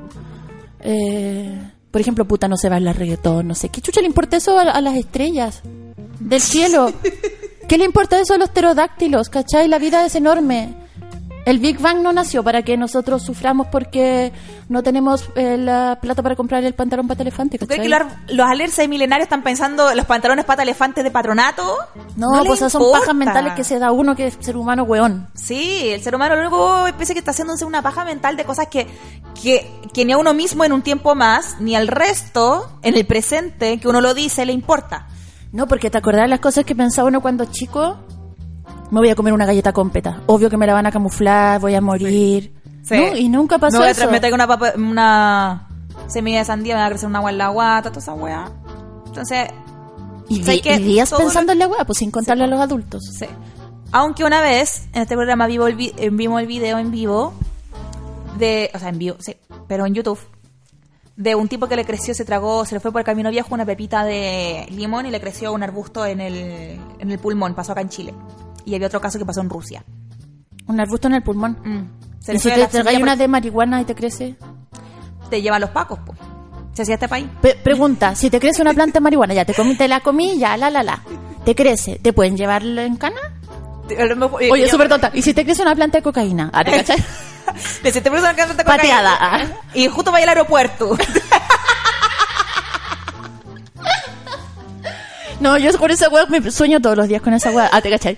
eh, 0.81 1.71
por 1.91 2.01
ejemplo, 2.01 2.25
puta, 2.27 2.49
no 2.49 2.57
se 2.57 2.69
va 2.69 2.77
bailar 2.77 2.97
reggaetón, 2.97 3.49
no 3.49 3.55
sé. 3.55 3.69
¿Qué 3.69 3.81
chucha 3.81 4.01
le 4.01 4.07
importa 4.07 4.37
eso 4.37 4.59
a, 4.59 4.63
a 4.63 4.81
las 4.81 4.97
estrellas 4.97 5.63
del 6.21 6.41
cielo? 6.41 6.93
¿Qué 7.69 7.79
le 7.79 7.85
importa 7.85 8.21
eso 8.21 8.35
a 8.35 8.39
los 8.39 8.51
pterodáctilos? 8.51 9.29
¿Cachai? 9.29 9.67
La 9.69 9.79
vida 9.79 10.05
es 10.07 10.15
enorme. 10.15 10.86
El 11.47 11.61
Big 11.61 11.79
Bang 11.79 12.03
no 12.03 12.13
nació 12.13 12.43
para 12.43 12.63
que 12.63 12.77
nosotros 12.77 13.23
suframos 13.23 13.69
porque 13.69 14.33
no 14.69 14.83
tenemos 14.83 15.31
eh, 15.37 15.57
la 15.57 15.97
plata 16.03 16.21
para 16.21 16.35
comprar 16.35 16.65
el 16.65 16.75
pantalón 16.75 17.07
pata 17.07 17.23
elefante, 17.23 17.57
¿Tú 17.57 17.69
crees 17.69 17.89
¿cachai? 17.89 18.09
que 18.09 18.27
los, 18.27 18.37
los 18.37 18.51
alerces 18.51 18.89
millenarios 18.89 19.27
están 19.27 19.45
pensando 19.45 19.89
en 19.89 19.97
los 19.97 20.07
pantalones 20.07 20.45
pata 20.45 20.65
elefante 20.65 21.05
de 21.05 21.11
patronato? 21.13 21.63
No, 22.17 22.43
pues 22.45 22.59
esas 22.59 22.73
son 22.73 22.91
pajas 22.91 23.15
mentales 23.15 23.53
que 23.55 23.63
se 23.63 23.79
da 23.79 23.93
uno 23.93 24.17
que 24.17 24.27
es 24.27 24.39
ser 24.41 24.57
humano 24.57 24.83
weón. 24.83 25.29
Sí, 25.35 25.91
el 25.91 26.03
ser 26.03 26.17
humano 26.17 26.35
único 26.37 26.89
especie 26.89 27.15
que 27.15 27.21
está 27.21 27.31
haciéndose 27.31 27.65
una 27.65 27.81
paja 27.81 28.05
mental 28.05 28.37
de 28.37 28.45
cosas 28.45 28.67
que, 28.67 28.89
que, 29.41 29.71
que 29.95 30.05
ni 30.05 30.15
a 30.15 30.19
uno 30.19 30.35
mismo 30.35 30.65
en 30.65 30.73
un 30.73 30.83
tiempo 30.83 31.15
más, 31.15 31.61
ni 31.61 31.77
al 31.77 31.87
resto 31.87 32.69
en 32.83 32.97
el 32.97 33.07
presente, 33.07 33.79
que 33.79 33.87
uno 33.87 34.01
lo 34.01 34.15
dice, 34.15 34.47
le 34.47 34.53
importa. 34.53 35.07
No, 35.53 35.69
porque 35.69 35.91
te 35.91 35.99
acordás 35.99 36.23
de 36.23 36.29
las 36.29 36.41
cosas 36.41 36.65
que 36.65 36.75
pensaba 36.75 37.07
uno 37.07 37.21
cuando 37.21 37.45
chico. 37.45 37.99
Me 38.91 39.01
voy 39.01 39.09
a 39.11 39.15
comer 39.15 39.33
una 39.33 39.47
galleta 39.47 39.73
completa. 39.73 40.23
Obvio 40.27 40.49
que 40.51 40.57
me 40.57 40.67
la 40.67 40.75
van 40.75 40.87
a 40.87 40.93
camuflar, 40.93 41.61
voy 41.61 41.75
a 41.75 41.81
morir. 41.81 42.53
No, 42.91 43.17
y 43.17 43.29
nunca 43.29 43.59
pasó 43.59 43.79
Me 43.79 43.79
voy 43.81 43.89
a 43.89 43.91
eso. 43.91 44.11
me 44.11 44.21
traigo 44.21 44.37
una, 44.37 44.47
papa- 44.47 44.75
una 44.77 45.67
semilla 46.07 46.39
de 46.39 46.45
sandía, 46.45 46.75
me 46.77 46.81
va 46.83 46.87
a 46.87 46.91
crecer 46.91 47.09
una 47.09 47.19
agua 47.19 47.31
en 47.31 47.39
la 47.39 47.49
guata, 47.49 47.89
toda 47.91 48.01
esa 48.01 48.13
weá. 48.15 48.49
Entonces, 49.07 49.49
Y, 50.29 50.41
días 50.43 51.11
Todo 51.11 51.21
lo- 51.21 51.25
pensando 51.27 51.53
en 51.53 51.59
la 51.59 51.67
weá, 51.69 51.85
pues 51.85 51.99
sin 51.99 52.11
contarle 52.13 52.45
a 52.45 52.47
los 52.47 52.61
adultos. 52.61 53.03
Sí. 53.19 53.27
Aunque 53.93 54.25
una 54.25 54.41
vez 54.41 54.89
en 54.93 55.03
este 55.03 55.15
programa 55.17 55.47
vivo 55.47 55.67
el 55.67 55.75
vi- 55.75 55.93
eh, 55.97 56.11
vimos 56.11 56.41
el 56.41 56.47
video 56.47 56.79
en 56.79 56.91
vivo 56.93 57.33
de, 58.39 58.71
o 58.75 58.79
sea, 58.79 58.89
en 58.91 58.99
vivo, 58.99 59.17
sí, 59.21 59.37
pero 59.67 59.87
en 59.87 59.95
YouTube 59.95 60.19
de 61.17 61.35
un 61.35 61.49
tipo 61.49 61.67
que 61.67 61.77
le 61.77 61.85
creció, 61.85 62.13
se 62.15 62.25
tragó, 62.25 62.65
se 62.67 62.75
le 62.75 62.81
fue 62.81 62.93
por 62.93 63.01
el 63.01 63.05
camino 63.07 63.31
viejo 63.31 63.55
una 63.55 63.65
pepita 63.65 64.05
de 64.05 64.67
limón 64.71 65.07
y 65.07 65.11
le 65.11 65.21
creció 65.21 65.53
un 65.53 65.63
arbusto 65.63 66.05
en 66.05 66.21
el 66.21 66.79
en 66.99 67.11
el 67.11 67.19
pulmón, 67.19 67.55
pasó 67.55 67.73
acá 67.73 67.81
en 67.81 67.89
Chile. 67.89 68.15
Y 68.67 68.75
había 68.75 68.89
otro 68.89 69.01
caso 69.01 69.19
que 69.19 69.25
pasó 69.25 69.41
en 69.41 69.49
Rusia. 69.49 69.83
Un 70.67 70.79
arbusto 70.81 71.09
en 71.09 71.15
el 71.15 71.23
pulmón. 71.23 71.57
Mm. 71.65 72.23
Se 72.23 72.35
¿Y 72.35 72.39
si 72.39 72.51
te 72.51 72.67
tragáis 72.67 72.99
una 73.01 73.17
de 73.17 73.29
marihuana 73.29 73.81
y 73.81 73.85
te 73.85 73.95
crece? 73.95 74.37
Te 75.31 75.41
llevan 75.41 75.61
los 75.63 75.71
pacos, 75.71 75.99
po. 76.01 76.15
Se 76.75 76.83
hacía 76.83 76.95
este 76.97 77.09
país. 77.09 77.27
Pregunta, 77.63 78.15
si 78.15 78.29
te 78.29 78.39
crece 78.39 78.61
una 78.61 78.75
planta 78.75 78.95
de 78.99 79.01
marihuana, 79.01 79.33
ya 79.33 79.45
te 79.47 79.55
comí, 79.55 79.77
te 79.77 79.89
la 79.89 80.01
comí, 80.01 80.37
ya, 80.39 80.57
la, 80.59 80.69
la, 80.69 80.83
la. 80.83 81.01
¿Te 81.45 81.55
crece? 81.55 81.99
¿Te 82.03 82.13
pueden 82.13 82.37
llevar 82.37 82.63
en 82.65 82.97
cana? 82.97 83.17
A 83.89 83.93
eh, 83.93 84.51
Oye, 84.51 84.63
yo- 84.65 84.69
súper 84.69 84.89
tonta. 84.89 85.11
¿Y 85.15 85.23
si 85.23 85.33
te 85.33 85.45
crece 85.45 85.63
una 85.63 85.75
planta 85.75 85.99
de 85.99 86.03
cocaína? 86.03 86.51
Ah, 86.53 86.63
¿te 86.65 86.73
cachai? 86.77 86.99
Le 87.85 87.93
siento 87.93 88.11
por 88.11 88.19
eso 88.19 88.27
que 88.35 88.45
te 88.55 88.65
Pateada. 88.65 89.13
cocaína. 89.17 89.57
Y 89.75 89.87
justo 89.87 90.11
vaya 90.11 90.25
al 90.25 90.31
aeropuerto. 90.31 90.99
No, 95.41 95.59
yo 95.59 95.77
con 95.79 95.91
esa 95.91 96.09
weá 96.09 96.27
me 96.27 96.51
sueño 96.51 96.81
todos 96.81 96.97
los 96.97 97.09
días 97.09 97.21
con 97.21 97.35
esa 97.35 97.51
weá. 97.51 97.69
Ah, 97.73 97.83
¿te 97.83 97.91
cachai? 97.91 98.17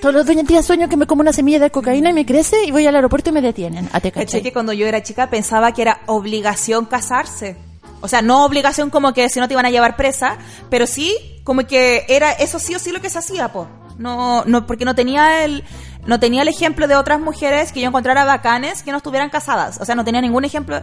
Todos 0.00 0.14
los 0.14 0.26
días 0.26 0.66
sueño 0.66 0.88
que 0.88 0.96
me 0.96 1.06
como 1.06 1.20
una 1.20 1.32
semilla 1.32 1.58
de 1.58 1.70
cocaína 1.70 2.10
y 2.10 2.12
me 2.12 2.26
crece 2.26 2.64
y 2.64 2.70
voy 2.70 2.86
al 2.86 2.96
aeropuerto 2.96 3.30
y 3.30 3.32
me 3.32 3.42
detienen. 3.42 3.88
Ah, 3.92 4.00
¿te 4.00 4.10
Caché 4.10 4.26
cachai? 4.26 4.42
que 4.42 4.52
cuando 4.52 4.72
yo 4.72 4.86
era 4.86 5.02
chica 5.02 5.30
pensaba 5.30 5.72
que 5.72 5.82
era 5.82 6.00
obligación 6.06 6.86
casarse. 6.86 7.56
O 8.00 8.08
sea, 8.08 8.22
no 8.22 8.44
obligación 8.44 8.90
como 8.90 9.12
que 9.12 9.28
si 9.28 9.40
no 9.40 9.48
te 9.48 9.54
iban 9.54 9.66
a 9.66 9.70
llevar 9.70 9.96
presa, 9.96 10.38
pero 10.70 10.86
sí 10.86 11.16
como 11.44 11.66
que 11.66 12.04
era 12.08 12.32
eso 12.32 12.58
sí 12.58 12.74
o 12.74 12.78
sí 12.78 12.92
lo 12.92 13.00
que 13.00 13.10
se 13.10 13.18
hacía, 13.18 13.52
po. 13.52 13.68
No, 13.98 14.44
no, 14.44 14.66
porque 14.66 14.84
no 14.84 14.94
tenía 14.94 15.44
el, 15.44 15.64
no 16.06 16.20
tenía 16.20 16.42
el 16.42 16.48
ejemplo 16.48 16.86
de 16.86 16.96
otras 16.96 17.20
mujeres 17.20 17.72
que 17.72 17.80
yo 17.80 17.88
encontrara 17.88 18.24
bacanes 18.24 18.82
que 18.82 18.92
no 18.92 18.98
estuvieran 18.98 19.30
casadas. 19.30 19.78
O 19.80 19.84
sea, 19.84 19.94
no 19.94 20.04
tenía 20.04 20.20
ningún 20.20 20.44
ejemplo 20.44 20.80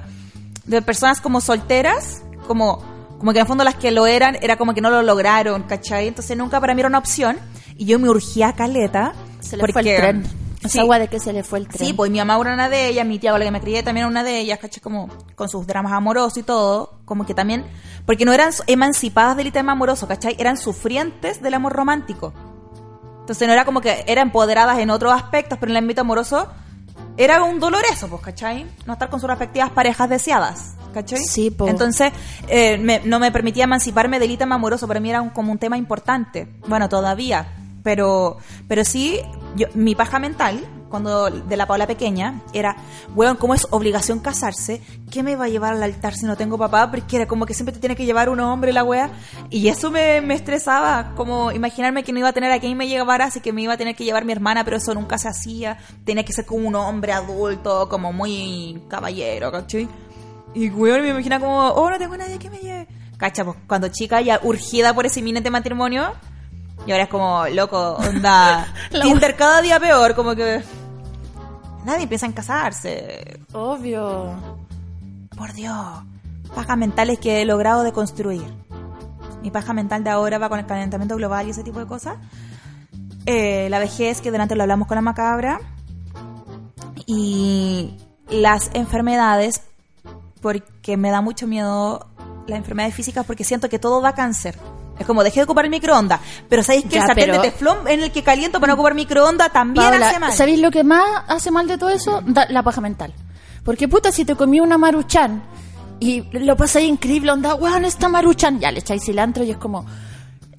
de 0.65 0.82
personas 0.82 1.21
como 1.21 1.39
solteras, 1.39 2.21
como, 2.47 2.84
como 3.26 3.34
que 3.34 3.39
en 3.39 3.45
el 3.45 3.47
fondo 3.47 3.63
las 3.63 3.73
que 3.73 3.89
lo 3.89 4.05
eran, 4.05 4.38
era 4.39 4.55
como 4.55 4.76
que 4.76 4.82
no 4.82 4.91
lo 4.91 5.01
lograron, 5.01 5.63
¿cachai? 5.63 6.07
Entonces 6.07 6.38
nunca 6.38 6.61
para 6.61 6.76
mí 6.76 6.82
era 6.82 6.89
una 6.89 6.99
opción. 6.99 7.39
Y 7.76 7.86
yo 7.86 7.97
me 7.97 8.07
urgía 8.07 8.49
a 8.49 8.53
caleta. 8.55 9.13
Se 9.39 9.57
le 9.57 9.61
fue 9.61 9.67
el 9.69 9.73
porque- 9.73 9.97
tren. 9.97 10.26
Sí. 10.59 10.78
Esa 10.78 10.86
weá 10.86 10.99
de 10.99 11.07
que 11.07 11.19
se 11.19 11.34
le 11.34 11.41
fue 11.41 11.57
el 11.57 11.67
tren. 11.67 11.88
Sí, 11.88 11.93
pues 11.93 12.11
mi 12.11 12.19
mamá 12.19 12.38
era 12.39 12.53
una 12.53 12.69
de 12.69 12.88
ellas, 12.88 13.03
mi 13.03 13.17
tía 13.17 13.32
con 13.32 13.39
la 13.39 13.45
que 13.47 13.51
me 13.51 13.61
crié 13.61 13.82
también 13.82 14.03
era 14.03 14.11
una 14.11 14.23
de 14.23 14.38
ellas, 14.38 14.59
¿cachai? 14.59 14.80
Como 14.80 15.09
con 15.34 15.49
sus 15.49 15.65
dramas 15.65 15.91
amorosos 15.93 16.38
y 16.38 16.43
todo, 16.43 16.99
como 17.05 17.26
que 17.26 17.34
también, 17.34 17.65
porque 18.05 18.26
no 18.26 18.32
eran 18.32 18.51
emancipadas 18.67 19.36
del 19.38 19.51
tema 19.51 19.71
amoroso, 19.71 20.07
¿cachai? 20.07 20.36
Eran 20.38 20.57
sufrientes 20.57 21.41
del 21.41 21.55
amor 21.55 21.73
romántico. 21.73 22.32
Entonces 23.21 23.47
no 23.47 23.53
era 23.55 23.65
como 23.65 23.82
que 23.82 24.03
eran 24.05 24.28
empoderadas 24.28 24.78
en 24.78 24.91
otros 24.91 25.11
aspectos, 25.13 25.57
pero 25.59 25.71
en 25.71 25.78
el 25.78 25.84
ámbito 25.84 26.01
amoroso 26.01 26.47
era 27.18 27.43
un 27.43 27.59
dolor 27.59 27.82
eso, 27.91 28.07
pues, 28.07 28.22
¿cachai? 28.22 28.66
No 28.86 28.93
estar 28.93 29.09
con 29.09 29.20
sus 29.20 29.30
respectivas 29.30 29.70
parejas 29.72 30.09
deseadas, 30.09 30.76
¿cachai? 30.93 31.20
Sí, 31.20 31.49
po. 31.51 31.68
Entonces 31.68 32.11
eh, 32.47 32.78
me- 32.78 33.01
no 33.05 33.20
me 33.20 33.32
permitía 33.32 33.63
emanciparme 33.66 34.20
del 34.20 34.32
ítem 34.32 34.51
amoroso, 34.51 34.88
para 34.88 34.99
mí 34.99 35.09
era 35.09 35.22
un- 35.22 35.30
como 35.30 35.51
un 35.51 35.57
tema 35.57 35.78
importante. 35.78 36.47
Bueno, 36.68 36.89
todavía, 36.89 37.47
pero, 37.84 38.38
pero 38.68 38.84
sí, 38.84 39.20
yo, 39.55 39.68
mi 39.76 39.95
paja 39.95 40.20
mental, 40.20 40.66
cuando 40.96 41.30
de 41.30 41.58
la 41.58 41.68
Paula 41.68 41.88
pequeña, 41.88 42.41
era, 42.54 42.78
weón, 43.16 43.36
¿cómo 43.36 43.54
es 43.54 43.68
obligación 43.72 44.20
casarse? 44.20 44.82
¿Qué 45.12 45.24
me 45.24 45.36
va 45.36 45.43
a 45.43 45.50
llevar 45.50 45.74
al 45.74 45.84
altar 45.84 46.14
si 46.14 46.26
no 46.26 46.38
tengo 46.38 46.58
papá? 46.58 46.89
Porque 46.89 47.18
era 47.18 47.28
como 47.28 47.46
que 47.46 47.54
siempre 47.54 47.74
te 47.74 47.82
tiene 47.82 47.98
que 47.98 48.06
llevar 48.06 48.30
un 48.30 48.39
hombre 48.39 48.72
la 48.72 48.86
wea. 48.86 49.10
Y 49.50 49.68
eso 49.68 49.91
me, 49.91 50.22
me 50.22 50.36
estresaba, 50.36 51.12
como 51.18 51.52
imaginarme 51.52 52.06
que 52.06 52.14
no 52.14 52.20
iba 52.20 52.30
a 52.30 52.34
tener 52.34 52.50
a 52.50 52.60
quien 52.60 52.78
me 52.78 52.88
llevara, 52.88 53.26
así 53.26 53.41
que 53.41 53.52
me 53.52 53.62
iba 53.62 53.74
a 53.74 53.78
tener 53.78 53.93
que 53.93 54.06
llevar 54.06 54.24
mi 54.24 54.32
hermana, 54.32 54.64
pero 54.64 54.78
eso 54.78 54.93
nunca 54.93 55.18
se 55.18 55.28
hacía. 55.28 55.78
Tenía 56.06 56.24
que 56.24 56.32
ser 56.32 56.46
como 56.46 56.66
un 56.66 56.76
hombre 56.76 57.12
adulto, 57.12 57.89
como 57.89 58.14
muy 58.14 58.82
caballero, 58.88 59.52
¿cachai? 59.52 59.89
Y 60.54 60.70
weón, 60.70 61.02
me 61.02 61.10
imagina 61.10 61.41
como, 61.41 61.72
oh, 61.72 61.89
no 61.89 61.98
tengo 61.98 62.16
nadie 62.16 62.39
que 62.39 62.50
me 62.50 62.60
lleve. 62.60 62.88
Cacha, 63.18 63.43
pues 63.43 63.58
cuando 63.68 63.89
chica 63.89 64.22
ya 64.22 64.39
urgida 64.43 64.93
por 64.93 65.06
ese 65.06 65.20
inminente 65.20 65.52
matrimonio, 65.52 66.14
y 66.86 66.91
ahora 66.91 67.04
es 67.04 67.10
como, 67.10 67.48
loco, 67.48 67.96
onda, 67.96 68.68
Tinder 68.91 69.36
cada 69.36 69.62
día 69.62 69.80
peor, 69.80 70.14
como 70.16 70.36
que 70.36 70.62
nadie 71.86 72.07
piensa 72.07 72.25
en 72.25 72.33
casarse. 72.33 73.39
Obvio. 73.53 74.33
Por 75.38 75.53
Dios, 75.53 76.03
pajas 76.53 76.77
mentales 76.77 77.19
que 77.19 77.41
he 77.41 77.45
logrado 77.45 77.83
deconstruir. 77.83 78.45
Mi 79.41 79.51
paja 79.51 79.73
mental 79.73 80.03
de 80.03 80.09
ahora 80.09 80.38
va 80.38 80.49
con 80.49 80.59
el 80.59 80.65
calentamiento 80.65 81.15
global 81.15 81.47
y 81.47 81.51
ese 81.51 81.63
tipo 81.63 81.79
de 81.79 81.86
cosas. 81.86 82.17
Eh, 83.25 83.67
la 83.69 83.79
vejez, 83.79 84.21
que 84.21 84.31
delante 84.31 84.55
lo 84.55 84.63
hablamos 84.63 84.88
con 84.88 84.95
la 84.95 85.01
macabra. 85.01 85.59
Y 87.05 87.95
las 88.29 88.71
enfermedades, 88.73 89.61
porque 90.41 90.97
me 90.97 91.11
da 91.11 91.21
mucho 91.21 91.47
miedo 91.47 92.07
las 92.47 92.57
enfermedades 92.57 92.95
físicas, 92.95 93.25
porque 93.25 93.43
siento 93.43 93.69
que 93.69 93.77
todo 93.77 94.01
da 94.01 94.13
cáncer. 94.13 94.57
Es 94.98 95.06
como, 95.06 95.24
dejé 95.24 95.41
de 95.41 95.43
ocupar 95.43 95.66
el 95.66 95.72
microondas. 95.72 96.20
Pero 96.48 96.64
¿sabéis 96.64 96.86
que 96.86 96.98
el 96.98 97.06
sartén 97.06 97.26
pero- 97.32 97.41
de 97.41 97.50
teflón 97.52 97.88
en 97.88 98.02
el 98.04 98.12
que 98.12 98.24
caliento 98.24 98.60
para 98.60 98.72
no 98.72 98.76
ocupar 98.76 98.93
microondas 98.96 99.52
también 99.52 99.86
Paola, 99.89 100.08
hace 100.10 100.20
mal? 100.20 100.34
¿sabéis 100.34 100.60
lo 100.60 100.72
que 100.72 100.84
más 100.84 101.04
hace 101.28 101.52
mal 101.52 101.68
de 101.68 101.78
todo 101.78 101.89
eso? 101.89 102.22
Da- 102.26 102.48
la 102.50 102.64
paja 102.64 102.80
mental. 102.82 103.14
Porque 103.64 103.88
puta, 103.88 104.12
si 104.12 104.24
te 104.26 104.36
comí 104.36 104.60
una 104.60 104.78
maruchan 104.78 105.43
y 106.00 106.22
lo 106.39 106.56
pasáis 106.56 106.88
increíble, 106.88 107.32
onda, 107.32 107.56
weón, 107.56 107.84
esta 107.86 108.08
maruchan, 108.10 108.60
ya 108.60 108.72
le 108.72 108.80
echáis 108.80 109.04
cilantro 109.04 109.43
y 109.43 109.52
es 109.52 109.58
como 109.58 109.86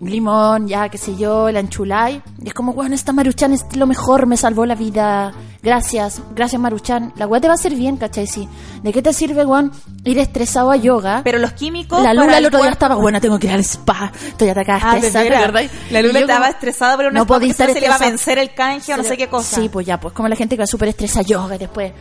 limón, 0.01 0.69
ya 0.69 0.89
qué 0.89 0.99
sé 0.99 1.17
yo, 1.17 1.51
la 1.51 1.61
enchuláis. 1.61 2.21
Y 2.43 2.49
es 2.49 2.55
como, 2.55 2.73
weón, 2.73 2.93
esta 2.93 3.13
maruchan 3.13 3.53
es 3.53 3.65
lo 3.77 3.87
mejor, 3.87 4.27
me 4.27 4.37
salvó 4.37 4.67
la 4.67 4.75
vida. 4.75 5.33
Gracias, 5.63 6.23
gracias 6.35 6.61
maruchan. 6.61 7.13
La 7.17 7.27
weá 7.27 7.41
te 7.41 7.49
va 7.49 7.55
a 7.55 7.57
hacer 7.57 7.75
bien, 7.75 7.97
¿cachai? 7.97 8.27
Sí. 8.27 8.49
¿De 8.83 8.93
qué 8.93 9.03
te 9.03 9.13
sirve, 9.13 9.45
weón, 9.45 9.73
ir 10.05 10.19
estresado 10.19 10.71
a 10.71 10.77
yoga? 10.77 11.23
Pero 11.25 11.39
los 11.39 11.53
químicos... 11.55 12.03
la 12.03 12.15
Lula 12.15 12.39
el 12.39 12.47
otro 12.47 12.61
día 12.63 12.71
estaba, 12.71 12.95
bueno, 12.95 13.21
tengo 13.21 13.39
que 13.39 13.49
ir 13.49 13.53
al 13.55 13.61
spa, 13.65 14.13
estoy 14.29 14.49
atacada, 14.51 14.81
Ah, 14.83 14.95
estresada, 14.97 15.25
¿te 15.29 15.37
acordáis? 15.37 15.71
La 15.91 16.03
Lula 16.03 16.21
estaba 16.21 16.39
como, 16.47 16.51
estresada 16.53 16.97
una 16.97 17.11
no 17.11 17.27
podía 17.27 17.51
estar 17.51 17.69
se 17.73 17.81
le 17.81 17.87
iba 17.87 17.97
a 17.97 17.99
vencer 17.99 18.39
el 18.39 18.55
canje 18.55 18.95
o 18.95 18.97
no 18.97 19.03
sé 19.03 19.17
qué 19.17 19.29
cosa. 19.29 19.57
Sí, 19.57 19.69
pues 19.69 19.87
ya, 19.87 19.99
pues 19.99 20.15
como 20.15 20.29
la 20.29 20.37
gente 20.37 20.57
que 20.57 20.63
va 20.63 20.67
súper 20.67 20.89
estresada 20.91 21.21
a 21.21 21.25
yoga 21.25 21.59
después. 21.59 21.93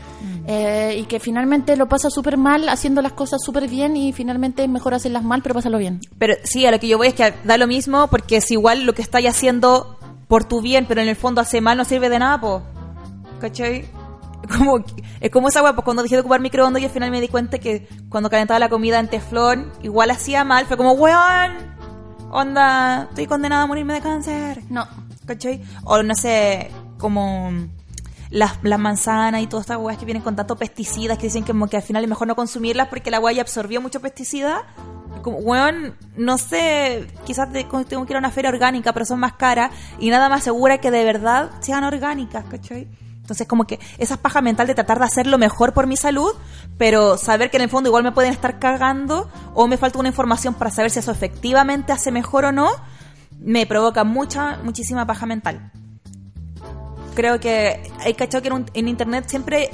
eh, 0.48 0.98
y 1.00 1.06
que 1.06 1.20
finalmente 1.20 1.76
lo 1.76 1.88
pasa 1.88 2.10
súper 2.12 2.38
mal 2.38 2.70
haciendo 2.70 3.02
las 3.02 3.14
cosas 3.14 3.41
súper 3.43 3.68
bien 3.68 3.98
y 3.98 4.14
finalmente 4.14 4.64
es 4.64 4.70
mejor 4.70 4.93
hacerlas 4.93 5.24
mal, 5.24 5.41
pero 5.41 5.56
pasarlo 5.56 5.80
bien. 5.80 6.02
Pero 6.20 6.36
sí, 6.43 6.66
a 6.68 6.72
lo 6.72 6.80
que 6.80 6.88
yo 6.88 6.98
voy 7.00 7.08
es 7.08 7.14
que 7.16 7.34
da 7.43 7.58
lo 7.58 7.66
mismo 7.66 7.85
porque 8.10 8.38
es 8.38 8.52
igual 8.52 8.86
lo 8.86 8.94
que 8.94 9.02
estáis 9.02 9.28
haciendo 9.28 9.98
por 10.28 10.44
tu 10.44 10.62
bien, 10.62 10.86
pero 10.88 11.02
en 11.02 11.08
el 11.08 11.16
fondo 11.16 11.42
hace 11.42 11.62
mal, 11.62 11.78
no 11.78 11.86
sirve 11.86 12.10
de 12.10 12.20
nada, 12.20 12.40
po. 12.40 12.64
¿Cachai? 13.40 13.86
Como, 14.58 14.84
es 15.22 15.32
como 15.32 15.48
esa 15.48 15.64
weá, 15.64 15.74
pues 15.74 15.84
cuando 15.84 16.04
dejé 16.04 16.16
de 16.16 16.22
ocupar 16.22 16.40
microondas 16.40 16.80
y 16.80 16.86
al 16.86 16.92
final 16.92 17.10
me 17.10 17.20
di 17.20 17.28
cuenta 17.28 17.58
que 17.58 17.88
cuando 18.10 18.30
calentaba 18.30 18.60
la 18.60 18.70
comida 18.70 19.00
en 19.00 19.08
teflón, 19.08 19.72
igual 19.82 20.12
hacía 20.12 20.44
mal, 20.44 20.68
fue 20.68 20.78
como, 20.78 20.92
weón, 20.92 21.52
onda, 22.30 23.08
estoy 23.10 23.26
condenada 23.26 23.64
a 23.64 23.66
morirme 23.66 23.96
de 23.96 24.02
cáncer. 24.02 24.62
No. 24.70 24.88
¿Cachai? 25.26 25.64
O 25.84 26.04
no 26.04 26.14
sé, 26.14 26.70
como 27.00 27.50
las, 28.36 28.62
manzanas 28.80 29.42
y 29.42 29.48
todas 29.48 29.64
estas 29.64 29.78
weas 29.78 29.98
que 29.98 30.06
vienen 30.06 30.22
con 30.22 30.36
tantos 30.36 30.58
pesticidas 30.58 31.18
que 31.18 31.28
dicen 31.28 31.44
que, 31.46 31.54
que 31.70 31.78
al 31.78 31.84
final 31.84 32.04
es 32.04 32.10
mejor 32.10 32.28
no 32.28 32.36
consumirlas 32.36 32.90
porque 32.90 33.10
la 33.10 33.20
wea 33.20 33.34
ya 33.34 33.42
absorbió 33.42 33.82
mucho 33.82 34.02
pesticida. 34.02 34.64
Como, 35.22 35.38
weón, 35.38 35.96
no 36.18 36.38
sé, 36.38 37.08
quizás 37.26 37.52
te- 37.52 37.64
tengo 37.64 38.06
que 38.06 38.14
ir 38.14 38.16
a 38.18 38.20
una 38.20 38.30
feria 38.32 38.50
orgánica, 38.50 38.92
pero 38.94 39.06
son 39.06 39.20
más 39.20 39.34
caras 39.34 39.72
y 40.00 40.10
nada 40.10 40.28
más 40.30 40.44
segura 40.44 40.80
que 40.80 40.92
de 40.92 41.04
verdad 41.06 41.50
sean 41.62 41.84
orgánicas, 41.86 42.44
¿cachai? 42.46 42.88
Entonces, 43.22 43.48
como 43.48 43.66
que 43.66 43.80
esa 43.98 44.18
paja 44.18 44.42
mental 44.42 44.68
de 44.68 44.76
tratar 44.76 45.00
de 45.00 45.06
hacerlo 45.06 45.38
mejor 45.40 45.74
por 45.74 45.88
mi 45.88 45.98
salud, 45.98 46.32
pero 46.78 47.18
saber 47.18 47.50
que 47.50 47.58
en 47.58 47.64
el 47.64 47.70
fondo 47.70 47.88
igual 47.90 48.04
me 48.04 48.12
pueden 48.12 48.32
estar 48.34 48.60
cagando 48.60 49.30
o 49.56 49.66
me 49.68 49.78
falta 49.78 49.98
una 49.98 50.10
información 50.10 50.54
para 50.54 50.70
saber 50.70 50.92
si 50.92 51.00
eso 51.00 51.12
efectivamente 51.12 51.92
hace 51.92 52.12
mejor 52.12 52.46
o 52.46 52.52
no, 52.52 52.70
me 53.40 53.66
provoca 53.66 54.04
mucha, 54.04 54.58
muchísima 54.64 55.08
paja 55.08 55.26
mental. 55.26 55.72
Creo 57.16 57.39
que 57.39 57.82
hay 58.01 58.13
cachado 58.13 58.41
que 58.41 58.47
en, 58.49 58.53
un- 58.53 58.72
en 58.74 58.88
internet 58.88 59.26
siempre 59.28 59.70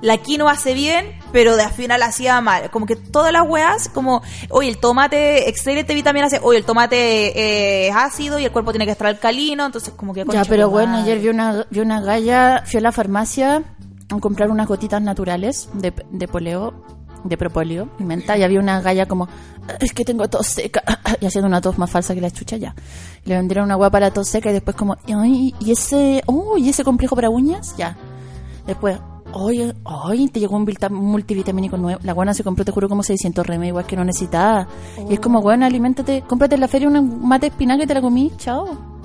la 0.00 0.16
quinoa 0.18 0.52
hace 0.52 0.74
bien, 0.74 1.06
pero 1.32 1.56
de 1.56 1.64
al 1.64 1.72
final 1.72 2.02
hacía 2.02 2.40
mal. 2.40 2.70
Como 2.70 2.86
que 2.86 2.94
todas 2.96 3.32
las 3.32 3.42
weas, 3.48 3.88
como, 3.88 4.22
oye, 4.50 4.68
el 4.68 4.78
tomate, 4.78 5.48
excelente 5.48 5.92
vitamina 5.94 6.28
C, 6.30 6.38
oye, 6.42 6.58
el 6.58 6.64
tomate 6.64 6.96
eh, 7.36 7.88
es 7.88 7.96
ácido 7.96 8.38
y 8.38 8.44
el 8.44 8.52
cuerpo 8.52 8.70
tiene 8.72 8.84
que 8.86 8.92
estar 8.92 9.08
alcalino, 9.08 9.66
entonces 9.66 9.92
como 9.96 10.14
que... 10.14 10.24
Ya, 10.32 10.44
pero 10.44 10.70
bueno, 10.70 10.96
ayer 10.98 11.18
vi 11.18 11.28
una, 11.28 11.66
vi 11.70 11.80
una 11.80 12.00
galla, 12.00 12.62
fui 12.64 12.78
a 12.78 12.80
la 12.80 12.92
farmacia 12.92 13.62
a 14.10 14.18
comprar 14.20 14.50
unas 14.50 14.68
gotitas 14.68 15.02
naturales 15.02 15.68
de, 15.74 15.92
de 16.10 16.28
poleo, 16.28 16.74
de 17.24 17.36
propóleo 17.36 17.88
y 17.98 18.04
menta, 18.04 18.36
y 18.36 18.42
había 18.42 18.60
una 18.60 18.80
galla 18.80 19.06
como, 19.06 19.28
es 19.80 19.92
que 19.92 20.04
tengo 20.04 20.28
tos 20.28 20.46
seca, 20.46 20.82
y 21.20 21.26
haciendo 21.26 21.48
una 21.48 21.60
tos 21.60 21.78
más 21.78 21.90
falsa 21.90 22.14
que 22.14 22.20
la 22.20 22.30
chucha 22.30 22.56
ya. 22.56 22.74
Le 23.24 23.36
vendieron 23.36 23.64
una 23.64 23.74
agua 23.74 23.90
para 23.90 24.10
tos 24.10 24.28
seca 24.28 24.50
y 24.50 24.52
después 24.52 24.76
como, 24.76 24.96
ay, 25.06 25.54
y 25.60 25.72
ese, 25.72 26.22
oh, 26.26 26.56
y 26.56 26.68
ese 26.68 26.84
complejo 26.84 27.14
para 27.14 27.30
uñas, 27.30 27.74
ya. 27.76 27.96
Después, 28.66 28.98
oye, 29.32 29.74
ay, 29.84 30.28
te 30.28 30.40
llegó 30.40 30.56
un 30.56 30.66
multivitamínico 30.90 31.76
nuevo. 31.76 32.00
La 32.02 32.12
guana 32.12 32.34
se 32.34 32.44
compró, 32.44 32.64
te 32.64 32.72
juro, 32.72 32.88
como 32.88 33.02
600 33.02 33.46
remedios, 33.46 33.70
igual 33.70 33.86
que 33.86 33.96
no 33.96 34.04
necesitaba. 34.04 34.68
Y 35.08 35.14
es 35.14 35.20
como, 35.20 35.40
bueno, 35.40 35.66
aliméntate, 35.66 36.22
cómprate 36.26 36.54
en 36.54 36.60
la 36.60 36.68
feria 36.68 36.88
un 36.88 37.26
mate 37.26 37.46
de 37.46 37.50
espinaca 37.50 37.84
y 37.84 37.86
te 37.86 37.94
la 37.94 38.00
comí, 38.00 38.32
chao. 38.36 38.97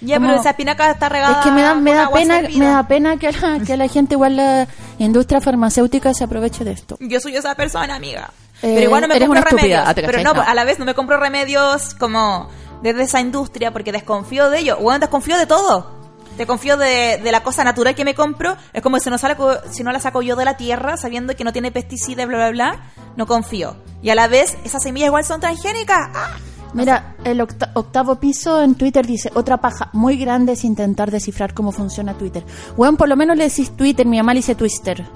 Ya, 0.00 0.16
como- 0.16 0.28
pero 0.28 0.40
esa 0.40 0.50
espinaca 0.50 0.90
está 0.90 1.08
regada 1.08 1.38
Es 1.40 1.44
que 1.44 1.50
me 1.50 1.62
da, 1.62 1.74
me 1.74 1.94
da 1.94 2.10
pena, 2.10 2.36
servida. 2.40 2.58
me 2.58 2.66
da 2.66 2.82
pena 2.88 3.16
que 3.16 3.32
la, 3.32 3.58
que 3.60 3.76
la 3.76 3.88
gente 3.88 4.14
igual 4.14 4.36
la 4.36 4.68
industria 4.98 5.40
farmacéutica 5.40 6.14
se 6.14 6.24
aproveche 6.24 6.64
de 6.64 6.72
esto. 6.72 6.96
Yo 7.00 7.20
soy 7.20 7.36
esa 7.36 7.54
persona, 7.54 7.94
amiga. 7.96 8.30
Eh, 8.62 8.72
pero 8.74 8.82
igual 8.82 9.02
no 9.02 9.08
me 9.08 9.16
eres 9.16 9.28
compro 9.28 9.42
una 9.42 9.50
remedios. 9.50 9.82
ah, 9.86 9.92
pero 9.94 10.22
no, 10.22 10.34
no. 10.34 10.42
a 10.42 10.54
la 10.54 10.64
vez 10.64 10.78
no 10.78 10.84
me 10.84 10.94
compro 10.94 11.16
remedios 11.18 11.94
como 11.94 12.48
desde 12.82 13.02
esa 13.04 13.20
industria 13.20 13.72
porque 13.72 13.92
desconfío 13.92 14.50
de 14.50 14.58
ellos. 14.60 14.78
Bueno, 14.80 14.98
desconfío 14.98 15.36
de 15.38 15.46
todo. 15.46 15.96
Te 16.36 16.46
confío 16.46 16.76
de, 16.76 17.20
de 17.22 17.32
la 17.32 17.42
cosa 17.42 17.64
natural 17.64 17.96
que 17.96 18.04
me 18.04 18.14
compro. 18.14 18.56
Es 18.72 18.80
como 18.82 19.00
si 19.00 19.10
no, 19.10 19.18
sale, 19.18 19.34
co- 19.34 19.56
si 19.70 19.82
no 19.82 19.90
la 19.90 19.98
saco 19.98 20.22
yo 20.22 20.36
de 20.36 20.44
la 20.44 20.56
tierra, 20.56 20.96
sabiendo 20.96 21.34
que 21.34 21.42
no 21.42 21.52
tiene 21.52 21.72
pesticidas, 21.72 22.26
bla, 22.28 22.36
bla, 22.36 22.50
bla. 22.50 22.80
No 23.16 23.26
confío. 23.26 23.76
Y 24.02 24.10
a 24.10 24.14
la 24.14 24.28
vez, 24.28 24.56
esas 24.64 24.82
semillas 24.82 25.08
igual 25.08 25.24
son 25.24 25.40
transgénicas. 25.40 25.98
¡Ah! 26.14 26.30
Mira, 26.74 27.16
el 27.24 27.40
octa- 27.40 27.70
octavo 27.74 28.16
piso 28.16 28.62
en 28.62 28.74
Twitter 28.74 29.06
dice, 29.06 29.30
otra 29.34 29.58
paja 29.58 29.88
muy 29.92 30.16
grande 30.18 30.52
es 30.52 30.64
intentar 30.64 31.10
descifrar 31.10 31.54
cómo 31.54 31.72
funciona 31.72 32.14
Twitter. 32.14 32.44
Weón, 32.76 32.96
por 32.96 33.08
lo 33.08 33.16
menos 33.16 33.36
le 33.36 33.44
decís 33.44 33.70
Twitter, 33.76 34.06
mi 34.06 34.18
mamá 34.18 34.34
le 34.34 34.40
dice 34.40 34.54
Twister. 34.54 35.04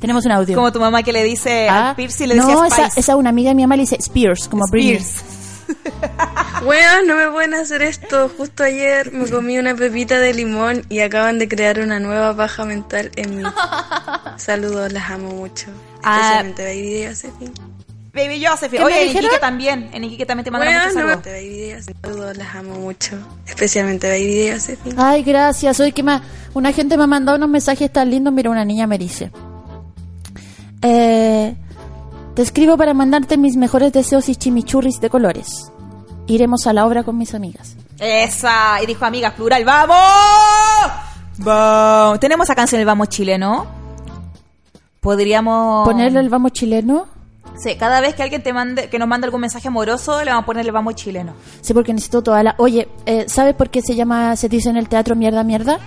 Tenemos 0.00 0.26
un 0.26 0.32
audio. 0.32 0.54
Como 0.54 0.72
tu 0.72 0.80
mamá 0.80 1.02
que 1.02 1.12
le 1.12 1.24
dice 1.24 1.68
Ah, 1.68 1.90
a 1.90 1.96
Pierce 1.96 2.24
y 2.24 2.26
le 2.26 2.34
no, 2.34 2.46
decía 2.46 2.66
esa, 2.86 3.00
esa 3.00 3.16
una 3.16 3.30
amiga 3.30 3.50
de 3.50 3.54
mi 3.54 3.62
mamá 3.62 3.76
le 3.76 3.82
dice 3.82 3.96
Spears, 3.98 4.48
como. 4.48 4.64
Spears. 4.66 5.22
Weón, 6.64 7.06
no 7.06 7.16
me 7.16 7.28
pueden 7.30 7.54
hacer 7.54 7.82
esto. 7.82 8.30
Justo 8.36 8.62
ayer 8.62 9.12
me 9.12 9.28
comí 9.28 9.58
una 9.58 9.74
pepita 9.74 10.18
de 10.20 10.34
limón 10.34 10.82
y 10.88 11.00
acaban 11.00 11.38
de 11.38 11.48
crear 11.48 11.80
una 11.80 11.98
nueva 11.98 12.36
paja 12.36 12.64
mental 12.64 13.10
en 13.16 13.38
mí. 13.38 13.42
Saludos, 14.36 14.92
las 14.92 15.10
amo 15.10 15.30
mucho. 15.30 15.66
Ah. 16.02 16.16
Especialmente 16.18 16.64
Baby 16.64 17.02
y 17.02 17.06
Josephine. 17.06 17.52
Baby 18.16 18.44
Josephine. 18.44 18.78
¿Qué 18.78 18.84
me 18.84 18.84
Oye, 18.84 19.02
en? 19.02 19.16
Iquique 19.16 19.38
también. 19.38 19.90
En 19.92 20.04
Iquique 20.04 20.26
también 20.26 20.44
te 20.44 20.50
mandan 20.50 20.70
Weón, 20.70 20.80
muchos 20.80 20.94
no 20.94 21.00
saludos. 21.00 21.24
Baby 21.24 21.72
Josephine. 21.72 22.00
Saludos, 22.02 22.36
las 22.36 22.54
amo 22.54 22.74
mucho. 22.76 23.16
Especialmente 23.46 24.08
Baby 24.08 24.50
Josephine. 24.52 24.94
Ay, 24.98 25.22
gracias. 25.22 25.78
Hoy 25.78 25.92
que 25.92 26.02
me, 26.02 26.20
una 26.54 26.72
gente 26.72 26.96
me 26.96 27.04
ha 27.04 27.06
mandado 27.06 27.36
unos 27.36 27.50
mensajes 27.50 27.92
tan 27.92 28.10
lindos. 28.10 28.32
Mira, 28.32 28.50
una 28.50 28.64
niña 28.64 28.86
me 28.86 28.98
dice. 28.98 29.30
Eh, 30.82 31.54
te 32.34 32.42
escribo 32.42 32.76
para 32.76 32.94
mandarte 32.94 33.36
mis 33.36 33.56
mejores 33.56 33.92
deseos 33.92 34.28
y 34.28 34.36
chimichurris 34.36 35.00
de 35.00 35.10
colores. 35.10 35.70
Iremos 36.26 36.66
a 36.66 36.72
la 36.72 36.86
obra 36.86 37.04
con 37.04 37.16
mis 37.18 37.34
amigas. 37.34 37.76
Esa. 37.98 38.82
Y 38.82 38.86
dijo 38.86 39.04
amigas 39.04 39.34
plural. 39.34 39.64
¡Vamos! 39.64 39.96
¡Vamos! 41.38 42.20
Tenemos 42.20 42.46
esa 42.46 42.54
canción 42.54 42.80
el 42.80 42.86
Vamos 42.86 43.08
chileno. 43.08 43.66
Podríamos 45.00 45.86
Ponerle 45.86 46.18
el 46.20 46.28
vamos 46.28 46.52
chileno. 46.52 47.15
Sí, 47.58 47.76
cada 47.76 48.00
vez 48.00 48.14
que 48.14 48.22
alguien 48.22 48.42
te 48.42 48.52
mande, 48.52 48.88
que 48.88 48.98
nos 48.98 49.08
manda 49.08 49.26
algún 49.26 49.40
mensaje 49.40 49.68
amoroso, 49.68 50.22
le 50.24 50.30
vamos 50.30 50.42
a 50.42 50.46
poner 50.46 50.66
el 50.66 50.72
vamos 50.72 50.94
chileno. 50.94 51.34
Sí, 51.60 51.72
porque 51.72 51.92
necesito 51.92 52.22
toda 52.22 52.42
la. 52.42 52.54
Oye, 52.58 52.88
eh, 53.06 53.24
¿sabes 53.28 53.54
por 53.54 53.70
qué 53.70 53.80
se 53.80 53.94
llama, 53.94 54.36
se 54.36 54.48
dice 54.48 54.68
en 54.68 54.76
el 54.76 54.88
teatro 54.88 55.16
mierda, 55.16 55.42
mierda? 55.42 55.78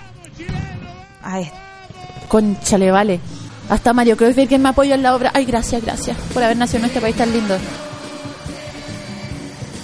Ay, 1.22 1.50
Conchale, 2.28 2.90
vale. 2.90 3.20
Hasta 3.68 3.92
Mario 3.92 4.16
Cruz 4.16 4.34
que 4.48 4.58
me 4.58 4.68
apoyó 4.68 4.94
en 4.94 5.02
la 5.02 5.14
obra. 5.14 5.30
Ay, 5.34 5.44
gracias, 5.44 5.82
gracias 5.82 6.16
por 6.32 6.42
haber 6.42 6.56
nacido 6.56 6.80
en 6.80 6.84
este 6.86 7.00
país 7.00 7.16
tan 7.16 7.32
lindo. 7.32 7.56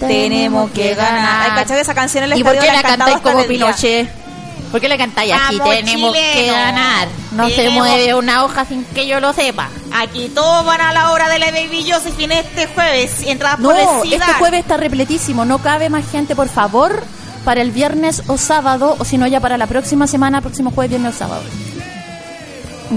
tenemos 0.01 0.71
que 0.71 0.95
ganar. 0.95 1.51
Ay, 1.51 1.63
¿cachai? 1.63 1.81
Esa 1.81 1.95
canción 1.95 2.25
en 2.25 2.33
el 2.33 2.39
¿Y 2.39 2.45
por 2.45 2.59
qué 2.59 2.67
la 2.67 2.83
cantáis 2.83 3.19
como. 3.19 3.45
Pinochet? 3.45 4.26
¿Por 4.71 4.81
qué 4.81 4.89
la 4.89 4.99
cantáis 4.99 5.33
así? 5.33 5.59
Vamos, 5.59 5.75
Tenemos 5.75 6.17
que 6.17 6.47
ganar. 6.47 7.09
No 7.33 7.49
se 7.49 7.71
mueve 7.71 8.15
una 8.15 8.45
hoja 8.45 8.65
sin 8.65 8.85
que 8.85 9.07
yo 9.07 9.21
lo 9.21 9.33
sepa. 9.33 9.69
Aquí 9.93 10.29
todos 10.29 10.65
van 10.65 10.81
a 10.81 10.93
la 10.93 11.13
hora 11.13 11.29
de 11.29 11.39
la 11.39 11.51
Baby 11.51 11.91
Josephine 11.91 12.41
este 12.41 12.67
jueves. 12.67 13.23
Entradas 13.27 13.61
No, 13.61 13.69
por 13.69 13.77
este 13.79 14.33
jueves 14.39 14.61
está 14.61 14.77
repletísimo. 14.77 15.45
No 15.45 15.59
cabe 15.59 15.89
más 15.89 16.11
gente, 16.11 16.35
por 16.35 16.49
favor, 16.49 17.05
para 17.45 17.63
el 17.63 17.71
viernes 17.71 18.23
o 18.27 18.37
sábado, 18.37 18.97
o 18.99 19.05
si 19.05 19.19
no, 19.19 19.27
ya 19.27 19.41
para 19.41 19.57
la 19.57 19.67
próxima 19.67 20.07
semana, 20.07 20.41
próximo 20.41 20.71
jueves, 20.71 20.91
viernes 20.91 21.15
o 21.15 21.19
sábado. 21.19 21.43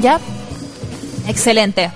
¿Ya? 0.02 0.20
Excelente. 1.28 1.92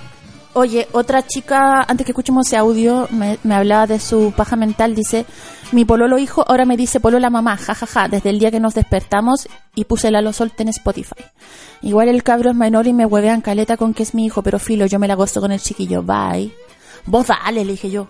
Oye, 0.56 0.88
otra 0.92 1.26
chica, 1.26 1.84
antes 1.88 2.06
que 2.06 2.12
escuchemos 2.12 2.46
ese 2.46 2.58
audio, 2.58 3.08
me, 3.10 3.40
hablaba 3.52 3.88
de 3.88 4.00
su 4.00 4.32
paja 4.38 4.56
mental. 4.56 4.94
Dice: 4.94 5.26
Mi 5.72 5.84
pololo 5.84 6.20
hijo 6.20 6.46
ahora 6.48 6.66
me 6.66 6.78
dice 6.78 7.00
polola 7.00 7.32
mamá, 7.32 7.58
jajaja, 7.58 8.08
desde 8.08 8.30
el 8.30 8.38
día 8.38 8.52
que 8.52 8.60
nos 8.60 8.76
despertamos 8.76 9.48
y 9.74 9.86
puse 9.86 10.12
lo 10.12 10.32
solte 10.32 10.62
en 10.62 10.70
Spotify. 10.70 11.24
Igual 11.82 12.08
el 12.08 12.22
cabro 12.22 12.52
es 12.52 12.56
menor 12.56 12.86
y 12.86 12.94
me 12.94 13.08
huevean 13.08 13.42
caleta 13.42 13.78
con 13.78 13.96
que 13.96 14.04
es 14.04 14.14
mi 14.14 14.26
hijo, 14.26 14.44
pero 14.44 14.60
filo, 14.60 14.86
yo 14.86 15.00
me 15.00 15.08
la 15.08 15.16
gozo 15.16 15.42
con 15.42 15.52
el 15.52 15.60
chiquillo. 15.60 16.04
Bye. 16.04 16.54
Vos 17.08 17.28
dale, 17.28 17.66
le 17.66 17.72
dije 17.72 17.90
yo. 17.90 18.08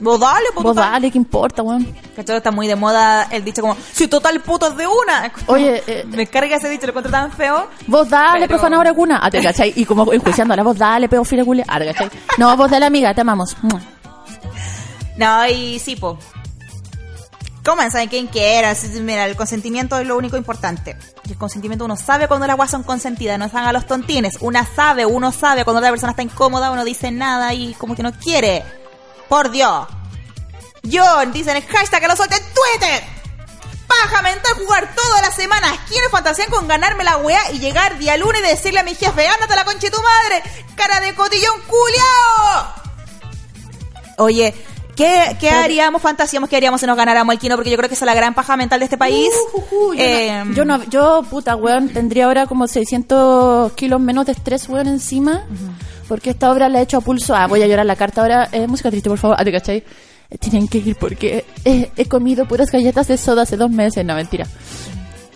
Vos 0.00 0.20
dale, 0.20 0.46
pues, 0.54 0.64
Vos 0.64 0.76
total. 0.76 0.92
dale, 0.92 1.10
¿qué 1.10 1.18
importa, 1.18 1.62
weón? 1.62 1.84
¿Cachai? 2.16 2.36
Está 2.36 2.50
muy 2.50 2.66
de 2.68 2.76
moda 2.76 3.24
el 3.30 3.44
dicho 3.44 3.60
como, 3.62 3.76
si 3.92 4.06
total 4.08 4.40
putos 4.40 4.76
de 4.76 4.86
una. 4.86 5.32
Oye, 5.46 5.82
eh, 5.86 6.04
me 6.08 6.26
carga 6.26 6.56
ese 6.56 6.68
dicho, 6.68 6.82
lo 6.86 6.90
encuentro 6.90 7.10
tan 7.12 7.32
feo. 7.32 7.66
Vos 7.86 8.08
dale, 8.08 8.40
Pero- 8.46 8.48
profanadora 8.58 8.94
cuna. 8.94 9.20
Ah, 9.22 9.30
te 9.30 9.40
cachai. 9.42 9.72
Y 9.76 9.84
como 9.84 10.12
enjuiciando 10.12 10.54
la 10.54 10.62
voz, 10.62 10.78
dale, 10.78 11.08
pedófila 11.08 11.44
culia. 11.44 11.64
Ah, 11.68 11.78
te 11.78 11.86
cachai. 11.92 12.10
No, 12.38 12.56
vos 12.56 12.70
dale, 12.70 12.86
amiga, 12.86 13.12
te 13.14 13.20
amamos. 13.22 13.56
No, 15.16 15.46
y 15.48 15.78
sí, 15.78 15.96
po. 15.96 16.18
Coman, 17.64 17.90
saben 17.90 18.08
quién 18.08 18.26
quiera. 18.26 18.74
Mira, 19.02 19.26
el 19.26 19.36
consentimiento 19.36 19.98
es 19.98 20.06
lo 20.06 20.16
único 20.16 20.36
importante. 20.38 20.96
El 21.28 21.36
consentimiento 21.36 21.84
uno 21.84 21.94
sabe 21.96 22.26
cuando 22.26 22.46
las 22.46 22.56
guas 22.56 22.70
son 22.70 22.82
consentidas, 22.82 23.38
no 23.38 23.44
están 23.44 23.64
a 23.64 23.72
los 23.72 23.86
tontines. 23.86 24.38
Una 24.40 24.64
sabe, 24.64 25.04
uno 25.04 25.30
sabe 25.30 25.64
cuando 25.64 25.82
la 25.82 25.90
persona 25.90 26.12
está 26.12 26.22
incómoda, 26.22 26.70
uno 26.70 26.84
dice 26.86 27.10
nada 27.10 27.52
y 27.52 27.74
como 27.74 27.94
que 27.94 28.02
no 28.02 28.12
quiere. 28.12 28.64
Por 29.30 29.50
Dios. 29.52 29.86
John, 30.90 31.32
dicen 31.32 31.56
el 31.56 31.62
hashtag 31.64 32.00
que 32.02 32.08
lo 32.08 32.16
suelte 32.16 32.34
en 32.36 32.42
Twitter. 32.42 33.04
Paja 33.86 34.22
mental 34.22 34.52
jugar 34.54 34.92
todas 34.94 35.22
las 35.22 35.34
semanas. 35.36 35.70
¿Quiénes 35.88 36.10
fantasean 36.10 36.50
con 36.50 36.66
ganarme 36.66 37.04
la 37.04 37.16
weá 37.18 37.40
y 37.52 37.60
llegar 37.60 37.96
día 37.98 38.16
lunes 38.16 38.40
y 38.44 38.48
decirle 38.48 38.80
a 38.80 38.82
mi 38.82 38.94
jefe, 38.94 39.28
ándate 39.28 39.54
la 39.54 39.64
concha 39.64 39.86
de 39.86 39.90
tu 39.92 40.02
madre? 40.02 40.42
Cara 40.74 40.98
de 41.00 41.14
cotillón 41.14 41.60
culiao. 41.68 42.74
Oye, 44.18 44.52
¿qué, 44.96 45.36
qué 45.38 45.50
haríamos, 45.50 46.02
fantaseamos 46.02 46.48
que 46.50 46.56
haríamos 46.56 46.80
si 46.80 46.86
nos 46.88 46.96
ganáramos 46.96 47.32
el 47.32 47.38
kino? 47.38 47.54
Porque 47.56 47.70
yo 47.70 47.76
creo 47.76 47.88
que 47.88 47.94
esa 47.94 48.04
es 48.04 48.06
la 48.06 48.14
gran 48.14 48.34
paja 48.34 48.56
mental 48.56 48.80
de 48.80 48.84
este 48.84 48.98
país. 48.98 49.30
Uh, 49.54 49.94
yo, 49.94 50.02
Eh, 50.02 50.42
no, 50.44 50.54
yo 50.54 50.64
no, 50.64 50.84
yo, 50.84 51.22
puta, 51.30 51.54
weón, 51.56 51.88
tendría 51.88 52.24
ahora 52.26 52.46
como 52.46 52.66
600 52.66 53.72
kilos 53.74 54.00
menos 54.00 54.26
de 54.26 54.32
estrés, 54.32 54.68
weón, 54.68 54.88
encima. 54.88 55.44
Porque 56.10 56.30
esta 56.30 56.50
obra 56.50 56.68
la 56.68 56.80
he 56.80 56.82
hecho 56.82 56.96
a 56.96 57.00
pulso. 57.02 57.36
Ah, 57.36 57.46
voy 57.46 57.62
a 57.62 57.68
llorar 57.68 57.86
la 57.86 57.94
carta 57.94 58.22
ahora. 58.22 58.48
Eh, 58.50 58.66
música 58.66 58.90
triste, 58.90 59.08
por 59.08 59.16
favor. 59.18 59.36
Ah, 59.38 59.44
¿te 59.44 59.52
cachai? 59.52 59.84
Eh, 60.28 60.38
Tienen 60.38 60.66
que 60.66 60.78
ir 60.78 60.96
porque 60.96 61.44
eh, 61.64 61.88
he 61.96 62.06
comido 62.06 62.46
puras 62.48 62.72
galletas 62.72 63.06
de 63.06 63.16
soda 63.16 63.42
hace 63.42 63.56
dos 63.56 63.70
meses. 63.70 64.04
No, 64.04 64.16
mentira. 64.16 64.44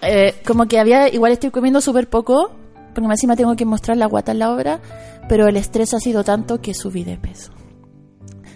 Eh, 0.02 0.34
como 0.44 0.66
que 0.66 0.80
había, 0.80 1.08
igual 1.14 1.30
estoy 1.30 1.52
comiendo 1.52 1.80
súper 1.80 2.10
poco. 2.10 2.50
Porque 2.92 3.06
más 3.06 3.18
encima 3.18 3.36
tengo 3.36 3.54
que 3.54 3.64
mostrar 3.64 3.96
la 3.96 4.06
guata 4.06 4.32
en 4.32 4.40
la 4.40 4.52
obra. 4.52 4.80
Pero 5.28 5.46
el 5.46 5.56
estrés 5.56 5.94
ha 5.94 6.00
sido 6.00 6.24
tanto 6.24 6.60
que 6.60 6.74
subí 6.74 7.04
de 7.04 7.18
peso. 7.18 7.52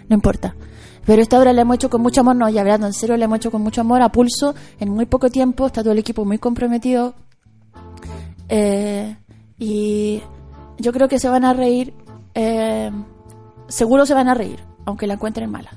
No 0.09 0.15
importa. 0.15 0.57
Pero 1.05 1.21
esta 1.21 1.39
obra 1.39 1.53
la 1.53 1.61
hemos 1.61 1.75
hecho 1.75 1.89
con 1.89 2.01
mucho 2.01 2.19
amor, 2.19 2.35
no, 2.35 2.49
ya 2.49 2.59
hablando 2.59 2.85
en 2.85 2.91
serio, 2.91 3.15
la 3.15 3.23
hemos 3.23 3.37
hecho 3.37 3.49
con 3.49 3.61
mucho 3.61 3.79
amor, 3.79 4.01
a 4.01 4.11
pulso, 4.11 4.55
en 4.77 4.89
muy 4.89 5.05
poco 5.05 5.29
tiempo, 5.29 5.67
está 5.67 5.83
todo 5.83 5.93
el 5.93 5.99
equipo 5.99 6.25
muy 6.25 6.37
comprometido. 6.37 7.15
Y 9.57 10.21
yo 10.79 10.93
creo 10.93 11.07
que 11.07 11.19
se 11.19 11.29
van 11.29 11.43
a 11.43 11.53
reír, 11.53 11.93
eh, 12.41 12.91
seguro 13.67 14.05
se 14.05 14.13
van 14.13 14.29
a 14.29 14.33
reír, 14.33 14.63
aunque 14.85 15.07
la 15.07 15.15
encuentren 15.15 15.51
mala. 15.51 15.71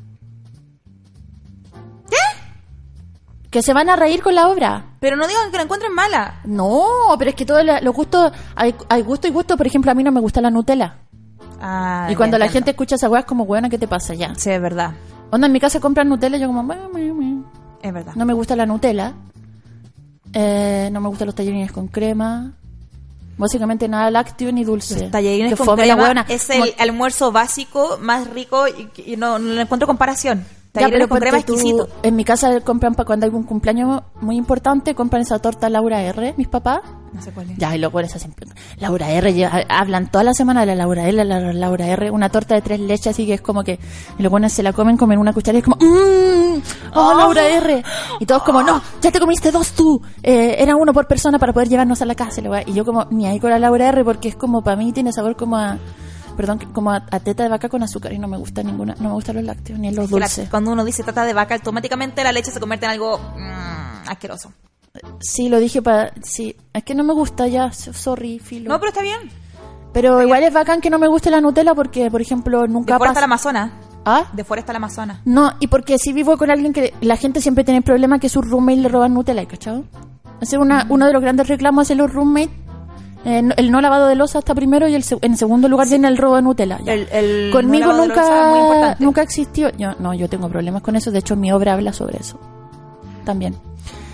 ¿Qué? 2.08 2.16
Que 3.50 3.62
se 3.62 3.72
van 3.72 3.90
a 3.90 3.96
reír 3.96 4.22
con 4.22 4.34
la 4.34 4.48
obra. 4.48 4.96
pero 5.00 5.16
no 5.16 5.26
digan 5.26 5.50
que 5.50 5.56
la 5.56 5.64
encuentren 5.64 5.92
mala. 5.92 6.40
No, 6.44 6.84
pero 7.18 7.30
es 7.30 7.36
que 7.36 7.44
todos 7.44 7.64
los 7.82 7.94
gustos, 7.94 8.32
hay, 8.54 8.74
hay 8.88 9.02
gusto 9.02 9.26
y 9.26 9.30
gusto, 9.32 9.56
por 9.56 9.66
ejemplo, 9.66 9.90
a 9.90 9.94
mí 9.94 10.04
no 10.04 10.12
me 10.12 10.20
gusta 10.20 10.40
la 10.40 10.50
Nutella. 10.50 10.98
Ah, 11.60 12.08
y 12.10 12.14
cuando 12.14 12.38
la 12.38 12.46
entiendo. 12.46 12.66
gente 12.66 12.70
escucha 12.72 12.94
esa 12.94 13.08
weá 13.08 13.20
es 13.20 13.26
como, 13.26 13.44
weona, 13.44 13.68
¿qué 13.68 13.78
te 13.78 13.88
pasa 13.88 14.14
ya? 14.14 14.34
Sí, 14.36 14.50
es 14.50 14.60
verdad. 14.60 14.92
Onda, 15.30 15.46
en 15.46 15.52
mi 15.52 15.60
casa 15.60 15.80
compran 15.80 16.08
Nutella 16.08 16.36
y 16.36 16.40
yo 16.40 16.46
como. 16.46 16.62
Es 17.82 17.92
verdad. 17.92 18.14
no 18.14 18.24
me 18.24 18.32
gusta 18.32 18.54
la 18.54 18.66
Nutella, 18.66 19.14
eh, 20.32 20.88
no 20.92 21.00
me 21.00 21.08
gustan 21.08 21.26
los 21.26 21.34
tallarines 21.34 21.72
con 21.72 21.88
crema, 21.88 22.52
básicamente 23.36 23.88
nada 23.88 24.10
lácteo 24.10 24.52
ni 24.52 24.64
dulce. 24.64 25.08
Tallarines 25.08 25.58
Que 25.58 25.64
con 25.64 25.76
la 25.78 26.26
es 26.28 26.50
el 26.50 26.74
almuerzo 26.78 27.32
básico 27.32 27.98
más 28.00 28.28
rico 28.30 28.66
y, 28.68 29.12
y 29.12 29.16
no, 29.16 29.38
no 29.38 29.60
encuentro 29.60 29.86
comparación. 29.86 30.44
Ya, 30.74 30.80
Tallarines 30.80 31.08
con 31.08 31.18
crema 31.20 31.40
tú, 31.42 31.52
exquisito. 31.52 31.88
En 32.02 32.16
mi 32.16 32.24
casa 32.24 32.60
compran 32.60 32.94
para 32.94 33.06
cuando 33.06 33.26
hay 33.26 33.32
un 33.32 33.42
cumpleaños 33.42 34.02
muy 34.22 34.36
importante, 34.36 34.94
compran 34.94 35.20
esa 35.20 35.38
torta 35.38 35.68
Laura 35.68 36.00
R, 36.00 36.32
mis 36.38 36.48
papás. 36.48 36.80
No 37.12 37.20
sé 37.20 37.30
cuál 37.30 37.50
es. 37.50 37.58
Ya, 37.58 37.76
y 37.76 37.78
los 37.78 37.92
buenos 37.92 38.16
hacen. 38.16 38.34
Laura 38.78 39.10
R, 39.10 39.34
ya, 39.34 39.66
hablan 39.68 40.10
toda 40.10 40.24
la 40.24 40.32
semana 40.32 40.60
de 40.60 40.66
la 40.68 40.74
Laura 40.74 41.06
R, 41.06 41.24
la 41.26 41.52
Laura 41.52 41.86
R, 41.88 42.10
una 42.10 42.30
torta 42.30 42.54
de 42.54 42.62
tres 42.62 42.80
leches, 42.80 43.08
así 43.08 43.26
que 43.26 43.34
es 43.34 43.42
como 43.42 43.62
que 43.62 43.78
y 44.18 44.22
los 44.22 44.30
buenos 44.30 44.50
se 44.50 44.62
la 44.62 44.72
comen, 44.72 44.96
comen 44.96 45.18
una 45.18 45.34
cucharada 45.34 45.58
y 45.58 45.60
es 45.60 45.64
como, 45.64 45.76
mmm, 45.76 46.62
oh, 46.94 47.14
Laura 47.18 47.46
R. 47.46 47.82
Y 48.20 48.24
todos 48.24 48.42
como, 48.42 48.62
no, 48.62 48.80
ya 49.02 49.12
te 49.12 49.20
comiste 49.20 49.50
dos 49.50 49.72
tú, 49.72 50.00
eh, 50.22 50.56
era 50.58 50.74
uno 50.74 50.94
por 50.94 51.06
persona 51.06 51.38
para 51.38 51.52
poder 51.52 51.68
llevarnos 51.68 52.00
a 52.00 52.06
la 52.06 52.14
casa. 52.14 52.40
Y 52.64 52.72
yo 52.72 52.86
como, 52.86 53.04
ni 53.10 53.26
ahí 53.26 53.38
con 53.38 53.50
la 53.50 53.58
Laura 53.58 53.88
R, 53.88 54.04
porque 54.04 54.28
es 54.28 54.36
como, 54.36 54.62
para 54.62 54.78
mí 54.78 54.90
tiene 54.92 55.12
sabor 55.12 55.36
como 55.36 55.58
a, 55.58 55.76
perdón, 56.36 56.58
como 56.72 56.90
a, 56.90 57.04
a 57.10 57.20
teta 57.20 57.42
de 57.42 57.48
vaca 57.48 57.68
con 57.68 57.82
azúcar 57.82 58.12
y 58.12 58.18
no 58.18 58.28
me 58.28 58.36
gusta 58.36 58.62
ninguna, 58.62 58.94
no 58.98 59.08
me 59.08 59.14
gustan 59.14 59.36
los 59.36 59.44
lácteos 59.44 59.78
ni 59.78 59.90
los 59.90 60.08
Que 60.08 60.14
la- 60.18 60.26
dulces. 60.26 60.48
cuando 60.48 60.72
uno 60.72 60.84
dice 60.84 61.02
trata 61.02 61.24
de 61.24 61.32
vaca, 61.34 61.54
automáticamente 61.54 62.22
la 62.24 62.32
leche 62.32 62.50
se 62.50 62.60
convierte 62.60 62.86
en 62.86 62.92
algo 62.92 63.18
mm, 63.18 64.08
asqueroso. 64.08 64.52
Sí, 65.20 65.48
lo 65.48 65.58
dije 65.58 65.80
para, 65.80 66.12
sí, 66.22 66.54
es 66.72 66.84
que 66.84 66.94
no 66.94 67.02
me 67.04 67.14
gusta 67.14 67.46
ya, 67.48 67.72
sorry, 67.72 68.38
filo. 68.38 68.68
No, 68.68 68.78
pero 68.78 68.90
está 68.90 69.02
bien. 69.02 69.30
Pero 69.92 70.22
igual 70.22 70.42
es 70.42 70.52
bacán 70.52 70.80
que 70.80 70.90
no 70.90 70.98
me 70.98 71.06
guste 71.08 71.30
la 71.30 71.40
Nutella 71.40 71.74
porque, 71.74 72.10
por 72.10 72.20
ejemplo, 72.22 72.66
nunca 72.66 72.94
está 72.94 73.06
pasa... 73.08 73.20
la 73.20 73.24
Amazona. 73.24 73.72
¿Ah? 74.04 74.24
De 74.32 74.42
Foresta 74.42 74.72
al 74.72 74.76
Amazonas. 74.76 75.20
No, 75.24 75.52
y 75.60 75.68
porque 75.68 75.96
si 75.98 76.12
vivo 76.12 76.36
con 76.36 76.50
alguien 76.50 76.72
que 76.72 76.92
la 77.02 77.16
gente 77.16 77.40
siempre 77.40 77.62
tiene 77.62 77.78
el 77.78 77.84
problema 77.84 78.18
que 78.18 78.28
su 78.28 78.42
roommate 78.42 78.78
le 78.78 78.88
roban 78.88 79.14
Nutella, 79.14 79.46
¿cachado? 79.46 79.84
Ese 80.40 80.56
es 80.56 80.60
una, 80.62 80.86
uno 80.88 81.06
de 81.06 81.12
los 81.12 81.22
grandes 81.22 81.46
reclamos 81.46 81.86
de 81.88 81.94
los 81.94 82.12
roommates. 82.12 82.50
Eh, 83.24 83.40
no- 83.42 83.54
el 83.56 83.70
no 83.70 83.80
lavado 83.80 84.06
de 84.08 84.16
losa 84.16 84.40
está 84.40 84.54
primero 84.54 84.88
y 84.88 84.94
el, 84.94 85.04
en 85.20 85.36
segundo 85.36 85.68
lugar 85.68 85.88
viene 85.88 86.08
el 86.08 86.16
robo 86.16 86.36
de 86.36 86.42
Nutella. 86.42 86.78
ya. 86.84 86.92
El- 86.94 87.08
el 87.12 87.50
Conmigo 87.52 87.92
no 87.92 88.06
nunca, 88.06 88.96
nunca 88.98 89.22
existió. 89.22 89.70
Yo, 89.76 89.92
no, 90.00 90.12
yo 90.14 90.28
tengo 90.28 90.48
problemas 90.48 90.82
con 90.82 90.96
eso. 90.96 91.10
De 91.12 91.20
hecho, 91.20 91.36
mi 91.36 91.52
obra 91.52 91.74
habla 91.74 91.92
sobre 91.92 92.18
eso. 92.18 92.38
También. 93.24 93.56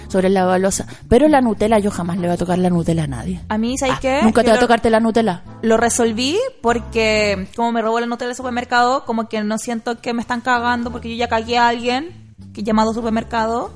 Sobre 0.08 0.28
el 0.28 0.34
lavado 0.34 0.54
de 0.54 0.60
losa. 0.60 0.86
Pero 1.08 1.28
la 1.28 1.40
Nutella, 1.42 1.78
yo 1.78 1.90
jamás 1.90 2.16
le 2.18 2.26
voy 2.28 2.34
a 2.34 2.38
tocar 2.38 2.58
la 2.58 2.70
Nutella 2.70 3.04
a 3.04 3.06
nadie. 3.06 3.40
A 3.48 3.58
mí, 3.58 3.76
¿sabes 3.76 3.98
qué? 4.00 4.16
Ah, 4.16 4.24
Nunca 4.24 4.42
te 4.42 4.50
va 4.50 4.56
a 4.56 4.60
tocarte 4.60 4.88
la 4.90 5.00
Nutella. 5.00 5.42
Lo 5.62 5.76
resolví 5.76 6.38
porque 6.62 7.48
como 7.56 7.72
me 7.72 7.82
robó 7.82 8.00
la 8.00 8.06
nota 8.06 8.24
del 8.26 8.34
supermercado, 8.34 9.04
como 9.04 9.28
que 9.28 9.42
no 9.42 9.58
siento 9.58 10.00
que 10.00 10.14
me 10.14 10.22
están 10.22 10.40
cagando 10.40 10.90
porque 10.90 11.10
yo 11.10 11.16
ya 11.16 11.28
cagué 11.28 11.58
a 11.58 11.68
alguien 11.68 12.34
que 12.54 12.60
he 12.62 12.64
llamado 12.64 12.92
supermercado. 12.94 13.70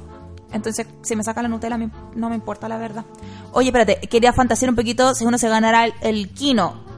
Entonces, 0.53 0.87
si 1.03 1.17
me 1.17 1.25
saca 1.25 1.43
la 1.43 1.49
Nutella, 1.49 1.79
no 2.15 2.29
me 2.29 2.35
importa 2.35 2.69
la 2.69 2.79
verdad. 2.79 3.05
Oye, 3.53 3.69
espérate, 3.69 4.01
quería 4.09 4.33
fantasear 4.33 4.71
un 4.71 4.77
poquito 4.77 5.15
si 5.15 5.25
uno 5.25 5.39
se 5.39 5.49
ganara 5.49 5.85
el, 5.85 5.95
el 6.03 6.29
Kino. 6.31 6.93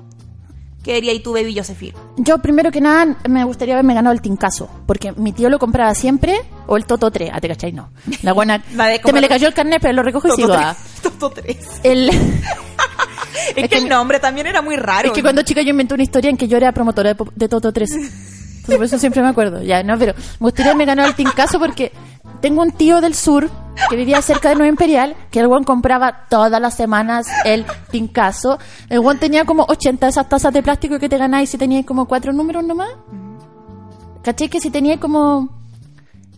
¿Qué 0.83 0.97
haría 0.97 1.15
y 1.15 1.21
tu 1.21 1.33
baby 1.33 1.57
Josephine? 1.57 1.95
Yo, 2.19 2.39
primero 2.39 2.71
que 2.71 2.83
nada, 2.83 3.17
me 3.27 3.43
gustaría 3.45 3.73
haberme 3.73 3.95
ganado 3.95 4.13
el 4.13 4.21
Tincaso. 4.21 4.69
Porque 4.87 5.13
mi 5.13 5.33
tío 5.33 5.49
lo 5.49 5.59
compraba 5.59 5.95
siempre. 5.95 6.39
O 6.67 6.77
el 6.77 6.85
Toto 6.85 7.11
3. 7.11 7.31
Ah, 7.33 7.41
te 7.41 7.49
cachai, 7.49 7.73
no. 7.73 7.89
La 8.23 8.33
buena. 8.35 8.63
La 8.75 8.99
te 8.99 9.13
me 9.13 9.23
le 9.23 9.29
cayó 9.29 9.49
el 9.49 9.55
carnet, 9.55 9.81
pero 9.81 9.95
lo 9.95 10.03
recojo 10.03 10.29
y 10.29 10.33
sigo. 10.33 10.53
ah. 10.53 10.77
Toto 11.03 11.31
3. 11.31 11.57
El. 11.83 12.11
Es, 13.57 13.69
que 13.69 13.77
el 13.79 13.89
nombre 13.89 14.21
también 14.21 14.47
era 14.47 14.63
muy 14.63 14.77
raro. 14.77 15.09
Es 15.09 15.13
que 15.13 15.23
cuando 15.23 15.43
chica 15.43 15.61
yo 15.63 15.71
inventé 15.71 15.95
una 15.95 16.03
historia 16.03 16.31
en 16.31 16.37
que 16.37 16.49
yo 16.49 16.57
era 16.57 16.73
promotora 16.73 17.15
de, 17.15 17.25
de 17.35 17.49
Toto 17.49 17.73
3. 17.73 17.91
Entonces 17.93 18.77
por 18.77 18.85
eso 18.85 18.99
siempre 18.99 19.23
me 19.23 19.29
acuerdo. 19.29 19.63
Ya, 19.63 19.83
no, 19.83 19.99
pero 19.99 20.15
me 20.15 20.47
gustaría 20.47 20.71
haberme 20.71 20.87
ganado 20.87 21.09
el 21.09 21.15
Tincaso 21.15 21.59
porque 21.59 21.93
tengo 22.45 22.61
un 22.61 22.73
tío 22.73 23.01
del 23.01 23.15
sur 23.15 23.49
que 23.89 23.97
vivía 23.97 24.21
cerca 24.21 24.51
de 24.51 24.55
Nueva 24.57 24.69
Imperial 24.69 25.17
que 25.31 25.41
el 25.41 25.49
buen 25.49 25.65
compraba 25.65 26.27
todas 26.29 26.61
las 26.61 26.75
semanas 26.75 27.27
el 27.47 27.65
Tincaso. 27.91 28.59
El 28.91 29.01
buen 29.01 29.19
tenía 29.19 29.47
como 29.47 29.65
80 29.67 30.05
de 30.05 30.11
esas 30.11 30.29
tazas 30.29 30.53
de 30.53 30.63
plástico 30.63 30.99
que 30.99 31.09
te 31.09 31.17
ganáis 31.17 31.49
si 31.49 31.57
teníais 31.57 31.87
como 31.87 32.05
cuatro 32.05 32.35
números 32.35 32.63
nomás. 32.65 32.91
¿Caché 34.23 34.51
que 34.51 34.61
si 34.61 34.69
teníais 34.71 35.01
como 35.01 35.49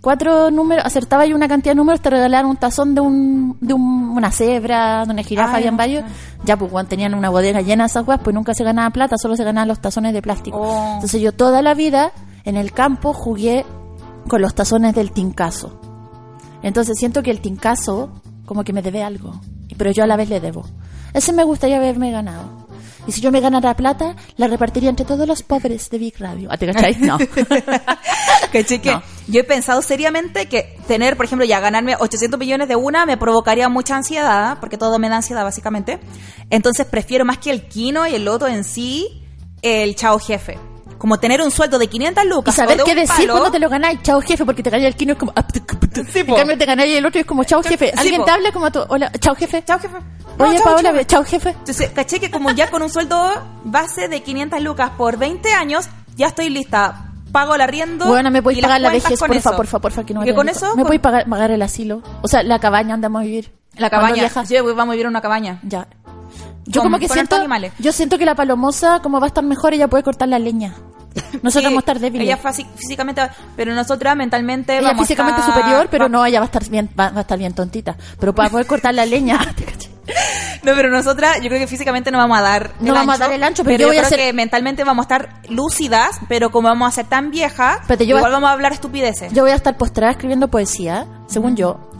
cuatro 0.00 0.50
números, 0.52 0.84
acertabais 0.86 1.34
una 1.34 1.48
cantidad 1.48 1.72
de 1.72 1.76
números, 1.76 2.00
te 2.00 2.10
regalaban 2.10 2.46
un 2.46 2.56
tazón 2.56 2.94
de 2.94 3.00
un, 3.00 3.56
de 3.60 3.74
un- 3.74 4.10
una 4.16 4.30
cebra, 4.30 5.04
de 5.04 5.10
una 5.12 5.22
jirafa, 5.24 5.54
Ah, 5.54 5.56
habían 5.56 5.76
varios. 5.76 6.04
Ya, 6.44 6.56
pues, 6.56 6.72
weón, 6.72 6.86
tenían 6.86 7.14
una 7.14 7.30
bodega 7.30 7.62
llena 7.62 7.82
de 7.84 7.88
esas 7.88 8.06
weas, 8.06 8.20
pues 8.22 8.32
nunca 8.32 8.54
se 8.54 8.62
ganaba 8.62 8.90
plata, 8.90 9.16
solo 9.18 9.34
se 9.36 9.42
ganaban 9.42 9.66
los 9.66 9.80
tazones 9.80 10.12
de 10.12 10.22
plástico. 10.22 10.58
Oh. 10.60 10.94
Entonces 10.94 11.20
yo 11.20 11.32
toda 11.32 11.62
la 11.62 11.74
vida 11.74 12.12
en 12.44 12.56
el 12.56 12.70
campo 12.72 13.12
jugué 13.12 13.66
con 14.28 14.40
los 14.40 14.54
tazones 14.54 14.94
del 14.94 15.10
tincazo. 15.10 15.80
Entonces 16.62 16.98
siento 16.98 17.22
que 17.22 17.30
el 17.30 17.40
tincazo 17.40 18.10
como 18.44 18.64
que 18.64 18.72
me 18.72 18.82
debe 18.82 19.02
algo, 19.02 19.40
pero 19.76 19.90
yo 19.90 20.04
a 20.04 20.06
la 20.06 20.16
vez 20.16 20.28
le 20.28 20.40
debo. 20.40 20.64
Ese 21.12 21.32
me 21.32 21.44
gustaría 21.44 21.76
haberme 21.76 22.10
ganado. 22.10 22.66
Y 23.06 23.12
si 23.12 23.20
yo 23.20 23.30
me 23.30 23.40
ganara 23.40 23.74
plata, 23.74 24.16
la 24.36 24.48
repartiría 24.48 24.90
entre 24.90 25.06
todos 25.06 25.28
los 25.28 25.42
pobres 25.44 25.90
de 25.90 25.98
Big 25.98 26.18
Radio. 26.18 26.48
¿Ah, 26.50 26.56
¿Te 26.56 26.66
cachai? 26.66 26.96
No. 27.00 27.18
Que 28.52 28.64
No. 28.84 29.02
yo 29.28 29.40
he 29.40 29.44
pensado 29.44 29.82
seriamente 29.82 30.46
que 30.46 30.78
tener, 30.86 31.16
por 31.16 31.26
ejemplo, 31.26 31.44
ya 31.44 31.60
ganarme 31.60 31.96
800 31.98 32.38
millones 32.38 32.68
de 32.68 32.76
una 32.76 33.04
me 33.06 33.16
provocaría 33.16 33.68
mucha 33.68 33.96
ansiedad, 33.96 34.58
porque 34.60 34.78
todo 34.78 34.98
me 34.98 35.08
da 35.08 35.16
ansiedad 35.16 35.44
básicamente. 35.44 35.98
Entonces 36.50 36.86
prefiero 36.86 37.24
más 37.24 37.38
que 37.38 37.50
el 37.50 37.66
Kino 37.68 38.06
y 38.06 38.14
el 38.14 38.24
Loto 38.24 38.46
en 38.46 38.64
sí, 38.64 39.22
el 39.62 39.94
chao 39.94 40.18
jefe. 40.18 40.58
Como 40.98 41.18
tener 41.18 41.40
un 41.42 41.50
sueldo 41.50 41.78
de 41.78 41.88
500 41.88 42.24
Y 42.24 42.28
lucas. 42.28 42.54
saber 42.54 42.76
o 42.76 42.78
de 42.78 42.84
qué 42.84 42.90
un 42.92 42.96
decir 43.06 43.26
palo, 43.26 43.32
cuando 43.32 43.50
te 43.50 43.58
lo 43.58 43.68
ganáis. 43.68 44.02
Chao, 44.02 44.20
jefe, 44.20 44.44
porque 44.44 44.62
te 44.62 44.70
ganáis 44.70 44.88
el 44.88 44.96
kino 44.96 45.12
es 45.12 45.18
como... 45.18 45.32
ah, 45.36 45.46
Sí, 46.12 46.20
en 46.20 46.34
cambio 46.34 46.58
te 46.58 46.64
ganáis 46.66 46.96
el 46.96 47.06
otro 47.06 47.18
y 47.18 47.22
es 47.22 47.26
como, 47.26 47.44
chao, 47.44 47.62
jefe. 47.62 47.88
Sí, 47.92 47.98
Alguien 47.98 48.24
te 48.24 48.30
habla 48.30 48.52
como 48.52 48.70
tú. 48.70 48.80
Hola, 48.88 49.10
chao, 49.18 49.34
jefe. 49.34 49.62
Chao 49.64 49.78
jefe. 49.78 49.96
No, 50.38 50.44
Oye, 50.44 50.56
chao, 50.58 50.64
Paola, 50.64 50.92
chao. 50.92 51.04
chao, 51.06 51.24
jefe. 51.24 51.50
Entonces, 51.50 51.90
caché 51.90 52.20
que 52.20 52.30
como 52.30 52.50
ya 52.50 52.70
con 52.70 52.82
un 52.82 52.90
sueldo 52.90 53.30
base 53.64 54.08
de 54.08 54.22
500 54.22 54.60
lucas 54.62 54.90
por 54.98 55.16
20 55.16 55.52
años, 55.54 55.88
ya 56.16 56.26
estoy 56.28 56.50
lista. 56.50 57.02
Pago 57.32 57.54
el 57.54 57.60
arriendo. 57.60 58.06
Bueno, 58.06 58.30
me 58.30 58.42
podéis 58.42 58.60
y 58.60 58.62
pagar 58.62 58.80
la 58.80 58.90
vejez, 58.90 59.18
porfa, 59.18 59.34
eso. 59.34 59.56
porfa, 59.56 59.78
porfa, 59.78 60.04
que 60.04 60.14
no 60.14 60.22
¿Y 60.22 60.26
que 60.26 60.34
con 60.34 60.48
eso? 60.48 60.74
¿Me 60.76 60.84
podéis 60.84 61.00
pagar, 61.02 61.28
pagar 61.28 61.50
el 61.50 61.60
asilo? 61.62 62.02
O 62.22 62.28
sea, 62.28 62.42
la 62.42 62.58
cabaña 62.58 62.92
donde 62.92 63.06
vamos 63.08 63.20
a 63.22 63.24
vivir. 63.24 63.52
La 63.76 63.90
cabaña. 63.90 64.28
Yo 64.48 64.64
vamos 64.74 64.88
a 64.88 64.92
vivir 64.92 65.04
en 65.06 65.10
una 65.10 65.20
cabaña. 65.20 65.60
Ya. 65.62 65.86
Yo 66.66 66.82
como 66.82 66.98
que 66.98 67.08
siento... 67.08 67.36
animales. 67.36 67.72
Yo 67.78 67.92
siento 67.92 68.18
que 68.18 68.24
la 68.24 68.34
palomosa, 68.34 69.00
como 69.00 69.20
va 69.20 69.26
a 69.26 69.28
estar 69.28 69.44
mejor, 69.44 69.72
ella 69.74 69.88
puede 69.88 70.02
cortar 70.02 70.28
la 70.28 70.38
leña. 70.38 70.74
Nosotros 71.42 71.54
Sí, 71.54 71.64
vamos 71.64 71.76
a 71.78 71.80
estar 71.80 71.98
débiles. 71.98 72.26
Ella 72.26 72.36
físicamente, 72.76 73.22
pero 73.56 73.74
nosotras 73.74 74.14
mentalmente 74.16 74.76
Ella 74.78 74.88
vamos 74.88 75.06
físicamente 75.06 75.40
estar- 75.40 75.54
superior, 75.54 75.88
pero 75.90 76.04
va- 76.04 76.08
no, 76.10 76.26
ella 76.26 76.40
va 76.40 76.44
a 76.44 76.46
estar 76.46 76.68
bien, 76.68 76.90
va, 76.98 77.08
va 77.10 77.18
a 77.18 77.20
estar 77.22 77.38
bien 77.38 77.54
tontita. 77.54 77.96
Pero 78.20 78.34
para 78.34 78.50
poder 78.50 78.66
cortar 78.66 78.94
la 78.94 79.06
leña. 79.06 79.38
No, 80.62 80.72
pero 80.74 80.88
nosotras, 80.90 81.36
yo 81.42 81.48
creo 81.48 81.58
que 81.60 81.66
físicamente 81.66 82.10
no 82.12 82.18
vamos 82.18 82.38
a 82.38 82.40
dar 82.40 82.72
No 82.80 82.92
vamos 82.94 83.16
a 83.16 83.18
dar 83.18 83.32
el 83.32 83.42
ancho, 83.42 83.64
pero 83.64 83.76
yo 83.76 83.80
yo, 83.82 83.86
voy 83.88 83.96
creo 83.96 84.06
hacer- 84.06 84.18
que 84.18 84.32
mentalmente 84.32 84.84
vamos 84.84 85.02
a 85.04 85.06
estar 85.14 85.40
lúcidas, 85.48 86.18
pero 86.28 86.50
como 86.50 86.68
vamos 86.68 86.88
a 86.88 86.90
ser 86.92 87.06
tan 87.06 87.30
viejas, 87.30 87.78
yo 87.88 88.04
igual 88.04 88.26
a- 88.26 88.28
vamos 88.30 88.48
a 88.50 88.52
hablar 88.52 88.72
estupideces. 88.72 89.32
Yo 89.32 89.42
voy 89.42 89.50
a 89.52 89.56
estar 89.56 89.76
postrada 89.76 90.12
escribiendo 90.12 90.48
poesía, 90.48 91.06
según 91.26 91.56
yo. 91.56 91.90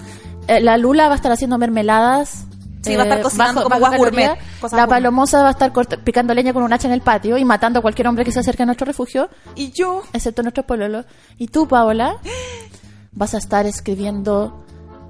Eh, 0.48 0.60
la 0.60 0.76
Lula 0.78 1.06
va 1.08 1.14
a 1.14 1.16
estar 1.16 1.32
haciendo 1.32 1.58
mermeladas. 1.58 2.44
Sí, 2.86 2.96
va 2.96 3.02
a 3.02 3.06
estar 3.06 3.22
cocinando 3.22 3.62
como 3.64 3.74
calorías. 3.80 3.98
gourmet, 3.98 4.38
cosas 4.60 4.76
La 4.76 4.84
gourmet. 4.84 4.88
palomosa 4.96 5.42
va 5.42 5.48
a 5.48 5.50
estar 5.52 5.72
corta- 5.72 5.96
picando 5.98 6.34
leña 6.34 6.52
con 6.52 6.62
un 6.62 6.72
hacha 6.72 6.86
en 6.88 6.94
el 6.94 7.00
patio 7.02 7.36
y 7.38 7.44
matando 7.44 7.78
a 7.78 7.82
cualquier 7.82 8.08
hombre 8.08 8.24
que 8.24 8.32
se 8.32 8.40
acerque 8.40 8.62
a 8.62 8.66
nuestro 8.66 8.84
refugio, 8.86 9.28
y 9.54 9.70
yo, 9.72 10.02
excepto 10.12 10.42
nuestros 10.42 10.66
pololos. 10.66 11.04
Y 11.38 11.48
tú, 11.48 11.66
Paola, 11.68 12.16
vas 13.12 13.34
a 13.34 13.38
estar 13.38 13.66
escribiendo 13.66 14.64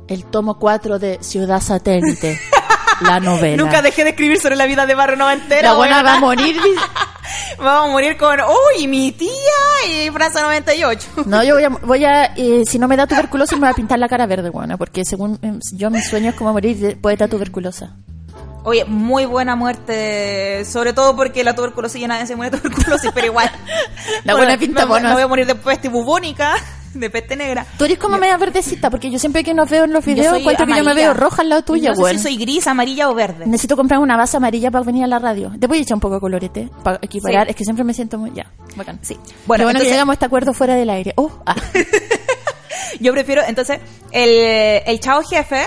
el 0.08 0.24
tomo 0.24 0.58
4 0.58 0.98
de 0.98 1.18
Ciudad 1.22 1.60
Satélite, 1.60 2.38
la 3.00 3.20
novela. 3.20 3.62
nunca 3.62 3.82
dejé 3.82 4.04
de 4.04 4.10
escribir 4.10 4.40
sobre 4.40 4.56
la 4.56 4.66
vida 4.66 4.86
de 4.86 4.94
Barrio 4.94 5.16
Noventero. 5.16 5.62
la 5.62 5.74
buena 5.74 6.02
va 6.02 6.14
a 6.14 6.20
morir. 6.20 6.56
Vamos 7.58 7.88
a 7.88 7.92
morir 7.92 8.16
con, 8.16 8.38
uy, 8.40 8.86
mi 8.86 9.12
tía 9.12 9.30
y 9.88 10.10
Francia 10.10 10.42
98. 10.42 11.08
No, 11.26 11.42
yo 11.42 11.54
voy 11.54 11.64
a, 11.64 11.68
voy 11.68 12.04
a 12.04 12.24
eh, 12.36 12.62
si 12.66 12.78
no 12.78 12.88
me 12.88 12.96
da 12.96 13.06
tuberculosis 13.06 13.58
me 13.58 13.66
voy 13.66 13.70
a 13.70 13.74
pintar 13.74 13.98
la 13.98 14.08
cara 14.08 14.26
verde, 14.26 14.50
buena, 14.50 14.76
porque 14.76 15.04
según 15.04 15.38
eh, 15.42 15.58
yo 15.72 15.90
mi 15.90 16.00
sueño 16.00 16.30
es 16.30 16.36
como 16.36 16.52
morir 16.52 16.76
de 16.76 16.96
poeta 16.96 17.28
tuberculosa. 17.28 17.96
Oye, 18.64 18.84
muy 18.84 19.26
buena 19.26 19.54
muerte, 19.54 20.64
sobre 20.64 20.92
todo 20.92 21.14
porque 21.14 21.44
la 21.44 21.54
tuberculosis 21.54 22.00
ya 22.00 22.08
nadie 22.08 22.26
se 22.26 22.34
muere 22.34 22.50
de 22.50 22.58
tuberculosis, 22.58 23.12
pero 23.14 23.28
igual. 23.28 23.48
La 24.24 24.34
buena 24.34 24.58
pinta, 24.58 24.80
me, 24.80 24.86
bueno. 24.86 25.08
me 25.10 25.14
voy 25.14 25.22
a 25.22 25.28
morir 25.28 25.46
de 25.46 25.54
peste 25.54 25.88
bubónica, 25.88 26.56
de 27.00 27.10
peste 27.10 27.36
negra. 27.36 27.66
Tú 27.78 27.84
eres 27.84 27.98
como 27.98 28.18
media 28.18 28.36
verdecita, 28.36 28.90
porque 28.90 29.10
yo 29.10 29.18
siempre 29.18 29.42
que 29.44 29.54
nos 29.54 29.68
veo 29.68 29.84
en 29.84 29.92
los 29.92 30.04
videos 30.04 30.36
encuentro 30.38 30.66
que 30.66 30.72
yo 30.72 30.76
me 30.76 30.80
amarilla. 30.90 31.06
veo 31.08 31.14
roja 31.14 31.42
al 31.42 31.48
lado 31.48 31.62
tuya, 31.62 31.92
No 31.96 32.04
sé 32.06 32.14
si 32.14 32.18
soy 32.20 32.36
gris, 32.36 32.66
amarilla 32.66 33.08
o 33.10 33.14
verde. 33.14 33.46
Necesito 33.46 33.76
comprar 33.76 34.00
una 34.00 34.16
base 34.16 34.36
amarilla 34.36 34.70
para 34.70 34.84
venir 34.84 35.04
a 35.04 35.06
la 35.06 35.18
radio. 35.18 35.52
Te 35.58 35.66
voy 35.66 35.78
a 35.78 35.80
echar 35.82 35.94
un 35.96 36.00
poco 36.00 36.14
de 36.14 36.20
colorete 36.20 36.68
para 36.82 36.98
equiparar. 37.02 37.44
Sí. 37.46 37.50
Es 37.50 37.56
que 37.56 37.64
siempre 37.64 37.84
me 37.84 37.94
siento 37.94 38.18
muy... 38.18 38.32
Ya, 38.34 38.50
bacán. 38.76 38.98
Sí. 39.02 39.14
Bueno, 39.14 39.24
Bueno, 39.24 39.46
bueno 39.46 39.66
que 39.66 39.70
entonces- 39.72 39.92
llegamos 39.92 40.12
a 40.12 40.14
este 40.14 40.26
acuerdo 40.26 40.52
fuera 40.54 40.74
del 40.74 40.90
aire. 40.90 41.12
Oh, 41.16 41.30
ah. 41.46 41.54
Yo 43.00 43.12
prefiero, 43.12 43.42
entonces, 43.46 43.78
el, 44.12 44.28
el 44.86 45.00
chao 45.00 45.22
jefe, 45.22 45.62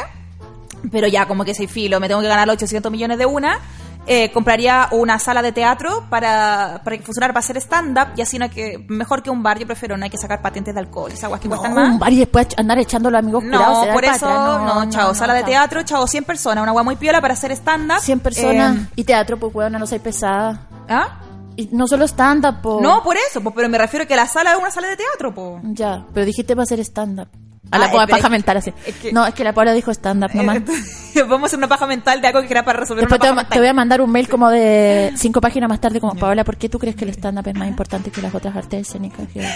pero 0.91 1.07
ya 1.07 1.27
como 1.27 1.45
que 1.45 1.53
soy 1.53 1.67
filo, 1.67 1.99
me 1.99 2.07
tengo 2.07 2.21
que 2.21 2.27
ganar 2.27 2.47
los 2.47 2.55
800 2.55 2.91
millones 2.91 3.17
de 3.17 3.25
una. 3.25 3.59
Eh, 4.07 4.31
compraría 4.31 4.87
una 4.91 5.19
sala 5.19 5.41
de 5.41 5.51
teatro 5.51 6.05
para, 6.09 6.81
para 6.83 6.97
que 6.97 7.03
funcionara 7.03 7.31
para 7.33 7.43
hacer 7.43 7.57
stand-up 7.57 8.09
y 8.15 8.21
así 8.21 8.39
no 8.39 8.49
que, 8.49 8.83
mejor 8.89 9.21
que 9.21 9.29
un 9.29 9.43
bar, 9.43 9.59
yo 9.59 9.67
prefiero, 9.67 9.97
no 9.97 10.03
hay 10.03 10.09
que 10.09 10.17
sacar 10.17 10.41
patentes 10.41 10.73
de 10.73 10.79
alcohol, 10.79 11.11
esas 11.11 11.25
aguas 11.25 11.39
que 11.41 11.47
No, 11.47 11.57
cuestan 11.57 11.75
más. 11.75 11.89
un 11.93 11.99
bar 11.99 12.11
y 12.13 12.17
después 12.19 12.47
andar 12.57 12.79
echando 12.79 13.09
a 13.09 13.11
los 13.11 13.19
amigos 13.19 13.43
curados. 13.43 13.77
No, 13.79 13.85
da 13.85 13.93
por 13.93 14.05
eso, 14.05 14.25
patra. 14.25 14.73
no, 14.85 14.89
chao, 14.89 15.13
sala 15.13 15.33
de 15.33 15.41
chao. 15.41 15.49
teatro, 15.49 15.83
chao, 15.83 16.07
100 16.07 16.23
personas, 16.23 16.61
una 16.63 16.71
agua 16.71 16.83
muy 16.83 16.95
piola 16.95 17.21
para 17.21 17.33
hacer 17.33 17.51
stand-up. 17.51 17.99
100 17.99 18.19
personas. 18.19 18.77
Eh, 18.77 18.85
y 18.95 19.03
teatro, 19.03 19.37
pues, 19.37 19.53
weón, 19.53 19.73
no 19.73 19.85
soy 19.85 19.99
pesada. 19.99 20.67
¿Ah? 20.87 21.19
Y 21.55 21.69
no 21.73 21.87
solo 21.87 22.05
stand-up, 22.07 22.61
po. 22.61 22.79
No, 22.81 23.03
por 23.03 23.15
eso, 23.17 23.41
pues, 23.41 23.53
pero 23.55 23.67
me 23.69 23.77
refiero 23.77 24.07
que 24.07 24.15
la 24.15 24.25
sala 24.27 24.53
es 24.53 24.57
una 24.57 24.71
sala 24.71 24.87
de 24.87 24.95
teatro, 24.97 25.33
pues. 25.33 25.61
Ya, 25.73 26.05
pero 26.13 26.25
dijiste 26.25 26.55
para 26.55 26.63
hacer 26.63 26.79
stand-up. 26.79 27.27
A 27.71 27.77
la 27.77 27.85
Ah, 27.85 27.87
espera, 27.89 28.07
paja 28.07 28.29
mental 28.29 28.57
así. 28.57 28.73
es 28.85 28.95
que- 28.95 29.11
No, 29.13 29.25
es 29.27 29.33
que 29.33 29.43
la 29.43 29.53
Paula 29.53 29.73
dijo 29.73 29.91
stand-up 29.91 30.31
nomás. 30.33 30.61
Vamos 31.27 31.43
a 31.43 31.45
hacer 31.47 31.57
una 31.57 31.67
paja 31.67 31.85
mental 31.87 32.21
de 32.21 32.27
algo 32.27 32.41
que 32.41 32.47
era 32.51 32.63
para 32.63 32.79
resolver 32.79 33.01
Después 33.03 33.19
te, 33.19 33.27
una 33.27 33.33
voy 33.33 33.39
a- 33.41 33.43
paja 33.43 33.53
te 33.53 33.59
voy 33.59 33.67
a 33.67 33.69
mental. 33.71 33.75
mandar 33.75 34.01
un 34.01 34.11
mail 34.11 34.27
como 34.29 34.49
de 34.49 35.11
cinco 35.17 35.41
páginas 35.41 35.69
más 35.69 35.79
tarde 35.81 35.99
como 35.99 36.15
Paola, 36.15 36.43
¿por 36.43 36.57
qué 36.57 36.69
tú 36.69 36.79
crees 36.79 36.95
que 36.95 37.05
el 37.05 37.11
stand-up 37.11 37.47
es 37.47 37.55
más 37.55 37.67
importante 37.73 38.09
que 38.11 38.21
las 38.21 38.33
otras 38.33 38.55
artes 38.55 38.87
escénicas? 38.87 39.27
Que- 39.27 39.47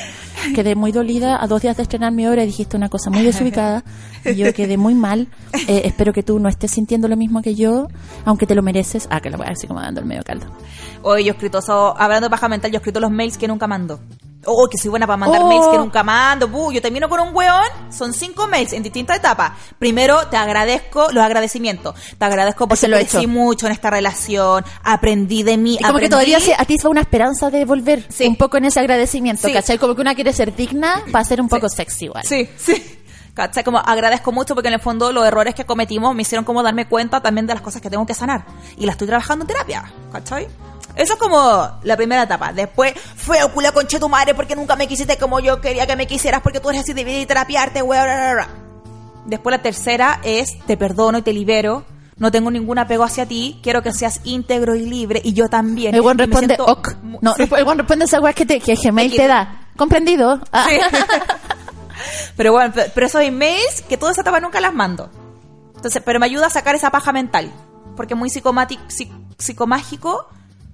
Quedé 0.53 0.75
muy 0.75 0.91
dolida 0.91 1.41
a 1.41 1.47
dos 1.47 1.61
días 1.61 1.77
de 1.77 1.83
estrenar 1.83 2.11
mi 2.11 2.27
obra 2.27 2.43
y 2.43 2.47
dijiste 2.47 2.75
una 2.77 2.89
cosa 2.89 3.09
muy 3.09 3.23
desubicada 3.23 3.83
y 4.25 4.35
yo 4.35 4.53
quedé 4.53 4.77
muy 4.77 4.93
mal. 4.93 5.27
Eh, 5.67 5.81
espero 5.85 6.11
que 6.13 6.21
tú 6.23 6.37
no 6.39 6.49
estés 6.49 6.69
sintiendo 6.71 7.07
lo 7.07 7.15
mismo 7.17 7.41
que 7.41 7.55
yo, 7.55 7.87
aunque 8.25 8.45
te 8.45 8.53
lo 8.55 8.61
mereces. 8.61 9.07
Ah, 9.09 9.21
que 9.21 9.29
lo 9.29 9.37
voy 9.37 9.47
a 9.47 9.49
decir 9.51 9.67
como 9.67 9.79
dando 9.81 10.01
el 10.01 10.05
medio 10.05 10.23
caldo. 10.23 10.45
Hoy 11.01 11.23
yo 11.23 11.29
he 11.29 11.33
escrito, 11.33 11.61
so- 11.61 11.95
hablando 11.97 12.27
de 12.27 12.29
paja 12.31 12.47
mental, 12.49 12.69
yo 12.71 12.75
he 12.75 12.79
escrito 12.79 12.99
los 12.99 13.09
mails 13.11 13.37
que 13.37 13.47
nunca 13.47 13.65
mando. 13.67 13.99
Oh, 14.45 14.67
que 14.69 14.77
soy 14.77 14.89
buena 14.89 15.07
para 15.07 15.17
mandar 15.17 15.41
Oh. 15.41 15.47
mails 15.47 15.67
que 15.67 15.77
nunca 15.77 16.03
mando. 16.03 16.47
buh, 16.47 16.71
yo 16.71 16.81
termino 16.81 17.07
con 17.09 17.19
un 17.19 17.33
weón. 17.35 17.63
Son 17.89 18.13
cinco 18.13 18.47
mails 18.47 18.73
en 18.73 18.83
distintas 18.83 19.17
etapas. 19.17 19.53
Primero, 19.79 20.27
te 20.27 20.37
agradezco 20.37 21.07
los 21.11 21.23
agradecimientos. 21.23 21.95
Te 22.17 22.25
agradezco 22.25 22.67
porque 22.67 22.87
lo 22.87 22.97
he 22.97 23.01
crecí 23.01 23.17
hecho. 23.17 23.27
mucho 23.29 23.65
en 23.67 23.71
esta 23.71 23.89
relación. 23.89 24.63
Aprendí 24.83 25.43
de 25.43 25.57
mí. 25.57 25.77
Y 25.79 25.83
como 25.83 25.99
que 25.99 26.09
todavía 26.09 26.39
se, 26.39 26.53
a 26.53 26.65
ti 26.65 26.77
una 26.83 27.01
esperanza 27.01 27.49
de 27.49 27.63
volver 27.65 28.05
Sí. 28.09 28.27
un 28.27 28.35
poco 28.35 28.57
en 28.57 28.65
ese 28.65 28.79
agradecimiento, 28.79 29.47
Sí. 29.47 29.53
¿cachai? 29.53 29.77
Como 29.77 29.95
que 29.95 30.01
una 30.01 30.15
quiere 30.15 30.33
ser 30.33 30.53
digna 30.55 31.01
para 31.11 31.23
ser 31.23 31.39
un 31.39 31.47
poco 31.47 31.69
sexy 31.69 32.05
igual. 32.05 32.23
Sí, 32.25 32.49
sí. 32.57 32.99
¿Cachai? 33.33 33.63
Como 33.63 33.79
agradezco 33.79 34.31
mucho 34.31 34.53
porque 34.53 34.67
en 34.67 34.75
el 34.75 34.79
fondo 34.79 35.11
los 35.11 35.25
errores 35.25 35.55
que 35.55 35.65
cometimos 35.65 36.13
me 36.13 36.21
hicieron 36.21 36.45
como 36.45 36.61
darme 36.61 36.87
cuenta 36.87 37.21
también 37.21 37.47
de 37.47 37.53
las 37.53 37.63
cosas 37.63 37.81
que 37.81 37.89
tengo 37.89 38.05
que 38.05 38.13
sanar. 38.13 38.45
Y 38.77 38.85
las 38.85 38.93
estoy 38.93 39.07
trabajando 39.07 39.43
en 39.43 39.47
terapia, 39.47 39.91
¿cachai? 40.11 40.47
Eso 40.95 41.13
es 41.13 41.19
como 41.19 41.69
la 41.83 41.97
primera 41.97 42.23
etapa. 42.23 42.53
Después, 42.53 42.93
fue 43.15 43.37
culia 43.53 43.71
conche 43.71 43.99
tu 43.99 44.09
madre 44.09 44.33
porque 44.35 44.55
nunca 44.55 44.75
me 44.75 44.87
quisiste 44.87 45.17
como 45.17 45.39
yo 45.39 45.59
quería 45.59 45.87
que 45.87 45.95
me 45.95 46.05
quisieras 46.07 46.41
porque 46.41 46.59
tú 46.59 46.69
eres 46.69 46.81
así, 46.83 46.93
debí 46.93 47.25
terapiarte, 47.25 47.81
weón. 47.81 48.03
bla, 48.03 48.15
bla, 48.15 48.33
bla. 48.33 48.47
Después 49.25 49.55
la 49.55 49.61
tercera 49.61 50.19
es, 50.23 50.49
te 50.67 50.77
perdono 50.77 51.17
y 51.17 51.21
te 51.21 51.33
libero. 51.33 51.85
No 52.17 52.29
tengo 52.31 52.51
ningún 52.51 52.77
apego 52.77 53.03
hacia 53.03 53.25
ti. 53.25 53.59
Quiero 53.63 53.81
que 53.81 53.91
seas 53.91 54.21
íntegro 54.23 54.75
y 54.75 54.85
libre. 54.85 55.19
Y 55.23 55.33
yo 55.33 55.47
también. 55.49 55.95
El 55.95 56.01
Y 56.01 56.05
me 56.05 56.13
responde, 56.13 56.57
ok. 56.59 56.95
No, 57.21 57.33
Sí. 57.33 57.43
el 57.57 57.63
buen 57.65 57.77
responde 57.79 58.05
esa 58.05 58.19
weá 58.19 58.33
que, 58.33 58.45
te, 58.45 58.59
que 58.59 58.75
Gmail 58.75 59.15
te 59.15 59.25
da. 59.27 59.67
¿Comprendido? 59.75 60.39
Ah. 60.51 60.65
Sí. 60.69 60.77
pero 62.37 62.51
bueno, 62.51 62.73
pe- 62.73 62.91
pero 62.93 63.07
esos 63.07 63.21
emails 63.23 63.81
que 63.87 63.97
toda 63.97 64.11
esa 64.11 64.21
etapa 64.21 64.39
nunca 64.39 64.59
las 64.61 64.73
mando. 64.73 65.09
Entonces, 65.75 66.01
pero 66.05 66.19
me 66.19 66.25
ayuda 66.27 66.47
a 66.47 66.49
sacar 66.51 66.75
esa 66.75 66.91
paja 66.91 67.11
mental. 67.11 67.51
Porque 67.95 68.13
es 68.13 68.17
muy 68.19 68.29
psicomático, 68.29 68.83
psicomágico 69.37 70.27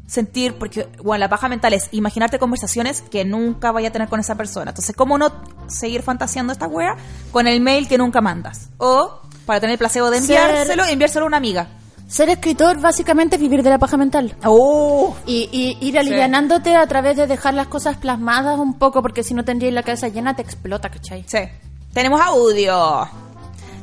sentir, 0.09 0.55
porque 0.55 0.87
bueno, 1.03 1.19
la 1.19 1.29
paja 1.29 1.47
mental 1.47 1.73
es 1.73 1.87
imaginarte 1.91 2.39
conversaciones 2.39 3.01
que 3.03 3.23
nunca 3.25 3.71
vaya 3.71 3.89
a 3.89 3.91
tener 3.91 4.09
con 4.09 4.19
esa 4.19 4.35
persona. 4.35 4.71
Entonces, 4.71 4.95
¿cómo 4.95 5.17
no 5.17 5.31
seguir 5.67 6.01
fantaseando 6.01 6.51
esta 6.51 6.67
wea 6.67 6.95
con 7.31 7.45
el 7.47 7.61
mail 7.61 7.87
que 7.87 7.97
nunca 7.97 8.19
mandas? 8.21 8.69
O 8.77 9.21
para 9.45 9.59
tener 9.59 9.73
el 9.73 9.77
placebo 9.77 10.09
de 10.09 10.19
Ser- 10.21 10.37
enviárselo, 10.49 10.85
enviárselo 10.85 11.25
a 11.25 11.27
una 11.27 11.37
amiga. 11.37 11.67
Ser 12.07 12.29
escritor 12.29 12.81
básicamente 12.81 13.35
es 13.35 13.41
vivir 13.41 13.61
de 13.61 13.69
la 13.69 13.77
paja 13.77 13.95
mental. 13.95 14.35
Oh, 14.43 15.15
Y, 15.27 15.47
y 15.81 15.87
ir 15.87 15.99
alivianándote 15.99 16.75
a 16.75 16.87
través 16.87 17.15
de 17.15 17.27
dejar 17.27 17.53
las 17.53 17.67
cosas 17.67 17.97
plasmadas 17.97 18.57
un 18.57 18.79
poco, 18.79 19.03
porque 19.03 19.21
si 19.21 19.35
no 19.35 19.45
tendrías 19.45 19.73
la 19.75 19.83
cabeza 19.83 20.07
llena, 20.07 20.35
te 20.35 20.41
explota, 20.41 20.89
¿cachai? 20.89 21.23
sí. 21.27 21.37
Tenemos 21.93 22.19
audio. 22.21 23.07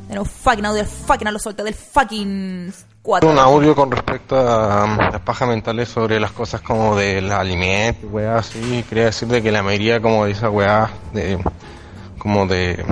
Tenemos 0.08 0.28
fucking 0.30 0.64
audio, 0.64 0.84
fucking 0.84 1.26
a 1.26 1.30
lo 1.32 1.38
suelto 1.40 1.64
del 1.64 1.74
fucking 1.74 2.72
4. 3.06 3.30
Un 3.30 3.38
audio 3.38 3.76
con 3.76 3.88
respecto 3.88 4.36
a 4.36 4.84
las 5.12 5.20
pajas 5.20 5.46
mentales 5.48 5.88
sobre 5.88 6.18
las 6.18 6.32
cosas 6.32 6.60
como 6.60 6.96
del 6.96 7.30
alimento, 7.30 8.08
weá, 8.08 8.38
así. 8.38 8.84
Quería 8.88 9.04
decir 9.04 9.28
de 9.28 9.40
que 9.40 9.52
la 9.52 9.62
mayoría 9.62 10.02
como 10.02 10.24
de 10.24 10.32
esa 10.32 10.50
weá, 10.50 10.90
de, 11.12 11.38
como 12.18 12.46
de, 12.48 12.84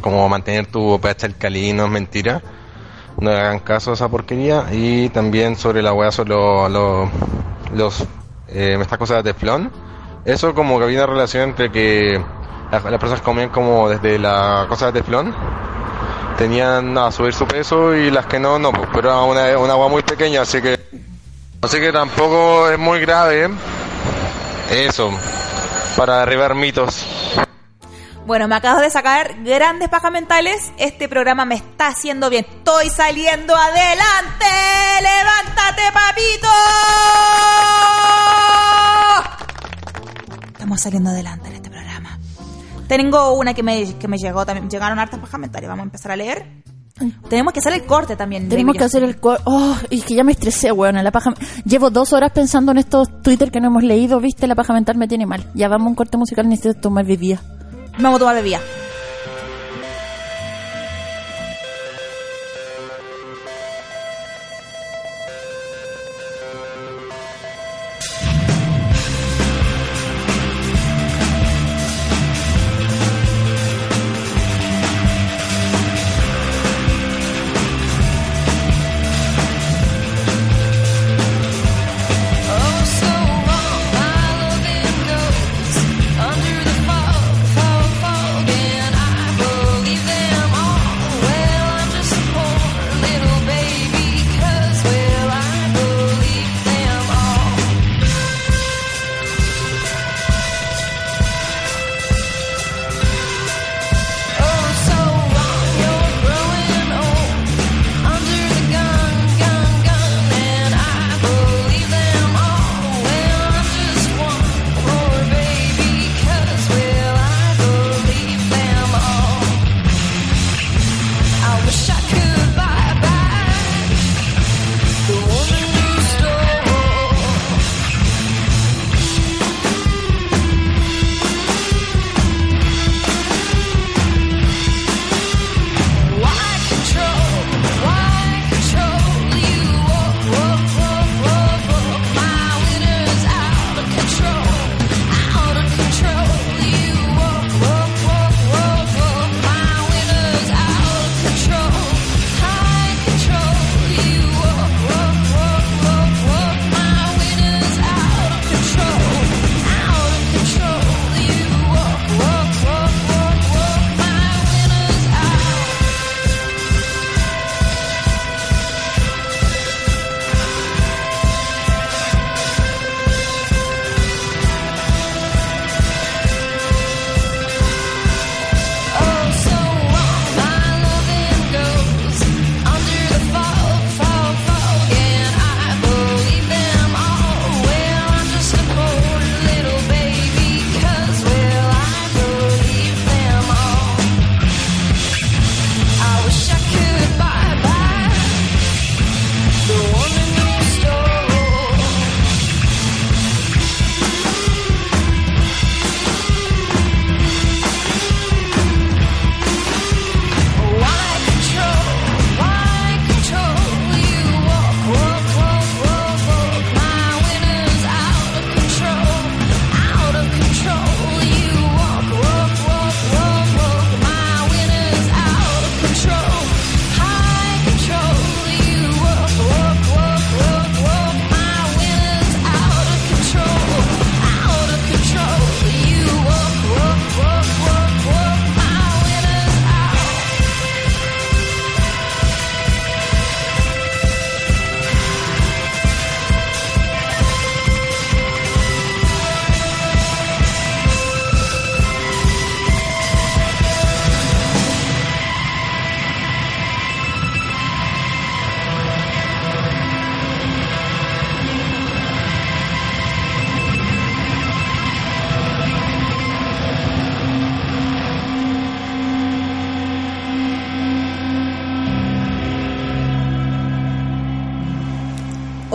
como 0.00 0.28
mantener 0.28 0.66
tu 0.66 0.98
pH 1.00 1.26
alcalino 1.26 1.84
es 1.84 1.90
mentira. 1.90 2.42
No 3.20 3.30
hagan 3.30 3.60
caso 3.60 3.92
a 3.92 3.94
esa 3.94 4.08
porquería. 4.08 4.64
Y 4.72 5.08
también 5.10 5.54
sobre 5.54 5.82
la 5.82 5.92
weá, 5.92 6.10
sobre 6.10 6.30
lo- 6.30 7.08
los, 7.72 8.00
eh, 8.48 8.76
estas 8.80 8.98
cosas 8.98 9.22
de 9.22 9.32
teflón. 9.32 9.70
Eso 10.24 10.52
como 10.52 10.78
que 10.78 10.84
había 10.84 10.98
una 11.04 11.06
relación 11.12 11.50
entre 11.50 11.70
que 11.70 12.20
las, 12.72 12.82
las 12.82 12.98
personas 12.98 13.22
comían 13.22 13.50
como 13.50 13.88
desde 13.88 14.18
la 14.18 14.66
cosa 14.68 14.86
de 14.86 14.94
teflón 15.00 15.32
tenían 16.36 16.96
a 16.98 17.10
subir 17.10 17.34
su 17.34 17.46
peso 17.46 17.94
y 17.94 18.10
las 18.10 18.26
que 18.26 18.38
no, 18.38 18.58
no, 18.58 18.72
pues, 18.72 18.88
pero 18.92 19.10
era 19.10 19.20
una, 19.22 19.58
una 19.58 19.72
agua 19.72 19.88
muy 19.88 20.02
pequeña, 20.02 20.42
así 20.42 20.60
que 20.60 20.78
así 21.62 21.80
que 21.80 21.92
tampoco 21.92 22.70
es 22.70 22.78
muy 22.78 23.00
grave 23.00 23.50
eso, 24.70 25.10
para 25.96 26.20
derribar 26.20 26.54
mitos. 26.54 27.06
Bueno, 28.26 28.48
me 28.48 28.56
acabo 28.56 28.80
de 28.80 28.90
sacar 28.90 29.36
grandes 29.44 29.88
pajas 29.88 30.10
mentales. 30.10 30.72
Este 30.78 31.08
programa 31.08 31.44
me 31.44 31.54
está 31.54 31.86
haciendo 31.86 32.28
bien. 32.28 32.44
Estoy 32.44 32.90
saliendo 32.90 33.54
adelante. 33.54 34.46
¡Levántate, 35.00 35.82
papito! 35.92 36.48
Estamos 40.48 40.80
saliendo 40.80 41.10
adelante 41.10 41.48
en 41.48 41.54
este 41.54 41.70
programa. 41.70 41.75
Tengo 42.88 43.32
una 43.34 43.54
que 43.54 43.62
me, 43.62 43.94
que 43.98 44.08
me 44.08 44.16
llegó 44.18 44.44
también. 44.46 44.68
Llegaron 44.70 44.98
hartas 44.98 45.20
pajas 45.20 45.40
mentales. 45.40 45.68
Vamos 45.68 45.82
a 45.82 45.86
empezar 45.86 46.12
a 46.12 46.16
leer. 46.16 46.62
Tenemos 47.28 47.52
que 47.52 47.58
hacer 47.58 47.74
el 47.74 47.84
corte 47.84 48.16
también. 48.16 48.48
Tenemos 48.48 48.74
que 48.74 48.84
hacer 48.84 49.02
el... 49.04 49.20
cor- 49.20 49.40
Oh, 49.44 49.76
y 49.90 50.00
que 50.00 50.14
ya 50.14 50.24
me 50.24 50.32
estresé, 50.32 50.72
weón. 50.72 50.94
La 51.04 51.12
paja... 51.12 51.34
Llevo 51.64 51.90
dos 51.90 52.12
horas 52.14 52.32
pensando 52.32 52.72
en 52.72 52.78
estos 52.78 53.20
Twitter 53.22 53.50
que 53.50 53.60
no 53.60 53.66
hemos 53.66 53.82
leído, 53.82 54.18
¿viste? 54.18 54.46
La 54.46 54.54
paja 54.54 54.72
mental 54.72 54.96
me 54.96 55.06
tiene 55.06 55.26
mal. 55.26 55.44
Ya 55.54 55.68
vamos 55.68 55.86
a 55.86 55.88
un 55.90 55.94
corte 55.94 56.16
musical, 56.16 56.48
necesito 56.48 56.80
tomar 56.80 57.04
bebida. 57.04 57.40
Vamos 57.98 58.16
a 58.16 58.18
tomar 58.20 58.34
bebida. 58.36 58.60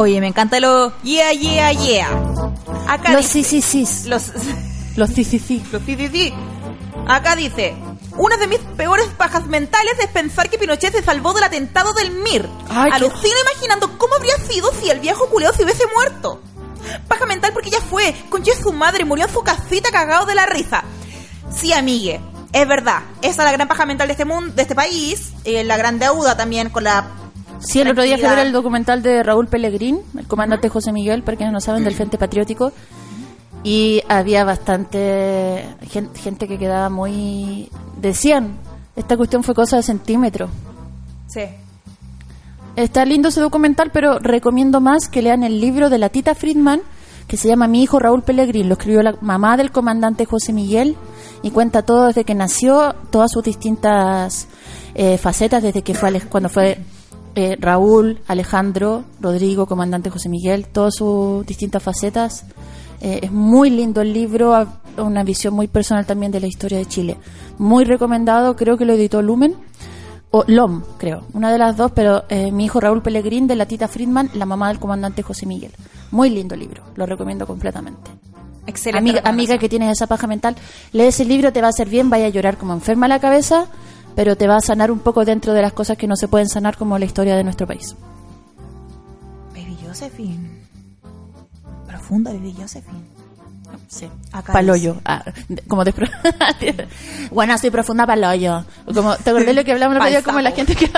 Oye, 0.01 0.19
me 0.19 0.27
encanta 0.27 0.59
lo 0.59 0.91
yeah, 1.03 1.31
yeah, 1.31 1.71
yeah. 1.71 2.09
Acá 2.87 3.11
Los 3.13 3.25
sí, 3.27 3.43
sí, 3.43 3.61
sí. 3.61 3.87
los 4.07 4.31
Los 4.95 5.09
sí, 5.11 5.23
sí, 5.23 5.37
sí. 5.39 5.63
Los 5.71 5.81
sí, 5.83 5.95
sí, 5.95 6.07
sí. 6.11 6.33
Acá 7.07 7.35
dice, 7.35 7.75
una 8.17 8.35
de 8.37 8.47
mis 8.47 8.59
peores 8.77 9.07
pajas 9.17 9.45
mentales 9.47 9.93
es 9.99 10.07
pensar 10.07 10.49
que 10.49 10.57
Pinochet 10.57 10.91
se 10.93 11.03
salvó 11.03 11.33
del 11.33 11.43
atentado 11.43 11.93
del 11.93 12.11
MIR. 12.11 12.49
Ay, 12.69 12.89
qué- 12.89 12.95
Alucino 12.97 13.35
imaginando 13.51 13.97
cómo 13.97 14.15
habría 14.15 14.37
sido 14.37 14.71
si 14.81 14.89
el 14.89 14.99
viejo 14.99 15.29
culeo 15.29 15.53
se 15.53 15.63
hubiese 15.63 15.83
muerto. 15.95 16.41
Paja 17.07 17.25
mental 17.27 17.51
porque 17.53 17.69
ya 17.69 17.79
fue, 17.79 18.15
conche 18.29 18.51
su 18.59 18.73
madre, 18.73 19.05
murió 19.05 19.25
en 19.27 19.31
su 19.33 19.41
casita 19.43 19.91
cagado 19.91 20.25
de 20.25 20.33
la 20.35 20.47
risa. 20.47 20.83
Sí, 21.55 21.73
amigue, 21.73 22.19
es 22.53 22.67
verdad. 22.67 23.01
Esa 23.21 23.29
es 23.43 23.45
la 23.45 23.51
gran 23.51 23.67
paja 23.67 23.85
mental 23.85 24.07
de 24.07 24.13
este 24.13 24.25
mundo, 24.25 24.51
de 24.55 24.61
este 24.63 24.73
país, 24.75 25.29
eh, 25.45 25.63
la 25.63 25.77
gran 25.77 25.99
deuda 25.99 26.35
también 26.35 26.69
con 26.71 26.83
la 26.83 27.05
Sí, 27.63 27.79
el 27.79 27.89
otro 27.89 28.03
día 28.03 28.15
ver 28.15 28.21
tranquilidad. 28.21 28.47
el 28.47 28.53
documental 28.53 29.03
de 29.03 29.23
Raúl 29.23 29.47
Pellegrín, 29.47 29.99
el 30.17 30.27
comandante 30.27 30.67
José 30.69 30.91
Miguel, 30.91 31.23
para 31.23 31.37
quienes 31.37 31.53
no 31.53 31.61
saben, 31.61 31.83
del 31.83 31.93
Frente 31.95 32.17
Patriótico. 32.17 32.71
Y 33.63 34.01
había 34.09 34.43
bastante 34.43 35.65
gen- 35.89 36.09
gente 36.15 36.47
que 36.47 36.57
quedaba 36.57 36.89
muy... 36.89 37.69
Decían, 37.97 38.57
esta 38.95 39.15
cuestión 39.17 39.43
fue 39.43 39.53
cosa 39.53 39.77
de 39.77 39.83
centímetros. 39.83 40.49
Sí. 41.27 41.41
Está 42.75 43.05
lindo 43.05 43.29
ese 43.29 43.41
documental, 43.41 43.91
pero 43.93 44.17
recomiendo 44.17 44.81
más 44.81 45.07
que 45.07 45.21
lean 45.21 45.43
el 45.43 45.61
libro 45.61 45.89
de 45.89 45.99
la 45.99 46.09
Tita 46.09 46.33
Friedman, 46.33 46.81
que 47.27 47.37
se 47.37 47.47
llama 47.47 47.67
Mi 47.67 47.83
hijo 47.83 47.99
Raúl 47.99 48.23
Pellegrín. 48.23 48.67
Lo 48.67 48.73
escribió 48.73 49.03
la 49.03 49.15
mamá 49.21 49.57
del 49.57 49.71
comandante 49.71 50.25
José 50.25 50.53
Miguel 50.53 50.95
y 51.43 51.51
cuenta 51.51 51.83
todo 51.83 52.07
desde 52.07 52.23
que 52.23 52.33
nació, 52.33 52.95
todas 53.11 53.31
sus 53.31 53.43
distintas 53.43 54.47
eh, 54.95 55.17
facetas, 55.17 55.61
desde 55.61 55.83
que 55.83 55.93
fue 55.93 56.19
cuando 56.21 56.49
fue 56.49 56.79
eh, 57.35 57.57
Raúl, 57.59 58.19
Alejandro, 58.27 59.03
Rodrigo, 59.19 59.65
comandante 59.65 60.09
José 60.09 60.29
Miguel, 60.29 60.67
todas 60.67 60.95
sus 60.95 61.45
distintas 61.45 61.81
facetas. 61.81 62.45
Eh, 63.01 63.21
es 63.23 63.31
muy 63.31 63.69
lindo 63.69 64.01
el 64.01 64.13
libro, 64.13 64.67
una 64.97 65.23
visión 65.23 65.53
muy 65.53 65.67
personal 65.67 66.05
también 66.05 66.31
de 66.31 66.39
la 66.39 66.47
historia 66.47 66.77
de 66.77 66.85
Chile. 66.85 67.17
Muy 67.57 67.83
recomendado, 67.83 68.55
creo 68.55 68.77
que 68.77 68.85
lo 68.85 68.93
editó 68.93 69.21
Lumen 69.21 69.55
o 70.31 70.45
LOM, 70.47 70.83
creo, 70.97 71.25
una 71.33 71.51
de 71.51 71.57
las 71.57 71.75
dos, 71.75 71.91
pero 71.91 72.23
eh, 72.29 72.51
mi 72.51 72.65
hijo 72.65 72.79
Raúl 72.79 73.01
Pellegrín 73.01 73.47
de 73.47 73.55
la 73.55 73.65
Tita 73.65 73.87
Friedman, 73.87 74.29
la 74.33 74.45
mamá 74.45 74.69
del 74.69 74.79
comandante 74.79 75.23
José 75.23 75.45
Miguel. 75.45 75.71
Muy 76.11 76.29
lindo 76.29 76.55
libro, 76.55 76.83
lo 76.95 77.05
recomiendo 77.05 77.45
completamente. 77.45 78.11
Excelente. 78.65 79.09
Amiga, 79.09 79.29
amiga 79.29 79.57
que 79.57 79.67
tienes 79.67 79.91
esa 79.91 80.07
paja 80.07 80.27
mental, 80.27 80.55
lee 80.93 81.03
ese 81.03 81.25
libro, 81.25 81.51
te 81.51 81.61
va 81.61 81.67
a 81.67 81.71
hacer 81.71 81.89
bien, 81.89 82.09
vaya 82.09 82.27
a 82.27 82.29
llorar 82.29 82.57
como 82.57 82.73
enferma 82.73 83.07
la 83.07 83.19
cabeza, 83.19 83.67
pero 84.15 84.35
te 84.35 84.47
va 84.47 84.57
a 84.57 84.61
sanar 84.61 84.91
un 84.91 84.99
poco 84.99 85.25
dentro 85.25 85.53
de 85.53 85.61
las 85.61 85.73
cosas 85.73 85.97
que 85.97 86.07
no 86.07 86.15
se 86.15 86.27
pueden 86.27 86.49
sanar 86.49 86.77
como 86.77 86.97
la 86.97 87.05
historia 87.05 87.35
de 87.35 87.43
nuestro 87.43 87.67
país. 87.67 87.95
Baby 89.53 89.77
Josephine. 89.85 90.61
Profunda, 91.87 92.31
Baby 92.31 92.55
Josephine. 92.59 93.21
Sí. 93.87 94.09
Acá 94.31 94.53
Paloyo. 94.53 94.97
Ah, 95.05 95.23
como 95.67 95.83
de... 95.83 95.93
bueno, 97.31 97.57
soy 97.57 97.69
profunda 97.69 98.05
paloyo. 98.05 98.63
Como, 98.93 99.15
¿Te 99.17 99.29
acordás 99.29 99.55
lo 99.55 99.63
que 99.63 99.71
hablamos 99.73 99.97
el 100.07 100.23
Como 100.23 100.39
la 100.41 100.51
gente 100.51 100.75
que 100.75 100.89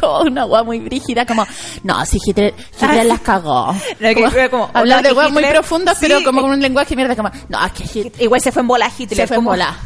como 0.00 0.20
una 0.22 0.44
guay 0.44 0.64
muy 0.64 0.78
brígida, 0.80 1.26
como, 1.26 1.46
no, 1.82 2.04
si 2.06 2.18
Hitler, 2.24 2.54
Hitler 2.80 3.06
las 3.06 3.20
cagó. 3.20 3.74
Hablar 4.74 5.02
de 5.02 5.12
guay 5.12 5.32
muy 5.32 5.44
profundas, 5.44 5.98
sí, 5.98 6.06
pero 6.08 6.22
como 6.24 6.42
con 6.42 6.50
un 6.50 6.60
lenguaje 6.60 6.96
mierda, 6.96 7.16
como, 7.16 7.30
no, 7.48 7.64
es 7.64 7.72
que 7.72 7.84
Hitler 7.84 8.22
Igual 8.22 8.40
se 8.40 8.52
fue 8.52 8.62
en 8.62 8.68
bola 8.68 8.90
Hitler. 8.96 9.16
se 9.16 9.26
fue 9.26 9.36
en 9.36 9.40
como- 9.42 9.50
bola. 9.50 9.76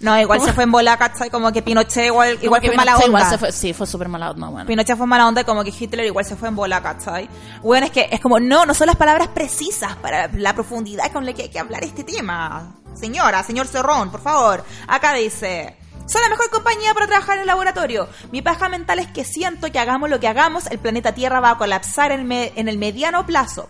No, 0.00 0.18
igual 0.18 0.40
se 0.40 0.52
fue 0.54 0.64
en 0.64 0.72
bola, 0.72 0.96
¿cachai? 0.96 1.28
Como 1.30 1.52
que 1.52 1.60
Pinochet 1.62 2.06
igual, 2.06 2.34
Como 2.36 2.44
igual 2.46 2.60
que 2.62 2.68
fue 2.68 2.76
mala 2.76 2.94
onda. 2.96 3.06
igual 3.06 3.26
se 3.28 3.38
fue- 3.38 3.52
sí, 3.52 3.74
fue 3.74 3.86
súper 3.86 4.08
mala 4.08 4.30
onda, 4.30 4.48
bueno. 4.48 4.66
Pinochet 4.66 4.96
fue 4.96 5.06
mala 5.06 5.28
onda 5.28 5.42
y 5.42 5.44
como 5.44 5.62
que 5.62 5.70
Hitler 5.78 6.06
igual 6.06 6.24
se 6.24 6.36
fue 6.36 6.48
en 6.48 6.56
bola, 6.56 6.82
¿cachai? 6.82 7.28
Bueno, 7.62 7.84
es 7.86 7.92
que 7.92 8.08
es 8.10 8.18
como, 8.20 8.40
no, 8.40 8.64
no 8.64 8.72
son 8.72 8.86
las 8.86 8.96
palabras 8.96 9.28
precisas 9.28 9.96
para 9.96 10.28
la 10.28 10.54
profundidad 10.54 11.12
con 11.12 11.26
la 11.26 11.32
que 11.34 11.42
hay 11.42 11.48
que 11.50 11.58
hablar 11.58 11.84
este 11.84 12.02
tema. 12.04 12.72
Señora, 12.94 13.42
señor 13.42 13.66
Cerrón, 13.66 14.10
por 14.10 14.20
favor. 14.22 14.64
Acá 14.88 15.12
dice... 15.14 15.76
Soy 16.06 16.20
la 16.22 16.28
mejor 16.30 16.50
compañía 16.50 16.92
para 16.92 17.06
trabajar 17.06 17.36
en 17.36 17.42
el 17.42 17.46
laboratorio. 17.46 18.08
Mi 18.32 18.42
paja 18.42 18.68
mental 18.68 18.98
es 18.98 19.06
que 19.06 19.22
siento 19.22 19.70
que 19.70 19.78
hagamos 19.78 20.10
lo 20.10 20.18
que 20.18 20.26
hagamos, 20.26 20.66
el 20.66 20.80
planeta 20.80 21.12
Tierra 21.14 21.38
va 21.38 21.50
a 21.50 21.58
colapsar 21.58 22.10
en, 22.10 22.26
me- 22.26 22.52
en 22.56 22.68
el 22.68 22.78
mediano 22.78 23.24
plazo. 23.26 23.68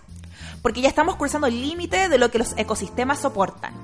Porque 0.62 0.80
ya 0.80 0.88
estamos 0.88 1.16
cruzando 1.16 1.48
el 1.48 1.60
límite 1.60 2.08
de 2.08 2.16
lo 2.16 2.30
que 2.30 2.38
los 2.38 2.54
ecosistemas 2.56 3.18
soportan. 3.18 3.74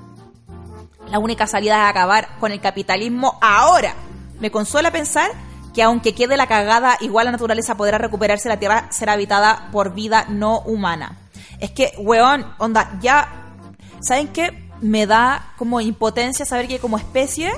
La 1.09 1.19
única 1.19 1.47
salida 1.47 1.83
es 1.83 1.89
acabar 1.89 2.37
con 2.39 2.51
el 2.51 2.59
capitalismo 2.59 3.37
ahora. 3.41 3.95
Me 4.39 4.51
consuela 4.51 4.91
pensar 4.91 5.31
que 5.73 5.83
aunque 5.83 6.13
quede 6.13 6.37
la 6.37 6.47
cagada, 6.47 6.97
igual 7.01 7.25
la 7.25 7.31
naturaleza 7.31 7.77
podrá 7.77 7.97
recuperarse, 7.97 8.49
la 8.49 8.57
Tierra 8.57 8.87
será 8.89 9.13
habitada 9.13 9.69
por 9.71 9.93
vida 9.93 10.25
no 10.27 10.59
humana. 10.61 11.17
Es 11.59 11.71
que, 11.71 11.93
weón, 11.99 12.45
onda, 12.57 12.97
ya, 12.99 13.53
¿saben 13.99 14.27
qué? 14.29 14.67
Me 14.81 15.05
da 15.05 15.53
como 15.57 15.79
impotencia 15.81 16.45
saber 16.45 16.67
que 16.67 16.79
como 16.79 16.97
especie, 16.97 17.53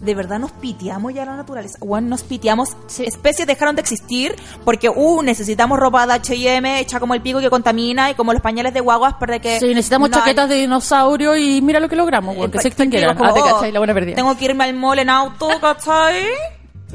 de 0.00 0.14
verdad 0.14 0.38
nos 0.38 0.52
piteamos 0.52 1.14
ya 1.14 1.24
la 1.24 1.36
naturaleza. 1.36 1.78
Weón, 1.80 2.08
nos 2.08 2.22
piteamos. 2.24 2.76
Especies 2.98 3.46
dejaron 3.46 3.74
de 3.76 3.80
existir 3.82 4.34
porque, 4.64 4.88
uh, 4.90 5.22
necesitamos 5.22 5.78
ropa 5.78 6.06
de 6.06 6.14
H&M 6.14 6.80
hecha 6.80 7.00
como 7.00 7.14
el 7.14 7.22
pico 7.22 7.40
que 7.40 7.48
contamina 7.48 8.10
y 8.10 8.14
como 8.14 8.32
los 8.32 8.42
pañales 8.42 8.74
de 8.74 8.80
guaguas 8.80 9.14
para 9.14 9.38
que... 9.38 9.58
Sí, 9.60 9.68
necesitamos 9.68 10.10
no 10.10 10.16
hay- 10.16 10.22
chaquetas 10.22 10.48
de 10.48 10.56
dinosaurio 10.56 11.36
y 11.36 11.62
mira 11.62 11.80
lo 11.80 11.88
que 11.88 11.96
logramos, 11.96 12.36
porque 12.36 12.60
se 12.60 12.68
extinguieron. 12.68 13.16
como, 13.16 13.30
Ah, 13.30 13.34
te 13.34 13.40
oh, 13.40 13.44
cachai, 13.44 13.72
la 13.72 13.78
buena 13.80 13.94
perdida. 13.94 14.16
Tengo 14.16 14.36
que 14.36 14.44
irme 14.44 14.64
al 14.64 14.74
mall 14.74 14.98
en 14.98 15.08
auto, 15.10 15.48
¿cachai? 15.60 16.24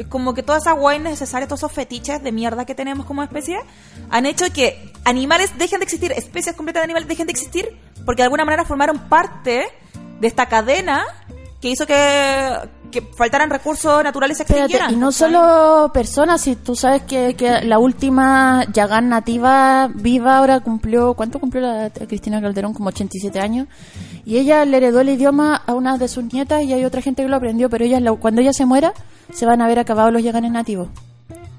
Como 0.07 0.33
que 0.33 0.43
todas 0.43 0.61
esas 0.63 0.77
guay 0.77 0.99
necesarias, 0.99 1.47
todos 1.49 1.59
esos 1.61 1.71
fetiches 1.73 2.21
de 2.23 2.31
mierda 2.31 2.65
que 2.65 2.73
tenemos 2.75 3.05
como 3.05 3.21
especie, 3.23 3.59
han 4.09 4.25
hecho 4.25 4.45
que 4.53 4.93
animales 5.03 5.57
dejen 5.57 5.79
de 5.79 5.83
existir, 5.85 6.11
especies 6.13 6.55
completas 6.55 6.81
de 6.81 6.85
animales 6.85 7.07
dejen 7.09 7.25
de 7.27 7.31
existir, 7.31 7.77
porque 8.05 8.21
de 8.21 8.25
alguna 8.25 8.45
manera 8.45 8.63
formaron 8.65 8.99
parte 9.09 9.65
de 10.21 10.27
esta 10.27 10.45
cadena 10.45 11.03
que 11.61 11.69
hizo 11.69 11.85
que, 11.85 12.53
que 12.89 13.01
faltaran 13.01 13.49
recursos 13.49 14.01
naturales 14.03 14.37
y 14.37 14.37
se 14.37 14.43
extinguieran. 14.43 14.93
y 14.93 14.95
no 14.95 15.11
solo 15.11 15.91
personas, 15.93 16.39
si 16.41 16.55
tú 16.55 16.75
sabes 16.75 17.01
que, 17.03 17.35
que 17.35 17.61
la 17.63 17.79
última 17.79 18.65
Yagán 18.71 19.09
nativa 19.09 19.89
viva 19.93 20.37
ahora 20.37 20.61
cumplió, 20.61 21.13
¿cuánto 21.15 21.39
cumplió 21.39 21.61
la 21.63 21.89
Cristina 21.89 22.41
Calderón? 22.41 22.73
Como 22.73 22.87
87 22.89 23.39
años. 23.41 23.67
Y 24.25 24.37
ella 24.37 24.63
le 24.63 24.77
heredó 24.77 25.01
el 25.01 25.09
idioma 25.09 25.55
a 25.65 25.73
una 25.73 25.97
de 25.97 26.07
sus 26.07 26.23
nietas 26.31 26.63
y 26.63 26.71
hay 26.71 26.85
otra 26.85 27.01
gente 27.01 27.23
que 27.23 27.29
lo 27.29 27.35
aprendió, 27.35 27.69
pero 27.69 27.83
ella, 27.83 27.99
cuando 28.13 28.41
ella 28.41 28.53
se 28.53 28.65
muera, 28.65 28.93
se 29.33 29.45
van 29.45 29.61
a 29.61 29.67
ver 29.67 29.79
acabados 29.79 30.13
los 30.13 30.23
Yaganes 30.23 30.51
nativos. 30.51 30.87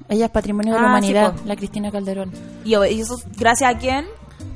Ella 0.09 0.25
es 0.25 0.31
patrimonio 0.31 0.73
de 0.73 0.81
la 0.81 0.87
Ah, 0.87 0.99
sí, 1.01 1.11
humanidad, 1.11 1.33
la 1.45 1.55
Cristina 1.55 1.91
Calderón. 1.91 2.31
Y, 2.65 2.75
y 2.75 2.99
eso, 3.01 3.17
gracias 3.37 3.73
a 3.75 3.77
quién? 3.77 4.05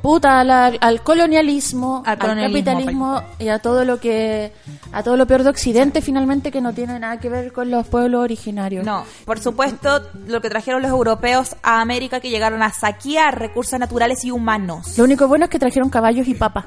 Puta, 0.05 0.43
la- 0.43 0.67
al 0.81 1.01
colonialismo, 1.01 2.03
Al 2.05 2.19
capitalismo 2.19 3.23
y 3.39 3.47
a 3.47 3.57
todo 3.57 3.83
lo 3.85 3.99
que 3.99 4.51
a 4.91 5.01
todo 5.01 5.17
lo 5.17 5.25
peor 5.25 5.41
de 5.41 5.49
Occidente 5.49 5.99
finalmente 5.99 6.51
que 6.51 6.61
no 6.61 6.73
tiene 6.73 6.99
nada 6.99 7.19
que 7.19 7.27
ver 7.27 7.51
con 7.51 7.71
los 7.71 7.87
pueblos 7.87 8.21
originarios. 8.21 8.85
No, 8.85 9.03
por 9.25 9.39
supuesto, 9.39 10.03
lo 10.27 10.41
que 10.41 10.49
trajeron 10.51 10.83
los 10.83 10.91
europeos 10.91 11.55
a 11.63 11.81
América 11.81 12.19
que 12.19 12.29
llegaron 12.29 12.61
a 12.61 12.71
saquear 12.71 13.39
recursos 13.39 13.79
naturales 13.79 14.23
y 14.23 14.29
humanos. 14.29 14.95
Lo 14.95 15.05
único 15.05 15.27
bueno 15.27 15.45
es 15.45 15.49
que 15.49 15.57
trajeron 15.57 15.89
caballos 15.89 16.27
y 16.27 16.35
papas. 16.35 16.65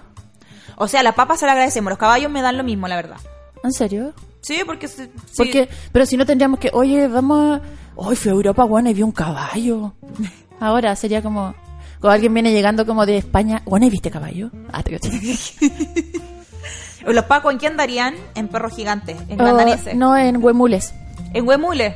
O 0.74 0.89
sea, 0.89 1.05
la 1.05 1.12
papa 1.12 1.36
se 1.36 1.47
la 1.47 1.53
agradecemos, 1.53 1.93
los 1.93 1.99
caballos 2.01 2.32
me 2.32 2.43
dan 2.43 2.57
lo 2.57 2.64
mismo, 2.64 2.89
la 2.89 2.97
verdad. 2.97 3.18
¿En 3.62 3.70
serio? 3.70 4.14
Sí, 4.41 4.62
porque... 4.66 4.89
sí. 4.89 5.09
Porque, 5.36 5.68
pero 5.93 6.07
si 6.07 6.16
no 6.16 6.26
tendríamos 6.26 6.59
que, 6.59 6.70
oye, 6.72 7.07
vamos 7.07 7.61
a... 7.61 7.62
Hoy 7.95 8.16
fui 8.16 8.30
a 8.30 8.34
Europa, 8.34 8.64
bueno, 8.64 8.91
y 8.91 8.95
vi 8.95 9.03
un 9.05 9.12
caballo. 9.12 9.93
Ahora 10.61 10.97
sería 10.97 11.22
como... 11.22 11.55
Cuando 12.01 12.14
alguien 12.14 12.34
viene 12.34 12.53
llegando 12.53 12.86
como 12.86 13.05
de 13.07 13.18
España, 13.18 13.62
bueno, 13.66 13.86
¿y 13.86 13.90
viste 13.90 14.11
caballo? 14.11 14.51
Ah, 14.72 14.82
te. 14.82 14.99
¿Los 17.07 17.24
pacos 17.24 17.53
en 17.53 17.59
qué 17.59 17.66
andarían? 17.66 18.14
En 18.34 18.49
perros 18.49 18.74
gigantes, 18.74 19.16
en 19.28 19.40
Oh, 19.40 19.44
grandaneses. 19.44 19.94
no, 19.96 20.16
en 20.16 20.42
Huemules. 20.42 20.94
En 21.34 21.46
huemules, 21.49 21.94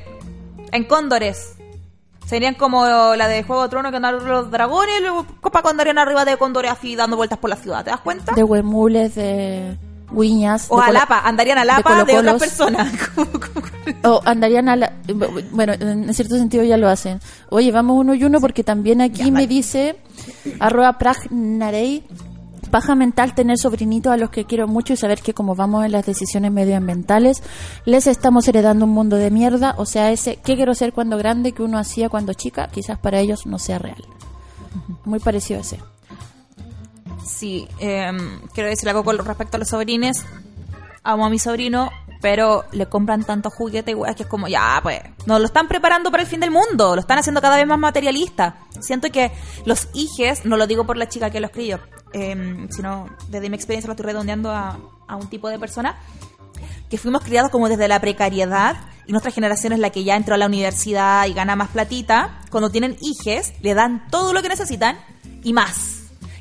en 0.72 0.84
cóndores. 0.84 1.56
Serían 2.26 2.54
como 2.54 2.86
la 3.16 3.28
de 3.28 3.42
Juego 3.42 3.64
de 3.64 3.68
Tronos 3.68 3.90
que 3.90 3.96
andan 3.96 4.24
los 4.26 4.50
dragones 4.50 4.94
y 4.98 5.02
luego 5.02 5.26
pacos 5.52 5.72
andarían 5.72 5.98
arriba 5.98 6.24
de 6.24 6.36
cóndores 6.36 6.70
así 6.70 6.96
dando 6.96 7.16
vueltas 7.16 7.38
por 7.38 7.50
la 7.50 7.56
ciudad, 7.56 7.84
¿te 7.84 7.90
das 7.90 8.00
cuenta? 8.00 8.32
De 8.34 8.44
Huemules, 8.44 9.14
de 9.16 9.76
Guiñas. 10.14 10.66
o 10.68 10.76
de 10.76 10.82
a 10.82 10.86
Colo- 10.86 10.98
Lapa, 11.00 11.20
andarían 11.24 11.58
a 11.58 11.64
Lapa 11.64 12.04
de, 12.04 12.16
otras 12.16 12.16
Colocolos. 12.16 12.40
personas. 12.42 12.92
O 14.04 14.20
andarían 14.24 14.68
a 14.68 14.76
la... 14.76 14.92
Bueno, 15.52 15.72
en 15.74 16.12
cierto 16.14 16.36
sentido 16.36 16.62
ya 16.64 16.76
lo 16.76 16.88
hacen. 16.88 17.20
Oye, 17.50 17.70
vamos 17.72 17.98
uno 17.98 18.14
y 18.14 18.24
uno 18.24 18.40
porque 18.40 18.62
también 18.64 19.00
aquí 19.00 19.30
me 19.32 19.46
dice 19.46 19.96
arroba 20.60 20.98
pragnarey 20.98 22.04
paja 22.70 22.94
mental 22.94 23.34
tener 23.34 23.58
sobrinitos 23.58 24.12
a 24.12 24.16
los 24.16 24.30
que 24.30 24.44
quiero 24.46 24.66
mucho 24.66 24.92
y 24.92 24.96
saber 24.96 25.20
que 25.20 25.34
como 25.34 25.54
vamos 25.54 25.84
en 25.84 25.92
las 25.92 26.06
decisiones 26.06 26.50
medioambientales 26.52 27.42
les 27.84 28.06
estamos 28.06 28.48
heredando 28.48 28.86
un 28.86 28.92
mundo 28.92 29.16
de 29.16 29.30
mierda. 29.30 29.74
O 29.78 29.84
sea, 29.84 30.10
ese 30.10 30.36
¿qué 30.36 30.56
quiero 30.56 30.74
ser 30.74 30.92
cuando 30.92 31.18
grande 31.18 31.52
que 31.52 31.62
uno 31.62 31.76
hacía 31.78 32.08
cuando 32.08 32.32
chica? 32.34 32.68
Quizás 32.72 32.98
para 32.98 33.18
ellos 33.20 33.46
no 33.46 33.58
sea 33.58 33.78
real. 33.78 34.04
Muy 35.04 35.18
parecido 35.18 35.58
a 35.58 35.62
ese. 35.62 35.78
Sí, 37.24 37.68
eh, 37.78 38.10
quiero 38.52 38.68
decir 38.68 38.88
algo 38.88 39.04
con 39.04 39.18
respecto 39.18 39.56
a 39.56 39.60
los 39.60 39.68
sobrines. 39.68 40.24
Amo 41.04 41.26
a 41.26 41.30
mi 41.30 41.38
sobrino, 41.38 41.90
pero 42.20 42.64
le 42.72 42.86
compran 42.86 43.24
tantos 43.24 43.52
juguetes 43.52 43.94
weas, 43.94 44.14
que 44.14 44.22
es 44.22 44.28
como, 44.28 44.46
ya, 44.48 44.78
pues, 44.82 45.00
nos 45.26 45.40
lo 45.40 45.46
están 45.46 45.66
preparando 45.66 46.10
para 46.10 46.22
el 46.22 46.28
fin 46.28 46.40
del 46.40 46.52
mundo, 46.52 46.94
lo 46.94 47.00
están 47.00 47.18
haciendo 47.18 47.40
cada 47.40 47.56
vez 47.56 47.66
más 47.66 47.78
materialista. 47.78 48.56
Siento 48.80 49.10
que 49.10 49.32
los 49.66 49.88
hijes, 49.92 50.44
no 50.44 50.56
lo 50.56 50.66
digo 50.66 50.86
por 50.86 50.96
la 50.96 51.08
chica 51.08 51.30
que 51.30 51.40
lo 51.40 51.46
escribió, 51.46 51.80
eh, 52.12 52.68
sino 52.70 53.08
desde 53.28 53.50
mi 53.50 53.56
experiencia 53.56 53.88
lo 53.88 53.94
estoy 53.94 54.06
redondeando 54.06 54.52
a, 54.52 54.78
a 55.08 55.16
un 55.16 55.28
tipo 55.28 55.48
de 55.48 55.58
persona, 55.58 55.96
que 56.88 56.98
fuimos 56.98 57.22
criados 57.22 57.50
como 57.50 57.68
desde 57.68 57.88
la 57.88 58.00
precariedad 58.00 58.76
y 59.06 59.12
nuestra 59.12 59.32
generación 59.32 59.72
es 59.72 59.80
la 59.80 59.90
que 59.90 60.04
ya 60.04 60.14
entró 60.14 60.34
a 60.34 60.38
la 60.38 60.46
universidad 60.46 61.26
y 61.26 61.32
gana 61.32 61.56
más 61.56 61.70
platita, 61.70 62.40
cuando 62.50 62.70
tienen 62.70 62.96
hijes, 63.00 63.54
le 63.60 63.74
dan 63.74 64.06
todo 64.10 64.32
lo 64.32 64.42
que 64.42 64.48
necesitan 64.48 64.96
y 65.42 65.52
más. 65.52 65.91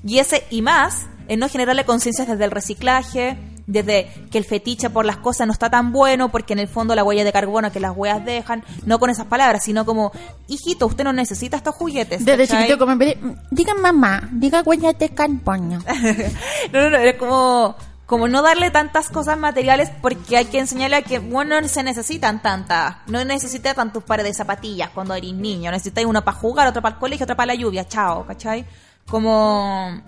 Y 0.04 0.20
ese 0.20 0.46
y 0.50 0.62
más 0.62 1.08
es 1.28 1.38
no 1.38 1.50
generarle 1.50 1.86
conciencias 1.86 2.28
desde 2.28 2.46
el 2.46 2.52
reciclaje, 2.52 3.38
desde 3.68 4.12
que 4.32 4.38
el 4.38 4.46
fetiche 4.46 4.90
por 4.90 5.06
las 5.06 5.18
cosas 5.18 5.48
no 5.48 5.54
está 5.54 5.70
tan 5.70 5.92
bueno, 5.92 6.30
porque 6.30 6.54
en 6.54 6.60
el 6.60 6.68
fondo 6.68 6.96
la 6.96 7.04
huella 7.04 7.24
de 7.24 7.32
carbono 7.32 7.72
que 7.72 7.80
las 7.80 7.96
huellas 7.96 8.26
dejan, 8.26 8.64
no 8.86 9.00
con 9.00 9.10
esas 9.10 9.28
palabras, 9.28 9.64
sino 9.64 9.86
como, 9.86 10.12
hijito, 10.48 10.88
usted 10.88 11.04
no 11.04 11.14
necesita 11.14 11.58
estos 11.58 11.76
juguetes. 11.76 12.26
Desde 12.26 12.48
¿cachai? 12.48 12.64
chiquito 12.64 12.78
como 12.78 13.02
en 13.02 13.40
diga 13.50 13.74
mamá, 13.76 14.30
diga 14.32 14.62
huella 14.62 14.94
de 14.94 15.10
carbono. 15.10 15.80
no, 16.74 16.82
no, 16.82 16.90
no, 16.90 16.98
es 16.98 17.16
como, 17.16 17.76
como 18.06 18.28
no 18.28 18.42
darle 18.42 18.72
tantas 18.72 19.10
cosas 19.10 19.38
materiales 19.38 19.90
porque 20.02 20.38
hay 20.38 20.46
que 20.46 20.60
enseñarle 20.60 20.98
a 20.98 21.02
que, 21.02 21.20
bueno, 21.20 21.62
no 21.62 21.68
se 21.68 21.84
necesitan 21.84 22.42
tantas. 22.42 22.98
No 23.08 23.24
necesitas 23.24 23.76
tantos 23.76 24.04
pares 24.04 24.26
de 24.26 24.34
zapatillas 24.34 24.90
cuando 24.90 25.14
eres 25.14 25.34
niño. 25.34 25.72
Necesitas 25.72 26.04
una 26.04 26.26
para 26.26 26.38
jugar, 26.38 26.68
otra 26.68 26.82
para 26.82 26.96
el 26.96 27.00
colegio, 27.00 27.24
otra 27.24 27.36
para 27.36 27.54
la 27.54 27.56
lluvia. 27.56 27.88
Chao, 27.88 28.26
¿cachai? 28.26 28.66
Como, 29.12 30.02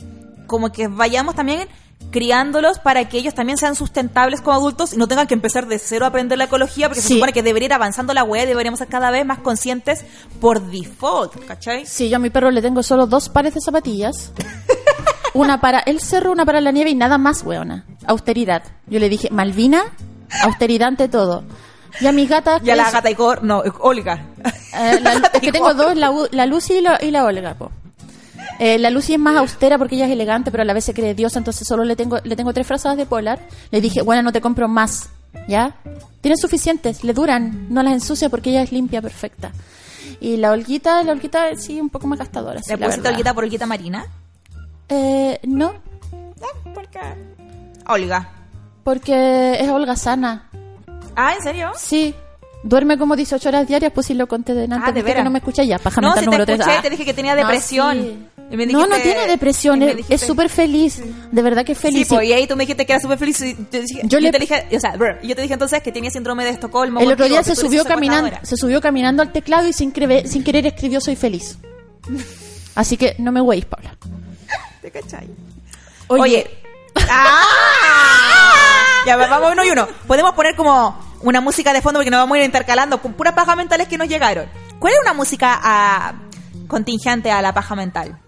como 0.48 0.72
que 0.72 0.88
vayamos 0.88 1.36
también 1.36 1.68
criándolos 2.10 2.80
para 2.80 3.10
que 3.10 3.18
ellos 3.18 3.34
también 3.34 3.58
sean 3.58 3.76
sustentables 3.76 4.40
como 4.42 4.56
adultos 4.56 4.94
y 4.94 4.98
no 4.98 5.08
tengan 5.08 5.28
que 5.28 5.34
empezar 5.34 5.68
de 5.68 5.78
cero 5.80 6.06
a 6.06 6.10
aprender 6.10 6.38
la 6.38 6.46
ecología 6.46 6.88
porque 6.88 7.02
se 7.02 7.08
Sí. 7.10 7.14
supone 7.16 7.34
que 7.34 7.44
debería 7.44 7.66
ir 7.68 7.74
avanzando 7.74 8.14
la 8.14 8.24
web 8.24 8.44
y 8.44 8.48
deberíamos 8.48 8.78
ser 8.80 8.88
cada 8.88 9.12
vez 9.12 9.26
más 9.26 9.40
conscientes 9.40 10.06
por 10.40 10.62
default, 10.62 11.44
¿cachai? 11.46 11.86
Sí, 11.86 12.10
yo 12.10 12.16
a 12.18 12.20
mi 12.20 12.30
perro 12.30 12.50
le 12.52 12.62
tengo 12.62 12.82
solo 12.84 13.08
dos 13.08 13.30
pares 13.30 13.54
de 13.56 13.62
zapatillas. 13.62 14.32
Una 15.34 15.60
para 15.60 15.80
el 15.80 16.00
cerro, 16.00 16.32
una 16.32 16.46
para 16.46 16.62
la 16.62 16.72
nieve 16.72 16.92
y 16.92 16.96
nada 16.96 17.18
más, 17.18 17.42
weona. 17.44 17.86
Austeridad. 18.06 18.62
Yo 18.86 19.00
le 19.00 19.10
dije, 19.10 19.30
Malvina, 19.32 19.84
austeridad 20.44 20.90
ante 20.90 21.08
todo. 21.10 21.44
Y 22.00 22.06
a 22.06 22.12
mis 22.12 22.30
gatas... 22.30 22.62
Y 22.64 22.70
a 22.70 22.76
la 22.76 22.84
es- 22.88 22.94
gata 22.94 23.10
y 23.10 23.16
cor, 23.16 23.44
no, 23.44 23.64
Olga. 23.80 24.28
eh, 24.78 25.00
la- 25.02 25.14
es 25.34 25.42
que 25.42 25.52
tengo 25.52 25.74
dos, 25.74 25.96
la, 25.98 26.12
la 26.30 26.46
Lucy 26.46 26.76
y 26.76 26.82
la, 26.82 27.00
y 27.04 27.10
la 27.10 27.26
Olga, 27.26 27.56
po. 27.56 27.72
Eh, 28.60 28.78
la 28.78 28.90
Lucy 28.90 29.14
es 29.14 29.20
más 29.20 29.36
austera 29.38 29.78
porque 29.78 29.96
ella 29.96 30.06
es 30.06 30.12
elegante, 30.12 30.52
pero 30.52 30.64
a 30.64 30.66
la 30.66 30.74
vez 30.74 30.86
se 30.86 30.94
cree 30.94 31.14
diosa, 31.14 31.40
entonces 31.40 31.68
solo 31.68 31.84
le 31.84 31.96
tengo, 31.96 32.18
le 32.24 32.36
tengo 32.36 32.54
tres 32.54 32.68
frazadas 32.68 32.98
de 32.98 33.06
polar. 33.06 33.40
Le 33.72 33.82
dije, 33.82 34.02
bueno, 34.02 34.22
no 34.22 34.32
te 34.32 34.42
compro 34.42 34.68
más, 34.68 35.10
¿ya? 35.48 35.76
Tienen 36.22 36.38
suficientes, 36.38 37.04
le 37.04 37.14
duran, 37.14 37.68
no 37.70 37.84
las 37.84 37.94
ensucia 37.94 38.30
porque 38.30 38.52
ella 38.52 38.62
es 38.62 38.72
limpia, 38.72 39.02
perfecta. 39.02 39.52
Y 40.20 40.38
la 40.38 40.52
Olguita, 40.52 41.04
la 41.04 41.12
Olguita 41.12 41.56
sí, 41.56 41.82
un 41.82 41.90
poco 41.90 42.08
más 42.08 42.20
gastadora. 42.20 42.62
sí, 42.62 42.70
¿Le 42.72 42.78
la 42.78 42.86
pusiste. 42.88 43.10
Olguita 43.10 43.34
por 43.34 43.44
Olguita 43.44 43.66
Marina? 43.66 44.06
Eh, 44.90 45.40
no, 45.44 45.74
¿Por 46.74 46.88
qué? 46.90 47.00
Olga. 47.88 48.30
porque 48.84 49.54
es 49.60 49.70
holgazana. 49.70 50.50
Ah, 51.16 51.34
¿en 51.36 51.42
serio? 51.42 51.72
Sí. 51.78 52.14
Duerme 52.64 52.98
como 52.98 53.16
18 53.18 53.50
horas 53.50 53.68
diarias, 53.68 53.92
pues 53.94 54.08
si 54.08 54.14
lo 54.14 54.28
conté 54.28 54.54
de 54.54 54.64
antes. 54.64 54.80
Ah, 54.86 54.92
¿de 54.94 55.04
que 55.04 55.24
no 55.24 55.30
me 55.30 55.40
escuché 55.40 55.68
ya, 55.68 55.80
paja 55.80 56.00
No, 56.00 56.14
si 56.14 56.20
te 56.20 56.26
número 56.26 56.46
3. 56.46 56.60
escuché, 56.60 56.82
te 56.82 56.90
dije 56.90 57.04
que 57.06 57.14
tenía 57.14 57.36
depresión. 57.36 58.30
Y 58.52 58.58
me 58.58 58.66
No, 58.68 58.86
no 58.86 58.98
tiene 58.98 59.26
depresión, 59.28 59.82
y 59.82 59.86
me 59.86 59.92
es- 59.92 59.98
dijiste- 59.98 60.16
es 60.16 60.22
súper 60.22 60.48
feliz. 60.50 61.02
De 61.32 61.42
verdad 61.42 61.66
que 61.66 61.72
es 61.72 61.78
Sí, 61.80 61.82
feliz. 61.88 62.08
pues, 62.08 62.28
y 62.28 62.34
ahí 62.34 62.46
tú 62.46 62.56
me 62.56 62.64
dijiste 62.66 62.86
que 62.86 62.94
era 62.94 63.02
súper 63.02 63.18
feliz. 63.18 63.42
y 63.42 63.54
te 63.56 63.82
dije- 63.82 64.02
Yo 64.04 64.10
yo, 64.10 64.20
le- 64.20 64.32
te 64.32 64.40
dije, 64.40 64.68
o 64.76 64.80
sea, 64.80 64.94
yo 65.24 65.36
te 65.36 65.42
dije 65.42 65.54
entonces 65.54 65.82
que 65.82 65.92
tenía 65.92 66.12
síndrome 66.12 66.44
de 66.44 66.52
Estocolmo. 66.52 67.00
El 67.00 67.12
otro 67.12 67.28
día 67.28 67.44
se 67.44 67.56
subió 67.56 67.82
su 67.82 67.88
caminando, 67.88 68.30
se 68.44 68.56
subió 68.58 68.80
caminando 68.82 69.24
al 69.24 69.32
teclado 69.32 69.68
y 69.68 69.74
sin, 69.74 69.92
creve- 69.92 70.28
sin 70.28 70.44
querer 70.44 70.68
escribió 70.68 71.02
soy 71.02 71.16
feliz. 71.16 71.58
Así 72.76 72.98
que 72.98 73.16
no 73.18 73.32
me 73.32 73.42
huéis, 73.42 73.66
Paula. 73.66 73.96
¿Te 74.82 74.92
cachai? 74.92 75.28
Oye, 76.08 76.22
Oye. 76.22 76.52
¡Ah! 77.10 77.42
ya, 79.08 79.16
vamos 79.18 79.52
uno 79.52 79.64
y 79.66 79.70
uno. 79.70 79.88
Podemos 80.08 80.34
poner 80.34 80.56
como 80.56 80.98
una 81.22 81.42
música 81.42 81.74
de 81.74 81.82
fondo 81.82 82.00
porque 82.00 82.12
nos 82.12 82.20
vamos 82.20 82.36
a 82.36 82.40
ir 82.40 82.46
intercalando 82.46 83.02
con 83.02 83.14
puras 83.14 83.34
pajas 83.34 83.56
mentales 83.58 83.88
que 83.88 83.98
nos 83.98 84.08
llegaron. 84.08 84.46
¿Cuál 84.80 84.94
es 84.94 85.00
una 85.02 85.14
música 85.14 85.60
ah, 85.64 86.14
contingente 86.68 87.32
a 87.32 87.42
la 87.42 87.54
paja 87.54 87.76
mental? 87.76 88.20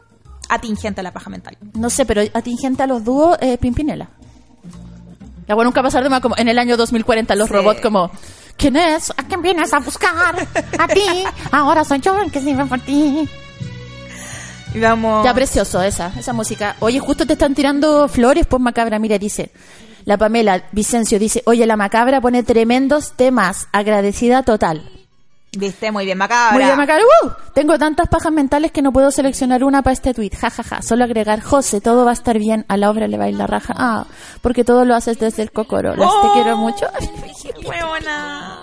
Atingente 0.49 1.01
a 1.01 1.03
la 1.03 1.11
paja 1.11 1.29
mental. 1.29 1.57
no 1.73 1.89
sé, 1.89 2.05
pero 2.05 2.21
atingente 2.33 2.83
a 2.83 2.87
los 2.87 3.03
dúos, 3.03 3.37
eh, 3.41 3.57
Pimpinela. 3.57 4.09
La 5.47 5.53
buena 5.55 5.69
nunca 5.69 5.83
pasar 5.83 6.01
de 6.03 6.09
más 6.09 6.21
como 6.21 6.35
en 6.37 6.47
el 6.47 6.57
año 6.57 6.75
2040 6.77 7.35
los 7.35 7.47
Sí. 7.47 7.53
robots 7.53 7.81
como 7.81 8.09
¿Quién 8.57 8.77
es? 8.77 9.11
¿A 9.11 9.23
quién 9.23 9.41
vienes 9.41 9.73
a 9.73 9.79
buscar? 9.79 10.35
A 10.79 10.87
ti. 10.87 11.23
Ahora 11.51 11.83
soy 11.83 11.99
yo 11.99 12.17
el 12.19 12.31
que 12.31 12.39
sirve 12.41 12.65
por 12.65 12.79
ti. 12.79 13.27
Vamos. 14.75 15.23
Ya, 15.25 15.33
precioso 15.33 15.81
esa, 15.81 16.11
esa 16.17 16.33
música. 16.33 16.75
Oye, 16.79 16.99
justo 16.99 17.25
te 17.25 17.33
están 17.33 17.53
tirando 17.53 18.07
flores, 18.07 18.45
pues 18.47 18.61
macabra, 18.61 18.97
mira, 18.99 19.17
dice. 19.17 19.51
La 20.05 20.17
Pamela 20.17 20.63
Vicencio 20.71 21.17
dice, 21.19 21.41
oye, 21.45 21.65
la 21.65 21.77
macabra 21.77 22.21
pone 22.21 22.43
tremendos 22.43 23.13
temas, 23.13 23.67
agradecida 23.71 24.43
total. 24.43 24.89
Viste, 25.55 25.91
muy 25.91 26.05
bien, 26.05 26.17
macabra. 26.17 26.53
Muy 26.53 26.63
bien, 26.63 26.77
macabra. 26.77 27.03
¡Uh! 27.23 27.29
Tengo 27.53 27.77
tantas 27.77 28.07
pajas 28.09 28.31
mentales 28.31 28.71
que 28.71 28.81
no 28.81 28.91
puedo 28.91 29.09
seleccionar 29.11 29.63
una 29.63 29.81
para 29.81 29.93
este 29.93 30.13
tweet. 30.13 30.31
Ja, 30.39 30.49
ja, 30.49 30.63
ja. 30.63 30.81
Solo 30.81 31.03
agregar, 31.05 31.41
José, 31.41 31.79
todo 31.81 32.03
va 32.05 32.11
a 32.11 32.13
estar 32.13 32.37
bien. 32.37 32.65
A 32.67 32.77
la 32.77 32.89
obra 32.89 33.07
le 33.07 33.17
va 33.17 33.25
a 33.25 33.29
ir 33.29 33.35
la 33.35 33.47
raja. 33.47 33.73
Ah, 33.77 34.05
porque 34.41 34.63
todo 34.63 34.83
lo 34.85 34.95
haces 34.95 35.17
desde 35.19 35.43
el 35.43 35.51
cocoro. 35.51 35.95
Las 35.95 36.09
te 36.21 36.27
Oh. 36.27 36.33
quiero 36.33 36.57
mucho. 36.57 36.85
Huevona. 37.65 38.59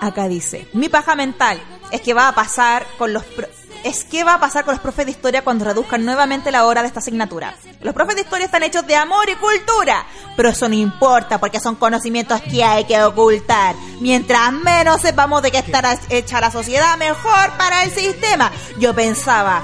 Acá 0.00 0.28
dice, 0.28 0.68
mi 0.74 0.88
paja 0.90 1.14
mental 1.14 1.58
es 1.90 2.00
que 2.02 2.12
va 2.12 2.28
a 2.28 2.34
pasar 2.34 2.84
con 2.98 3.12
los 3.14 3.24
pro- 3.24 3.48
es 3.84 4.02
que 4.02 4.24
va 4.24 4.34
a 4.34 4.40
pasar 4.40 4.64
con 4.64 4.74
los 4.74 4.80
profes 4.80 5.04
de 5.04 5.12
historia 5.12 5.44
cuando 5.44 5.66
reduzcan 5.66 6.04
nuevamente 6.04 6.50
la 6.50 6.64
hora 6.64 6.80
de 6.80 6.88
esta 6.88 7.00
asignatura. 7.00 7.54
Los 7.82 7.92
profes 7.92 8.14
de 8.16 8.22
historia 8.22 8.46
están 8.46 8.62
hechos 8.62 8.86
de 8.86 8.96
amor 8.96 9.28
y 9.28 9.36
cultura, 9.36 10.06
pero 10.36 10.48
eso 10.48 10.68
no 10.70 10.74
importa 10.74 11.38
porque 11.38 11.60
son 11.60 11.76
conocimientos 11.76 12.40
que 12.40 12.64
hay 12.64 12.84
que 12.84 13.02
ocultar. 13.02 13.76
Mientras 14.00 14.52
menos 14.52 15.02
sepamos 15.02 15.42
de 15.42 15.50
qué 15.50 15.58
estará 15.58 15.98
hecha 16.08 16.40
la 16.40 16.50
sociedad, 16.50 16.96
mejor 16.96 17.50
para 17.58 17.84
el 17.84 17.90
sistema. 17.90 18.50
Yo 18.78 18.94
pensaba 18.94 19.62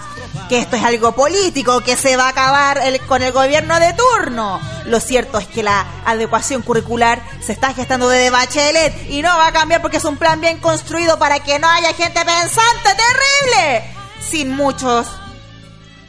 que 0.50 0.58
esto 0.58 0.76
es 0.76 0.84
algo 0.84 1.12
político, 1.12 1.80
que 1.80 1.96
se 1.96 2.16
va 2.18 2.26
a 2.26 2.28
acabar 2.28 2.78
con 3.06 3.22
el 3.22 3.32
gobierno 3.32 3.80
de 3.80 3.94
turno. 3.94 4.60
Lo 4.84 5.00
cierto 5.00 5.38
es 5.38 5.46
que 5.46 5.62
la 5.62 5.86
adecuación 6.04 6.60
curricular 6.60 7.22
se 7.40 7.52
está 7.52 7.72
gestando 7.72 8.08
desde 8.08 8.28
Bachelet 8.28 9.10
y 9.10 9.22
no 9.22 9.28
va 9.28 9.46
a 9.46 9.52
cambiar 9.52 9.80
porque 9.80 9.96
es 9.96 10.04
un 10.04 10.18
plan 10.18 10.42
bien 10.42 10.58
construido 10.58 11.18
para 11.18 11.38
que 11.38 11.58
no 11.58 11.68
haya 11.70 11.94
gente 11.94 12.20
pensante 12.22 12.84
terrible. 12.84 13.99
Sin 14.20 14.54
muchos, 14.54 15.06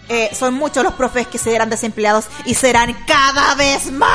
eh, 0.09 0.29
son 0.33 0.55
muchos 0.55 0.83
los 0.83 0.93
profes 0.93 1.27
que 1.27 1.37
serán 1.37 1.69
desempleados 1.69 2.25
y 2.45 2.53
serán 2.53 2.95
cada 3.07 3.55
vez 3.55 3.91
más. 3.91 4.09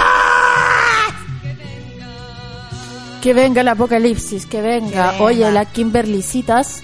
Que 3.22 3.34
venga 3.34 3.62
el 3.62 3.68
apocalipsis, 3.68 4.46
que 4.46 4.60
venga. 4.60 5.12
venga. 5.12 5.24
Oye, 5.24 5.50
la 5.50 5.64
Kimberly 5.64 6.22
Citas 6.22 6.82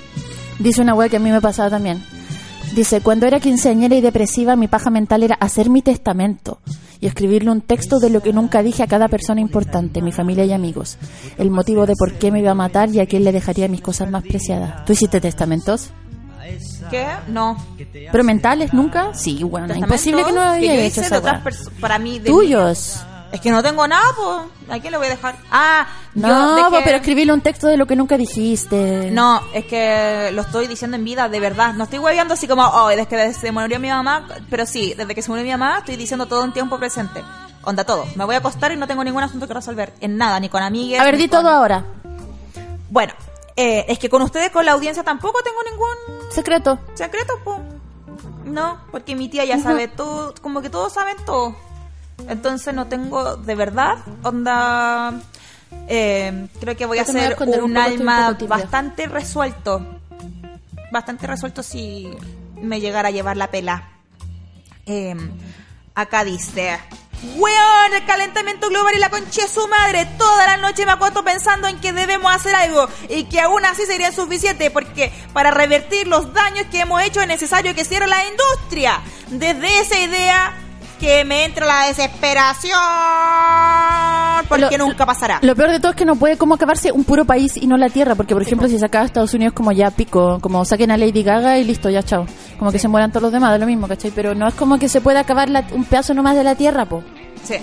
dice 0.59 0.80
una 0.80 0.94
wea 0.94 1.09
que 1.09 1.16
a 1.16 1.20
mí 1.20 1.30
me 1.30 1.40
pasaba 1.40 1.70
también. 1.70 2.02
Dice, 2.74 3.02
cuando 3.02 3.26
era 3.26 3.39
quinceañera 3.39 3.94
y 3.94 4.01
depresiva, 4.01 4.56
mi 4.56 4.66
paja 4.66 4.89
mental 4.89 5.22
era 5.22 5.34
hacer 5.34 5.68
mi 5.68 5.82
testamento 5.82 6.59
y 7.01 7.06
escribirle 7.06 7.51
un 7.51 7.60
texto 7.60 7.98
de 7.98 8.09
lo 8.09 8.22
que 8.22 8.32
nunca 8.32 8.62
dije 8.62 8.82
a 8.82 8.86
cada 8.86 9.09
persona 9.09 9.43
importante, 9.43 10.01
mi 10.01 10.10
familia 10.10 10.47
y 10.47 10.52
amigos. 10.52 10.97
El 11.36 11.51
motivo 11.51 11.84
de 11.84 11.97
por 11.97 12.14
qué 12.14 12.30
me 12.30 12.39
iba 12.40 12.52
a 12.52 12.55
matar 12.55 12.89
y 12.89 13.01
a 13.01 13.06
quién 13.06 13.24
le 13.24 13.32
dejaría 13.32 13.68
mis 13.68 13.82
cosas 13.82 14.10
más 14.10 14.22
preciadas. 14.22 14.86
¿Tú 14.86 14.94
hiciste 14.94 15.20
testamentos? 15.20 15.90
¿Qué? 16.90 17.06
No. 17.28 17.56
¿Pero 18.10 18.24
mentales 18.24 18.73
nunca? 18.73 19.14
Sí, 19.14 19.43
bueno, 19.44 19.73
imposible 19.74 20.24
que 20.24 20.32
no 20.32 20.40
Testamentos 20.40 20.59
haya 20.70 20.74
yo 20.74 20.81
hecho 20.81 21.01
esa 21.01 21.19
otras 21.19 21.70
para 21.81 21.98
mí 21.98 22.19
de 22.19 22.28
Tuyos. 22.31 23.05
Es 23.32 23.40
que 23.40 23.51
no 23.51 23.62
tengo 23.62 23.89
nada, 23.89 24.05
pues. 24.14 24.77
¿A 24.77 24.78
quién 24.81 24.90
le 24.93 24.98
voy 24.98 25.06
a 25.06 25.10
dejar? 25.10 25.35
Ah, 25.51 25.86
yo 26.14 26.28
No, 26.28 26.55
dejé- 26.56 26.70
po, 26.70 26.77
pero 26.85 26.97
escribirle 26.98 27.32
un 27.32 27.40
texto 27.40 27.66
de 27.66 27.78
lo 27.78 27.86
que 27.86 27.97
nunca 27.97 28.19
dijiste. 28.19 29.10
No, 29.10 29.40
es 29.55 29.64
que 29.64 30.31
lo 30.35 30.43
estoy 30.43 30.66
diciendo 30.66 30.98
en 30.98 31.05
vida, 31.06 31.31
de 31.31 31.40
verdad. 31.40 31.73
No 31.73 31.85
estoy 31.85 31.98
hueveando 31.98 32.35
así 32.35 32.47
como, 32.47 32.62
oh, 32.62 32.89
desde 32.89 33.06
que 33.06 33.32
se 33.32 33.51
murió 33.51 33.81
mi 33.81 33.89
mamá. 33.89 34.28
Pero 34.51 34.66
sí, 34.66 34.93
desde 34.98 35.14
que 35.14 35.23
se 35.23 35.31
murió 35.31 35.44
mi 35.44 35.51
mamá, 35.51 35.78
estoy 35.78 35.97
diciendo 35.97 36.27
todo 36.27 36.44
en 36.44 36.52
tiempo 36.52 36.78
presente. 36.78 37.23
Onda 37.64 37.85
todo. 37.85 38.05
Me 38.16 38.24
voy 38.27 38.35
a 38.35 38.39
acostar 38.39 38.70
y 38.73 38.77
no 38.77 38.86
tengo 38.86 39.02
ningún 39.02 39.23
asunto 39.23 39.48
que 39.48 39.55
resolver. 39.55 39.94
En 40.02 40.19
nada, 40.19 40.39
ni 40.39 40.51
con 40.51 40.62
amigues. 40.62 41.01
A 41.01 41.05
ver, 41.05 41.16
di 41.16 41.27
con- 41.28 41.39
todo 41.40 41.48
ahora. 41.48 41.85
Bueno, 42.90 43.14
eh, 43.57 43.85
es 43.89 43.99
que 43.99 44.09
con 44.09 44.23
ustedes, 44.23 44.51
con 44.51 44.65
la 44.65 44.73
audiencia, 44.73 45.03
tampoco 45.03 45.43
tengo 45.43 45.59
ningún 45.70 46.31
Secreto. 46.31 46.79
secreto, 46.95 47.35
po. 47.45 47.61
No, 48.45 48.81
porque 48.91 49.15
mi 49.15 49.29
tía 49.29 49.45
ya 49.45 49.59
sabe 49.59 49.89
todo, 49.89 50.35
como 50.41 50.62
que 50.62 50.70
todos 50.70 50.93
saben 50.93 51.16
todo. 51.24 51.55
Entonces 52.29 52.74
no 52.74 52.87
tengo, 52.87 53.37
de 53.37 53.55
verdad, 53.55 53.99
onda... 54.23 55.15
eh, 55.89 56.49
creo 56.61 56.77
que 56.77 56.87
voy 56.87 56.99
a 56.99 57.03
esconder 57.03 57.62
un 57.62 57.77
alma 57.77 58.37
bastante 58.49 59.07
resuelto. 59.07 59.85
Bastante 60.91 61.27
resuelto 61.27 61.62
si 61.62 62.11
me 62.61 62.81
llegara 62.81 63.09
a 63.09 63.12
llevar 63.12 63.37
la 63.37 63.51
pela. 63.51 63.91
Eh, 64.87 65.16
acá 65.95 66.24
dice... 66.24 66.79
Weón, 67.23 67.94
el 67.94 68.05
calentamiento 68.05 68.69
global 68.69 68.94
y 68.97 68.99
la 68.99 69.09
concha 69.09 69.43
de 69.43 69.49
su 69.49 69.66
madre. 69.69 70.07
Toda 70.19 70.47
la 70.47 70.57
noche 70.57 70.85
me 70.85 70.93
acuesto 70.93 71.23
pensando 71.23 71.69
en 71.69 71.81
que 71.81 71.93
debemos 71.93 72.35
hacer 72.35 72.55
algo 72.55 72.89
y 73.09 73.24
que 73.24 73.40
aún 73.40 73.65
así 73.65 73.86
sería 73.86 74.11
suficiente 74.11 74.70
porque 74.73 75.12
para 75.32 75.53
revertir 75.53 76.09
los 76.09 76.32
daños 76.32 76.66
que 76.70 76.81
hemos 76.81 77.01
hecho 77.03 77.20
es 77.20 77.28
necesario 77.28 77.74
que 77.74 77.85
cierre 77.85 78.09
la 78.09 78.24
industria. 78.24 79.01
Desde 79.28 79.81
esa 79.81 79.99
idea 80.01 80.61
que 81.03 81.24
me 81.24 81.45
entra 81.45 81.66
la 81.66 81.87
desesperación 81.89 82.79
porque 84.49 84.79
Lo- 84.79 84.87
nunca 84.87 85.05
pasará. 85.07 85.39
Lo 85.43 85.55
peor 85.57 85.70
de 85.70 85.81
todo 85.81 85.91
es 85.91 85.97
que 85.97 86.05
no 86.05 86.15
puede 86.16 86.37
como 86.37 86.55
acabarse 86.55 86.93
un 86.93 87.05
puro 87.05 87.24
país 87.24 87.57
y 87.57 87.66
no 87.66 87.77
la 87.77 87.89
tierra, 87.89 88.15
porque 88.15 88.35
por 88.35 88.43
ejemplo 88.43 88.69
si 88.69 88.79
se 88.79 88.87
acaba 88.87 89.05
Estados 89.05 89.35
Unidos 89.35 89.53
como 89.55 89.73
ya 89.73 89.91
pico, 89.91 90.39
como 90.41 90.65
saquen 90.65 90.91
a 90.93 90.97
Lady 90.97 91.23
Gaga 91.24 91.59
y 91.59 91.65
listo, 91.65 91.91
ya 91.91 92.03
chao. 92.03 92.27
Como 92.59 92.70
que 92.70 92.79
se 92.79 92.87
mueran 92.89 93.11
todos 93.11 93.23
los 93.24 93.33
demás, 93.33 93.53
de 93.53 93.59
lo 93.59 93.66
mismo, 93.66 93.89
¿cachai? 93.89 94.12
Pero 94.12 94.35
no 94.35 94.47
es 94.47 94.55
como 94.55 94.79
que 94.79 94.89
se 94.89 95.01
pueda 95.01 95.20
acabar 95.20 95.49
la- 95.51 95.66
un 95.73 95.85
pedazo 95.85 96.15
nomás 96.15 96.37
de 96.37 96.45
la 96.45 96.55
tierra, 96.55 96.87
po. 96.87 97.03
Sí. 97.43 97.57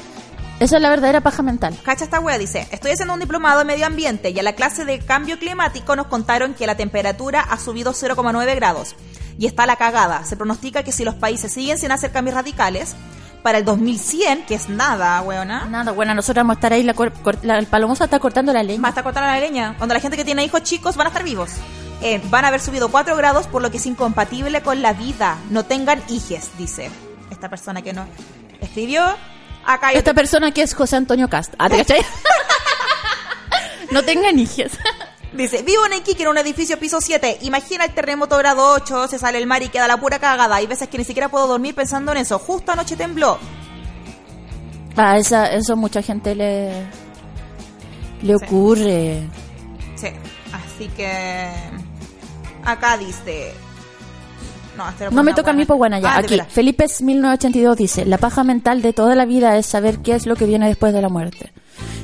Esa 0.60 0.76
es 0.76 0.82
la 0.82 0.90
verdadera 0.90 1.22
paja 1.22 1.42
mental. 1.42 1.78
Cacha 1.84 2.04
esta 2.04 2.20
wea, 2.20 2.38
dice, 2.38 2.68
estoy 2.72 2.92
haciendo 2.92 3.14
un 3.14 3.22
diplomado 3.22 3.62
en 3.62 3.68
medio 3.68 3.86
ambiente 3.86 4.32
y 4.32 4.40
a 4.40 4.44
la 4.44 4.54
clase 4.54 4.84
de 4.84 5.00
cambio 5.00 5.40
climático 5.40 5.96
nos 5.96 6.08
contaron 6.08 6.54
que 6.54 6.68
la 6.68 6.76
temperatura 6.76 7.40
ha 7.40 7.58
subido 7.58 7.94
0,9 7.94 8.56
grados. 8.56 8.96
Y 9.38 9.46
está 9.46 9.66
la 9.66 9.78
cagada. 9.78 10.26
Se 10.26 10.36
pronostica 10.36 10.84
que 10.84 10.92
si 10.92 11.06
los 11.06 11.16
países 11.16 11.54
siguen 11.54 11.78
sin 11.78 11.94
hacer 11.94 12.12
cambios 12.12 12.36
radicales, 12.36 12.98
para 13.44 13.58
el 13.60 13.66
2100, 13.66 14.44
que 14.46 14.56
es 14.56 14.68
nada, 14.70 15.22
weona, 15.22 15.66
Nada, 15.66 15.92
bueno, 15.94 16.14
nosotros 16.14 16.42
vamos 16.44 16.56
a 16.56 16.60
estar 16.60 16.74
ahí, 16.74 16.84
la, 16.84 16.94
la- 17.44 17.58
el 17.58 17.68
palomosa 17.68 18.04
está 18.06 18.20
cortando 18.20 18.52
la 18.54 18.64
leña. 18.64 18.82
va 18.82 18.88
a 18.88 18.92
estar 18.92 19.04
cortando 19.04 19.28
la 19.30 19.40
leña. 19.40 19.76
Donde 19.80 19.94
la 19.94 20.00
gente 20.02 20.18
que 20.18 20.26
tiene 20.26 20.44
hijos 20.44 20.64
chicos 20.64 20.96
van 20.98 21.08
a 21.08 21.10
estar 21.10 21.24
vivos. 21.24 21.52
Eh, 22.02 22.22
van 22.30 22.46
a 22.46 22.50
haber 22.50 22.62
subido 22.62 22.90
4 22.90 23.16
grados, 23.18 23.48
por 23.48 23.62
lo 23.62 23.72
que 23.72 23.78
es 23.78 23.86
incompatible 23.86 24.62
con 24.62 24.82
la 24.82 24.94
vida. 24.94 25.38
No 25.50 25.64
tengan 25.64 26.02
hijes, 26.10 26.50
dice 26.58 26.90
esta 27.32 27.50
persona 27.50 27.82
que 27.82 27.94
no 27.94 28.06
escribió. 28.62 29.04
Acá 29.66 29.92
Esta 29.92 30.14
persona 30.14 30.52
que 30.52 30.62
es 30.62 30.74
José 30.74 30.96
Antonio 30.96 31.28
Cast. 31.30 31.54
Ah, 31.60 31.70
¿te 31.70 31.78
cachai? 31.78 32.02
no 33.92 34.04
tengan 34.04 34.38
hijos. 34.40 34.72
Dice, 35.34 35.62
vivo 35.62 35.86
en 35.86 35.94
Iquique 35.94 36.24
en 36.24 36.30
un 36.30 36.38
edificio 36.40 36.80
piso 36.80 37.00
7. 37.02 37.40
Imagina 37.42 37.86
el 37.86 37.94
terremoto 37.94 38.38
grado 38.38 38.72
8, 38.74 39.08
se 39.08 39.20
sale 39.20 39.38
el 39.38 39.46
mar 39.46 39.62
y 39.62 39.70
queda 39.70 39.88
la 39.88 39.98
pura 40.00 40.18
cagada. 40.20 40.56
Hay 40.56 40.66
veces 40.68 40.88
que 40.88 40.98
ni 40.98 41.04
siquiera 41.04 41.30
puedo 41.30 41.48
dormir 41.48 41.76
pensando 41.76 42.12
en 42.12 42.18
eso. 42.18 42.40
Justo 42.40 42.72
anoche 42.72 42.96
tembló. 42.96 43.38
Ah, 44.96 45.18
esa, 45.18 45.52
eso 45.54 45.76
mucha 45.76 46.02
gente 46.02 46.34
le, 46.34 46.72
le 48.24 48.36
ocurre. 48.36 49.22
Sí, 49.96 50.08
así 50.52 50.88
que... 50.90 51.50
Acá 52.66 52.98
dice... 52.98 53.54
No, 54.76 54.86
No 55.12 55.24
me 55.24 55.34
toca 55.34 55.52
a 55.52 55.54
mí, 55.54 55.66
buena. 55.66 55.68
pues 55.68 55.78
bueno, 55.78 56.00
ya. 56.00 56.16
Ah, 56.16 56.20
Aquí. 56.20 56.40
Felipe 56.50 56.86
1982 57.02 57.78
dice, 57.78 58.06
la 58.06 58.18
paja 58.18 58.44
mental 58.44 58.82
de 58.82 58.94
toda 58.94 59.14
la 59.14 59.26
vida 59.26 59.58
es 59.58 59.66
saber 59.66 60.00
qué 60.00 60.16
es 60.16 60.26
lo 60.26 60.36
que 60.36 60.46
viene 60.46 60.68
después 60.68 60.94
de 60.94 61.02
la 61.02 61.10
muerte. 61.10 61.52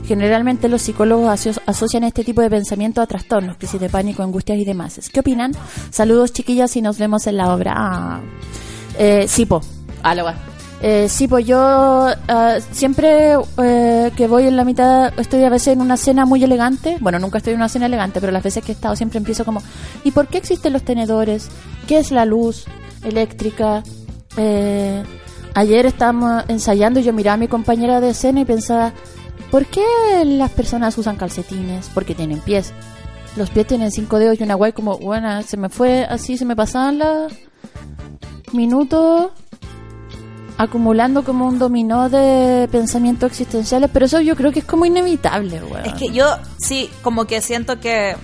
Generalmente 0.06 0.68
los 0.68 0.82
psicólogos 0.82 1.30
aso- 1.30 1.62
asocian 1.66 2.04
este 2.04 2.24
tipo 2.24 2.42
de 2.42 2.50
pensamiento 2.50 3.02
a 3.02 3.08
trastornos, 3.08 3.58
crisis 3.58 3.80
de 3.80 3.90
pánico, 3.90 4.24
angustias 4.24 4.58
y 4.58 4.66
demás. 4.66 5.00
¿Qué 5.12 5.20
opinan? 5.22 5.54
Saludos 5.90 6.34
chiquillas 6.34 6.76
y 6.76 6.82
nos 6.82 6.98
vemos 6.98 7.26
en 7.28 7.38
la 7.38 7.54
obra. 7.54 7.74
Ah. 7.76 8.20
Eh, 9.00 9.26
sí, 9.28 9.46
po. 9.46 9.62
Ah. 10.04 10.34
Eh, 10.82 11.08
sí, 11.10 11.28
pues 11.28 11.46
yo 11.48 11.58
ah, 11.60 12.58
siempre 12.72 13.36
eh, 13.64 14.12
que 14.16 14.28
voy 14.28 14.46
en 14.46 14.56
la 14.56 14.64
mitad, 14.66 15.12
estoy 15.18 15.44
a 15.44 15.50
veces 15.50 15.70
en 15.70 15.82
una 15.82 15.98
cena 15.98 16.26
muy 16.26 16.44
elegante. 16.44 16.98
Bueno, 17.00 17.18
nunca 17.18 17.40
estoy 17.40 17.54
en 17.54 17.60
una 17.60 17.70
cena 17.70 17.88
elegante, 17.88 18.20
pero 18.20 18.32
las 18.32 18.44
veces 18.44 18.64
que 18.64 18.72
he 18.74 18.76
estado 18.76 18.96
siempre 18.96 19.18
empiezo 19.18 19.46
como, 19.46 19.64
¿y 20.04 20.12
por 20.12 20.28
qué 20.28 20.38
existen 20.38 20.74
los 20.74 20.84
tenedores? 20.84 21.50
¿Qué 21.88 21.98
es 21.98 22.12
la 22.12 22.26
luz 22.26 22.66
eléctrica? 23.04 23.82
Eh, 24.38 25.02
ayer 25.56 25.86
estábamos 25.88 26.44
ensayando 26.50 27.00
y 27.00 27.04
yo 27.04 27.14
miraba 27.14 27.36
a 27.36 27.38
mi 27.38 27.48
compañera 27.48 28.00
de 28.02 28.14
cena 28.14 28.42
y 28.42 28.46
pensaba, 28.46 28.94
¿por 29.56 29.68
qué 29.68 29.86
las 30.26 30.52
personas 30.52 30.98
usan 30.98 31.16
calcetines? 31.16 31.90
Porque 31.94 32.14
tienen 32.14 32.42
pies. 32.42 32.74
Los 33.38 33.50
pies 33.50 33.66
tienen 33.66 33.90
cinco 33.90 34.20
dedos 34.20 34.38
y 34.38 34.44
una 34.44 34.56
guay 34.56 34.74
como, 34.74 34.98
bueno, 34.98 35.42
se 35.44 35.56
me 35.56 35.70
fue 35.70 36.04
así, 36.04 36.38
se 36.38 36.44
me 36.44 36.58
pasaban 36.58 37.00
los 37.00 37.32
minutos 38.52 39.32
acumulando 40.58 41.24
como 41.24 41.48
un 41.48 41.58
dominó 41.58 42.10
de 42.10 42.68
pensamientos 42.70 43.32
existenciales, 43.32 43.90
pero 43.94 44.08
eso 44.08 44.20
yo 44.20 44.36
creo 44.36 44.52
que 44.52 44.60
es 44.60 44.66
como 44.66 44.86
inevitable, 44.86 45.64
weón. 45.64 45.86
Es 45.86 45.94
que 45.94 46.12
yo 46.12 46.26
sí, 46.58 46.90
como 47.02 47.24
que 47.24 47.40
siento 47.40 47.80
que... 47.80 48.18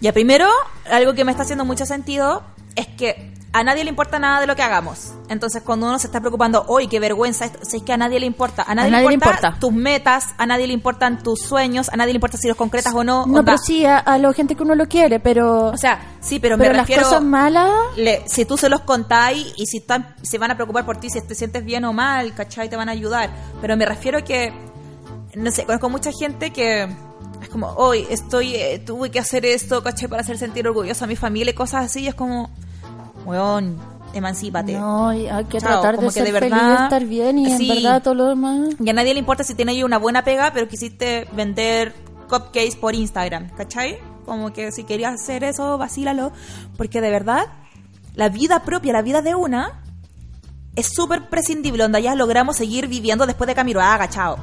Ya 0.00 0.12
primero, 0.12 0.48
algo 0.90 1.14
que 1.14 1.24
me 1.24 1.30
está 1.30 1.44
haciendo 1.44 1.64
mucho 1.64 1.86
sentido 1.86 2.42
es 2.74 2.88
que 2.88 3.31
a 3.54 3.62
nadie 3.64 3.84
le 3.84 3.90
importa 3.90 4.18
nada 4.18 4.40
de 4.40 4.46
lo 4.46 4.56
que 4.56 4.62
hagamos. 4.62 5.12
Entonces, 5.28 5.62
cuando 5.62 5.86
uno 5.86 5.98
se 5.98 6.06
está 6.06 6.20
preocupando, 6.20 6.64
hoy 6.68 6.88
qué 6.88 6.98
vergüenza 7.00 7.44
esto, 7.44 7.58
si 7.62 7.78
es 7.78 7.82
que 7.82 7.92
a 7.92 7.96
nadie 7.98 8.18
le 8.18 8.26
importa. 8.26 8.62
A 8.66 8.74
nadie, 8.74 8.90
nadie 8.90 9.04
le 9.04 9.08
le, 9.10 9.14
importa 9.14 9.56
tus 9.60 9.72
metas, 9.72 10.28
a 10.38 10.46
nadie 10.46 10.66
le 10.66 10.72
importan 10.72 11.22
tus 11.22 11.40
sueños, 11.40 11.90
a 11.92 11.96
nadie 11.96 12.12
le 12.12 12.16
importa 12.16 12.38
si 12.38 12.48
los 12.48 12.56
concretas 12.56 12.94
o 12.94 13.04
no. 13.04 13.26
no, 13.26 13.40
onda. 13.40 13.42
pero 13.44 13.58
sí 13.58 13.84
a, 13.84 13.98
a 13.98 14.16
la 14.18 14.32
gente 14.32 14.54
que 14.56 14.62
uno 14.62 14.74
lo 14.74 14.86
quiere, 14.86 15.20
pero... 15.20 15.66
O 15.66 15.76
sea, 15.76 16.00
sí, 16.20 16.38
pero, 16.38 16.56
pero 16.56 16.70
me 16.70 16.76
las 16.78 16.86
refiero... 16.86 17.02
cosas 17.08 17.22
malas... 17.22 17.70
le- 17.96 18.22
si 18.26 18.44
tú 18.46 18.56
se 18.56 18.68
los 18.70 18.80
contáis 18.80 19.52
y 19.56 19.66
si 19.66 19.78
están, 19.78 20.14
se 20.22 20.38
van 20.38 20.50
a 20.50 20.54
preocupar 20.54 20.86
por 20.86 20.96
ti, 20.96 21.10
si 21.10 21.20
te 21.20 21.34
sientes 21.34 21.64
bien 21.64 21.84
o 21.84 21.92
mal, 21.92 22.34
¿cachai? 22.34 22.70
Te 22.70 22.76
van 22.76 22.88
a 22.88 22.92
ayudar. 22.92 23.30
Pero 23.60 23.76
me 23.76 23.84
refiero 23.84 24.18
a 24.18 24.22
que, 24.22 24.52
no 25.34 25.50
sé, 25.50 25.64
conozco 25.66 25.90
mucha 25.90 26.10
gente 26.12 26.50
que 26.52 26.84
es 27.42 27.48
como, 27.50 27.68
hoy 27.72 28.06
estoy, 28.08 28.54
eh, 28.54 28.78
tuve 28.78 29.10
que 29.10 29.18
hacer 29.18 29.44
esto, 29.44 29.82
¿cachai? 29.82 30.08
Para 30.08 30.22
hacer 30.22 30.38
sentir 30.38 30.66
orgullosa 30.66 31.04
a 31.04 31.08
mi 31.08 31.16
familia 31.16 31.50
y 31.50 31.54
cosas 31.54 31.84
así. 31.86 32.00
Y 32.02 32.08
es 32.08 32.14
como, 32.14 32.50
weón, 33.24 33.76
emancípate. 34.14 34.72
No, 34.74 35.08
hay 35.08 35.26
que 35.48 35.58
Chao, 35.60 35.80
tratar 35.80 35.98
de 35.98 36.10
ser 36.10 36.24
de 36.24 36.32
feliz, 36.32 36.50
verdad- 36.50 36.84
estar 36.84 37.04
bien 37.04 37.38
y 37.38 37.56
Sí. 37.56 37.70
en 37.70 37.76
verdad 37.82 38.02
todo 38.02 38.14
lo 38.14 38.26
demás... 38.26 38.70
Y 38.78 38.88
a 38.88 38.92
nadie 38.92 39.14
le 39.14 39.20
importa 39.20 39.44
si 39.44 39.54
tienes 39.54 39.74
ahí 39.74 39.82
una 39.82 39.98
buena 39.98 40.22
pega, 40.24 40.50
pero 40.52 40.68
quisiste 40.68 41.26
vender 41.32 41.94
cupcakes 42.28 42.76
por 42.76 42.94
Instagram, 42.94 43.50
¿cachai? 43.56 43.98
Como 44.24 44.52
que 44.52 44.70
si 44.72 44.84
querías 44.84 45.14
hacer 45.20 45.44
eso, 45.44 45.78
vacílalo. 45.78 46.32
Porque 46.76 47.00
de 47.00 47.10
verdad, 47.10 47.46
la 48.14 48.28
vida 48.28 48.62
propia, 48.62 48.92
la 48.92 49.02
vida 49.02 49.22
de 49.22 49.34
una, 49.34 49.82
es 50.76 50.88
súper 50.94 51.28
prescindible, 51.28 51.82
donde 51.82 52.00
ya 52.02 52.14
logramos 52.14 52.56
seguir 52.56 52.86
viviendo 52.88 53.26
después 53.26 53.48
de 53.48 53.54
Camiroaga, 53.54 54.08
chao. 54.08 54.36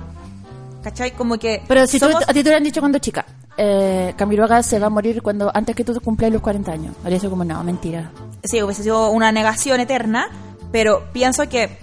¿Cachai? 0.84 1.12
Como 1.12 1.38
que... 1.38 1.62
Pero 1.68 1.86
si 1.88 2.00
tú- 2.00 2.06
somos- 2.08 2.24
a 2.24 2.28
ti 2.28 2.36
te 2.36 2.42
hubieran 2.50 2.64
dicho 2.64 2.80
cuando 2.82 3.00
chica, 3.00 3.26
eh, 3.62 4.14
Camiroaga 4.16 4.64
se 4.64 4.80
va 4.80 4.88
a 4.88 4.90
morir 4.90 5.22
cuando 5.22 5.52
antes 5.54 5.76
que 5.76 5.84
tú 5.84 5.94
cumplas 6.02 6.32
los 6.32 6.42
40 6.42 6.72
años. 6.72 6.96
Haría 7.04 7.18
eso 7.18 7.30
como, 7.30 7.44
no, 7.44 7.62
mentira. 7.64 8.10
sí, 8.44 8.64
hubiese 8.64 8.84
sido 8.84 9.10
una 9.12 9.34
negación 9.34 9.82
eterna, 9.82 10.28
pero 10.72 11.04
pienso 11.12 11.50
que 11.50 11.78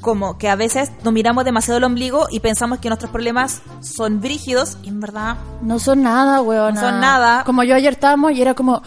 como 0.00 0.38
que 0.38 0.48
a 0.48 0.54
veces 0.56 0.92
nos 1.04 1.12
miramos 1.12 1.44
demasiado 1.44 1.78
el 1.78 1.84
ombligo 1.84 2.26
y 2.30 2.38
pensamos 2.40 2.78
que 2.78 2.88
nuestros 2.88 3.10
problemas 3.10 3.62
son 3.80 4.20
brígidos 4.20 4.78
y 4.82 4.88
en 4.88 5.00
verdad 5.00 5.36
No 5.60 5.78
son 5.80 6.02
nada, 6.02 6.40
weón. 6.40 6.74
No 6.76 6.80
son 6.80 7.00
nada. 7.00 7.42
Como 7.44 7.64
yo 7.64 7.74
ayer 7.74 7.92
estábamos 7.92 8.30
y 8.32 8.40
era 8.40 8.54
como, 8.54 8.80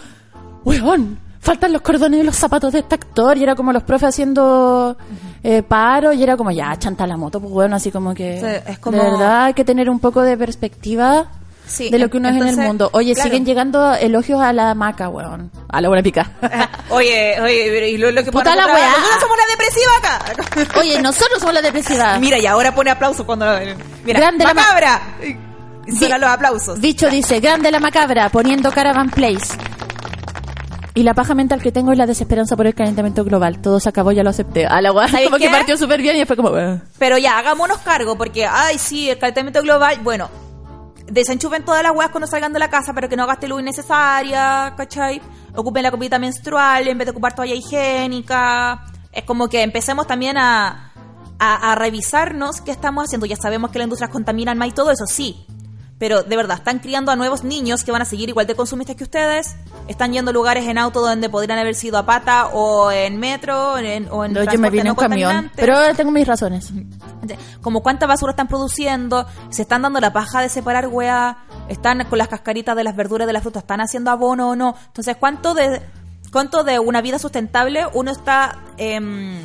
weón, 0.64 1.18
faltan 1.38 1.72
los 1.72 1.82
cordones 1.82 2.20
y 2.20 2.22
los 2.24 2.34
zapatos 2.34 2.72
de 2.72 2.78
este 2.80 2.94
actor. 2.94 3.36
Y 3.36 3.42
era 3.42 3.54
como 3.54 3.72
los 3.72 3.82
profes 3.84 4.08
haciendo 4.08 4.96
eh, 5.42 5.62
paro 5.62 6.12
y 6.14 6.22
era 6.22 6.36
como, 6.36 6.50
ya, 6.50 6.74
chanta 6.78 7.06
la 7.06 7.16
moto, 7.18 7.38
pues 7.40 7.52
weón, 7.52 7.74
así 7.74 7.92
como 7.92 8.14
que... 8.14 8.62
Es 8.66 8.78
como- 8.78 8.96
De 8.96 9.04
verdad 9.04 9.44
hay 9.44 9.54
que 9.54 9.64
tener 9.64 9.88
un 9.90 10.00
poco 10.00 10.22
de 10.22 10.36
perspectiva 10.36 11.26
Sí, 11.66 11.88
de 11.90 11.98
lo 11.98 12.10
que 12.10 12.18
uno 12.18 12.28
es 12.28 12.34
en 12.34 12.40
entonces, 12.42 12.58
el 12.60 12.66
mundo. 12.66 12.90
Oye, 12.92 13.14
claro. 13.14 13.30
siguen 13.30 13.46
llegando 13.46 13.94
elogios 13.94 14.40
a 14.40 14.52
la 14.52 14.74
maca, 14.74 15.08
weón. 15.08 15.50
A 15.68 15.80
la 15.80 15.88
buena 15.88 16.02
pica. 16.02 16.30
Oye, 16.90 17.40
oye, 17.40 17.88
y 17.90 17.96
lo, 17.96 18.10
lo 18.10 18.22
que 18.22 18.30
Puta 18.30 18.54
la 18.54 18.66
weá. 18.66 18.90
Nosotros 18.90 19.20
somos 19.20 19.36
la 19.38 19.46
depresiva 19.50 19.96
acá. 19.98 20.78
Oye, 20.80 21.00
nosotros 21.02 21.38
somos 21.40 21.54
la 21.54 21.62
depresiva. 21.62 22.18
Mira, 22.20 22.38
y 22.38 22.46
ahora 22.46 22.74
pone 22.74 22.90
aplausos 22.90 23.24
cuando. 23.24 23.46
Mira, 24.04 24.20
Grande 24.20 24.44
la 24.44 24.52
ma- 24.54 24.60
macabra. 24.60 25.02
Suenan 25.98 26.20
los 26.20 26.30
aplausos. 26.30 26.80
Dicho 26.80 27.08
dice, 27.10 27.40
grande 27.40 27.70
la 27.70 27.80
macabra, 27.80 28.28
poniendo 28.28 28.70
Caravan 28.70 29.10
Place. 29.10 29.56
Y 30.96 31.02
la 31.02 31.12
paja 31.12 31.34
mental 31.34 31.60
que 31.60 31.72
tengo 31.72 31.90
es 31.90 31.98
la 31.98 32.06
desesperanza 32.06 32.56
por 32.56 32.66
el 32.68 32.74
calentamiento 32.74 33.24
global. 33.24 33.60
Todo 33.60 33.80
se 33.80 33.88
acabó, 33.88 34.12
ya 34.12 34.22
lo 34.22 34.30
acepté. 34.30 34.64
A 34.66 34.80
la 34.80 34.90
guay, 34.90 35.08
¿Sabes 35.08 35.26
como 35.26 35.38
qué? 35.38 35.46
que 35.46 35.50
partió 35.50 35.76
súper 35.76 36.00
bien 36.00 36.14
y 36.14 36.18
después 36.20 36.36
como... 36.36 36.52
Pero 36.98 37.18
ya, 37.18 37.36
hagámonos 37.38 37.78
cargo, 37.78 38.16
porque, 38.16 38.46
ay, 38.46 38.78
sí, 38.78 39.10
el 39.10 39.18
calentamiento 39.18 39.60
global, 39.62 39.98
bueno, 40.04 40.30
desenchufen 41.14 41.64
todas 41.64 41.82
las 41.82 41.92
weas 41.94 42.10
cuando 42.10 42.26
salgan 42.26 42.52
de 42.52 42.58
la 42.58 42.68
casa, 42.68 42.92
pero 42.92 43.08
que 43.08 43.16
no 43.16 43.26
gaste 43.26 43.48
luz 43.48 43.60
innecesaria, 43.60 44.74
¿cachai? 44.76 45.20
Ocupen 45.54 45.82
la 45.82 45.90
copita 45.90 46.18
menstrual 46.18 46.88
en 46.88 46.98
vez 46.98 47.06
de 47.06 47.12
ocupar 47.12 47.34
toalla 47.34 47.54
higiénica. 47.54 48.84
Es 49.12 49.24
como 49.24 49.48
que 49.48 49.62
empecemos 49.62 50.06
también 50.06 50.36
a, 50.36 50.92
a, 51.38 51.72
a 51.72 51.74
revisarnos 51.76 52.60
qué 52.60 52.72
estamos 52.72 53.04
haciendo. 53.04 53.26
Ya 53.26 53.36
sabemos 53.36 53.70
que 53.70 53.78
las 53.78 53.86
industrias 53.86 54.10
contaminan 54.10 54.58
más 54.58 54.68
y 54.68 54.72
todo 54.72 54.90
eso, 54.90 55.06
sí. 55.06 55.46
Pero 56.04 56.22
de 56.22 56.36
verdad, 56.36 56.58
están 56.58 56.80
criando 56.80 57.12
a 57.12 57.16
nuevos 57.16 57.44
niños 57.44 57.82
que 57.82 57.90
van 57.90 58.02
a 58.02 58.04
seguir 58.04 58.28
igual 58.28 58.46
de 58.46 58.54
consumistas 58.54 58.94
que 58.94 59.04
ustedes. 59.04 59.56
Están 59.88 60.12
yendo 60.12 60.32
a 60.32 60.34
lugares 60.34 60.68
en 60.68 60.76
auto 60.76 61.00
donde 61.00 61.30
podrían 61.30 61.58
haber 61.58 61.74
sido 61.74 61.96
a 61.96 62.04
pata 62.04 62.48
o 62.48 62.90
en 62.92 63.18
metro 63.18 63.78
en- 63.78 64.08
o 64.10 64.22
en 64.22 64.34
No, 64.34 64.40
yo 64.40 64.44
me 64.44 64.44
transporte 64.44 64.70
vine 64.70 64.80
en 64.82 64.86
no 64.88 64.96
camión. 64.96 65.28
contaminante. 65.30 65.62
Pero 65.62 65.94
tengo 65.96 66.10
mis 66.10 66.26
razones. 66.28 66.70
Como 67.62 67.82
cuánta 67.82 68.06
basura 68.06 68.32
están 68.32 68.48
produciendo, 68.48 69.24
se 69.48 69.62
están 69.62 69.80
dando 69.80 69.98
la 69.98 70.12
paja 70.12 70.42
de 70.42 70.50
separar 70.50 70.88
weá, 70.88 71.38
están 71.70 72.04
con 72.04 72.18
las 72.18 72.28
cascaritas 72.28 72.76
de 72.76 72.84
las 72.84 72.94
verduras 72.96 73.26
de 73.26 73.32
las 73.32 73.42
frutas, 73.42 73.62
están 73.62 73.80
haciendo 73.80 74.10
abono 74.10 74.50
o 74.50 74.56
no. 74.56 74.74
Entonces, 74.88 75.16
¿cuánto 75.18 75.54
de 75.54 75.80
cuánto 76.30 76.64
de 76.64 76.78
una 76.80 77.00
vida 77.00 77.18
sustentable 77.18 77.86
uno 77.94 78.10
está 78.10 78.58
em, 78.76 79.38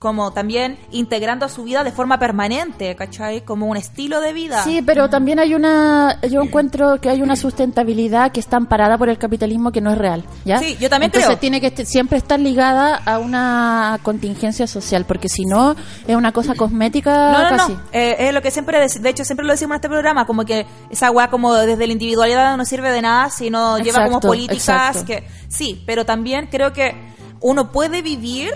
como 0.00 0.32
también 0.32 0.78
integrando 0.90 1.44
a 1.44 1.48
su 1.50 1.62
vida 1.62 1.84
de 1.84 1.92
forma 1.92 2.18
permanente, 2.18 2.96
¿cachai? 2.96 3.42
Como 3.42 3.66
un 3.66 3.76
estilo 3.76 4.20
de 4.22 4.32
vida. 4.32 4.64
Sí, 4.64 4.80
pero 4.84 5.10
también 5.10 5.38
hay 5.38 5.54
una, 5.54 6.18
yo 6.22 6.40
encuentro 6.40 6.98
que 7.02 7.10
hay 7.10 7.20
una 7.20 7.36
sustentabilidad 7.36 8.32
que 8.32 8.40
está 8.40 8.56
amparada 8.56 8.96
por 8.96 9.10
el 9.10 9.18
capitalismo 9.18 9.70
que 9.72 9.82
no 9.82 9.92
es 9.92 9.98
real, 9.98 10.24
¿ya? 10.46 10.58
Sí, 10.58 10.76
yo 10.80 10.88
también 10.88 11.08
Entonces 11.10 11.26
creo. 11.28 11.38
tiene 11.38 11.60
que 11.60 11.66
est- 11.66 11.84
siempre 11.84 12.16
estar 12.16 12.40
ligada 12.40 12.96
a 12.96 13.18
una 13.18 14.00
contingencia 14.02 14.66
social, 14.66 15.04
porque 15.04 15.28
si 15.28 15.44
no 15.44 15.76
es 16.06 16.16
una 16.16 16.32
cosa 16.32 16.54
cosmética 16.54 17.30
No, 17.32 17.42
no, 17.42 17.48
casi. 17.58 17.72
no. 17.74 17.80
Eh, 17.92 18.16
es 18.20 18.32
lo 18.32 18.40
que 18.40 18.50
siempre, 18.50 18.78
de 18.88 19.08
hecho, 19.10 19.24
siempre 19.26 19.44
lo 19.44 19.52
decimos 19.52 19.72
en 19.74 19.76
este 19.80 19.88
programa, 19.90 20.24
como 20.26 20.46
que 20.46 20.64
esa 20.88 21.10
weá 21.10 21.28
como 21.28 21.52
desde 21.54 21.86
la 21.86 21.92
individualidad 21.92 22.56
no 22.56 22.64
sirve 22.64 22.90
de 22.90 23.02
nada 23.02 23.28
si 23.28 23.50
no 23.50 23.78
lleva 23.78 24.04
como 24.06 24.18
políticas 24.20 24.96
exacto. 24.96 25.04
que... 25.04 25.28
Sí, 25.48 25.82
pero 25.84 26.06
también 26.06 26.48
creo 26.50 26.72
que 26.72 26.94
uno 27.42 27.70
puede 27.70 28.00
vivir 28.00 28.50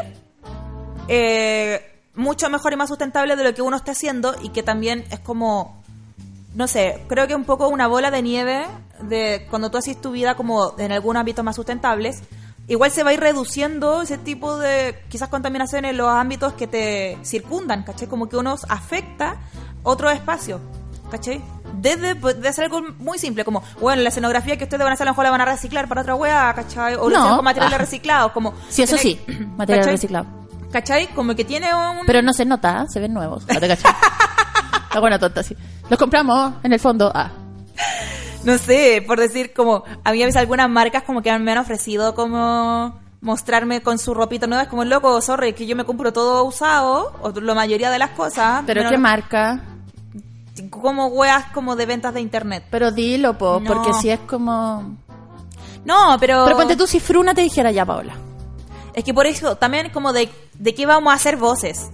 eh, 1.09 2.01
mucho 2.15 2.49
mejor 2.51 2.73
y 2.73 2.77
más 2.77 2.89
sustentable 2.89 3.37
de 3.37 3.45
lo 3.45 3.55
que 3.55 3.63
uno 3.63 3.77
está 3.77 3.93
haciendo 3.93 4.35
y 4.43 4.51
que 4.51 4.63
también 4.63 5.05
es 5.11 5.21
como... 5.21 5.83
No 6.55 6.69
sé, 6.69 7.03
creo 7.09 7.27
que 7.27 7.35
un 7.35 7.45
poco 7.45 7.67
una 7.67 7.89
bola 7.89 8.13
de 8.13 8.23
nieve 8.23 8.65
de 9.03 9.45
cuando 9.51 9.71
tú 9.73 9.79
haces 9.79 10.01
tu 10.01 10.13
vida 10.13 10.37
como 10.37 10.79
en 10.79 10.93
algunos 10.93 11.19
ámbitos 11.21 11.45
más 11.45 11.57
sustentables, 11.57 12.23
igual 12.69 12.93
se 12.93 13.03
va 13.03 13.11
a 13.11 13.13
ir 13.13 13.19
reduciendo 13.19 14.03
ese 14.03 14.19
tipo 14.19 14.57
de 14.57 15.03
quizás 15.09 15.29
contaminación 15.29 15.85
en 15.85 15.97
los 15.97 16.09
ámbitos 16.09 16.53
que 16.53 16.69
te 16.69 17.19
circundan, 17.25 17.83
¿cachai? 17.83 18.07
Como 18.07 18.29
que 18.29 18.37
uno 18.37 18.55
afecta 18.69 19.35
otro 19.83 20.11
espacio, 20.11 20.61
¿cachai? 21.11 21.43
Desde, 21.75 22.15
pues, 22.15 22.41
de 22.41 22.49
hacer 22.49 22.67
algo 22.67 22.83
muy 23.01 23.19
simple, 23.19 23.45
como, 23.45 23.65
bueno, 23.81 24.03
la 24.03 24.11
escenografía 24.11 24.57
que 24.57 24.63
ustedes 24.63 24.81
van 24.85 24.93
a 24.93 24.95
hacer 24.95 25.09
a 25.09 25.11
lo 25.11 25.15
mejor 25.15 25.25
la 25.25 25.31
van 25.33 25.41
a 25.41 25.47
reciclar 25.47 25.89
para 25.89 26.03
otra 26.03 26.15
weá, 26.15 26.53
¿cachai? 26.55 26.95
O 26.95 27.11
lo 27.11 27.17
No. 27.17 27.25
hacen 27.25 27.35
con 27.37 27.45
materiales 27.45 27.75
Ah. 27.75 27.79
reciclados, 27.79 28.31
como... 28.31 28.55
Sí, 28.69 28.83
eso 28.85 28.97
sí, 28.97 29.17
¿cachai? 29.17 29.47
material 29.57 29.85
reciclado. 29.87 30.27
¿Cachai? 30.75 31.07
Como 31.15 31.37
que 31.37 31.45
tiene 31.45 31.73
un... 31.73 32.05
Pero 32.05 32.21
no 32.21 32.33
se 32.33 32.45
nota, 32.45 32.87
se 32.89 32.99
ven 32.99 33.15
nuevos. 33.15 33.47
¿no 33.47 33.61
te 33.61 33.69
cachai? 33.69 33.93
La 34.93 34.99
buena 34.99 35.21
tonta, 35.21 35.45
sí. 35.45 35.57
Los 35.89 35.97
compramos 36.01 36.55
en 36.65 36.73
el 36.73 36.81
fondo. 36.81 37.13
Ah, 37.15 37.31
no 38.43 38.59
sé, 38.59 39.01
por 39.07 39.21
decir 39.21 39.53
como, 39.55 39.85
a 40.03 40.11
mí 40.11 40.21
a 40.21 40.27
veces 40.27 40.41
algunas 40.41 40.69
marcas 40.69 41.05
como 41.05 41.23
que 41.23 41.37
me 41.39 41.53
han 41.53 41.59
ofrecido 41.59 42.17
como 42.17 42.99
mostrarme 43.21 43.83
con 43.83 43.99
su 43.99 44.15
ropita 44.15 44.49
nueva, 44.49 44.65
es 44.65 44.69
como 44.69 44.85
loco, 44.85 45.21
sorry, 45.21 45.53
que 45.53 45.65
yo 45.65 45.77
me 45.77 45.85
compro 45.85 46.13
todo 46.13 46.43
usado, 46.43 47.13
o 47.23 47.31
la 47.41 47.55
mayoría 47.55 47.93
de 47.93 48.01
las 48.01 48.11
cosas. 48.11 48.65
pero 48.67 48.81
menos 48.81 48.91
¿qué 48.91 48.99
marca? 48.99 49.61
Como 50.71 51.07
weas 51.07 51.45
como 51.53 51.77
de 51.77 51.87
ventas 51.87 52.13
de 52.15 52.21
internet. 52.21 52.65
Pero 52.73 52.91
dilo, 52.91 53.39
po, 53.39 53.61
No. 53.61 53.73
porque 53.73 53.93
si 53.95 54.11
es 54.11 54.19
como... 54.27 54.97
No, 55.85 56.17
pero... 56.19 56.45
Pero 56.47 56.57
ponte 56.57 56.75
tú 56.75 56.89
si 56.89 56.99
Fruna 56.99 57.33
te 57.33 57.43
dijera 57.43 57.71
ya, 57.71 57.87
Paola. 57.87 58.15
Es 58.95 59.05
que 59.05 59.13
por 59.13 59.27
eso, 59.27 59.57
también 59.57 59.91
como 59.91 60.13
de, 60.13 60.29
de 60.59 60.75
qué 60.75 60.87
vamos 60.87 61.13
a 61.13 61.17
hacer 61.17 61.37
voces. 61.37 61.91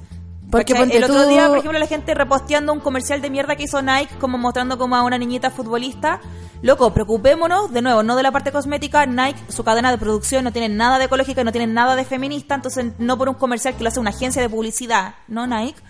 Porque 0.50 0.72
el 0.72 1.04
otro 1.04 1.22
tú- 1.22 1.28
día, 1.28 1.46
por 1.48 1.58
ejemplo, 1.58 1.78
la 1.78 1.86
gente 1.86 2.12
reposteando 2.12 2.72
un 2.72 2.80
comercial 2.80 3.22
de 3.22 3.30
mierda 3.30 3.54
que 3.54 3.64
hizo 3.64 3.80
Nike, 3.82 4.16
como 4.20 4.36
mostrando 4.36 4.78
como 4.78 4.96
a 4.96 5.02
una 5.02 5.16
niñita 5.16 5.50
futbolista. 5.50 6.20
Loco, 6.62 6.92
preocupémonos, 6.92 7.72
de 7.72 7.80
nuevo, 7.82 8.02
no 8.02 8.16
de 8.16 8.22
la 8.24 8.32
parte 8.32 8.50
cosmética. 8.50 9.06
Nike, 9.06 9.38
su 9.48 9.62
cadena 9.64 9.90
de 9.92 9.98
producción 9.98 10.44
no 10.44 10.52
tiene 10.52 10.68
nada 10.68 10.98
de 10.98 11.04
ecológica, 11.04 11.44
no 11.44 11.52
tiene 11.52 11.68
nada 11.72 11.94
de 11.94 12.04
feminista, 12.04 12.56
entonces 12.56 12.86
no 12.98 13.16
por 13.16 13.28
un 13.28 13.36
comercial 13.36 13.76
que 13.76 13.84
lo 13.84 13.88
hace 13.88 14.00
una 14.00 14.10
agencia 14.10 14.42
de 14.42 14.48
publicidad, 14.48 15.14
no 15.28 15.46
Nike, 15.46 15.80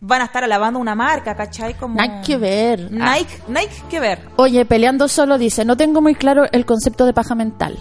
van 0.00 0.22
a 0.22 0.24
estar 0.24 0.42
alabando 0.42 0.80
una 0.80 0.94
marca, 0.96 1.36
¿cachai? 1.36 1.74
Como... 1.74 1.94
Nada 1.96 2.22
que 2.22 2.36
ver. 2.36 2.88
Ah. 2.98 3.14
Nike, 3.18 3.42
Nike, 3.46 3.82
que 3.90 4.00
ver. 4.00 4.20
Oye, 4.36 4.64
peleando 4.64 5.06
solo 5.06 5.38
dice, 5.38 5.64
no 5.64 5.76
tengo 5.76 6.00
muy 6.00 6.14
claro 6.14 6.44
el 6.50 6.64
concepto 6.66 7.04
de 7.04 7.12
paja 7.12 7.34
mental. 7.36 7.78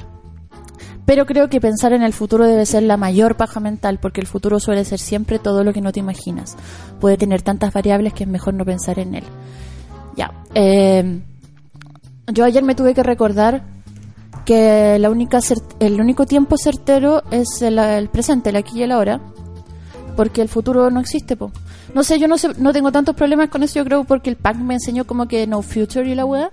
Pero 1.06 1.26
creo 1.26 1.50
que 1.50 1.60
pensar 1.60 1.94
en 1.94 2.04
el 2.04 2.14
futuro 2.14 2.46
debe 2.46 2.66
ser 2.66 2.84
la 2.84 2.98
mayor 2.98 3.36
paja 3.36 3.60
mental, 3.60 4.00
porque 4.00 4.22
el 4.22 4.28
futuro 4.28 4.60
suele 4.60 4.86
ser 4.86 5.00
siempre 5.00 5.40
todo 5.40 5.64
lo 5.64 5.74
que 5.74 5.82
no 5.82 5.92
te 5.92 6.00
imaginas. 6.00 6.56
Puede 7.00 7.18
tener 7.18 7.42
tantas 7.42 7.74
variables 7.74 8.14
que 8.14 8.24
es 8.24 8.30
mejor 8.30 8.54
no 8.54 8.66
pensar 8.66 9.00
en 9.00 9.16
él. 9.16 9.24
Ya. 10.16 10.32
eh, 10.54 11.22
yo 12.28 12.46
ayer 12.46 12.64
me 12.64 12.76
tuve 12.76 12.94
que 12.94 13.04
recordar 13.04 13.64
que 14.46 14.98
la 15.00 15.10
única 15.10 15.40
el 15.80 16.00
único 16.00 16.26
tiempo 16.26 16.58
certero 16.58 17.24
es 17.32 17.62
el, 17.62 17.78
el 17.80 18.10
presente, 18.10 18.50
el 18.50 18.56
aquí 18.56 18.80
y 18.80 18.84
el 18.84 18.92
ahora, 18.92 19.20
porque 20.16 20.42
el 20.42 20.50
futuro 20.50 20.90
no 20.90 21.00
existe, 21.00 21.36
po. 21.36 21.52
No 21.94 22.04
sé, 22.04 22.20
yo 22.20 22.28
no 22.28 22.38
sé, 22.38 22.50
no 22.58 22.72
tengo 22.74 22.92
tantos 22.92 23.16
problemas 23.16 23.50
con 23.50 23.64
eso, 23.64 23.76
yo 23.76 23.86
creo 23.86 24.04
porque 24.04 24.30
el 24.30 24.38
PAC 24.38 24.56
me 24.58 24.76
enseñó 24.76 25.06
como 25.06 25.28
que 25.28 25.46
no 25.46 25.62
future 25.62 26.10
y 26.10 26.16
la 26.16 26.26
weá. 26.26 26.52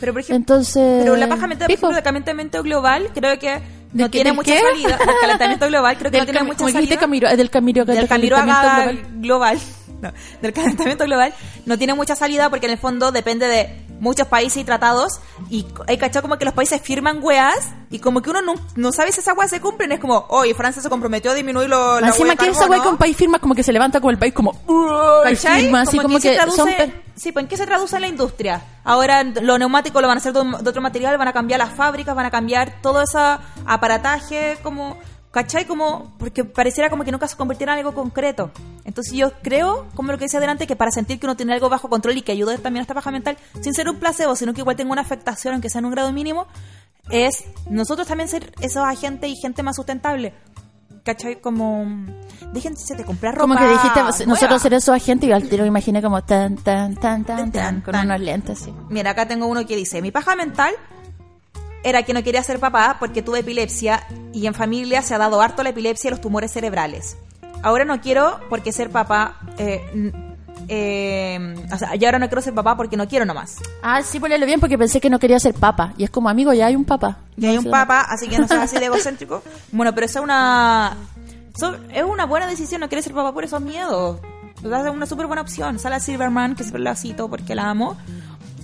Pero 0.00 0.12
por 0.12 0.20
ejemplo, 0.20 0.36
Entonces, 0.36 1.02
Pero 1.02 1.16
la 1.16 1.28
paja 1.28 1.46
mental, 1.46 1.66
por 1.66 1.74
ejemplo, 1.74 2.02
calentamiento 2.02 2.62
global, 2.62 3.10
creo 3.14 3.38
que 3.38 3.60
no 3.92 4.04
¿De 4.04 4.10
qué- 4.10 4.18
tiene 4.18 4.32
mucha 4.32 4.52
qué? 4.52 4.60
salida. 4.60 4.96
Del 4.98 5.16
calentamiento 5.20 5.66
global, 5.66 5.96
creo 5.98 6.10
que 6.10 6.16
Del 6.18 6.26
no 6.26 6.32
tiene 6.32 6.46
mucha 6.46 6.58
como 6.58 6.68
salida. 6.70 6.96
Camilo, 7.00 7.28
eh, 7.28 7.36
del 7.36 7.50
Camilo, 7.50 7.84
del 7.84 7.96
del 7.96 8.08
calentamiento 8.08 8.36
calentamiento 8.36 9.10
global. 9.20 9.58
No, 10.02 10.12
del 10.40 10.54
calentamiento 10.54 11.04
global 11.04 11.34
no 11.66 11.76
tiene 11.76 11.92
mucha 11.92 12.16
salida 12.16 12.48
porque 12.48 12.64
en 12.64 12.72
el 12.72 12.78
fondo 12.78 13.12
depende 13.12 13.46
de 13.48 13.84
muchos 14.00 14.26
países 14.28 14.62
y 14.62 14.64
tratados 14.64 15.20
y 15.50 15.66
hay 15.86 15.98
cachado 15.98 16.22
como 16.22 16.38
que 16.38 16.46
los 16.46 16.54
países 16.54 16.80
firman 16.80 17.18
weas 17.22 17.68
y 17.90 17.98
como 17.98 18.22
que 18.22 18.30
uno 18.30 18.40
no, 18.40 18.54
no 18.76 18.92
sabe 18.92 19.12
si 19.12 19.20
esas 19.20 19.36
weas 19.36 19.50
se 19.50 19.60
cumplen 19.60 19.92
es 19.92 20.00
como 20.00 20.24
oye 20.30 20.54
Francia 20.54 20.80
se 20.80 20.88
comprometió 20.88 21.32
a 21.32 21.34
disminuir 21.34 21.68
lo, 21.68 22.00
la 22.00 22.08
Encima 22.08 22.34
que 22.34 22.48
esa 22.48 22.60
carbono. 22.60 22.82
que 22.82 22.88
un 22.88 22.96
país 22.96 23.14
firma 23.14 23.38
como 23.38 23.54
que 23.54 23.62
se 23.62 23.74
levanta 23.74 24.00
como 24.00 24.10
el 24.10 24.18
país 24.18 24.32
como 24.32 24.54
¿Cachai? 25.22 25.64
firma 25.64 25.82
así 25.82 25.98
como, 25.98 26.18
que 26.18 26.34
traduce, 26.34 26.56
son 26.56 26.70
Sí, 27.20 27.32
pues 27.32 27.42
¿en 27.42 27.48
qué 27.50 27.58
se 27.58 27.66
traduce 27.66 27.96
en 27.96 28.00
la 28.00 28.08
industria? 28.08 28.62
Ahora 28.82 29.22
los 29.22 29.58
neumáticos 29.58 30.00
lo 30.00 30.08
van 30.08 30.16
a 30.16 30.20
hacer 30.20 30.32
de 30.32 30.40
otro 30.40 30.80
material, 30.80 31.18
van 31.18 31.28
a 31.28 31.34
cambiar 31.34 31.60
las 31.60 31.74
fábricas, 31.74 32.16
van 32.16 32.24
a 32.24 32.30
cambiar 32.30 32.80
todo 32.80 33.02
ese 33.02 33.18
aparataje, 33.66 34.56
como, 34.62 34.96
¿cachai? 35.30 35.64
Como, 35.64 36.12
porque 36.18 36.44
pareciera 36.44 36.90
como 36.90 37.04
que 37.04 37.12
nunca 37.12 37.28
se 37.28 37.36
convirtiera 37.36 37.72
en 37.72 37.78
algo 37.78 37.94
concreto. 37.94 38.50
Entonces 38.84 39.14
yo 39.14 39.32
creo, 39.42 39.86
como 39.94 40.12
lo 40.12 40.18
que 40.18 40.24
decía 40.24 40.38
adelante, 40.38 40.66
que 40.66 40.76
para 40.76 40.90
sentir 40.90 41.18
que 41.20 41.26
uno 41.26 41.36
tiene 41.36 41.52
algo 41.54 41.68
bajo 41.68 41.88
control 41.88 42.16
y 42.16 42.22
que 42.22 42.32
ayude 42.32 42.58
también 42.58 42.80
a 42.80 42.82
esta 42.82 42.94
baja 42.94 43.10
mental, 43.10 43.36
sin 43.60 43.74
ser 43.74 43.88
un 43.88 43.96
placebo, 43.98 44.36
sino 44.36 44.52
que 44.52 44.60
igual 44.60 44.76
tenga 44.76 44.92
una 44.92 45.02
afectación, 45.02 45.54
aunque 45.54 45.70
sea 45.70 45.80
en 45.80 45.86
un 45.86 45.92
grado 45.92 46.12
mínimo, 46.12 46.46
es 47.10 47.44
nosotros 47.68 48.06
también 48.06 48.28
ser 48.28 48.52
esos 48.60 48.84
agentes 48.84 49.30
y 49.30 49.36
gente 49.36 49.62
más 49.62 49.76
sustentable. 49.76 50.34
¿Cachai? 51.02 51.40
Como, 51.40 51.86
déjense 52.52 52.94
de 52.94 53.04
comprar 53.04 53.34
ropa. 53.34 53.54
como 53.54 53.58
que 53.58 53.72
dijiste 53.72 54.02
nueva. 54.02 54.18
nosotros 54.26 54.60
ser 54.60 54.74
esos 54.74 54.94
agentes 54.94 55.30
y 55.30 55.32
al 55.32 55.48
tiro 55.48 55.62
me 55.62 55.68
imaginé 55.68 56.02
como 56.02 56.22
tan 56.22 56.56
tan 56.56 56.94
tan 56.94 57.24
tan 57.24 57.50
tan 57.50 57.80
con 57.80 57.92
tan. 57.92 58.06
unos 58.06 58.20
lentes 58.20 58.60
así. 58.60 58.74
Mira, 58.90 59.12
acá 59.12 59.26
tengo 59.26 59.46
uno 59.46 59.66
que 59.66 59.76
dice, 59.76 60.02
mi 60.02 60.10
paja 60.10 60.36
mental 60.36 60.74
era 61.84 62.02
que 62.02 62.12
no 62.12 62.22
quería 62.22 62.42
ser 62.42 62.58
papá 62.60 62.96
porque 63.00 63.22
tuve 63.22 63.40
epilepsia 63.40 64.06
y 64.32 64.46
en 64.46 64.54
familia 64.54 65.02
se 65.02 65.14
ha 65.14 65.18
dado 65.18 65.40
harto 65.40 65.62
la 65.62 65.70
epilepsia 65.70 66.08
y 66.08 66.10
los 66.12 66.20
tumores 66.20 66.52
cerebrales. 66.52 67.16
Ahora 67.62 67.84
no 67.84 68.00
quiero 68.00 68.38
porque 68.48 68.72
ser 68.72 68.90
papá... 68.90 69.38
Eh, 69.58 70.12
eh, 70.68 71.54
o 71.72 71.76
sea, 71.78 71.94
yo 71.96 72.06
ahora 72.06 72.18
no 72.18 72.28
quiero 72.28 72.42
ser 72.42 72.54
papá 72.54 72.76
porque 72.76 72.96
no 72.96 73.08
quiero 73.08 73.24
nomás. 73.24 73.56
Ah, 73.82 74.02
sí, 74.02 74.20
ponelo 74.20 74.46
bien 74.46 74.60
porque 74.60 74.78
pensé 74.78 75.00
que 75.00 75.10
no 75.10 75.18
quería 75.18 75.38
ser 75.40 75.54
papa 75.54 75.94
y 75.96 76.04
es 76.04 76.10
como 76.10 76.28
amigo 76.28 76.52
ya 76.52 76.66
hay 76.66 76.76
un 76.76 76.84
papa. 76.84 77.18
Y 77.36 77.46
hay 77.46 77.58
un 77.58 77.64
Sí. 77.64 77.70
papá, 77.70 78.02
así 78.08 78.28
que 78.28 78.38
no 78.38 78.46
seas 78.46 78.62
así 78.64 78.78
de 78.78 78.84
egocéntrico. 78.86 79.42
Bueno, 79.72 79.94
pero 79.94 80.06
esa 80.06 80.20
es 80.20 80.24
una... 80.24 80.96
so- 81.56 81.76
es 81.92 82.04
una 82.04 82.26
buena 82.26 82.46
decisión, 82.46 82.80
no 82.80 82.88
quieres 82.88 83.04
ser 83.04 83.14
papá 83.14 83.32
por 83.32 83.44
esos 83.44 83.60
miedos. 83.60 84.20
Es 84.62 84.66
una 84.92 85.06
súper 85.06 85.26
buena 85.26 85.42
opción. 85.42 85.78
Sala 85.78 85.98
Silverman, 86.00 86.54
que 86.54 86.62
siempre 86.62 86.82
la 86.82 86.94
cito 86.94 87.28
porque 87.28 87.54
la 87.54 87.70
amo, 87.70 87.96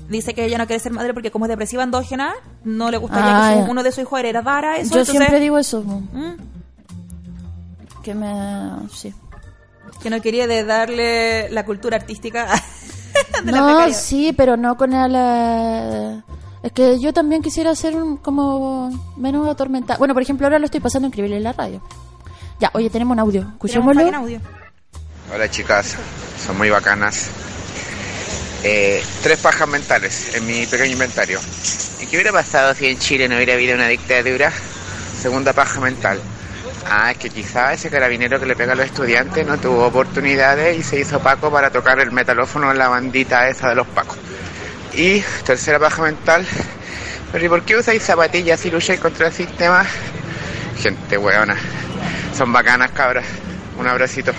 dice 0.09 0.35
que 0.35 0.45
ella 0.45 0.59
no 0.59 0.67
quiere 0.67 0.81
ser 0.81 0.93
madre 0.93 1.13
porque 1.15 1.31
como 1.31 1.45
es 1.47 1.49
depresiva 1.49 1.83
endógena, 1.83 2.35
no 2.65 2.91
le 2.91 2.97
gustaría 2.99 3.31
Ah, 3.37 3.55
que 3.55 3.65
su- 3.65 3.71
uno 3.71 3.83
de 3.83 3.93
sus 3.93 4.03
hijos 4.03 4.21
heredara 4.21 4.77
eso. 4.79 4.95
Yo 4.95 5.01
entonces, 5.01 5.17
siempre 5.17 5.41
digo 5.41 5.59
eso. 5.59 5.83
mm, 5.83 6.37
Que 8.03 8.15
me 8.15 8.89
sí. 8.93 9.13
que 10.03 10.11
no 10.11 10.21
quería 10.21 10.47
de 10.47 10.65
darle 10.65 11.49
la 11.51 11.65
cultura 11.65 11.97
artística 11.97 12.47
de 13.45 13.53
la 13.53 13.59
No, 13.61 13.67
precariedad. 13.67 13.99
sí, 14.01 14.33
pero 14.37 14.57
no 14.57 14.77
con 14.77 14.93
el 14.93 15.13
eh, 15.17 16.23
es 16.63 16.73
que 16.73 16.99
yo 17.01 17.13
también 17.13 17.43
quisiera 17.43 17.75
ser 17.75 17.97
un, 17.97 18.17
como 18.17 18.91
menos 19.17 19.49
atormentada. 19.49 19.99
Bueno, 19.99 20.15
por 20.15 20.23
ejemplo, 20.23 20.47
ahora 20.47 20.59
lo 20.59 20.65
estoy 20.67 20.81
pasando 20.81 21.07
increíble 21.09 21.37
en 21.37 21.45
la 21.45 21.53
radio. 21.53 21.81
Ya, 22.61 22.71
oye, 22.75 22.91
tenemos 22.91 23.13
un 23.15 23.21
audio. 23.21 23.43
Escuchémoslo. 23.53 24.03
Audio. 24.17 24.41
Hola 25.35 25.51
chicas, 25.51 25.97
son 26.45 26.57
muy 26.59 26.71
bacanas. 26.71 27.29
Eh, 28.69 29.01
tres 29.23 29.39
pajas 29.39 29.69
mentales 29.69 30.35
en 30.35 30.45
mi 30.45 30.67
pequeño 30.67 30.95
inventario. 30.95 31.39
¿Y 32.01 32.07
qué 32.07 32.17
hubiera 32.17 32.33
pasado 32.33 32.75
si 32.75 32.89
en 32.89 32.99
Chile 32.99 33.29
no 33.29 33.37
hubiera 33.37 33.55
habido 33.55 33.77
una 33.77 33.87
dictadura? 33.87 34.51
Segunda 35.23 35.53
paja 35.53 35.81
mental. 35.81 36.21
Ah, 36.85 37.13
es 37.13 37.17
que 37.17 37.31
quizá 37.31 37.73
ese 37.73 37.91
carabinero 37.91 38.41
que 38.41 38.47
le 38.47 38.57
pega 38.57 38.73
a 38.73 38.75
los 38.75 38.87
estudiantes 38.87 39.47
no 39.47 39.57
tuvo 39.59 39.87
oportunidades 39.87 40.77
y 40.77 40.83
se 40.83 40.99
hizo 40.99 41.21
Paco 41.21 41.49
para 41.49 41.71
tocar 41.71 42.01
el 42.01 42.11
metalófono 42.11 42.73
en 42.73 42.79
la 42.79 42.89
bandita 42.89 43.49
esa 43.49 43.69
de 43.69 43.77
los 43.77 43.87
Pacos. 43.87 44.19
Y 44.95 45.21
tercera 45.45 45.79
paja 45.79 46.03
mental. 46.03 46.45
Pero 47.31 47.45
¿y 47.47 47.49
por 47.49 47.63
qué 47.63 47.77
usáis 47.77 48.03
zapatillas 48.03 48.67
y 48.67 48.71
lucháis 48.73 48.99
contra 48.99 49.29
el 49.29 49.33
sistema? 49.33 49.87
Gente 50.77 51.17
weona. 51.17 51.57
Son 52.37 52.53
bacanas 52.53 52.91
cabras. 52.91 53.27
Un 53.79 53.87
abracito. 53.87 54.33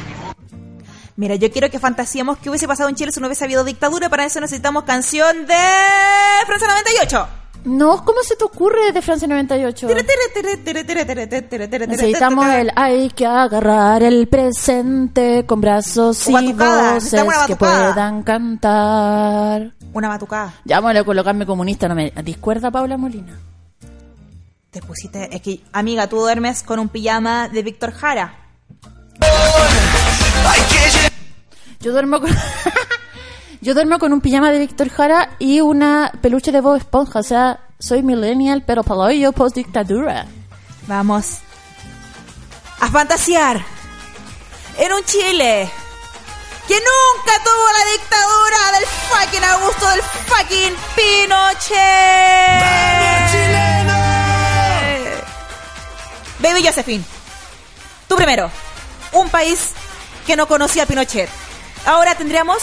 Mira, 1.17 1.33
yo 1.33 1.51
quiero 1.51 1.69
que 1.71 1.79
fantasiemos 1.79 2.37
qué 2.37 2.49
hubiese 2.49 2.67
pasado 2.67 2.89
en 2.89 2.95
Chile 2.95 3.11
si 3.11 3.19
no 3.19 3.25
hubiese 3.25 3.43
habido 3.43 3.63
dictadura. 3.63 4.07
Para 4.07 4.25
eso 4.25 4.39
necesitamos 4.39 4.83
canción 4.83 5.47
de 5.47 5.55
Francia 6.45 6.67
98. 6.67 7.27
No, 7.65 8.05
¿cómo 8.05 8.21
se 8.21 8.35
te 8.35 8.43
ocurre 8.43 8.91
de 8.91 9.01
Francia 9.01 9.27
98? 9.27 9.87
Necesitamos 11.87 12.45
el 12.53 12.71
hay 12.75 13.09
que 13.09 13.25
agarrar 13.25 14.03
el 14.03 14.27
presente 14.27 15.43
con 15.47 15.59
brazos 15.59 16.29
y 16.29 16.53
voces 16.53 17.25
que 17.47 17.55
puedan 17.55 18.21
cantar. 18.21 19.73
Una 19.93 20.09
batucada. 20.09 20.53
Ya 20.65 20.79
vamos 20.79 21.01
a 21.01 21.03
colocarme 21.03 21.47
comunista, 21.47 21.87
no 21.87 21.95
me 21.95 22.11
discuerda 22.23 22.69
Paula 22.69 22.95
Molina. 22.95 23.39
Te 24.69 24.81
pusiste. 24.81 25.35
Es 25.35 25.41
que, 25.41 25.61
amiga, 25.73 26.07
tú 26.07 26.17
duermes 26.17 26.61
con 26.61 26.77
un 26.77 26.89
pijama 26.89 27.49
de 27.49 27.63
Víctor 27.63 27.91
Jara. 27.91 28.35
Yo 31.79 31.91
duermo 31.91 32.19
con 32.19 32.29
Yo 33.61 33.73
duermo 33.73 33.99
con 33.99 34.13
un 34.13 34.21
pijama 34.21 34.51
de 34.51 34.59
Víctor 34.59 34.89
Jara 34.89 35.31
y 35.39 35.61
una 35.61 36.11
peluche 36.21 36.51
de 36.51 36.61
Bob 36.61 36.75
Esponja, 36.75 37.19
o 37.19 37.23
sea, 37.23 37.59
soy 37.79 38.03
millennial, 38.03 38.63
pero 38.65 38.83
para 38.83 39.13
yo 39.13 39.31
post 39.31 39.55
dictadura. 39.55 40.27
Vamos 40.87 41.39
a 42.79 42.87
fantasear 42.89 43.63
en 44.77 44.93
un 44.93 45.03
Chile 45.05 45.69
que 46.67 46.75
nunca 46.75 47.43
tuvo 47.43 47.65
la 47.73 47.91
dictadura 47.91 48.71
del 48.77 48.85
fucking 49.09 49.43
Augusto 49.43 49.89
del 49.89 50.01
fucking 50.01 50.75
Pinochet. 50.95 51.77
Baby 56.39 56.63
Josephine, 56.63 57.03
tú 58.07 58.15
primero. 58.15 58.51
Un 59.13 59.29
país 59.29 59.71
que 60.27 60.35
no 60.35 60.47
conocía 60.47 60.83
a 60.83 60.85
Pinochet. 60.85 61.46
Ahora 61.85 62.15
tendríamos 62.15 62.57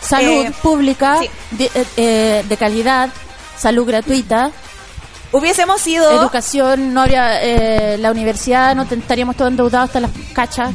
Salud 0.00 0.46
eh, 0.46 0.52
pública 0.62 1.18
sí. 1.20 1.30
de, 1.52 1.64
eh, 1.74 1.86
eh, 1.96 2.44
de 2.48 2.56
calidad, 2.56 3.10
salud 3.58 3.86
gratuita, 3.86 4.50
Hubiésemos 5.32 5.80
sido 5.80 6.08
educación, 6.12 6.94
no 6.94 7.00
habría 7.02 7.42
eh, 7.42 7.98
la 7.98 8.10
universidad, 8.12 8.74
no 8.76 8.84
estaríamos 8.84 9.36
todos 9.36 9.50
endeudados 9.50 9.88
hasta 9.88 10.00
las 10.00 10.10
cachas. 10.32 10.70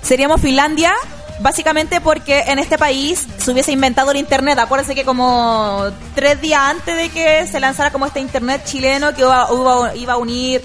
seríamos 0.00 0.40
Finlandia, 0.40 0.94
básicamente 1.40 2.00
porque 2.00 2.40
en 2.46 2.60
este 2.60 2.78
país 2.78 3.26
se 3.38 3.50
hubiese 3.50 3.72
inventado 3.72 4.12
el 4.12 4.16
internet. 4.18 4.58
Acuérdense 4.60 4.94
que 4.94 5.04
como 5.04 5.84
tres 6.14 6.40
días 6.40 6.60
antes 6.62 6.96
de 6.96 7.08
que 7.10 7.46
se 7.48 7.58
lanzara 7.58 7.90
como 7.90 8.06
este 8.06 8.20
internet 8.20 8.62
chileno 8.64 9.12
que 9.12 9.22
iba, 9.22 9.48
iba- 9.52 9.94
iba 9.96 10.12
a 10.12 10.16
unir 10.18 10.62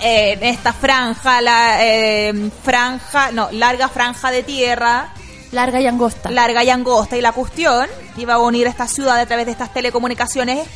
eh, 0.00 0.38
esta 0.42 0.72
franja, 0.72 1.40
la 1.40 1.84
eh, 1.84 2.50
franja, 2.62 3.32
no, 3.32 3.48
larga 3.50 3.88
franja 3.88 4.30
de 4.30 4.44
tierra, 4.44 5.12
Larga 5.52 5.80
y 5.80 5.86
angosta. 5.86 6.30
larga 6.30 6.62
y 6.62 6.70
angosta 6.70 7.16
y 7.16 7.20
la 7.22 7.32
cuestión 7.32 7.88
iba 8.16 8.34
a 8.34 8.38
unir 8.38 8.66
esta 8.66 8.86
ciudad 8.86 9.18
a 9.18 9.26
través 9.26 9.46
de 9.46 9.52
estas 9.52 9.72
telecomunicaciones 9.72 10.66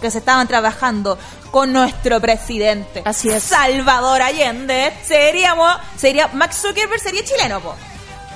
que 0.00 0.10
se 0.10 0.18
estaban 0.18 0.46
trabajando 0.46 1.18
con 1.50 1.72
nuestro 1.72 2.20
presidente 2.20 3.02
Así 3.04 3.30
es. 3.30 3.42
Salvador 3.42 4.22
Allende 4.22 4.92
seríamos 5.02 5.74
sería 5.96 6.28
Max 6.28 6.60
Zuckerberg 6.60 7.00
sería 7.00 7.24
chileno 7.24 7.60
po. 7.60 7.74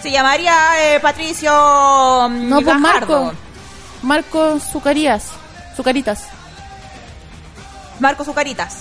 se 0.02 0.10
llamaría 0.10 0.54
eh, 0.80 1.00
Patricio 1.00 1.52
mm, 2.30 2.48
no, 2.48 2.60
pues. 2.62 2.78
Marco. 2.78 3.32
Marco 4.02 4.58
Zucarías. 4.58 5.28
Zucaritas. 5.76 6.24
Marco 8.00 8.24
Zucaritas 8.24 8.78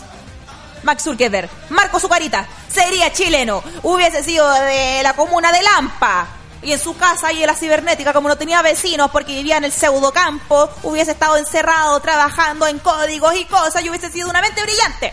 Max 0.83 1.03
Zuckerberg 1.03 1.49
Marco 1.69 1.99
Zucaritas 1.99 2.47
sería 2.67 3.11
chileno 3.13 3.61
hubiese 3.83 4.23
sido 4.23 4.49
de 4.49 5.01
la 5.03 5.13
comuna 5.13 5.51
de 5.51 5.61
Lampa 5.61 6.27
y 6.63 6.71
en 6.73 6.79
su 6.79 6.95
casa 6.95 7.31
y 7.33 7.41
en 7.41 7.47
la 7.47 7.55
cibernética, 7.55 8.13
como 8.13 8.29
no 8.29 8.37
tenía 8.37 8.61
vecinos 8.61 9.09
porque 9.11 9.33
vivía 9.35 9.57
en 9.57 9.63
el 9.63 9.71
pseudocampo, 9.71 10.69
hubiese 10.83 11.11
estado 11.11 11.37
encerrado 11.37 11.99
trabajando 11.99 12.67
en 12.67 12.79
códigos 12.79 13.35
y 13.35 13.45
cosas 13.45 13.83
y 13.83 13.89
hubiese 13.89 14.11
sido 14.11 14.29
una 14.29 14.41
mente 14.41 14.61
brillante. 14.61 15.11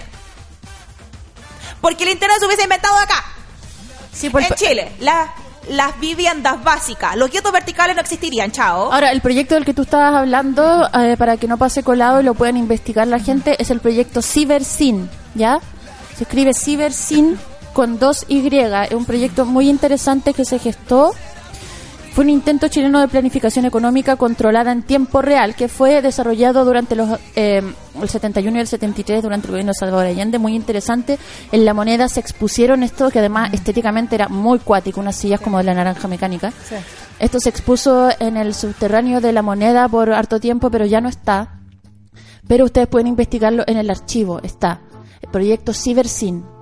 Porque 1.80 2.04
el 2.04 2.10
internet 2.10 2.38
se 2.40 2.46
hubiese 2.46 2.64
inventado 2.64 2.96
acá, 2.96 3.24
Sí, 4.12 4.30
por 4.30 4.42
en 4.42 4.48
Chile. 4.56 4.92
La- 5.00 5.32
las 5.68 6.00
viviendas 6.00 6.62
básicas, 6.64 7.14
los 7.16 7.30
guetos 7.30 7.52
verticales 7.52 7.94
no 7.94 8.00
existirían, 8.00 8.50
chao. 8.50 8.90
Ahora, 8.92 9.10
el 9.12 9.20
proyecto 9.20 9.54
del 9.54 9.64
que 9.66 9.74
tú 9.74 9.82
estabas 9.82 10.14
hablando, 10.14 10.88
eh, 10.94 11.14
para 11.18 11.36
que 11.36 11.46
no 11.46 11.58
pase 11.58 11.82
colado 11.82 12.20
y 12.20 12.24
lo 12.24 12.32
puedan 12.34 12.56
investigar 12.56 13.06
la 13.06 13.18
gente, 13.20 13.54
es 13.62 13.70
el 13.70 13.80
proyecto 13.80 14.22
CiberSyn, 14.22 15.10
¿ya? 15.34 15.60
Se 16.16 16.24
escribe 16.24 16.54
CiberSyn 16.54 17.38
con 17.74 17.98
dos 17.98 18.24
Y. 18.28 18.48
Es 18.56 18.92
un 18.92 19.04
proyecto 19.04 19.44
muy 19.44 19.68
interesante 19.68 20.32
que 20.32 20.44
se 20.46 20.58
gestó. 20.58 21.14
Fue 22.18 22.24
un 22.24 22.30
intento 22.30 22.66
chileno 22.66 22.98
de 22.98 23.06
planificación 23.06 23.64
económica 23.64 24.16
controlada 24.16 24.72
en 24.72 24.82
tiempo 24.82 25.22
real 25.22 25.54
que 25.54 25.68
fue 25.68 26.02
desarrollado 26.02 26.64
durante 26.64 26.96
los 26.96 27.16
eh, 27.36 27.62
el 28.02 28.08
71 28.08 28.56
y 28.56 28.60
el 28.60 28.66
73 28.66 29.22
durante 29.22 29.46
el 29.46 29.52
gobierno 29.52 29.70
de 29.70 29.78
Salvador 29.78 30.06
Allende. 30.06 30.40
Muy 30.40 30.56
interesante. 30.56 31.16
En 31.52 31.64
la 31.64 31.74
moneda 31.74 32.08
se 32.08 32.18
expusieron 32.18 32.82
esto 32.82 33.10
que 33.10 33.20
además 33.20 33.54
estéticamente 33.54 34.16
era 34.16 34.26
muy 34.26 34.58
cuático, 34.58 35.00
unas 35.00 35.14
sillas 35.14 35.40
como 35.40 35.58
de 35.58 35.62
la 35.62 35.74
naranja 35.74 36.08
mecánica. 36.08 36.52
Esto 37.20 37.38
se 37.38 37.50
expuso 37.50 38.08
en 38.18 38.36
el 38.36 38.52
subterráneo 38.52 39.20
de 39.20 39.32
la 39.32 39.42
moneda 39.42 39.88
por 39.88 40.10
harto 40.12 40.40
tiempo, 40.40 40.72
pero 40.72 40.86
ya 40.86 41.00
no 41.00 41.08
está. 41.08 41.60
Pero 42.48 42.64
ustedes 42.64 42.88
pueden 42.88 43.06
investigarlo 43.06 43.62
en 43.68 43.76
el 43.76 43.90
archivo. 43.90 44.40
Está 44.42 44.80
el 45.22 45.30
proyecto 45.30 45.72
CiberSyn. 45.72 46.57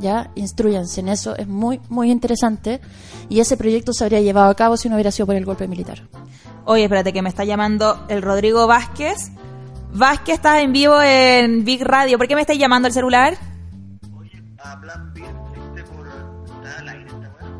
Ya, 0.00 0.30
instruyanse 0.34 1.00
en 1.00 1.08
eso. 1.08 1.36
Es 1.36 1.46
muy, 1.46 1.80
muy 1.88 2.10
interesante. 2.10 2.80
Y 3.28 3.40
ese 3.40 3.56
proyecto 3.56 3.92
se 3.92 4.04
habría 4.04 4.20
llevado 4.20 4.50
a 4.50 4.54
cabo 4.54 4.76
si 4.76 4.88
no 4.88 4.96
hubiera 4.96 5.10
sido 5.10 5.26
por 5.26 5.36
el 5.36 5.44
golpe 5.44 5.68
militar. 5.68 6.02
Oye, 6.64 6.84
espérate 6.84 7.12
que 7.12 7.22
me 7.22 7.28
está 7.28 7.44
llamando 7.44 8.04
el 8.08 8.22
Rodrigo 8.22 8.66
Vázquez. 8.66 9.30
Vázquez, 9.92 10.34
estás 10.36 10.60
en 10.62 10.72
vivo 10.72 11.00
en 11.00 11.64
Big 11.64 11.82
Radio. 11.82 12.18
¿Por 12.18 12.26
qué 12.26 12.34
me 12.34 12.40
estáis 12.40 12.58
llamando 12.58 12.86
al 12.86 12.92
celular? 12.92 13.36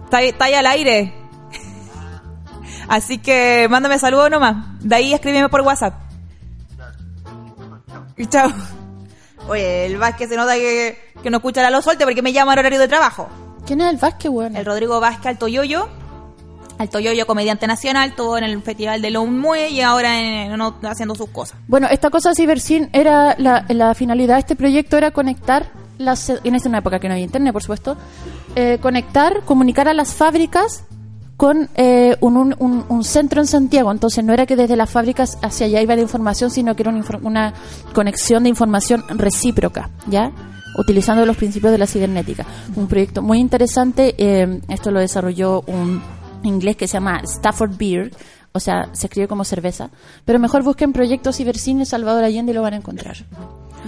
Está, 0.05 0.17
ahí- 0.19 0.29
está 0.29 0.45
ahí 0.47 0.55
al 0.55 0.67
aire. 0.67 1.15
Así 2.89 3.19
que 3.19 3.67
mándame 3.71 3.99
saludos 3.99 4.31
nomás. 4.31 4.67
De 4.81 4.95
ahí 4.97 5.15
escríbeme 5.15 5.49
por 5.49 5.61
WhatsApp. 5.63 5.95
Y 8.17 8.27
Chao. 8.27 8.51
Oye, 9.49 9.87
el 9.87 9.97
Vázquez 9.99 10.29
se 10.31 10.37
nota 10.37 10.55
que, 10.55 10.99
que 11.23 11.31
no 11.31 11.37
escucha 11.39 11.63
la 11.63 11.71
los 11.71 11.85
solte 11.85 12.05
porque 12.05 12.23
me 12.23 12.33
llama 12.33 12.53
en 12.55 12.59
horario 12.61 12.79
de 12.79 12.89
trabajo. 12.89 13.29
¿Quién 13.67 13.81
es 13.81 13.91
el 13.91 13.97
Vázquez, 13.99 14.31
weón? 14.31 14.57
El 14.57 14.65
Rodrigo 14.65 15.01
Vázquez 15.01 15.27
Alto 15.27 15.49
Yoyo. 15.49 15.89
Alto 16.79 16.99
Yoyo, 16.99 17.27
comediante 17.27 17.67
nacional, 17.67 18.11
estuvo 18.11 18.37
en 18.37 18.45
el 18.45 18.61
Festival 18.63 19.01
de 19.01 19.11
Lomue 19.11 19.69
y 19.71 19.81
ahora 19.81 20.19
en- 20.21 20.57
no, 20.57 20.75
haciendo 20.83 21.15
sus 21.15 21.29
cosas. 21.31 21.57
Bueno, 21.69 21.87
esta 21.91 22.11
cosa 22.11 22.35
CiberSyn 22.35 22.91
era 22.93 23.37
la, 23.39 23.65
la 23.69 23.95
finalidad 23.95 24.35
de 24.35 24.41
este 24.41 24.57
proyecto 24.57 24.97
era 24.97 25.11
conectar 25.13 25.71
las 25.99 26.29
en 26.31 26.55
esta 26.57 26.69
una 26.69 26.79
época 26.79 26.99
que 26.99 27.07
no 27.07 27.15
había 27.15 27.25
internet, 27.25 27.53
por 27.53 27.63
supuesto, 27.63 27.97
eh, 28.57 28.79
conectar, 28.83 29.43
comunicar 29.45 29.87
a 29.89 29.95
las 29.95 30.15
fábricas 30.15 30.85
con 31.37 31.69
eh, 31.75 32.17
un, 32.21 32.37
un- 32.59 32.85
un- 32.89 33.05
centro 33.05 33.41
en 33.41 33.47
Santiago. 33.47 33.91
Entonces 33.91 34.25
no 34.25 34.33
era 34.33 34.47
que 34.47 34.57
desde 34.57 34.77
las 34.77 34.89
fábricas 34.91 35.39
hacia 35.43 35.67
allá 35.67 35.81
iba 35.83 35.97
la 35.97 36.03
información, 36.03 36.51
sino 36.51 36.75
que 36.77 36.83
era 36.83 36.91
una, 37.23 37.55
conexión 37.93 38.45
de 38.45 38.49
información 38.51 39.05
recíproca, 39.09 39.91
¿ya? 40.07 40.31
Utilizando 40.79 41.25
los 41.27 41.37
principios 41.37 41.73
de 41.73 41.79
la 41.79 41.87
cibernética. 41.87 42.47
Un 42.77 42.87
proyecto 42.87 43.23
muy 43.23 43.39
interesante. 43.39 44.15
eh, 44.19 44.61
esto 44.69 44.91
lo 44.91 45.01
desarrolló 45.01 45.63
un 45.67 46.03
inglés 46.43 46.77
que 46.77 46.87
se 46.89 46.95
llama 46.95 47.21
Stafford 47.25 47.77
Beer, 47.77 48.11
o 48.53 48.61
sea, 48.61 48.89
se 48.93 49.07
escribe 49.07 49.27
como 49.27 49.45
cerveza, 49.45 49.91
pero 50.25 50.39
mejor 50.39 50.63
busquen 50.63 50.93
Proyecto 50.93 51.33
Cibercine 51.33 51.85
Salvador 51.87 52.23
Allende 52.23 52.53
y 52.53 52.55
lo 52.55 52.63
van 52.63 52.75
a 52.75 52.77
encontrar. 52.77 53.17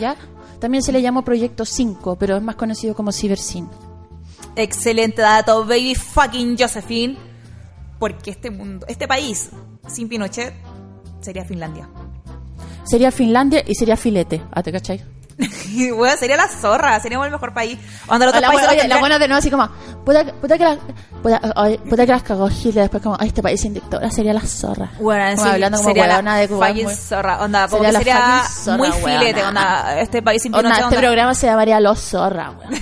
¿Ya? 0.01 0.17
También 0.59 0.83
se 0.83 0.91
le 0.91 1.03
llamó 1.03 1.23
Proyecto 1.23 1.65
5, 1.65 2.17
pero 2.17 2.37
es 2.37 2.43
más 2.43 2.57
conocido 2.57 2.95
como 2.97 3.13
Cibercine. 3.13 3.69
Excelente 4.57 5.23
dato, 5.23 5.65
baby 5.65 5.95
fucking 5.95 6.57
Josephine. 6.59 7.17
Porque 7.99 8.31
este 8.31 8.51
mundo, 8.51 8.87
este 8.89 9.09
país 9.09 9.51
sin 9.89 10.09
Pinochet 10.09 10.53
sería 11.21 11.45
Finlandia. 11.45 11.89
Sería 12.85 13.11
Finlandia 13.11 13.63
y 13.67 13.75
sería 13.75 13.97
Filete, 13.97 14.43
¿ah, 14.53 14.63
te 14.63 14.73
cachai? 14.73 15.03
Bueno, 15.95 16.17
sería 16.17 16.37
la 16.37 16.49
zorra, 16.49 16.99
seríamos 17.01 17.27
el 17.27 17.33
mejor 17.33 17.53
país. 17.53 17.79
Cuando 18.07 18.25
los 18.27 18.35
O 18.35 18.39
otros 18.39 18.51
la, 18.51 18.57
países 18.59 18.81
oye, 18.81 18.89
la 18.89 18.99
buena 19.01 19.19
de 19.19 19.29
nuevo 19.29 19.39
así 19.39 19.51
como, 19.51 19.69
puta, 20.05 20.25
puta 20.25 20.57
que 20.57 20.65
la, 20.65 20.79
puta, 21.23 21.41
puta 21.89 22.07
que 22.07 22.13
las 22.13 22.23
cagó 22.23 22.49
Chile, 22.49 22.81
después 22.83 23.03
como, 23.03 23.17
ay, 23.21 23.29
este 23.29 23.43
país 23.43 23.61
sin 23.61 23.75
dictadura 23.75 24.11
sería 24.11 24.33
la 24.33 24.41
zorra. 24.41 24.93
Bueno, 24.99 25.37
Como 25.37 25.43
sí, 25.49 25.53
hablando 25.55 25.77
como 25.79 25.89
sería 25.91 26.23
la 26.23 26.37
de 26.37 26.49
Cuba. 26.49 26.73
muy- 26.73 26.95
zorra. 26.95 27.43
Onda, 27.43 27.69
porque 27.69 27.85
Sería 27.87 27.93
la 27.93 27.99
sería 27.99 28.43
zorra, 28.49 28.77
muy 28.79 28.93
filete, 28.93 29.43
onda, 29.45 30.01
este 30.01 30.23
país 30.23 30.41
sin 30.43 30.55
Onda, 30.55 30.63
Pinochet. 30.63 30.85
este 30.85 30.97
onda. 30.97 31.07
programa 31.09 31.35
se 31.35 31.47
llamaría 31.47 31.81
Los 31.81 31.99
Zorra, 32.01 32.51
weón. 32.53 32.75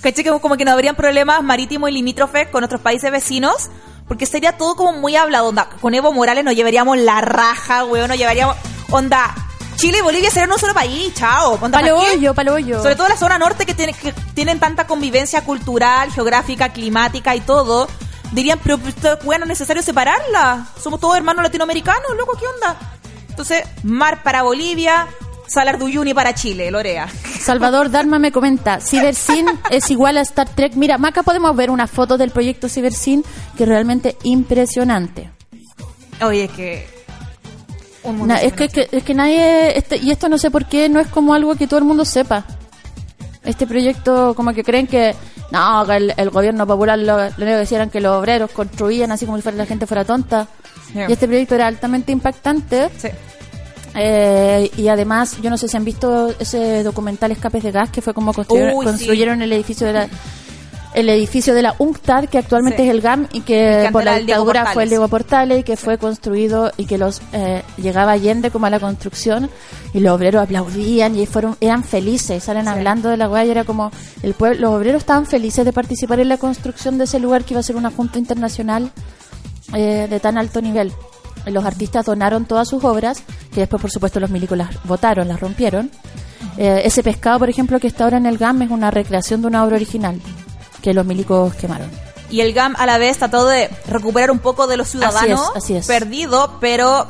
¿Cachai? 0.00 0.24
Que 0.24 0.30
como 0.40 0.56
que 0.56 0.64
no 0.64 0.72
habrían 0.72 0.96
problemas 0.96 1.42
marítimos 1.42 1.90
y 1.90 1.92
limítrofes 1.92 2.48
con 2.48 2.64
otros 2.64 2.80
países 2.80 3.10
vecinos, 3.10 3.70
porque 4.08 4.26
sería 4.26 4.56
todo 4.56 4.76
como 4.76 4.92
muy 4.92 5.16
hablado, 5.16 5.48
onda. 5.48 5.68
Con 5.80 5.94
Evo 5.94 6.12
Morales 6.12 6.44
nos 6.44 6.54
llevaríamos 6.54 6.98
la 6.98 7.20
raja, 7.20 7.84
weón, 7.84 8.08
nos 8.08 8.18
llevaríamos, 8.18 8.56
onda. 8.90 9.34
Chile 9.76 9.98
y 9.98 10.02
Bolivia 10.02 10.30
serían 10.30 10.52
un 10.52 10.58
solo 10.58 10.74
país, 10.74 11.14
chao. 11.14 11.52
Onda, 11.60 11.78
Palo 11.80 11.96
¿para 11.96 12.10
qué? 12.10 12.16
hoyo, 12.16 12.34
palo 12.34 12.54
hoyo. 12.54 12.82
Sobre 12.82 12.96
todo 12.96 13.08
la 13.08 13.16
zona 13.16 13.38
norte 13.38 13.64
que, 13.64 13.72
tiene, 13.72 13.94
que 13.94 14.12
tienen 14.34 14.60
tanta 14.60 14.86
convivencia 14.86 15.42
cultural, 15.42 16.12
geográfica, 16.12 16.70
climática 16.70 17.34
y 17.34 17.40
todo. 17.40 17.88
Dirían, 18.32 18.60
pero 18.62 18.78
bueno, 19.24 19.44
es 19.44 19.48
necesario 19.48 19.82
separarla. 19.82 20.66
Somos 20.80 21.00
todos 21.00 21.16
hermanos 21.16 21.42
latinoamericanos, 21.42 22.14
loco, 22.16 22.36
¿qué 22.38 22.46
onda? 22.46 22.78
Entonces, 23.30 23.64
mar 23.82 24.22
para 24.22 24.42
Bolivia, 24.42 25.08
Salar 25.52 25.78
de 25.78 25.84
Uyuni 25.84 26.14
para 26.14 26.32
Chile, 26.34 26.70
Lorea. 26.70 27.08
Salvador 27.40 27.90
Dharma 27.90 28.18
me 28.20 28.30
comenta, 28.30 28.80
Cibersin 28.80 29.46
es 29.70 29.90
igual 29.90 30.16
a 30.18 30.20
Star 30.20 30.48
Trek. 30.48 30.74
Mira, 30.76 30.96
acá 31.02 31.22
podemos 31.24 31.54
ver 31.56 31.70
una 31.70 31.86
foto 31.88 32.16
del 32.16 32.30
proyecto 32.30 32.68
Cibersin 32.68 33.24
que 33.56 33.64
es 33.64 33.68
realmente 33.68 34.16
impresionante. 34.22 35.30
Oye, 36.22 36.44
es 36.44 36.50
que... 36.52 36.86
un 38.04 38.18
mundo 38.18 38.34
Na- 38.34 38.40
es, 38.42 38.52
que, 38.52 38.68
que- 38.68 38.88
es 38.92 39.02
que 39.02 39.14
nadie, 39.14 39.76
este- 39.76 39.96
y 39.96 40.10
esto 40.12 40.28
no 40.28 40.38
sé 40.38 40.50
por 40.50 40.66
qué, 40.66 40.88
no 40.88 41.00
es 41.00 41.08
como 41.08 41.34
algo 41.34 41.54
que 41.56 41.66
todo 41.66 41.78
el 41.78 41.84
mundo 41.86 42.04
sepa. 42.04 42.44
Este 43.42 43.66
proyecto, 43.66 44.34
como 44.36 44.52
que 44.52 44.62
creen 44.62 44.86
que, 44.86 45.14
no, 45.50 45.84
que 45.86 45.96
el, 45.96 46.14
el 46.16 46.30
gobierno 46.30 46.66
popular 46.66 46.98
lo, 46.98 47.16
lo 47.16 47.22
único 47.24 47.36
que 47.38 47.44
decían 47.56 47.90
que 47.90 48.00
los 48.00 48.12
obreros 48.20 48.50
construían 48.52 49.10
así 49.10 49.24
como 49.24 49.38
si 49.38 49.42
fuera 49.42 49.56
la 49.58 49.66
gente 49.66 49.86
fuera 49.86 50.04
tonta. 50.04 50.46
Sí. 50.92 50.98
Y 51.08 51.12
este 51.12 51.26
proyecto 51.26 51.54
era 51.56 51.66
altamente 51.66 52.12
impactante. 52.12 52.90
Sí. 52.98 53.08
Eh, 53.94 54.70
y 54.76 54.88
además, 54.88 55.36
yo 55.42 55.50
no 55.50 55.56
sé 55.58 55.68
si 55.68 55.76
han 55.76 55.84
visto 55.84 56.32
ese 56.38 56.82
documental 56.82 57.32
Escapes 57.32 57.62
de 57.62 57.70
Gas, 57.72 57.90
que 57.90 58.00
fue 58.02 58.14
como 58.14 58.32
construyeron, 58.32 58.74
Uy, 58.74 58.84
sí. 58.86 58.90
construyeron 58.92 59.42
el 59.42 59.52
edificio 59.52 59.86
de 59.86 59.92
la 59.92 60.08
el 60.92 61.08
edificio 61.08 61.54
de 61.54 61.62
la 61.62 61.76
UNCTAD, 61.78 62.24
que 62.24 62.36
actualmente 62.38 62.78
Sí. 62.78 62.88
es 62.88 62.90
el 62.90 63.00
GAM 63.00 63.28
y 63.32 63.42
que 63.42 63.88
por 63.92 64.02
la 64.02 64.16
dictadura 64.18 64.66
fue 64.72 64.82
el 64.82 64.88
Diego 64.88 65.06
Portales 65.06 65.60
y 65.60 65.62
que 65.62 65.76
fue 65.76 65.98
construido 65.98 66.72
y 66.76 66.86
que 66.86 66.98
los 66.98 67.22
eh, 67.32 67.62
llegaba 67.76 68.10
Allende 68.10 68.50
como 68.50 68.66
a 68.66 68.70
la 68.70 68.80
construcción 68.80 69.48
y 69.94 70.00
los 70.00 70.12
obreros 70.16 70.42
aplaudían 70.42 71.14
y 71.16 71.26
fueron 71.26 71.56
eran 71.60 71.84
felices, 71.84 72.42
salen 72.42 72.64
Sí. 72.64 72.70
hablando 72.70 73.08
de 73.08 73.16
la 73.18 73.28
weá 73.28 73.44
y 73.44 73.50
era 73.52 73.62
como 73.62 73.92
el 74.24 74.34
pueblo, 74.34 74.62
los 74.62 74.72
obreros 74.80 75.02
estaban 75.02 75.26
felices 75.26 75.64
de 75.64 75.72
participar 75.72 76.18
en 76.18 76.28
la 76.28 76.38
construcción 76.38 76.98
de 76.98 77.04
ese 77.04 77.20
lugar 77.20 77.44
que 77.44 77.54
iba 77.54 77.60
a 77.60 77.62
ser 77.62 77.76
una 77.76 77.92
junta 77.92 78.18
internacional 78.18 78.90
eh, 79.72 80.08
de 80.10 80.18
tan 80.18 80.38
alto 80.38 80.60
nivel. 80.60 80.90
Los 81.46 81.64
artistas 81.64 82.04
donaron 82.06 82.44
todas 82.44 82.68
sus 82.68 82.84
obras, 82.84 83.22
que 83.52 83.60
después, 83.60 83.80
por 83.80 83.90
supuesto, 83.90 84.20
los 84.20 84.30
milicos 84.30 84.56
las 84.58 84.82
votaron, 84.84 85.26
las 85.28 85.40
rompieron. 85.40 85.90
Eh, 86.56 86.82
ese 86.84 87.02
pescado, 87.02 87.38
por 87.38 87.48
ejemplo, 87.48 87.78
que 87.80 87.86
está 87.86 88.04
ahora 88.04 88.18
en 88.18 88.26
el 88.26 88.36
GAM 88.38 88.62
es 88.62 88.70
una 88.70 88.90
recreación 88.90 89.40
de 89.40 89.46
una 89.48 89.64
obra 89.64 89.76
original 89.76 90.20
que 90.82 90.92
los 90.94 91.04
milicos 91.06 91.54
quemaron. 91.54 91.90
Y 92.30 92.40
el 92.42 92.52
GAM 92.52 92.74
a 92.78 92.86
la 92.86 92.98
vez 92.98 93.18
trató 93.18 93.46
de 93.46 93.68
recuperar 93.88 94.30
un 94.30 94.38
poco 94.38 94.66
de 94.66 94.76
los 94.76 94.88
ciudadanos 94.88 95.40
Así 95.40 95.50
es, 95.50 95.56
así 95.56 95.76
es. 95.76 95.86
perdido, 95.86 96.58
pero 96.60 97.06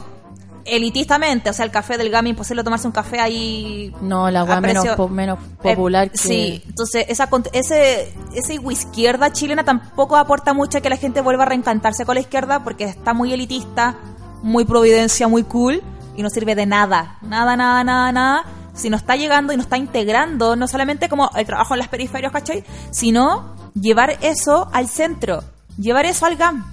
elitistamente. 0.65 1.51
O 1.51 1.52
sea, 1.52 1.65
el 1.65 1.70
café 1.70 1.98
del 1.98 2.11
GAM, 2.11 2.27
imposible 2.28 2.62
tomarse 2.65 2.86
un 2.86 2.93
café 2.93 3.20
ahí. 3.20 3.93
No, 4.01 4.31
la 4.31 4.40
a 4.40 4.44
weá 4.44 4.61
menos, 4.61 4.86
po- 4.97 5.09
menos 5.09 5.39
popular 5.62 6.07
Eh, 6.09 6.11
que... 6.11 6.19
Sí, 6.19 6.62
entonces 6.66 7.07
esa, 7.09 7.28
ese, 7.52 8.12
esa 8.35 8.52
izquierda 8.70 9.32
chilena 9.32 9.65
tampoco 9.65 10.16
aporta 10.16 10.52
mucho 10.55 10.78
a 10.78 10.81
que 10.81 10.90
la 10.90 10.97
gente 10.97 11.20
vuelva 11.20 11.44
a 11.44 11.47
reencantarse 11.47 12.05
con 12.05 12.15
la 12.15 12.20
izquierda 12.20 12.62
porque 12.65 12.85
está 12.85 13.15
muy 13.15 13.32
elitista, 13.32 13.97
muy 14.43 14.65
providencia, 14.65 15.29
muy 15.29 15.43
cool 15.45 15.83
y 16.17 16.23
no 16.23 16.31
sirve 16.31 16.55
de 16.55 16.67
nada. 16.67 17.19
Nada, 17.23 17.57
nada, 17.57 17.85
nada, 17.85 18.12
nada. 18.12 18.45
Si 18.75 18.89
no 18.91 18.97
está 18.97 19.17
llegando 19.17 19.53
y 19.53 19.57
no 19.57 19.62
está 19.62 19.77
integrando, 19.77 20.57
no 20.57 20.67
solamente 20.69 21.09
como 21.09 21.31
el 21.37 21.45
trabajo 21.47 21.75
en 21.75 21.79
las 21.81 21.89
periferias, 21.89 22.33
¿cachai? 22.33 22.65
Sino 22.91 23.55
llevar 23.75 24.17
eso 24.23 24.69
al 24.73 24.89
centro, 24.89 25.43
llevar 25.79 26.07
eso 26.07 26.27
al 26.27 26.37
GAM. 26.37 26.65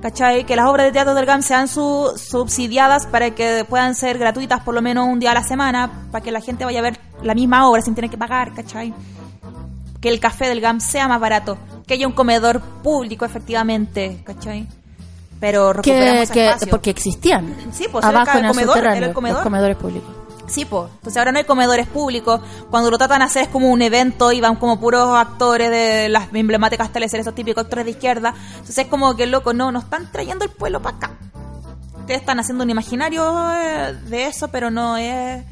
¿Cachai? 0.00 0.44
Que 0.46 0.54
las 0.54 0.66
obras 0.68 0.86
de 0.86 0.92
teatro 0.92 1.14
del 1.14 1.26
GAM 1.26 1.42
sean 1.42 1.66
su- 1.66 2.12
subsidiadas 2.16 3.06
para 3.06 3.32
que 3.34 3.64
puedan 3.68 3.96
ser 3.96 4.16
gratuitas 4.16 4.60
por 4.62 4.72
lo 4.74 4.80
menos 4.80 5.08
un 5.08 5.18
día 5.18 5.32
a 5.32 5.34
la 5.34 5.42
semana, 5.42 5.90
para 6.12 6.22
que 6.22 6.30
la 6.30 6.40
gente 6.40 6.64
vaya 6.64 6.78
a 6.78 6.82
ver 6.82 7.00
la 7.22 7.34
misma 7.34 7.68
obra 7.68 7.82
sin 7.82 7.96
tener 7.96 8.08
que 8.08 8.16
pagar, 8.18 8.54
¿cachai? 8.54 8.94
Que 10.00 10.08
el 10.08 10.20
café 10.20 10.46
del 10.48 10.60
GAM 10.60 10.78
sea 10.80 11.08
más 11.08 11.18
barato, 11.18 11.58
que 11.84 11.94
haya 11.94 12.06
un 12.06 12.12
comedor 12.12 12.60
público 12.60 13.24
efectivamente, 13.24 14.22
¿cachai? 14.24 14.68
Pero 15.40 15.72
recuperamos 15.72 16.30
que- 16.30 16.46
espacio. 16.46 16.68
porque 16.70 16.90
existían 16.90 17.54
Sí, 17.72 17.86
pues, 17.90 18.04
era 18.04 18.20
abajo 18.22 18.32
el 18.32 18.38
en 18.38 18.44
el 18.46 18.50
comedor, 18.52 18.74
subterráneo, 18.74 18.98
era 18.98 19.06
el 19.08 19.14
comedor. 19.14 19.36
los 19.38 19.44
comedores 19.44 19.76
públicos. 19.76 20.10
Sí, 20.48 20.64
pues. 20.64 20.90
Entonces 20.94 21.16
ahora 21.18 21.30
no 21.32 21.38
hay 21.38 21.44
comedores 21.44 21.86
públicos. 21.86 22.40
Cuando 22.70 22.90
lo 22.90 22.96
tratan 22.98 23.18
de 23.18 23.26
hacer 23.26 23.42
es 23.42 23.48
como 23.48 23.68
un 23.68 23.82
evento 23.82 24.32
y 24.32 24.40
van 24.40 24.56
como 24.56 24.80
puros 24.80 25.14
actores 25.14 25.70
de 25.70 26.08
las 26.08 26.28
emblemáticas 26.32 26.90
teleseries, 26.90 27.26
esos 27.26 27.34
típicos 27.34 27.64
actores 27.64 27.84
de 27.84 27.90
izquierda. 27.90 28.34
Entonces 28.52 28.78
es 28.78 28.86
como 28.86 29.14
que, 29.14 29.26
loco, 29.26 29.52
no, 29.52 29.70
nos 29.70 29.84
están 29.84 30.10
trayendo 30.10 30.44
el 30.46 30.50
pueblo 30.50 30.80
para 30.80 30.96
acá. 30.96 31.10
Ustedes 32.00 32.20
están 32.20 32.40
haciendo 32.40 32.64
un 32.64 32.70
imaginario 32.70 33.50
eh, 33.52 33.92
de 34.06 34.26
eso, 34.26 34.48
pero 34.48 34.70
no 34.70 34.96
es... 34.96 35.44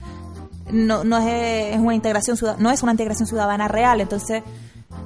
No, 0.70 1.04
no 1.04 1.18
es, 1.18 1.74
es 1.74 1.78
una 1.78 1.94
integración 1.94 2.36
no 2.58 2.70
es 2.72 2.82
una 2.82 2.90
integración 2.90 3.28
ciudadana 3.28 3.68
real 3.68 4.00
entonces 4.00 4.42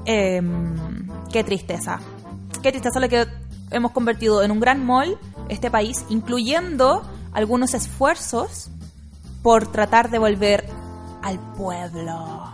eh, 0.07 0.41
qué 1.31 1.45
tristeza 1.45 2.01
qué 2.63 2.71
tristeza 2.71 2.99
lo 2.99 3.11
que 3.11 3.27
hemos 3.71 3.93
convertido 3.93 4.43
en 4.43 4.51
un 4.51 4.61
gran 4.61 4.85
mall 4.85 5.19
este 5.49 5.71
país 5.71 6.05
incluyendo 6.09 7.03
algunos 7.33 7.75
esfuerzos 7.75 8.71
por 9.43 9.67
tratar 9.71 10.11
de 10.11 10.19
volver 10.19 10.67
al 11.23 11.39
pueblo. 11.57 12.53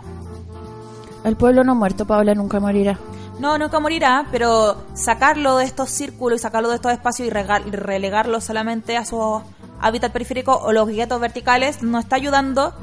El 1.23 1.35
pueblo 1.35 1.63
no 1.63 1.75
muerto, 1.75 2.05
Paula, 2.05 2.33
nunca 2.35 2.59
morirá. 2.59 2.97
No, 3.39 3.57
nunca 3.57 3.79
morirá, 3.79 4.25
pero 4.31 4.83
sacarlo 4.93 5.57
de 5.57 5.65
estos 5.65 5.89
círculos 5.89 6.39
y 6.39 6.41
sacarlo 6.41 6.69
de 6.69 6.75
estos 6.75 6.91
espacios 6.91 7.27
y 7.27 7.31
relegarlo 7.31 8.41
solamente 8.41 8.97
a 8.97 9.05
su 9.05 9.41
hábitat 9.79 10.11
periférico 10.11 10.55
o 10.55 10.71
los 10.71 10.87
guetos 10.87 11.19
verticales 11.19 11.83
no 11.83 11.99
está 11.99 12.15
ayudando 12.15 12.73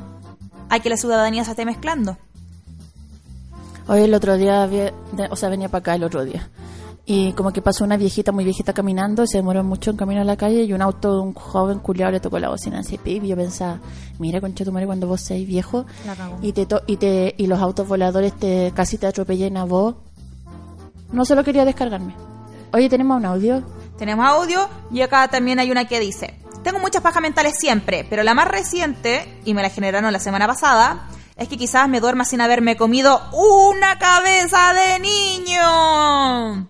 a 0.69 0.78
que 0.78 0.90
la 0.90 0.97
ciudadanía 0.97 1.44
se 1.44 1.51
esté 1.51 1.65
mezclando. 1.65 2.16
Hoy 3.89 4.02
el 4.02 4.15
otro 4.15 4.36
día, 4.36 4.69
o 5.31 5.36
sea, 5.36 5.48
venía 5.48 5.69
para 5.69 5.81
acá 5.81 5.94
el 5.97 6.05
otro 6.05 6.24
día. 6.24 6.48
Y 7.06 7.32
como 7.35 7.52
que 7.52 7.60
pasó 7.60 7.85
una 7.85 7.98
viejita 7.98 8.32
muy 8.32 8.44
viejita 8.44 8.72
caminando, 8.72 9.26
se 9.26 9.36
demoró 9.36 9.62
mucho 9.62 9.90
en 9.90 9.97
camino 9.98 10.22
a 10.22 10.24
la 10.24 10.36
calle 10.39 10.62
y 10.64 10.72
un 10.72 10.81
auto 10.81 11.12
de 11.16 11.20
un 11.20 11.35
joven 11.35 11.78
culiado 11.81 12.12
le 12.12 12.20
tocó 12.20 12.39
la 12.39 12.48
bocina 12.48 12.78
así, 12.81 12.97
pip, 12.97 13.22
y 13.24 13.28
yo 13.28 13.36
pensaba, 13.36 13.78
mira 14.18 14.40
concha 14.40 14.64
tu 14.64 14.72
madre 14.72 14.86
cuando 14.86 15.06
vos 15.06 15.20
seas 15.20 15.47
viejo 15.47 15.85
y 16.40 16.52
te 16.52 16.64
to- 16.64 16.81
y 16.86 16.97
te 16.97 17.35
y 17.36 17.47
los 17.47 17.60
autos 17.60 17.86
voladores 17.86 18.32
te 18.32 18.72
casi 18.74 18.97
te 18.97 19.06
atropellen 19.06 19.59
a 19.59 19.64
vos. 19.64 19.97
No 21.12 21.26
solo 21.26 21.44
quería 21.44 21.66
descargarme. 21.66 22.16
Oye, 22.72 22.89
tenemos 22.89 23.18
un 23.18 23.26
audio. 23.26 23.62
Tenemos 23.98 24.26
audio 24.26 24.66
y 24.90 25.02
acá 25.02 25.28
también 25.28 25.59
hay 25.59 25.70
una 25.70 25.85
que 25.86 26.01
dice, 26.01 26.40
tengo 26.62 26.78
muchas 26.78 27.02
pajas 27.02 27.20
mentales 27.20 27.52
siempre, 27.59 28.06
pero 28.09 28.22
la 28.22 28.32
más 28.32 28.48
reciente, 28.48 29.40
y 29.44 29.52
me 29.52 29.60
la 29.60 29.68
generaron 29.68 30.10
la 30.10 30.18
semana 30.20 30.47
pasada, 30.47 31.06
es 31.36 31.48
que 31.48 31.59
quizás 31.59 31.86
me 31.86 32.01
duerma 32.01 32.24
sin 32.24 32.40
haberme 32.40 32.76
comido 32.78 33.20
una 33.35 33.98
cabeza 33.98 34.72
de 34.72 35.01
niño. 35.01 36.66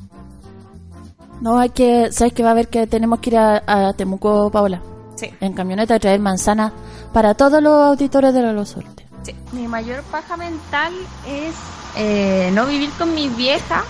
No, 1.45 1.59
hay 1.59 1.69
que, 1.69 2.11
¿sabes 2.11 2.33
que 2.33 2.43
va 2.43 2.49
a 2.49 2.53
haber 2.53 2.69
que 2.69 2.87
tenemos 2.87 3.21
que 3.21 3.29
ir 3.29 3.37
a, 3.37 3.63
a 3.67 3.93
Temuco, 3.93 4.51
Paola? 4.51 4.81
Sí, 5.15 5.31
En 5.43 5.53
camioneta 5.53 5.95
a 5.95 5.99
traer 5.99 6.19
manzana 6.19 6.73
para 7.13 7.35
todos 7.35 7.63
los 7.63 7.83
auditores 7.83 8.33
de 8.33 8.41
los 8.55 8.71
Sorte. 8.71 9.07
sí. 9.25 9.35
Mi 9.53 9.69
mayor 9.69 10.03
paja 10.05 10.39
mental 10.39 10.95
es 11.29 11.55
eh, 11.97 12.51
no 12.55 12.65
vivir 12.65 12.89
con 12.99 13.15
mi 13.15 13.29
vieja 13.29 13.85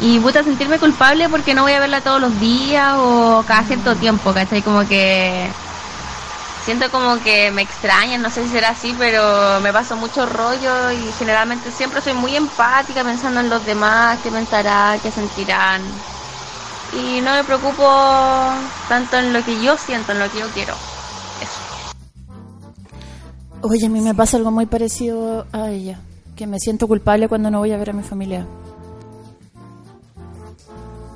y 0.00 0.20
puta 0.20 0.44
sentirme 0.44 0.78
culpable 0.78 1.28
porque 1.28 1.52
no 1.52 1.62
voy 1.62 1.72
a 1.72 1.80
verla 1.80 2.00
todos 2.00 2.20
los 2.20 2.38
días 2.38 2.94
o 2.96 3.42
cada 3.44 3.64
cierto 3.64 3.96
tiempo, 3.96 4.32
¿cachai? 4.32 4.62
Como 4.62 4.86
que 4.86 5.48
siento 6.64 6.88
como 6.92 7.20
que 7.24 7.50
me 7.50 7.62
extrañan, 7.62 8.22
no 8.22 8.30
sé 8.30 8.44
si 8.44 8.50
será 8.50 8.68
así, 8.68 8.94
pero 8.96 9.58
me 9.62 9.72
paso 9.72 9.96
mucho 9.96 10.26
rollo 10.26 10.92
y 10.92 11.10
generalmente 11.18 11.72
siempre 11.72 12.00
soy 12.00 12.12
muy 12.14 12.36
empática 12.36 13.02
pensando 13.02 13.40
en 13.40 13.50
los 13.50 13.66
demás, 13.66 14.20
qué 14.22 14.30
pensarán, 14.30 15.00
qué 15.00 15.10
sentirán. 15.10 15.82
Y 16.94 17.20
no 17.22 17.32
me 17.32 17.44
preocupo 17.44 17.82
tanto 18.88 19.16
en 19.16 19.32
lo 19.32 19.42
que 19.44 19.62
yo 19.62 19.76
siento, 19.78 20.12
en 20.12 20.18
lo 20.18 20.30
que 20.30 20.40
yo 20.40 20.46
quiero. 20.50 20.74
Oye, 23.62 23.86
a 23.86 23.88
mí 23.88 24.00
me 24.00 24.14
pasa 24.14 24.36
algo 24.36 24.50
muy 24.50 24.66
parecido 24.66 25.46
a 25.52 25.70
ella, 25.70 26.00
que 26.36 26.46
me 26.46 26.58
siento 26.58 26.88
culpable 26.88 27.28
cuando 27.28 27.50
no 27.50 27.58
voy 27.60 27.72
a 27.72 27.76
ver 27.76 27.90
a 27.90 27.92
mi 27.92 28.02
familia. 28.02 28.46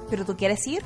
¿Pero 0.09 0.25
tú 0.25 0.37
quieres 0.37 0.65
ir? 0.67 0.83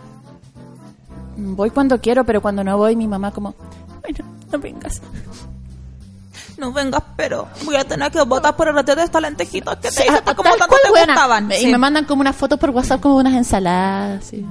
Voy 1.36 1.70
cuando 1.70 2.00
quiero, 2.00 2.24
pero 2.24 2.40
cuando 2.40 2.64
no 2.64 2.78
voy, 2.78 2.96
mi 2.96 3.06
mamá 3.06 3.30
como, 3.30 3.54
bueno, 4.02 4.24
no 4.50 4.58
vengas. 4.58 5.02
No 6.56 6.72
vengas, 6.72 7.02
pero 7.16 7.46
voy 7.64 7.76
a 7.76 7.84
tener 7.84 8.10
que 8.10 8.22
votar 8.22 8.56
por 8.56 8.68
el 8.68 8.74
retiro 8.74 8.96
de 8.96 9.04
estas 9.04 9.22
lentejitas 9.22 9.76
que 9.76 9.88
te 9.88 9.90
Sí, 9.90 10.02
hice, 10.02 10.16
a- 10.16 10.34
como 10.34 10.50
tanto 10.56 10.76
te 10.82 10.90
buena. 10.90 11.12
gustaban. 11.14 11.52
Y 11.52 11.56
Sí. 11.56 11.66
me 11.66 11.78
mandan 11.78 12.04
como 12.06 12.22
unas 12.22 12.36
fotos 12.36 12.58
por 12.58 12.70
WhatsApp 12.70 13.00
como 13.00 13.16
unas 13.16 13.34
ensaladas. 13.34 14.24
sí. 14.24 14.44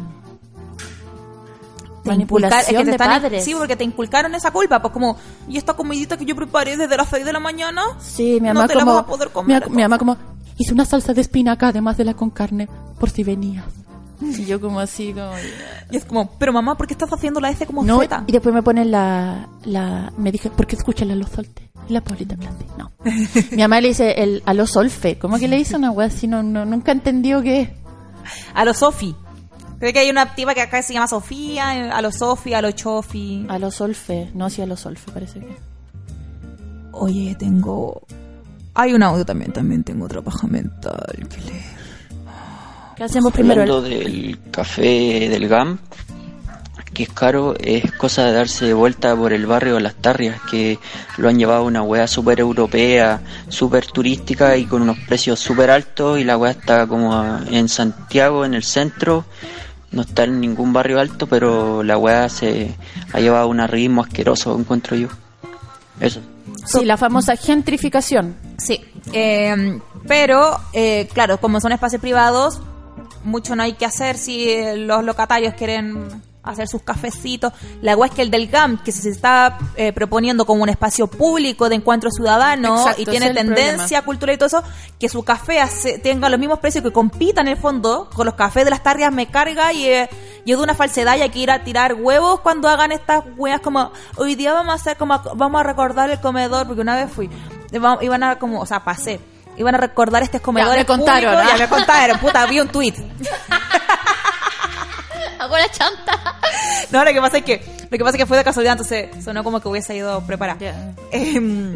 Te 2.18 2.24
inculcar- 2.24 2.62
es 2.62 2.68
que 2.68 2.74
Manipulación 2.74 2.82
te 2.84 2.86
de 2.86 2.92
están- 2.92 3.22
padres. 3.22 3.44
Sí, 3.46 3.56
porque 3.56 3.76
te 3.76 3.84
inculcaron 3.84 4.36
esa 4.36 4.52
culpa, 4.52 4.82
pues 4.82 4.94
como, 4.94 5.18
y 5.48 5.58
esta 5.58 5.74
comidita 5.74 6.18
que 6.18 6.26
yo 6.26 6.36
preparé 6.36 6.78
desde 6.78 6.96
las 6.98 7.08
6 7.10 7.26
de 7.26 7.34
la 7.34 7.40
mañana, 7.40 7.84
Sí, 8.00 8.40
mi 8.42 8.48
no 8.48 8.54
mamá 8.56 8.68
te 8.68 8.76
la 8.76 8.82
como, 8.82 8.94
vas 8.96 9.04
a 9.04 9.06
poder 9.08 9.28
mi, 9.30 9.34
comer. 9.34 9.70
mi 9.70 9.82
mamá 9.82 9.98
como, 9.98 10.18
hice 10.58 10.74
una 10.74 10.86
salsa 10.86 11.14
de 11.14 11.22
espinaca 11.22 11.68
además 11.70 11.98
de 11.98 12.06
la 12.06 12.14
con 12.14 12.30
carne, 12.30 12.68
por 13.00 13.10
si 13.10 13.24
venías. 13.24 13.66
Y 14.22 14.44
yo 14.46 14.60
como 14.60 14.82
así, 14.82 15.14
como... 15.14 15.32
Y 15.92 15.96
es 15.96 16.04
como, 16.04 16.30
pero 16.38 16.52
mamá, 16.52 16.76
¿por 16.76 16.88
qué 16.88 16.94
estás 16.94 17.12
haciendo 17.14 17.40
la 17.40 17.52
S 17.52 17.66
como 17.66 17.84
No, 17.86 18.00
Z? 18.02 18.26
y 18.28 18.34
después 18.34 18.54
me 18.54 18.62
ponen 18.62 18.92
la, 18.92 19.48
la 19.64 20.12
me 20.18 20.32
dije, 20.34 20.50
¿por 20.50 20.68
qué 20.68 20.76
escuchan 20.76 21.10
a 21.12 21.16
los 21.16 21.30
soltes? 21.30 21.66
Y 21.88 21.94
la 21.94 22.02
Paulita 22.02 22.36
Blandi, 22.36 22.66
no. 22.78 22.92
Mi 23.52 23.62
mamá 23.62 23.80
le 23.80 23.88
dice 23.88 24.12
el 24.22 24.44
a 24.46 24.54
los 24.54 24.72
solfe, 24.72 25.18
¿cómo 25.18 25.40
que 25.40 25.48
le 25.48 25.56
dice 25.56 25.78
una 25.78 25.92
wea 25.92 26.08
así? 26.08 26.28
No, 26.28 26.44
no, 26.44 26.66
nunca 26.66 26.92
entendió 26.92 27.42
qué 27.42 27.62
es. 27.62 27.70
A 28.54 28.66
los 28.66 28.78
Sofi. 28.78 29.16
Creo 29.80 29.94
que 29.94 30.00
hay 30.00 30.10
una 30.10 30.24
activa 30.24 30.54
que 30.54 30.62
acá 30.62 30.82
se 30.82 30.94
llama 30.94 31.08
Sofía, 31.08 31.96
a 31.96 32.02
los 32.02 32.16
Sofía, 32.16 32.58
a 32.58 32.62
los 32.62 32.76
Chofi. 32.76 33.46
A 33.48 33.58
los 33.58 33.76
solfe, 33.76 34.30
no, 34.34 34.50
sí, 34.50 34.62
a 34.62 34.66
los 34.66 34.82
solfe, 34.82 35.10
parece 35.12 35.40
que. 35.40 35.58
Oye, 36.92 37.36
tengo. 37.36 38.02
Hay 38.74 38.94
un 38.94 39.04
audio 39.04 39.26
también, 39.26 39.54
también 39.54 39.84
tengo 39.84 40.06
otra 40.06 40.22
paja 40.22 40.48
mental 40.48 41.28
que 41.30 41.42
leer. 41.42 41.64
¿Qué 42.98 43.04
hacemos 43.06 43.32
primero? 43.32 43.62
Hablando 43.62 43.82
del 43.82 44.38
café 44.52 45.30
del 45.30 45.48
GAM, 45.48 45.80
que 46.94 47.04
es 47.04 47.10
caro, 47.10 47.56
es 47.58 47.90
cosa 47.94 48.26
de 48.26 48.34
darse 48.34 48.66
de 48.66 48.74
vuelta 48.74 49.16
por 49.16 49.32
el 49.32 49.46
barrio 49.46 49.76
de 49.76 49.82
Las 49.82 49.96
Tarrias, 49.96 50.42
que 50.52 50.80
lo 51.18 51.30
han 51.30 51.38
llevado 51.38 51.62
a 51.62 51.64
una 51.64 51.82
weá 51.82 52.08
súper 52.08 52.42
europea, 52.42 53.22
súper 53.48 53.86
turística 53.86 54.58
y 54.58 54.66
con 54.66 54.82
unos 54.82 54.98
precios 55.08 55.40
súper 55.40 55.72
altos 55.72 56.20
y 56.20 56.26
la 56.26 56.38
weá 56.38 56.52
está 56.52 56.88
como 56.88 57.40
en 57.50 57.70
Santiago, 57.70 58.44
en 58.44 58.54
el 58.54 58.64
centro, 58.64 59.24
no 59.92 60.02
está 60.02 60.24
en 60.24 60.40
ningún 60.40 60.74
barrio 60.74 61.00
alto, 61.00 61.28
pero 61.28 61.84
la 61.84 61.98
weá 61.98 62.30
se 62.30 62.76
ha 63.14 63.20
llevado 63.20 63.46
a 63.46 63.48
un 63.48 63.60
arribismo 63.60 64.02
asqueroso, 64.02 64.58
encuentro 64.58 64.96
yo. 64.96 65.08
Eso. 66.00 66.22
Sí, 66.66 66.86
la 66.86 66.98
famosa 66.98 67.36
gentrificación. 67.36 68.36
Sí, 68.58 68.82
eh, 69.14 69.80
pero 70.08 70.60
eh, 70.74 71.08
claro, 71.14 71.40
como 71.40 71.60
son 71.60 71.72
espacios 71.72 72.02
privados, 72.02 72.62
mucho 73.24 73.56
no 73.56 73.64
hay 73.64 73.74
que 73.74 73.86
hacer 73.86 74.18
si 74.18 74.56
los 74.76 75.04
locatarios 75.04 75.54
quieren 75.56 76.22
hacer 76.52 76.68
sus 76.68 76.82
cafecitos. 76.84 77.54
La 77.82 77.94
agua 77.94 78.08
es 78.08 78.14
que 78.14 78.22
el 78.22 78.32
del 78.32 78.48
GAM, 78.48 78.82
que 78.84 78.92
se 78.92 79.10
está 79.10 79.58
eh, 79.76 79.94
proponiendo 79.94 80.46
como 80.46 80.64
un 80.64 80.70
espacio 80.70 81.08
público 81.08 81.70
de 81.70 81.76
encuentro 81.76 82.10
ciudadano 82.12 82.78
Exacto, 82.80 83.02
y 83.02 83.06
tiene 83.06 83.28
tendencia 83.34 84.02
cultural 84.04 84.36
y 84.36 84.38
todo 84.38 84.48
eso, 84.48 84.64
que 85.00 85.10
su 85.10 85.24
café 85.24 85.60
hace- 85.62 86.00
tenga 86.00 86.30
los 86.30 86.40
mismos 86.40 86.60
precios 86.60 86.84
que 86.84 86.92
compita 86.92 87.42
en 87.42 87.48
el 87.50 87.58
fondo 87.58 88.10
con 88.14 88.26
los 88.26 88.36
cafés 88.36 88.66
de 88.66 88.72
las 88.72 88.84
tarrias 88.84 89.12
me 89.14 89.28
carga 89.28 89.72
y, 89.74 89.86
eh, 89.88 90.10
y 90.46 90.52
es 90.52 90.58
de 90.58 90.64
una 90.64 90.74
falsedad 90.76 91.16
y 91.18 91.22
hay 91.22 91.30
que 91.30 91.40
ir 91.40 91.52
a 91.52 91.64
tirar 91.64 91.94
huevos 91.96 92.40
cuando 92.42 92.68
hagan 92.70 92.92
estas 92.92 93.24
weas 93.38 93.62
como 93.62 93.92
hoy 94.18 94.36
día 94.36 94.54
vamos 94.54 94.72
a 94.72 94.76
hacer 94.76 94.98
como 94.98 95.20
vamos 95.36 95.60
a 95.62 95.64
recordar 95.64 96.10
el 96.10 96.20
comedor 96.20 96.66
porque 96.68 96.82
una 96.82 96.96
vez 96.96 97.12
fui 97.12 97.30
Iba- 97.72 98.00
iban 98.02 98.24
a 98.24 98.40
como 98.40 98.60
o 98.62 98.66
sea 98.66 98.84
pasé 98.84 99.20
iban 99.58 99.76
a 99.76 99.78
recordar 99.78 100.24
este 100.24 100.40
comedor 100.40 100.76
me 100.76 100.86
contaron, 100.86 101.34
ya 101.46 101.54
¿ah? 101.54 101.58
me 101.60 101.68
contaron 101.68 102.18
puta 102.20 102.46
vi 102.46 102.60
un 102.60 102.68
tweet 102.70 102.94
Hago 105.40 105.58
la 105.58 105.70
chanta. 105.70 106.36
no 106.92 107.04
lo 107.04 107.12
que 107.12 107.22
pasa 107.22 107.38
es 107.38 107.44
que 107.44 107.80
lo 107.90 107.98
que 107.98 108.04
pasa 108.04 108.18
es 108.18 108.24
que 108.24 108.26
fue 108.26 108.38
de 108.38 108.44
casualidad 108.44 108.74
entonces 108.74 109.24
sonó 109.24 109.44
como 109.44 109.60
que 109.62 109.68
hubiese 109.68 109.96
ido 109.96 110.22
preparada 110.22 110.58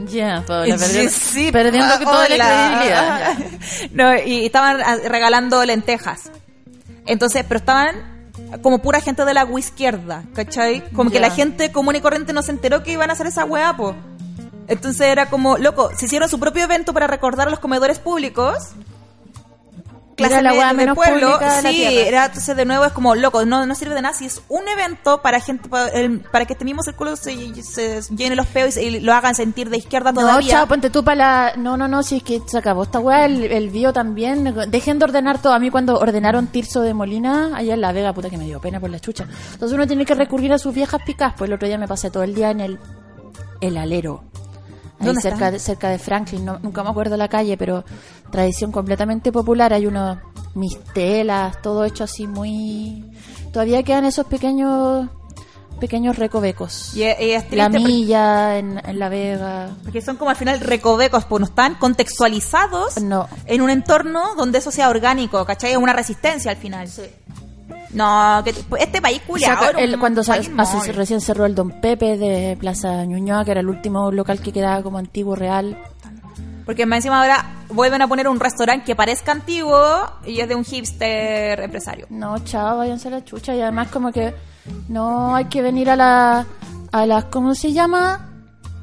Ya, 0.08 0.44
Paola, 0.46 0.78
Sí, 0.78 0.84
perdiendo, 0.86 1.12
sí, 1.12 1.52
perdiendo 1.52 2.00
toda 2.00 2.30
la 2.30 2.38
Paola. 2.38 2.46
credibilidad. 2.46 3.38
No, 3.92 4.16
y 4.22 4.46
estaban 4.46 4.82
ah, 4.82 4.98
regalando 5.08 5.64
lentejas. 5.66 6.30
Entonces, 7.06 7.44
pero 7.48 7.58
estaban 7.60 8.14
como 8.62 8.80
pura 8.80 9.02
gente 9.02 9.26
de 9.26 9.34
la 9.34 9.48
izquierda, 9.58 10.24
¿cachai? 10.34 10.84
Como 10.94 11.10
que 11.10 11.20
la 11.20 11.32
gente 11.32 11.72
común 11.72 11.96
y 11.96 12.02
corriente 12.02 12.34
no 12.34 12.42
se 12.42 12.52
enteró 12.52 12.84
que 12.84 12.92
iban 12.92 13.10
a 13.10 13.14
hacer 13.14 13.28
esa 13.28 13.46
weá, 13.46 13.76
po. 13.76 13.96
Entonces 14.68 15.08
era 15.08 15.30
como, 15.30 15.58
loco, 15.58 15.90
se 15.98 16.06
hicieron 16.06 16.30
su 16.30 16.40
propio 16.40 16.64
evento 16.64 16.94
para 16.94 17.08
recordar 17.08 17.48
a 17.48 17.52
los 17.52 17.60
comedores 17.60 18.00
públicos. 18.00 18.70
Era 20.18 20.42
la 20.42 20.52
media 20.52 20.74
menos 20.74 20.96
pueblo, 20.96 21.34
pública 21.34 21.62
de 21.62 21.70
sí, 21.72 21.84
era, 21.86 22.26
entonces 22.26 22.56
de 22.56 22.66
nuevo 22.66 22.86
es 22.86 22.92
como, 22.94 23.16
loco, 23.16 23.46
no, 23.46 23.66
no 23.66 23.76
sirve 23.76 23.96
de 23.96 24.02
nada 24.02 24.14
si 24.14 24.26
es 24.26 24.42
un 24.50 24.68
evento 24.68 25.22
para 25.22 25.40
gente, 25.40 25.68
para, 25.70 25.88
el- 25.90 26.20
para 26.22 26.46
que 26.46 26.54
este 26.54 26.66
mismo 26.66 26.84
círculo 26.84 27.16
se, 27.16 27.64
se 27.64 28.02
llene 28.16 28.36
los 28.36 28.46
peos 28.48 28.70
y, 28.70 28.72
se- 28.74 28.84
y 28.84 29.00
lo 29.00 29.14
hagan 29.14 29.34
sentir 29.36 29.70
de 29.70 29.78
izquierda 29.78 30.12
No, 30.12 30.22
todavía. 30.22 30.52
chao, 30.52 30.68
ponte 30.68 30.90
tú 30.90 31.04
para 31.04 31.16
la... 31.16 31.54
No, 31.58 31.78
no, 31.78 31.88
no, 31.88 32.04
si 32.04 32.18
es 32.18 32.24
que 32.24 32.42
se 32.46 32.58
acabó 32.58 32.84
esta 32.84 33.00
weá, 33.00 33.26
el, 33.26 33.44
el 33.44 33.70
bio 33.70 33.92
también. 33.94 34.54
Dejen 34.70 35.00
de 35.00 35.06
ordenar 35.06 35.42
todo. 35.42 35.54
A 35.54 35.60
mí 35.60 35.70
cuando 35.70 35.98
ordenaron 35.98 36.48
Tirso 36.48 36.82
de 36.82 36.94
Molina, 36.94 37.52
allá 37.56 37.74
en 37.74 37.82
La 37.82 37.92
Vega, 37.92 38.14
puta 38.14 38.30
que 38.30 38.38
me 38.38 38.46
dio 38.46 38.60
pena 38.62 38.80
por 38.80 38.90
la 38.90 39.00
chucha. 39.00 39.26
Entonces 39.54 39.74
uno 39.76 39.88
tiene 39.88 40.06
que 40.06 40.16
recurrir 40.16 40.54
a 40.54 40.58
sus 40.60 40.74
viejas 40.74 41.02
picas. 41.06 41.34
Pues 41.38 41.48
el 41.50 41.54
otro 41.56 41.68
día 41.68 41.78
me 41.78 41.88
pasé 41.88 42.12
todo 42.12 42.24
el 42.24 42.34
día 42.36 42.52
en 42.52 42.60
el... 42.60 42.80
El 43.62 43.78
Alero. 43.78 44.24
Ahí 45.04 45.08
¿Dónde 45.08 45.22
cerca 45.22 45.52
de, 45.52 45.60
cerca 45.60 45.90
de 45.90 46.00
Franklin, 46.00 46.46
no- 46.46 46.60
nunca 46.60 46.84
me 46.84 46.90
acuerdo 46.90 47.16
la 47.18 47.28
calle, 47.28 47.58
pero 47.58 47.84
tradición 48.32 48.72
completamente 48.72 49.32
popular. 49.32 49.74
Hay 49.74 49.86
unos 49.86 50.18
mistelas, 50.56 51.62
todo 51.62 51.84
hecho 51.86 52.04
así 52.06 52.28
muy... 52.28 53.04
Todavía 53.52 53.84
quedan 53.84 54.06
esos 54.06 54.26
pequeños 54.26 55.08
pequeños 55.80 56.18
recovecos. 56.18 56.96
Y 56.96 57.04
es- 57.04 57.20
y 57.20 57.32
es 57.32 57.52
la 57.52 57.68
milla 57.68 58.58
en, 58.58 58.80
en 58.86 59.00
La 59.00 59.10
Vega. 59.10 59.70
Porque 59.84 60.02
son 60.02 60.16
como 60.16 60.30
al 60.30 60.38
final 60.38 60.60
recovecos, 60.62 61.26
pues 61.26 61.42
no 61.42 61.46
están 61.48 61.76
contextualizados 61.76 63.02
No. 63.02 63.28
en 63.46 63.62
un 63.62 63.70
entorno 63.70 64.36
donde 64.36 64.60
eso 64.60 64.72
sea 64.72 64.88
orgánico, 64.90 65.44
¿cachai? 65.46 65.72
Es 65.72 65.78
una 65.78 65.92
resistencia 65.92 66.52
al 66.52 66.58
final. 66.58 66.88
No, 67.94 68.42
que 68.44 68.54
este 68.80 69.02
país 69.02 69.22
un 69.78 69.94
el- 69.94 70.00
cuando 70.00 70.24
sa- 70.24 70.34
país 70.34 70.50
hace- 70.58 70.78
móvil. 70.78 70.94
recién 70.96 71.22
cerró 71.22 71.46
el 71.46 71.54
Don 71.56 71.70
Pepe 71.82 72.18
de 72.18 72.58
Plaza 72.60 73.06
Ñuñoa, 73.06 73.46
que 73.46 73.52
era 73.52 73.60
el 73.60 73.70
último 73.70 74.12
local 74.12 74.40
que 74.42 74.52
quedaba 74.52 74.82
como 74.82 74.98
antiguo 74.98 75.36
real. 75.36 75.78
Porque 76.66 76.86
más 76.86 76.98
encima 76.98 77.20
ahora 77.22 77.46
vuelven 77.70 78.02
a 78.02 78.08
poner 78.08 78.28
un 78.28 78.40
restaurante 78.40 78.86
que 78.86 78.96
parezca 78.96 79.34
antiguo 79.34 79.78
y 80.26 80.40
es 80.40 80.48
de 80.48 80.56
un 80.56 80.64
hipster 80.64 81.60
empresario. 81.60 82.08
No, 82.10 82.40
chao, 82.40 82.78
váyanse 82.78 83.10
a 83.10 83.12
la 83.12 83.26
chucha. 83.26 83.54
Y 83.54 83.62
además 83.62 83.90
como 83.90 84.12
que 84.14 84.34
no 84.88 85.36
hay 85.36 85.46
que 85.46 85.62
venir 85.62 85.90
a 85.90 85.96
la... 85.96 86.46
A 86.92 87.06
las 87.06 87.26
¿Cómo 87.26 87.54
se 87.56 87.74
llama? 87.74 88.30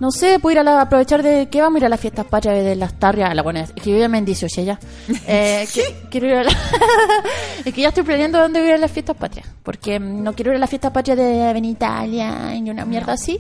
No 0.01 0.11
sé, 0.11 0.39
puedo 0.41 0.53
ir 0.55 0.59
a 0.61 0.63
la, 0.63 0.81
aprovechar 0.81 1.23
de 1.23 1.49
que 1.51 1.61
vamos 1.61 1.77
a 1.77 1.79
ir 1.81 1.85
a 1.85 1.89
las 1.91 2.01
fiestas 2.01 2.25
patrias 2.27 2.65
de 2.65 2.75
las 2.75 2.99
tarrias. 2.99 3.35
La 3.35 3.43
buena 3.43 3.61
es 3.61 3.73
que 3.73 3.91
yo 3.91 3.97
vivo 3.97 4.15
en 4.15 4.25
18 4.25 4.63
ya. 4.63 4.81
Eh, 5.27 5.69
que- 5.73 6.07
quiero 6.11 6.27
ir 6.29 6.35
a 6.37 6.45
la- 6.45 6.51
es 7.65 7.75
que 7.75 7.83
ya 7.83 7.89
estoy 7.89 8.03
planeando 8.03 8.39
dónde 8.41 8.61
voy 8.61 8.69
a 8.69 8.73
ir 8.73 8.77
a 8.77 8.81
las 8.81 8.91
fiestas 8.91 9.17
patrias. 9.17 9.47
Porque 9.63 10.01
mm, 10.01 10.23
no 10.23 10.33
quiero 10.33 10.53
ir 10.53 10.57
a 10.57 10.61
las 10.61 10.71
fiestas 10.71 10.91
patrias 10.93 11.19
de 11.19 11.43
Avenida 11.47 11.73
Italia 11.73 12.55
y 12.55 12.71
una 12.71 12.85
mierda 12.87 13.13
así. 13.13 13.39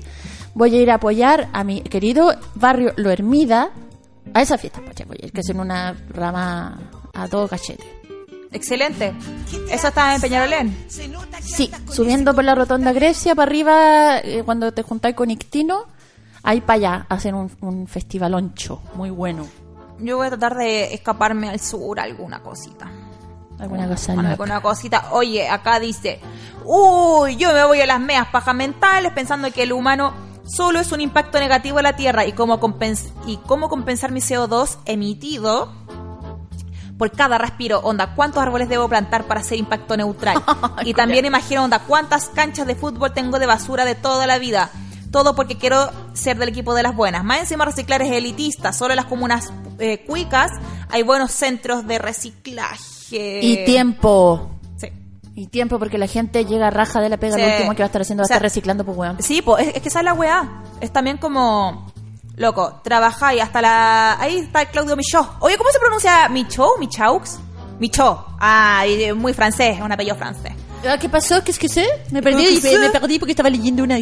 Voy 0.55 0.75
a 0.77 0.81
ir 0.83 0.91
a 0.91 0.97
apoyar 0.97 1.49
a 1.53 1.65
mi 1.65 1.81
querido 1.81 2.35
barrio 2.57 2.93
Lo 2.97 3.11
Hermida 3.11 3.71
a 4.35 4.43
esa 4.43 4.59
fiesta 4.59 4.81
patrias. 4.85 5.09
Voy 5.09 5.19
a 5.23 5.27
ir, 5.27 5.33
que 5.33 5.41
es 5.41 5.49
en 5.49 5.61
una 5.61 5.97
rama 6.11 6.79
a 7.15 7.27
todo 7.27 7.49
cachete. 7.49 7.85
Excelente. 8.53 9.15
Eso 9.71 9.89
está 9.89 10.15
en 10.15 10.21
Peñarolén. 10.21 10.77
Sí, 10.89 11.71
subiendo 11.91 12.35
por 12.35 12.45
la 12.45 12.55
rotonda 12.55 12.93
Grecia 12.93 13.35
para 13.35 13.49
arriba, 13.49 14.19
eh, 14.19 14.43
cuando 14.45 14.73
te 14.73 14.83
juntáis 14.83 15.15
con 15.15 15.31
Ictino, 15.31 15.85
ahí 16.43 16.61
para 16.61 16.75
allá 16.77 17.07
hacen 17.09 17.35
un, 17.35 17.51
un 17.61 17.87
festivaloncho 17.87 18.81
muy 18.95 19.11
bueno. 19.11 19.47
Yo 19.99 20.17
voy 20.17 20.27
a 20.29 20.31
tratar 20.31 20.57
de 20.57 20.95
escaparme 20.95 21.51
al 21.51 21.61
sur 21.61 22.01
alguna 22.01 22.41
cosita. 22.43 22.91
Alguna 23.59 23.87
cosa 23.87 24.15
loca. 24.15 24.31
Alguna 24.31 24.61
cosita. 24.63 25.09
Oye, 25.13 25.49
acá 25.49 25.79
dice, 25.79 26.19
uy, 26.65 27.37
yo 27.37 27.53
me 27.53 27.65
voy 27.65 27.81
a 27.83 27.87
las 27.87 28.01
meas 28.01 28.27
pajas 28.29 28.55
mentales 28.55 29.13
pensando 29.13 29.51
que 29.53 29.65
el 29.65 29.73
humano 29.73 30.15
solo 30.47 30.81
es 30.81 30.91
un 30.93 31.03
impacto 31.03 31.39
negativo 31.39 31.79
a 31.79 31.83
la 31.83 31.95
Tierra 31.95 32.25
y 32.25 32.33
cómo, 32.33 32.59
compens- 32.59 33.13
y 33.27 33.37
cómo 33.37 33.69
compensar 33.69 34.11
mi 34.13 34.21
CO2 34.21 34.79
emitido 34.87 35.71
por 36.97 37.11
cada 37.13 37.37
respiro. 37.39 37.81
Onda, 37.81 38.15
¿cuántos 38.15 38.43
árboles 38.43 38.69
debo 38.69 38.89
plantar 38.89 39.25
para 39.25 39.41
hacer 39.41 39.59
impacto 39.59 39.97
neutral? 39.97 40.43
y 40.85 40.95
también 40.95 41.25
imagino, 41.27 41.63
onda, 41.65 41.81
¿cuántas 41.81 42.29
canchas 42.31 42.67
de 42.67 42.75
fútbol 42.75 43.13
tengo 43.13 43.39
de 43.39 43.47
basura 43.47 43.85
de 43.85 43.95
toda 43.95 44.27
la 44.27 44.39
vida? 44.39 44.71
Todo 45.11 45.35
porque 45.35 45.57
quiero 45.59 45.91
ser 46.13 46.39
del 46.39 46.49
equipo 46.51 46.75
de 46.75 46.83
las 46.83 46.95
buenas. 46.95 47.25
Más 47.25 47.41
encima 47.41 47.65
reciclar 47.65 48.01
es 48.03 48.13
elitista. 48.13 48.73
Solo 48.73 48.93
en 48.93 48.97
las 48.97 49.07
comunas 49.07 49.53
eh, 49.79 50.05
cuicas 50.07 50.53
hay 50.89 51.03
buenos 51.03 51.33
centros 51.33 51.87
de 51.87 51.99
reciclaje. 51.99 53.41
Y 53.43 53.65
tiempo. 53.65 54.51
Sí. 54.77 54.89
Y 55.35 55.47
tiempo 55.49 55.79
porque 55.79 55.99
la 55.99 56.07
gente 56.07 56.45
llega 56.45 56.69
a 56.69 56.71
raja 56.71 57.01
de 57.01 57.09
la 57.09 57.17
pega 57.17 57.35
Sí. 57.37 57.43
lo 57.43 57.49
último 57.49 57.73
que 57.73 57.79
va 57.83 57.85
a 57.85 57.87
estar 57.87 58.03
haciendo, 58.03 58.23
va 58.23 58.25
O 58.25 58.29
sea, 58.29 58.35
a 58.35 58.39
estar 58.39 58.43
reciclando, 58.43 58.85
pues 58.85 58.97
weón. 58.97 59.17
Sí, 59.21 59.43
pues 59.43 59.67
es, 59.67 59.77
es 59.77 59.83
que 59.83 59.89
esa 59.89 59.99
es 60.01 60.05
la 60.05 60.13
weá. 60.15 60.63
Es 60.81 60.93
también 60.93 61.19
como. 61.19 61.91
Loco, 62.37 62.81
trabajáis 62.85 63.43
hasta 63.43 63.61
la. 63.61 64.17
Ahí 64.21 64.39
está 64.39 64.65
Claudio 64.67 64.97
Michaud. 64.97 65.27
Oye, 65.41 65.57
¿cómo 65.59 65.71
se 65.71 65.79
pronuncia 65.79 66.29
Michaud? 66.29 66.79
¿Michaux? 66.79 67.39
Michaud. 67.81 68.17
Ah, 68.39 68.87
y, 68.87 69.13
muy 69.13 69.35
francés, 69.35 69.77
es 69.77 69.83
un 69.83 69.91
apellido 69.93 70.15
francés. 70.17 70.53
Ah, 70.89 70.97
¿Qué 70.99 71.09
pasó? 71.09 71.43
¿Qué 71.45 71.51
es 71.51 71.59
que 71.59 71.69
sé? 71.69 71.87
Me 72.11 72.23
perdí, 72.23 72.61
¿Qué 72.61 72.79
me, 72.79 72.89
me 72.89 73.01
perdí 73.01 73.19
porque 73.19 73.33
estaba 73.33 73.51
leyendo 73.51 73.83
una, 73.83 73.99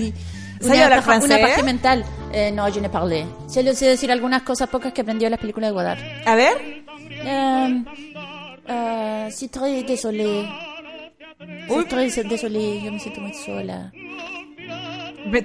¿Sabes 0.60 0.80
hablar 0.82 1.02
francés? 1.02 1.30
una 1.30 1.46
paja 1.48 1.62
mental. 1.62 2.04
Eh, 2.32 2.50
no, 2.52 2.68
yo 2.68 2.80
no 2.80 2.90
parlé. 2.90 3.26
Solo 3.48 3.72
sé 3.74 3.86
decir 3.86 4.10
algunas 4.12 4.42
cosas 4.42 4.68
pocas 4.68 4.92
que 4.92 5.00
aprendió 5.02 5.26
en 5.26 5.32
las 5.32 5.40
películas 5.40 5.70
de 5.70 5.72
Godard. 5.74 5.98
A 6.26 6.34
ver. 6.34 6.84
Euh, 7.24 7.84
euh, 8.68 9.30
sí, 9.30 9.48
très 9.48 9.82
désolé. 9.84 10.48
Sí, 11.68 11.84
très 11.88 12.10
désolé, 12.24 12.82
yo 12.82 12.92
me 12.92 12.98
siento 13.00 13.20
muy 13.20 13.32
sola. 13.34 13.92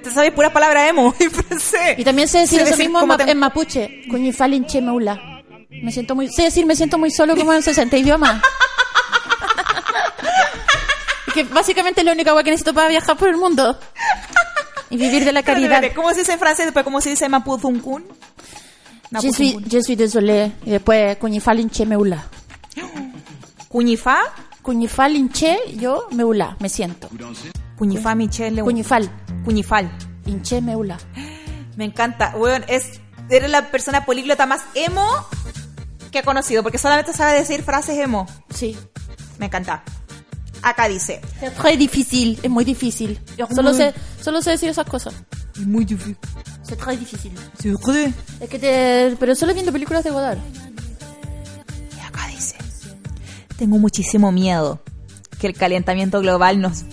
Te 0.02 0.10
sabes 0.10 0.32
puras 0.32 0.50
palabras 0.52 0.88
emo 0.90 1.14
en 1.20 1.30
francés. 1.30 1.98
Y 1.98 2.04
también 2.04 2.26
sé 2.28 2.38
decir 2.40 2.60
eso 2.60 2.70
decir 2.70 2.84
mismo 2.86 3.00
en, 3.02 3.08
ma- 3.08 3.16
te- 3.18 3.30
en 3.30 3.38
mapuche. 3.38 4.02
Cuñifalin 4.10 4.64
chemeula. 4.66 5.42
Me 5.82 5.90
siento 5.92 6.14
muy... 6.14 6.28
Sé 6.28 6.42
decir 6.44 6.64
me 6.66 6.76
siento 6.76 6.98
muy 6.98 7.10
solo 7.10 7.36
como 7.36 7.52
en 7.52 7.62
60 7.62 7.96
idiomas. 7.96 8.40
Que 11.34 11.42
básicamente 11.42 12.00
es 12.00 12.04
la 12.06 12.12
única 12.12 12.30
cosa 12.30 12.44
que 12.44 12.50
necesito 12.52 12.72
para 12.74 12.86
viajar 12.88 13.16
por 13.16 13.28
el 13.28 13.36
mundo. 13.36 13.76
Y 14.94 14.96
vivir 14.96 15.24
de 15.24 15.32
la 15.32 15.42
caridad. 15.42 15.82
¿Cómo 15.94 16.10
se 16.10 16.20
dice 16.20 16.32
en 16.32 16.38
francés? 16.38 16.66
Después, 16.66 16.84
¿cómo 16.84 17.00
se 17.00 17.10
dice 17.10 17.24
en 17.24 17.32
Mapuzuncún? 17.32 18.04
Je 19.20 19.32
suis, 19.32 19.56
je 19.68 19.82
suis 19.82 19.96
désolé. 19.96 20.52
Y 20.64 20.70
después 20.70 21.16
Cuñifalin 21.16 21.68
chemeula. 21.68 22.24
¿Cuñifá? 23.68 24.20
Cuñifal 24.62 25.16
hinché, 25.16 25.58
yo 25.76 26.06
meula, 26.12 26.56
me 26.60 26.68
siento. 26.68 27.10
Cuñifal, 27.76 28.16
Michelle. 28.16 28.62
Cuñifal, 28.62 29.10
Cuñifal. 29.44 29.90
hinché, 30.26 30.60
meula. 30.60 30.96
Me 31.76 31.84
encanta. 31.84 32.32
Weón, 32.36 32.64
es, 32.68 33.00
eres 33.28 33.50
la 33.50 33.70
persona 33.72 34.06
políglota 34.06 34.46
más 34.46 34.62
emo 34.74 35.06
que 36.12 36.20
he 36.20 36.22
conocido, 36.22 36.62
porque 36.62 36.78
solamente 36.78 37.12
sabe 37.12 37.32
decir 37.34 37.64
frases 37.64 37.98
emo. 37.98 38.26
Sí. 38.54 38.76
Me 39.38 39.46
encanta. 39.46 39.82
Acá 40.64 40.88
dice. 40.88 41.20
Es 41.42 41.56
muy 41.62 41.76
difícil, 41.76 42.40
es 42.42 42.50
muy 42.50 42.64
difícil. 42.64 43.20
Solo 43.54 43.70
muy- 43.70 43.78
sé, 43.78 43.94
solo 44.22 44.40
sé 44.40 44.50
decir 44.52 44.70
esas 44.70 44.86
cosas. 44.86 45.14
Es 45.54 45.66
muy 45.66 45.84
difícil. 45.84 46.16
Es 46.68 46.86
muy 46.86 46.96
difícil. 46.96 47.32
Es 48.40 48.48
que 48.48 48.58
te... 48.58 49.16
Pero 49.20 49.34
solo 49.34 49.52
viendo 49.52 49.72
películas 49.72 50.02
de 50.02 50.10
Godard. 50.10 50.38
Y 51.96 52.00
acá 52.00 52.26
dice. 52.28 52.56
Tengo 53.58 53.78
muchísimo 53.78 54.32
miedo 54.32 54.80
que 55.38 55.46
el 55.46 55.54
calentamiento 55.54 56.20
global 56.20 56.60
nos 56.60 56.84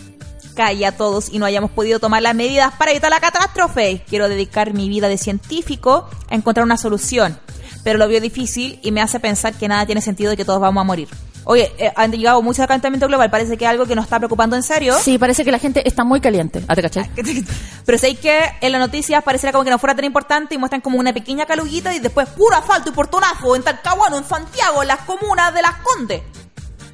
calle 0.53 0.85
a 0.85 0.91
todos 0.91 1.29
y 1.31 1.39
no 1.39 1.45
hayamos 1.45 1.71
podido 1.71 1.99
tomar 1.99 2.21
las 2.21 2.35
medidas 2.35 2.73
para 2.77 2.91
evitar 2.91 3.09
la 3.09 3.21
catástrofe. 3.21 4.03
Quiero 4.07 4.27
dedicar 4.27 4.73
mi 4.73 4.89
vida 4.89 5.07
de 5.07 5.17
científico 5.17 6.09
a 6.29 6.35
encontrar 6.35 6.65
una 6.65 6.75
solución, 6.75 7.39
pero 7.85 7.97
lo 7.97 8.07
veo 8.09 8.19
difícil 8.19 8.79
y 8.83 8.91
me 8.91 9.01
hace 9.01 9.21
pensar 9.21 9.53
que 9.53 9.69
nada 9.69 9.85
tiene 9.85 10.01
sentido 10.01 10.33
y 10.33 10.35
que 10.35 10.43
todos 10.43 10.59
vamos 10.59 10.81
a 10.81 10.83
morir. 10.83 11.07
Oye, 11.43 11.71
eh, 11.77 11.91
han 11.95 12.11
llegado 12.11 12.41
mucho 12.41 12.61
al 12.61 12.67
calentamiento 12.67 13.07
global, 13.07 13.29
parece 13.31 13.57
que 13.57 13.65
es 13.65 13.71
algo 13.71 13.85
que 13.85 13.95
nos 13.95 14.05
está 14.05 14.19
preocupando 14.19 14.55
en 14.55 14.63
serio. 14.63 14.95
Sí, 15.01 15.17
parece 15.17 15.43
que 15.43 15.51
la 15.51 15.59
gente 15.59 15.87
está 15.87 16.03
muy 16.03 16.21
caliente. 16.21 16.63
¿Ah, 16.67 16.75
te 16.75 16.81
cachai? 16.81 17.09
Pero 17.85 17.97
sé 17.97 18.15
que 18.15 18.39
en 18.61 18.71
las 18.71 18.79
noticias 18.79 19.23
pareciera 19.23 19.51
como 19.51 19.63
que 19.63 19.71
no 19.71 19.79
fuera 19.79 19.95
tan 19.95 20.05
importante 20.05 20.55
y 20.55 20.57
muestran 20.57 20.81
como 20.81 20.99
una 20.99 21.13
pequeña 21.13 21.45
caluguita 21.45 21.93
y 21.93 21.99
después 21.99 22.29
puro 22.29 22.55
asfalto 22.55 22.89
y 22.89 22.93
portonazo 22.93 23.55
en 23.55 23.63
Talcahuano, 23.63 24.17
en 24.17 24.25
Santiago, 24.25 24.81
en 24.83 24.87
las 24.89 24.99
comunas 24.99 25.53
de 25.53 25.61
Las 25.61 25.75
Condes. 25.77 26.21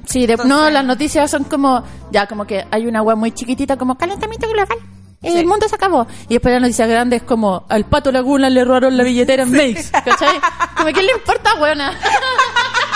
Sí, 0.06 0.26
de, 0.26 0.36
no, 0.38 0.70
las 0.70 0.84
noticias 0.84 1.30
son 1.30 1.44
como, 1.44 1.84
ya 2.10 2.26
como 2.26 2.46
que 2.46 2.64
hay 2.70 2.86
una 2.86 3.02
web 3.02 3.18
muy 3.18 3.32
chiquitita 3.32 3.76
como 3.76 3.98
calentamiento 3.98 4.48
global. 4.48 4.78
El 5.20 5.46
mundo 5.46 5.68
se 5.68 5.74
acabó. 5.74 6.06
Y 6.28 6.34
después 6.34 6.54
la 6.54 6.60
noticia 6.60 6.86
grande 6.86 7.16
es 7.16 7.22
como, 7.22 7.66
al 7.68 7.84
pato 7.84 8.12
Laguna 8.12 8.48
le 8.48 8.64
robaron 8.64 8.96
la 8.96 9.04
billetera 9.04 9.42
en 9.42 9.50
Mace. 9.50 9.90
¿Cachai? 10.04 10.40
Como, 10.76 10.92
¿qué 10.92 11.02
le 11.02 11.12
importa, 11.12 11.54
buena? 11.56 11.92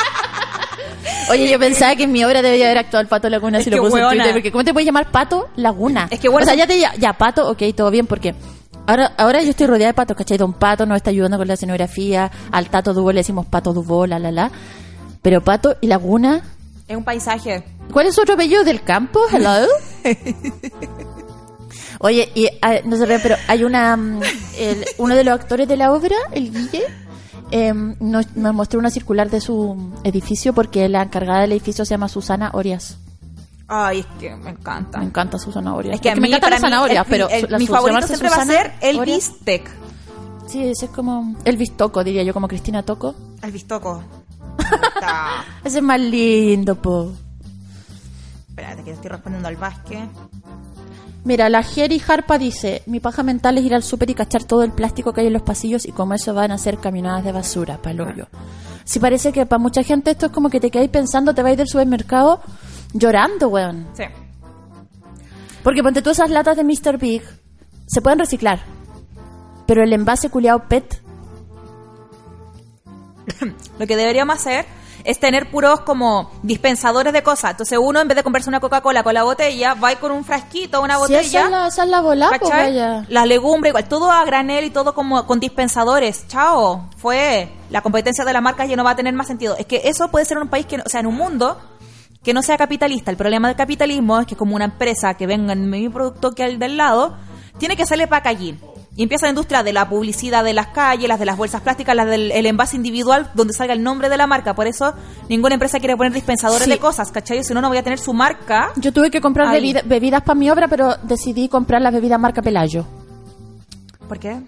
Oye, 1.33 1.51
yo 1.51 1.59
pensaba 1.59 1.95
que 1.97 2.05
en 2.05 2.13
mi 2.13 2.25
obra 2.25 2.43
debería 2.43 2.67
haber 2.67 2.79
actuado 2.79 3.01
el 3.03 3.09
pato 3.09 3.29
Laguna 3.29 3.59
Es 3.59 3.65
si 3.65 3.71
lo 3.71 3.79
puse 3.83 4.01
en. 4.01 4.09
Twitter. 4.09 4.33
Porque 4.33 4.53
¿cómo 4.53 4.65
te 4.65 4.73
puedes 4.73 4.87
llamar 4.87 5.11
pato 5.11 5.49
Laguna? 5.57 6.09
Es 6.11 6.21
que 6.21 6.29
bueno, 6.29 6.45
O 6.45 6.47
sea, 6.47 6.55
ya 6.55 6.67
te 6.67 6.79
ya, 6.79 6.95
ya, 6.97 7.13
pato, 7.15 7.49
ok, 7.51 7.63
todo 7.77 7.91
bien, 7.91 8.07
porque 8.07 8.35
ahora, 8.87 9.13
ahora 9.19 9.43
yo 9.43 9.51
estoy 9.51 9.67
rodeada 9.67 9.89
de 9.93 9.95
patos, 9.95 10.17
¿cachai? 10.17 10.39
Don 10.39 10.53
Pato 10.53 10.87
nos 10.87 10.97
está 10.97 11.11
ayudando 11.11 11.39
con 11.39 11.49
la 11.49 11.55
escenografía. 11.55 12.31
Al 12.51 12.69
Tato 12.69 12.93
Dubó 12.95 13.13
le 13.13 13.21
decimos 13.21 13.47
pato 13.47 13.73
Dubó, 13.73 14.07
la, 14.07 14.19
la, 14.19 14.31
la. 14.33 14.51
Pero 15.23 15.41
pato 15.43 15.77
y 15.81 15.87
Laguna, 15.87 16.43
Es 16.89 16.97
un 16.97 17.05
paisaje. 17.05 17.63
¿Cuál 17.93 18.07
es 18.07 18.19
otro 18.19 18.35
apellido 18.35 18.65
del 18.65 18.83
campo? 18.83 19.21
Hello. 19.33 19.67
Oye, 22.01 22.31
y 22.35 22.49
ah, 22.63 22.77
no 22.85 22.97
se 22.97 23.07
ríe, 23.07 23.21
pero 23.21 23.37
hay 23.47 23.63
una. 23.65 23.97
mm, 23.97 24.21
el- 24.59 24.85
uno 24.99 25.15
de 25.15 25.23
los 25.25 25.35
actores 25.35 25.69
de 25.69 25.77
la 25.77 25.93
obra, 25.93 26.17
el 26.33 26.51
Guille, 26.53 26.83
em, 27.53 27.95
nos, 28.01 28.35
nos 28.37 28.55
mostró 28.55 28.81
una 28.81 28.91
circular 28.91 29.31
de 29.31 29.41
su 29.41 29.93
edificio 30.05 30.53
porque 30.53 30.89
la 30.89 31.03
encargada 31.03 31.43
del 31.43 31.53
edificio 31.53 31.85
se 31.85 31.91
llama 31.95 32.09
Susana 32.09 32.51
Orias. 32.55 32.99
Ay, 33.69 34.01
es 34.01 34.07
que 34.19 34.35
me 34.37 34.51
encanta. 34.51 34.99
Me 34.99 35.05
encanta 35.05 35.39
Susana 35.39 35.75
Orias. 35.75 35.95
Es 35.95 36.01
que 36.01 36.11
a 36.11 36.15
me 36.15 36.23
mí, 36.23 36.29
encantan 36.29 36.47
para 36.51 36.55
las 36.57 36.61
zanahorias, 36.63 37.07
el- 37.07 37.11
pero 37.11 37.29
el- 37.31 37.47
la- 37.51 37.59
mi 37.59 37.67
su- 37.67 37.73
favorito 37.73 38.07
siempre 38.07 38.29
va 38.29 38.37
a 38.37 38.41
Susana 38.41 38.59
ser 38.63 38.73
el 38.83 38.99
Orias. 38.99 39.17
bistec. 39.17 39.71
Sí, 40.49 40.63
ese 40.69 40.87
es 40.87 40.91
como 40.91 41.37
Elvis 41.45 41.77
Toco, 41.77 42.03
diría 42.05 42.23
yo, 42.25 42.35
como 42.35 42.49
Cristina 42.49 42.83
Toco. 42.83 43.15
El 43.43 43.53
bistoco. 43.53 44.03
Ese 45.65 45.79
es 45.79 45.83
más 45.85 45.99
lindo, 46.01 46.75
po. 46.75 47.11
Espérate, 48.51 48.83
que 48.83 48.91
estoy 48.91 49.11
respondiendo 49.11 49.49
al 49.49 49.57
Vázquez. 49.57 50.01
Mira, 51.25 51.49
la 51.49 51.63
Jerry 51.63 52.03
Harpa 52.07 52.37
dice, 52.37 52.83
mi 52.87 52.99
paja 52.99 53.23
mental 53.23 53.57
es 53.59 53.65
ir 53.65 53.75
al 53.75 53.83
súper 53.83 54.11
y 54.11 54.15
cachar 54.15 54.43
todo 54.45 54.65
el 54.65 54.73
plástico 54.73 55.13
que 55.13 55.21
hay 55.21 55.29
en 55.29 55.33
los 55.33 55.43
pasillos 55.43 55.87
y 55.87 55.93
como 55.93 56.15
eso 56.15 56.35
van 56.35 56.51
a 56.51 56.59
ser 56.59 56.79
caminadas 56.79 57.25
de 57.25 57.33
basura, 57.33 57.79
palollo. 57.79 58.27
Si 58.85 58.99
parece 58.99 59.33
que 59.33 59.47
para 59.47 59.61
mucha 59.61 59.85
gente 59.85 60.11
esto 60.11 60.27
es 60.27 60.33
como 60.33 60.51
que 60.51 60.59
te 60.59 60.71
quedáis 60.71 60.91
pensando, 60.91 61.35
te 61.35 61.43
vais 61.43 61.57
del 61.57 61.69
supermercado 61.69 62.41
llorando, 62.93 63.49
weón. 63.49 63.87
Sí. 63.95 64.05
Porque 65.63 65.83
ponte 65.83 66.03
tú 66.03 66.11
esas 66.11 66.31
latas 66.31 66.57
de 66.57 66.65
Mr. 66.65 66.99
Big, 66.99 67.23
se 67.87 68.01
pueden 68.01 68.19
reciclar. 68.19 68.61
Pero 69.67 69.85
el 69.85 69.93
envase 69.93 70.29
culiao 70.29 70.67
PET, 70.69 71.03
Lo 73.79 73.87
que 73.87 73.97
deberíamos 73.97 74.37
hacer 74.37 74.67
es 75.05 75.19
tener 75.21 75.51
puros 75.51 75.81
como 75.81 76.31
dispensadores 76.43 77.13
de 77.13 77.23
cosas. 77.23 77.53
Entonces 77.53 77.79
uno 77.81 78.01
en 78.01 78.09
vez 78.09 78.17
de 78.17 78.23
comprarse 78.23 78.49
una 78.49 78.61
Coca-Cola 78.61 79.03
con 79.03 79.15
la 79.15 79.23
botella, 79.23 79.75
va 79.75 79.95
con 79.97 80.13
un 80.13 80.25
frasquito, 80.25 80.81
una 80.83 80.99
botella. 80.99 81.21
esa 81.21 81.45
es 81.45 81.51
la, 81.51 81.67
esa 81.69 81.83
es 81.85 81.89
la 81.91 82.01
bola, 82.01 82.29
pues. 82.39 82.51
Las 83.09 83.27
legumbres, 83.27 83.71
igual, 83.71 83.89
todo 83.89 84.11
a 84.11 84.25
granel 84.25 84.65
y 84.65 84.71
todo 84.71 84.95
como 84.95 85.27
con 85.27 85.41
dispensadores. 85.41 86.27
Chao, 86.29 86.89
fue. 86.97 87.53
La 87.71 87.81
competencia 87.81 88.25
de 88.25 88.33
la 88.33 88.41
marca 88.41 88.65
ya 88.67 88.77
no 88.77 88.85
va 88.85 88.91
a 88.91 88.97
tener 88.97 89.15
más 89.15 89.27
sentido. 89.27 89.57
Es 89.59 89.67
que 89.67 89.83
eso 89.85 90.09
puede 90.11 90.25
ser 90.25 90.37
en 90.37 90.45
un 90.45 90.49
país 90.49 90.67
que, 90.67 90.77
no- 90.79 90.85
o 90.87 90.89
sea, 90.89 91.01
en 91.01 91.07
un 91.07 91.15
mundo 91.17 91.59
que 92.23 92.33
no 92.35 92.43
sea 92.43 92.57
capitalista. 92.57 93.11
El 93.11 93.17
problema 93.17 93.49
del 93.49 93.57
capitalismo 93.57 94.21
es 94.21 94.27
que 94.27 94.37
como 94.37 94.55
una 94.55 94.67
empresa 94.67 95.15
que 95.15 95.27
venga 95.27 95.53
en 95.55 95.69
mismo 95.69 95.93
producto 95.93 96.33
que 96.33 96.45
el 96.45 96.59
del 96.59 96.77
lado, 96.77 97.17
tiene 97.59 97.77
que 97.77 97.83
hacerle 97.83 98.07
packaging. 98.07 98.61
Y 98.95 99.03
empieza 99.05 99.25
la 99.25 99.31
industria 99.31 99.63
de 99.63 99.73
la 99.73 99.89
publicidad 99.89 100.45
de 100.45 100.53
las 100.53 100.67
calles, 100.69 101.09
las 101.09 101.19
de 101.19 101.25
las 101.25 101.39
bolsas 101.39 101.63
plásticas, 101.63 101.97
las 101.97 102.07
del 102.07 102.31
el 102.31 102.45
envase 102.45 102.77
individual 102.77 103.31
donde 103.33 103.55
salga 103.55 103.73
el 103.73 103.83
nombre 103.83 104.11
de 104.11 104.19
la 104.19 104.27
marca. 104.27 104.55
Por 104.55 104.67
eso 104.67 104.93
ninguna 105.31 105.55
empresa 105.55 105.79
quiere 105.79 105.97
poner 105.97 106.13
dispensadores 106.13 106.65
Sí. 106.65 106.71
de 106.71 106.79
cosas, 106.79 107.11
¿cachai? 107.11 107.43
Si 107.43 107.55
no, 107.55 107.63
no 107.63 107.69
voy 107.69 107.79
a 107.79 107.83
tener 107.83 107.99
su 107.99 108.13
marca. 108.13 108.71
Yo 108.77 108.93
tuve 108.93 109.11
que 109.11 109.23
comprar 109.23 109.51
bebida- 109.51 109.81
bebidas 109.87 110.21
para 110.23 110.39
mi 110.39 110.51
obra, 110.51 110.69
pero 110.69 110.95
decidí 111.05 111.49
comprar 111.49 111.81
las 111.81 111.93
bebidas 111.95 112.21
marca 112.21 112.43
Pelayo. 112.43 112.85
¿Por 114.09 114.19
qué? 114.19 114.43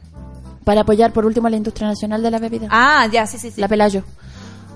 Para 0.62 0.83
apoyar 0.83 1.12
por 1.12 1.25
último 1.25 1.47
a 1.47 1.51
la 1.51 1.57
industria 1.57 1.89
nacional 1.89 2.23
de 2.23 2.31
la 2.31 2.39
bebida. 2.39 2.69
Ah, 2.71 3.07
ya, 3.11 3.27
sí, 3.27 3.39
sí, 3.39 3.51
sí. 3.51 3.61
La 3.61 3.69
Pelayo. 3.69 4.03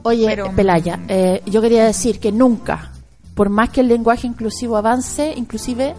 Oye, 0.03 0.27
Pero, 0.29 0.51
Pelaya, 0.57 0.99
eh, 1.09 1.43
yo 1.45 1.61
quería 1.61 1.85
decir 1.85 2.21
que 2.21 2.33
nunca, 2.33 2.93
por 3.35 3.51
más 3.51 3.69
que 3.69 3.81
el 3.83 3.89
lenguaje 3.89 4.27
inclusivo 4.27 4.79
avance, 4.79 5.35
inclusive, 5.37 5.95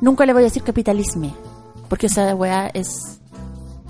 nunca 0.00 0.26
le 0.26 0.32
voy 0.32 0.42
a 0.42 0.44
decir 0.46 0.62
capitalismo. 0.64 1.36
Porque 1.88 2.06
esa 2.06 2.34
weá 2.34 2.70
es, 2.74 3.18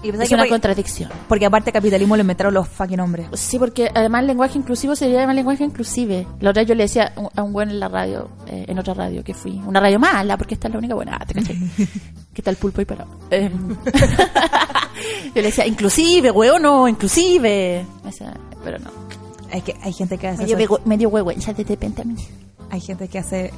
Y 0.02 0.10
es 0.10 0.28
que 0.28 0.34
una 0.34 0.46
contradicción. 0.48 1.10
Porque 1.28 1.44
aparte 1.46 1.72
capitalismo 1.72 2.14
le 2.16 2.20
inventaron 2.22 2.54
los 2.54 2.68
fucking 2.68 3.00
hombres. 3.00 3.26
Sí, 3.34 3.58
porque 3.58 3.90
además 3.94 4.20
el 4.22 4.28
lenguaje 4.28 4.56
inclusivo 4.58 4.94
se 4.94 5.10
llama 5.10 5.34
lenguaje 5.34 5.64
inclusive. 5.64 6.26
La 6.40 6.50
otra 6.50 6.62
yo 6.62 6.74
le 6.74 6.84
decía 6.84 7.12
a 7.34 7.42
un- 7.42 7.52
buen 7.52 7.70
en 7.70 7.80
la 7.80 7.88
radio, 7.88 8.28
eh, 8.46 8.64
en 8.68 8.78
otra 8.78 8.94
radio 8.94 9.24
que 9.24 9.34
fui, 9.34 9.60
una 9.66 9.80
radio 9.80 9.98
mala, 9.98 10.36
porque 10.36 10.54
esta 10.54 10.68
es 10.68 10.74
la 10.74 10.78
única 10.78 10.94
buena, 10.94 11.18
ah, 11.20 11.26
te 11.26 11.34
caché. 11.34 11.58
¿Qué 12.34 12.42
tal 12.42 12.54
pulpo 12.56 12.80
y 12.80 12.84
parado? 12.84 13.10
Eh, 13.32 13.50
yo 15.34 15.34
le 15.34 15.42
decía, 15.42 15.66
inclusive, 15.66 16.30
weón, 16.30 16.62
no, 16.62 16.86
inclusive. 16.88 17.84
Me 18.04 18.10
decía, 18.10 18.32
pero 18.62 18.78
no. 18.78 18.90
Es 19.52 19.62
que 19.64 19.74
hay 19.82 19.92
gente 19.92 20.18
que 20.18 20.28
hace 20.28 20.42
Medio, 20.42 20.58
eso. 20.58 20.80
medio 20.84 21.08
huevo, 21.08 21.32
ya 21.32 21.52
de 21.52 21.64
repente 21.64 22.02
a 22.02 22.04
mí. 22.04 22.14
Hay 22.70 22.80
gente 22.80 23.08
que 23.08 23.18
hace 23.18 23.52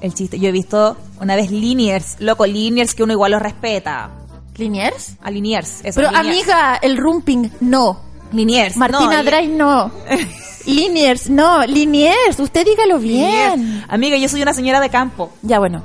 el 0.00 0.14
chiste. 0.14 0.38
Yo 0.38 0.48
he 0.48 0.52
visto 0.52 0.96
una 1.20 1.36
vez 1.36 1.50
Liniers, 1.50 2.16
loco, 2.20 2.46
Liniers 2.46 2.94
que 2.94 3.02
uno 3.02 3.12
igual 3.12 3.32
los 3.32 3.42
respeta. 3.42 4.10
¿Liniers? 4.56 5.16
A 5.22 5.30
Liniers, 5.30 5.80
eso. 5.84 6.00
Pero 6.00 6.10
Liniers. 6.10 6.28
amiga, 6.28 6.78
el 6.80 6.96
rumping, 6.96 7.50
no. 7.60 8.00
Liniers. 8.32 8.76
Martina 8.76 9.18
no, 9.18 9.24
Dray, 9.24 9.48
no. 9.48 9.90
Liniers, 10.66 11.28
no. 11.30 11.64
Liniers, 11.66 12.38
usted 12.38 12.64
dígalo 12.64 12.98
bien. 12.98 13.60
Liniers. 13.60 13.86
Amiga, 13.88 14.16
yo 14.16 14.28
soy 14.28 14.42
una 14.42 14.54
señora 14.54 14.80
de 14.80 14.90
campo. 14.90 15.30
Ya, 15.42 15.58
bueno. 15.58 15.82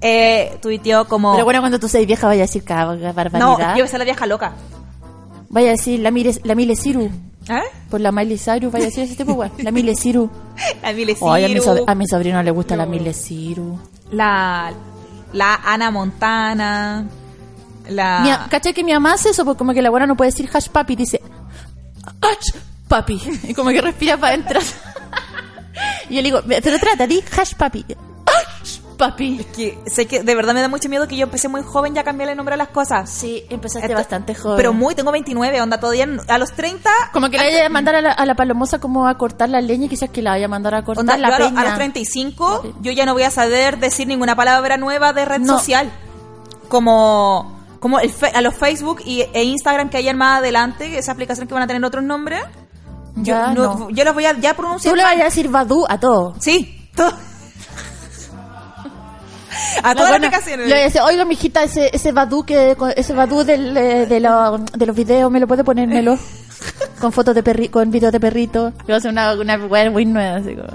Eh, 0.00 0.58
tuiteó 0.60 1.06
como... 1.06 1.32
Pero 1.32 1.44
bueno, 1.44 1.60
cuando 1.60 1.78
tú 1.78 1.88
seas 1.88 2.04
vieja, 2.06 2.26
vaya 2.26 2.42
a 2.42 2.46
decir 2.46 2.64
cada 2.64 2.96
no, 2.96 3.12
barbaridad. 3.12 3.76
yo 3.76 3.86
soy 3.86 3.98
la 4.00 4.04
vieja 4.04 4.26
loca. 4.26 4.52
Vaya 5.48 5.68
a 5.68 5.70
decir 5.72 6.00
la 6.00 6.10
Mile, 6.10 6.40
la 6.42 6.54
Mile 6.56 6.74
Ciru. 6.74 7.10
¿Eh? 7.48 7.62
Por 7.90 8.00
la 8.00 8.12
Miley 8.12 8.38
Cyrus, 8.38 8.72
vaya 8.72 8.84
a 8.84 8.88
decir 8.88 9.04
ese 9.04 9.16
tipo, 9.16 9.34
güey. 9.34 9.50
La 9.58 9.70
Mile 9.70 9.94
Ciru. 9.96 10.30
La 10.82 10.92
Mile 10.92 11.16
Ay, 11.28 11.44
a 11.44 11.94
mi, 11.94 12.04
a 12.04 12.06
sobrino 12.08 12.42
le 12.42 12.50
gusta 12.50 12.76
la 12.76 12.86
Mile 12.86 13.12
Ciru. 13.12 13.78
la, 14.12 14.72
la 15.32 15.54
Ana 15.64 15.90
Montana, 15.90 17.06
la... 17.88 18.46
¿Cachai 18.50 18.72
que 18.72 18.84
mi 18.84 18.92
mamá 18.92 19.14
hace 19.14 19.30
eso? 19.30 19.44
Porque 19.44 19.58
como 19.58 19.72
que 19.72 19.82
la 19.82 19.90
buena 19.90 20.06
no 20.06 20.16
puede 20.16 20.30
decir 20.30 20.48
hash 20.52 20.68
papi, 20.68 20.94
dice 20.96 21.20
hash 22.20 22.60
papi. 22.88 23.20
Y 23.48 23.54
como 23.54 23.70
que 23.70 23.80
respira 23.80 24.16
para 24.16 24.34
adentro. 24.34 24.60
y 26.10 26.16
yo 26.16 26.22
le 26.22 26.22
digo, 26.22 26.40
pero 26.46 26.78
trata, 26.78 27.06
di 27.06 27.22
hash 27.36 27.54
papi. 27.54 27.84
Papi. 29.10 29.44
que 29.54 29.78
sé 29.86 30.06
que 30.06 30.22
de 30.22 30.34
verdad 30.34 30.54
me 30.54 30.60
da 30.60 30.68
mucho 30.68 30.88
miedo 30.88 31.06
que 31.08 31.16
yo 31.16 31.24
empecé 31.24 31.48
muy 31.48 31.62
joven 31.62 31.94
ya 31.94 32.00
a 32.00 32.04
cambiarle 32.04 32.32
el 32.32 32.36
nombre 32.36 32.54
a 32.54 32.56
las 32.58 32.68
cosas. 32.68 33.10
Sí, 33.10 33.44
empezaste 33.50 33.86
Esto- 33.86 33.96
bastante 33.98 34.34
joven. 34.34 34.56
Pero 34.56 34.72
muy, 34.72 34.94
tengo 34.94 35.12
29, 35.12 35.60
onda, 35.60 35.78
todavía 35.78 36.06
a 36.28 36.38
los 36.38 36.52
30... 36.52 36.88
Como 37.12 37.28
que 37.30 37.38
le 37.38 37.44
vaya 37.44 37.66
a 37.66 37.68
mandar 37.68 37.94
a 37.96 38.00
la, 38.00 38.12
a 38.12 38.26
la 38.26 38.34
palomosa 38.34 38.78
como 38.78 39.06
a 39.08 39.16
cortar 39.18 39.48
la 39.48 39.60
leña 39.60 39.86
y 39.86 39.88
quizás 39.88 40.10
que 40.10 40.22
la 40.22 40.30
vaya 40.30 40.46
a 40.46 40.48
mandar 40.48 40.74
a 40.74 40.82
cortar 40.84 41.02
Onda, 41.02 41.16
la 41.16 41.28
yo 41.28 41.34
a, 41.34 41.38
lo- 41.38 41.46
peña. 41.48 41.60
a 41.60 41.64
los 41.64 41.74
35 41.74 42.74
yo 42.80 42.92
ya 42.92 43.04
no 43.06 43.12
voy 43.14 43.22
a 43.24 43.30
saber 43.30 43.78
decir 43.78 44.06
ninguna 44.06 44.34
palabra 44.36 44.76
nueva 44.76 45.12
de 45.12 45.24
red 45.24 45.40
No. 45.40 45.58
social. 45.58 45.90
Como 46.68 47.60
como 47.80 47.98
el 47.98 48.10
fe- 48.10 48.30
a 48.32 48.40
los 48.42 48.54
Facebook 48.54 49.00
y, 49.04 49.22
e 49.32 49.42
Instagram 49.42 49.90
que 49.90 49.96
hayan 49.96 50.16
más 50.16 50.38
adelante, 50.38 50.86
esas 50.98 51.10
aplicaciones 51.14 51.48
que 51.48 51.54
van 51.54 51.64
a 51.64 51.66
tener 51.66 51.84
otros 51.84 52.04
nombres. 52.04 52.40
Yo, 53.16 53.34
no- 53.48 53.54
no. 53.78 53.90
yo 53.90 54.04
los 54.04 54.14
voy 54.14 54.24
a 54.24 54.38
ya 54.38 54.54
pronunciar. 54.54 54.92
Tú 54.92 54.96
le 54.96 55.02
vayas 55.02 55.22
a 55.22 55.24
decir 55.24 55.48
Badu 55.48 55.84
a 55.88 55.98
todo. 55.98 56.34
Sí, 56.40 56.88
Todo- 56.94 57.12
A 59.82 59.88
La 59.88 59.94
todas 59.94 60.10
las 60.10 60.18
aplicaciones. 60.18 60.68
le 60.68 60.84
dice, 60.84 61.00
oiga, 61.00 61.24
mijita, 61.24 61.62
ese, 61.64 61.90
ese 61.92 62.12
badú 62.12 62.44
que, 62.44 62.76
ese 62.96 63.12
badú 63.14 63.44
del, 63.44 63.76
eh, 63.76 64.06
de, 64.06 64.20
lo- 64.20 64.58
de 64.58 64.86
los 64.86 64.94
videos, 64.96 65.30
¿me 65.30 65.40
lo 65.40 65.46
puede 65.46 65.64
ponérmelo? 65.64 66.18
con 67.00 67.12
fotos 67.12 67.34
de 67.34 67.42
perrito, 67.42 67.72
con 67.72 67.90
videos 67.90 68.12
de 68.12 68.20
perrito. 68.20 68.72
Yo 68.86 68.96
hacer 68.96 69.10
una, 69.10 69.32
una 69.34 69.56
wea 69.66 69.90
muy 69.90 70.04
nueva, 70.06 70.36
así 70.36 70.54
como. 70.54 70.68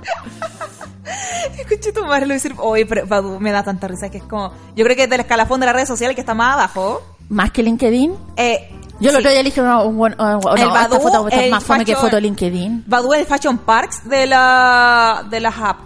Escuché 1.58 1.92
tu 1.94 2.04
madre 2.06 2.26
lo 2.26 2.34
decir, 2.34 2.54
oye, 2.58 2.86
pero 2.86 3.08
Badu, 3.08 3.40
me 3.40 3.52
da 3.52 3.64
tanta 3.64 3.88
risa 3.88 4.10
que 4.10 4.18
es 4.18 4.24
como, 4.24 4.52
yo 4.76 4.84
creo 4.84 4.96
que 4.96 5.04
es 5.04 5.10
del 5.10 5.22
escalafón 5.22 5.60
de 5.60 5.66
la 5.66 5.74
red 5.74 5.86
social 5.86 6.14
que 6.14 6.22
está 6.22 6.34
más 6.34 6.54
abajo. 6.56 7.02
Más 7.30 7.52
que 7.52 7.64
LinkedIn. 7.64 8.14
Eh, 8.36 8.70
Yo 9.00 9.12
sí. 9.12 9.16
otro 9.18 9.32
día 9.32 9.42
una, 9.62 9.82
un 9.84 9.98
buen, 9.98 10.16
oh, 10.20 10.26
no, 10.42 10.56
El 10.56 10.64
esta 10.64 10.70
Badoo, 10.74 11.00
foto 11.02 11.28
más 11.50 11.64
fome 11.64 11.86
que 11.86 11.96
foto 11.96 12.20
LinkedIn. 12.20 12.84
Badu 12.88 13.14
es 13.14 13.22
el 13.22 13.26
Fashion 13.26 13.58
Parks 13.60 14.08
de 14.10 14.28
la 14.28 15.26
de 15.30 15.40
las 15.40 15.56
apps. 15.58 15.84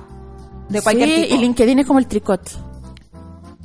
De 0.69 0.81
cualquier 0.81 1.09
sí, 1.09 1.21
tipo. 1.23 1.35
y 1.35 1.37
LinkedIn 1.39 1.79
es 1.79 1.85
como 1.85 1.99
el 1.99 2.07
tricot. 2.07 2.70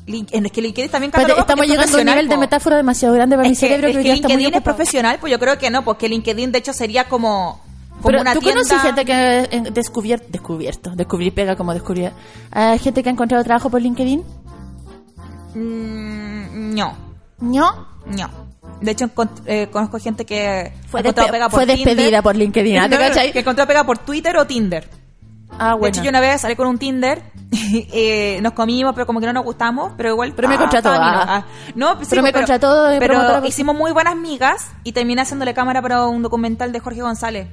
Es 0.06 0.52
que 0.52 0.62
LinkedIn 0.62 0.90
también 0.90 1.10
cataloga 1.10 1.40
estamos 1.40 1.66
llegando 1.66 1.96
a 1.96 2.00
un 2.00 2.06
nivel 2.06 2.28
de 2.28 2.34
po. 2.36 2.40
metáfora 2.40 2.76
demasiado 2.76 3.14
grande 3.14 3.36
para 3.36 3.48
mi 3.48 3.52
Es 3.54 3.58
que, 3.60 3.66
cerebro 3.68 3.88
es 3.88 3.96
que 3.96 4.02
que 4.02 4.12
LinkedIn 4.14 4.54
es 4.54 4.62
profesional, 4.62 5.18
pues 5.20 5.32
yo 5.32 5.38
creo 5.40 5.58
que 5.58 5.68
no, 5.70 5.84
porque 5.84 6.08
LinkedIn 6.08 6.52
de 6.52 6.58
hecho 6.58 6.72
sería 6.72 7.04
como, 7.08 7.60
como 7.90 8.02
Pero 8.04 8.20
una 8.20 8.32
tú 8.34 8.38
tienda. 8.40 8.60
conoces 8.62 8.82
gente 8.82 9.04
que 9.04 9.12
ha 9.12 9.42
eh, 9.44 9.62
descubierto, 9.72 10.26
descubierto, 10.30 10.90
descubrir 10.94 11.34
pega 11.34 11.56
como 11.56 11.72
descubrir. 11.74 12.12
¿Hay 12.52 12.78
gente 12.78 13.02
que 13.02 13.08
ha 13.08 13.12
encontrado 13.12 13.42
trabajo 13.42 13.68
por 13.68 13.82
LinkedIn? 13.82 14.22
Mm, 15.54 16.74
no, 16.74 16.96
No. 17.40 17.86
no. 18.06 18.46
De 18.80 18.90
hecho, 18.90 19.10
eh, 19.46 19.68
conozco 19.72 19.98
gente 19.98 20.26
que 20.26 20.72
Fue, 20.88 21.02
despe- 21.02 21.30
pega 21.30 21.48
por 21.48 21.60
fue 21.60 21.66
despedida 21.66 22.02
Tinder. 22.04 22.22
por 22.22 22.36
LinkedIn, 22.36 22.78
¿ah? 22.78 22.88
¿te 22.88 22.96
No? 23.26 23.32
Que 23.32 23.38
encontró 23.40 23.66
pega 23.66 23.84
por 23.84 23.98
Twitter 23.98 24.36
o 24.36 24.46
Tinder. 24.46 24.86
Ah, 25.58 25.70
De 25.72 25.78
bueno. 25.78 25.86
hecho, 25.88 26.02
yo 26.02 26.10
una 26.10 26.20
vez 26.20 26.40
salí 26.40 26.56
con 26.56 26.66
un 26.66 26.78
Tinder, 26.78 27.22
eh, 27.52 28.38
nos 28.42 28.52
comimos, 28.52 28.94
pero 28.94 29.06
como 29.06 29.20
que 29.20 29.26
no 29.26 29.32
nos 29.32 29.44
gustamos, 29.44 29.92
pero 29.96 30.10
igual. 30.10 30.32
Pero 30.34 30.48
me 30.48 30.54
ah, 30.56 30.58
contrató, 30.58 30.92
estaba 30.92 31.22
ah. 31.22 31.26
ah. 31.28 31.44
No, 31.74 31.96
pues 31.96 32.08
sí, 32.08 32.10
Pero 32.10 32.22
me 32.22 32.32
pero, 32.32 32.40
contrató 32.46 32.84
de 32.84 32.98
Pero 32.98 33.46
hicimos 33.46 33.74
muy 33.76 33.92
buenas 33.92 34.16
migas 34.16 34.70
y 34.84 34.92
terminé 34.92 35.22
haciéndole 35.22 35.54
cámara 35.54 35.80
para 35.80 36.06
un 36.06 36.22
documental 36.22 36.72
de 36.72 36.80
Jorge 36.80 37.00
González. 37.02 37.48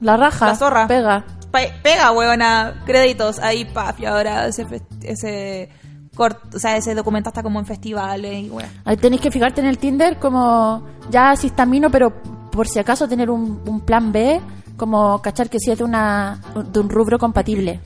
La 0.00 0.16
raja. 0.16 0.46
La 0.46 0.54
zorra. 0.54 0.86
Pega. 0.86 1.24
Pe- 1.50 1.72
pega, 1.82 2.10
huevona, 2.12 2.82
créditos, 2.84 3.38
ahí, 3.38 3.64
paf, 3.64 4.00
y 4.00 4.06
ahora 4.06 4.46
ese, 4.48 4.66
ese 5.02 5.68
corto, 6.16 6.56
o 6.56 6.58
sea, 6.58 6.76
ese 6.76 6.94
documental 6.94 7.30
está 7.30 7.42
como 7.42 7.58
en 7.60 7.66
festivales 7.66 8.44
y 8.44 8.50
weón. 8.50 8.68
Ahí 8.84 8.96
tenéis 8.96 9.22
que 9.22 9.30
fijarte 9.30 9.60
en 9.60 9.68
el 9.68 9.78
Tinder 9.78 10.18
como 10.18 10.84
ya 11.10 11.34
si 11.36 11.46
está 11.48 11.64
mino, 11.64 11.90
pero 11.90 12.12
por 12.50 12.68
si 12.68 12.78
acaso 12.78 13.08
tener 13.08 13.30
un, 13.30 13.62
un 13.66 13.80
plan 13.80 14.12
B, 14.12 14.40
como 14.76 15.20
cachar 15.22 15.48
que 15.50 15.58
si 15.58 15.70
es 15.70 15.78
de, 15.78 15.84
una, 15.84 16.40
de 16.54 16.80
un 16.80 16.88
rubro 16.90 17.18
compatible. 17.18 17.80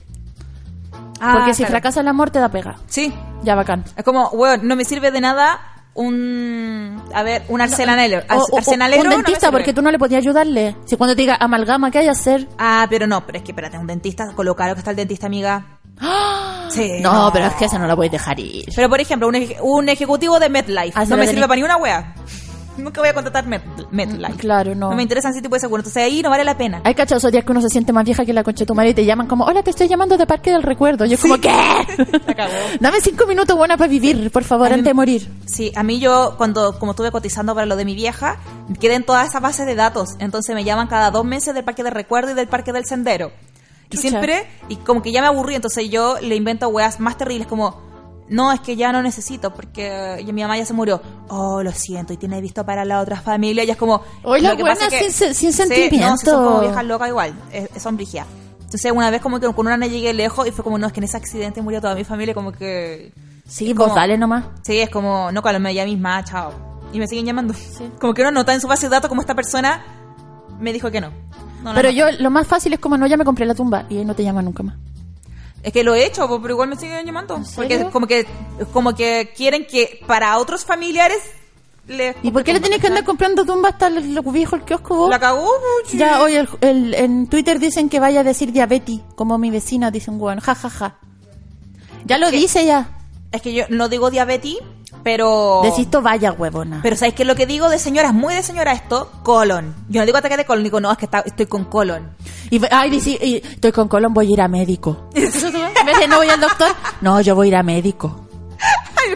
Porque 1.20 1.52
si 1.54 1.62
Ah, 1.64 1.66
claro. 1.66 1.70
fracasa 1.72 2.00
el 2.00 2.08
amor 2.08 2.30
te 2.30 2.38
da 2.38 2.48
pega. 2.48 2.76
Sí, 2.86 3.12
Ya 3.42 3.54
bacán. 3.54 3.84
es 3.96 4.04
como, 4.04 4.28
weón, 4.30 4.66
no 4.68 4.76
me 4.76 4.84
sirve 4.84 5.10
de 5.10 5.20
nada 5.20 5.58
un, 5.94 7.02
a 7.12 7.22
ver, 7.24 7.42
un 7.48 7.60
arsenalero. 7.60 8.22
O- 8.30 8.54
o- 8.54 8.58
arsenalero 8.58 9.02
un 9.02 9.08
dentista, 9.10 9.50
porque 9.50 9.72
tú 9.74 9.82
no 9.82 9.90
le 9.90 9.98
podías 9.98 10.18
ayudarle. 10.22 10.76
Si 10.84 10.96
cuando 10.96 11.16
te 11.16 11.22
diga 11.22 11.36
amalgama, 11.40 11.90
¿qué 11.90 11.98
hay 11.98 12.04
que 12.04 12.10
hacer? 12.10 12.48
Ah, 12.56 12.86
pero 12.88 13.06
no, 13.08 13.26
pero 13.26 13.38
es 13.38 13.44
que 13.44 13.50
espérate, 13.50 13.76
un 13.78 13.86
dentista, 13.88 14.32
con 14.32 14.46
lo 14.46 14.54
que 14.54 14.62
está 14.70 14.90
el 14.90 14.96
dentista, 14.96 15.26
amiga. 15.26 15.78
Sí. 16.70 17.00
No, 17.00 17.30
pero 17.32 17.46
es 17.46 17.54
que 17.54 17.64
esa 17.64 17.78
no 17.80 17.86
la 17.88 17.96
puedes 17.96 18.12
dejar 18.12 18.38
ir. 18.38 18.66
Pero 18.76 18.88
por 18.88 19.00
ejemplo, 19.00 19.26
un, 19.26 19.34
eje- 19.34 19.56
un 19.60 19.88
ejecutivo 19.88 20.38
de 20.38 20.48
MetLife. 20.48 20.92
Ah, 20.94 21.04
no 21.06 21.16
me 21.16 21.26
sirve 21.26 21.42
para 21.48 21.56
ni 21.56 21.62
una 21.64 21.76
wea. 21.78 22.14
Nunca 22.78 23.00
voy 23.00 23.10
a 23.10 23.14
contratar 23.14 23.46
Met, 23.46 23.62
MetLife. 23.90 24.34
Claro, 24.38 24.74
no. 24.74 24.90
No 24.90 24.96
me 24.96 25.02
interesan 25.02 25.32
ese 25.32 25.42
tipo 25.42 25.54
de 25.56 25.60
seguro. 25.60 25.80
Entonces 25.80 26.02
ahí 26.02 26.22
no 26.22 26.30
vale 26.30 26.44
la 26.44 26.56
pena. 26.56 26.80
Hay 26.84 26.94
cachado 26.94 27.18
esos 27.18 27.32
días 27.32 27.44
que 27.44 27.50
uno 27.52 27.60
se 27.60 27.68
siente 27.68 27.92
más 27.92 28.04
vieja 28.04 28.24
que 28.24 28.32
la 28.32 28.42
concha 28.44 28.60
de 28.60 28.66
tu 28.66 28.74
madre 28.74 28.90
y 28.90 28.94
te 28.94 29.04
llaman 29.04 29.26
como, 29.26 29.44
hola, 29.44 29.62
te 29.62 29.70
estoy 29.70 29.88
llamando 29.88 30.16
de 30.16 30.26
Parque 30.26 30.50
del 30.50 30.62
Recuerdo. 30.62 31.04
Yo 31.04 31.18
como, 31.18 31.38
¿qué? 31.38 31.50
Dame 32.80 33.00
cinco 33.00 33.26
minutos 33.26 33.56
buena 33.56 33.76
para 33.76 33.88
vivir, 33.88 34.30
por 34.30 34.44
favor, 34.44 34.68
mí- 34.68 34.74
antes 34.74 34.86
de 34.86 34.94
morir. 34.94 35.30
Sí, 35.46 35.72
a 35.74 35.82
mí 35.82 35.98
yo, 36.00 36.34
cuando 36.38 36.78
como 36.78 36.92
estuve 36.92 37.10
cotizando 37.10 37.54
para 37.54 37.66
lo 37.66 37.76
de 37.76 37.84
mi 37.84 37.94
vieja, 37.94 38.36
quedé 38.80 38.94
en 38.94 39.04
toda 39.04 39.24
esa 39.24 39.40
base 39.40 39.64
de 39.64 39.74
datos. 39.74 40.10
Entonces 40.18 40.54
me 40.54 40.64
llaman 40.64 40.86
cada 40.86 41.10
dos 41.10 41.24
meses 41.24 41.54
del 41.54 41.64
Parque 41.64 41.82
del 41.82 41.92
Recuerdo 41.92 42.30
y 42.32 42.34
del 42.34 42.48
Parque 42.48 42.72
del 42.72 42.84
Sendero. 42.84 43.32
Y 43.90 43.96
Chucha. 43.96 44.08
siempre, 44.10 44.46
y 44.68 44.76
como 44.76 45.00
que 45.02 45.12
ya 45.12 45.22
me 45.22 45.28
aburrí, 45.28 45.54
entonces 45.54 45.88
yo 45.90 46.16
le 46.20 46.36
invento 46.36 46.68
weas 46.68 47.00
más 47.00 47.16
terribles 47.16 47.46
como, 47.48 47.80
no, 48.30 48.52
es 48.52 48.60
que 48.60 48.76
ya 48.76 48.92
no 48.92 49.02
necesito, 49.02 49.52
porque 49.54 50.22
ya 50.26 50.32
mi 50.32 50.42
mamá 50.42 50.56
ya 50.58 50.64
se 50.66 50.72
murió. 50.74 51.00
Oh, 51.28 51.62
lo 51.62 51.72
siento, 51.72 52.12
y 52.12 52.16
tiene 52.16 52.40
visto 52.40 52.64
para 52.64 52.84
la 52.84 53.00
otra 53.00 53.20
familia. 53.20 53.64
Y 53.64 53.70
es 53.70 53.76
como... 53.76 54.02
Oye, 54.24 54.48
lo 54.48 54.56
que 54.56 54.62
pasa 54.64 54.86
buenas 54.88 54.92
es 54.92 54.98
que- 55.00 55.10
sin- 55.12 55.34
sin 55.34 55.52
Sí, 55.52 55.62
no, 55.62 55.66
sentimiento. 55.68 56.16
sí, 56.18 56.26
son 56.26 56.44
como 56.44 56.60
viejas 56.60 56.84
locas 56.84 57.08
igual, 57.08 57.34
es- 57.52 57.82
son 57.82 57.96
brígidas. 57.96 58.26
Entonces 58.60 58.92
una 58.92 59.10
vez 59.10 59.22
como 59.22 59.40
que 59.40 59.50
con 59.52 59.66
una 59.66 59.86
llegué 59.86 60.12
lejos 60.12 60.46
y 60.46 60.50
fue 60.50 60.62
como, 60.62 60.76
no, 60.78 60.86
es 60.86 60.92
que 60.92 61.00
en 61.00 61.04
ese 61.04 61.16
accidente 61.16 61.62
murió 61.62 61.80
toda 61.80 61.94
mi 61.94 62.04
familia, 62.04 62.34
como 62.34 62.52
que... 62.52 63.12
Sí, 63.46 63.72
vos 63.72 63.84
como- 63.88 63.94
dale 63.96 64.18
nomás. 64.18 64.44
Sí, 64.62 64.78
es 64.78 64.90
como, 64.90 65.32
no 65.32 65.40
calme 65.42 65.72
ya 65.72 65.84
misma, 65.86 66.22
chao. 66.24 66.52
Y 66.92 66.98
me 66.98 67.06
siguen 67.06 67.24
llamando. 67.26 67.54
Como 68.00 68.12
que 68.14 68.22
uno 68.22 68.30
nota 68.30 68.52
en 68.54 68.60
su 68.60 68.68
base 68.68 68.86
de 68.86 68.90
datos 68.90 69.08
como 69.08 69.20
esta 69.22 69.34
persona 69.34 69.82
me 70.60 70.72
dijo 70.72 70.90
que 70.90 71.00
no. 71.00 71.10
No, 71.62 71.72
Pero 71.74 71.88
no. 71.88 71.94
yo, 71.94 72.06
lo 72.20 72.30
más 72.30 72.46
fácil 72.46 72.72
es 72.74 72.78
como, 72.78 72.96
no, 72.98 73.06
ya 73.06 73.16
me 73.16 73.24
compré 73.24 73.44
la 73.46 73.54
tumba 73.54 73.84
y 73.88 73.98
ahí 73.98 74.04
no 74.04 74.14
te 74.14 74.22
llaman 74.22 74.44
nunca 74.44 74.62
más. 74.62 74.76
Es 75.62 75.72
que 75.72 75.82
lo 75.84 75.94
he 75.94 76.06
hecho, 76.06 76.26
pero 76.40 76.54
igual 76.54 76.68
me 76.68 76.76
siguen 76.76 77.04
llamando. 77.04 77.40
Porque 77.56 77.84
como 77.90 78.06
que, 78.06 78.26
como 78.72 78.94
que 78.94 79.32
quieren 79.36 79.66
que 79.66 80.00
para 80.06 80.38
otros 80.38 80.64
familiares 80.64 81.18
le... 81.86 82.14
¿Y 82.22 82.30
por 82.30 82.44
qué 82.44 82.52
le 82.52 82.60
tenés 82.60 82.80
que 82.80 82.86
andar 82.86 83.04
comprando 83.04 83.44
tumba 83.44 83.70
hasta 83.70 83.88
el, 83.88 84.14
lo 84.14 84.22
viejo 84.22 84.56
el 84.56 84.62
kiosco 84.62 84.94
vos? 84.96 85.10
La 85.10 85.18
cagó, 85.18 85.44
po, 85.46 85.88
chi. 85.88 85.98
Ya, 85.98 86.22
oye, 86.22 86.38
el, 86.40 86.48
el- 86.60 86.94
en 86.94 87.26
Twitter 87.28 87.58
dicen 87.58 87.88
que 87.88 87.98
vaya 87.98 88.20
a 88.20 88.24
decir 88.24 88.52
diabetes, 88.52 89.00
como 89.16 89.36
mi 89.38 89.50
vecina, 89.50 89.90
dicen, 89.90 90.20
weón, 90.20 90.40
ja, 90.40 90.54
ja, 90.54 90.70
ja. 90.70 90.98
Ya 92.04 92.18
lo 92.18 92.30
dice 92.30 92.64
ya. 92.64 92.90
Es 93.32 93.42
que 93.42 93.52
yo 93.52 93.64
no 93.68 93.88
digo 93.88 94.10
diabetes, 94.10 94.56
pero... 95.08 95.62
Decís 95.64 95.90
to 95.90 96.02
vaya, 96.02 96.32
huevona. 96.32 96.80
Pero 96.82 96.94
¿sabes 96.94 97.14
qué 97.14 97.22
es 97.22 97.26
lo 97.26 97.34
que 97.34 97.46
digo 97.46 97.70
de 97.70 97.78
señora? 97.78 98.08
Es 98.08 98.14
muy 98.14 98.34
de 98.34 98.42
señora 98.42 98.72
esto. 98.72 99.10
Colon. 99.22 99.74
Yo 99.88 100.02
no 100.02 100.04
digo 100.04 100.18
ataque 100.18 100.36
de 100.36 100.44
colon, 100.44 100.62
digo, 100.62 100.80
no, 100.80 100.92
es 100.92 100.98
que 100.98 101.06
está- 101.06 101.20
estoy 101.20 101.46
con 101.46 101.64
colon. 101.64 102.10
Y, 102.50 102.60
ay, 102.70 102.90
dice, 102.90 103.12
y 103.12 103.36
estoy 103.36 103.72
con 103.72 103.88
colon, 103.88 104.12
voy 104.12 104.26
a 104.26 104.30
ir 104.34 104.40
a 104.42 104.48
médico. 104.48 105.08
no 106.10 106.16
voy 106.18 106.28
al 106.28 106.40
doctor, 106.40 106.68
no, 107.00 107.22
yo 107.22 107.34
voy 107.34 107.46
a 107.46 107.48
ir 107.48 107.56
a 107.56 107.62
médico. 107.62 108.27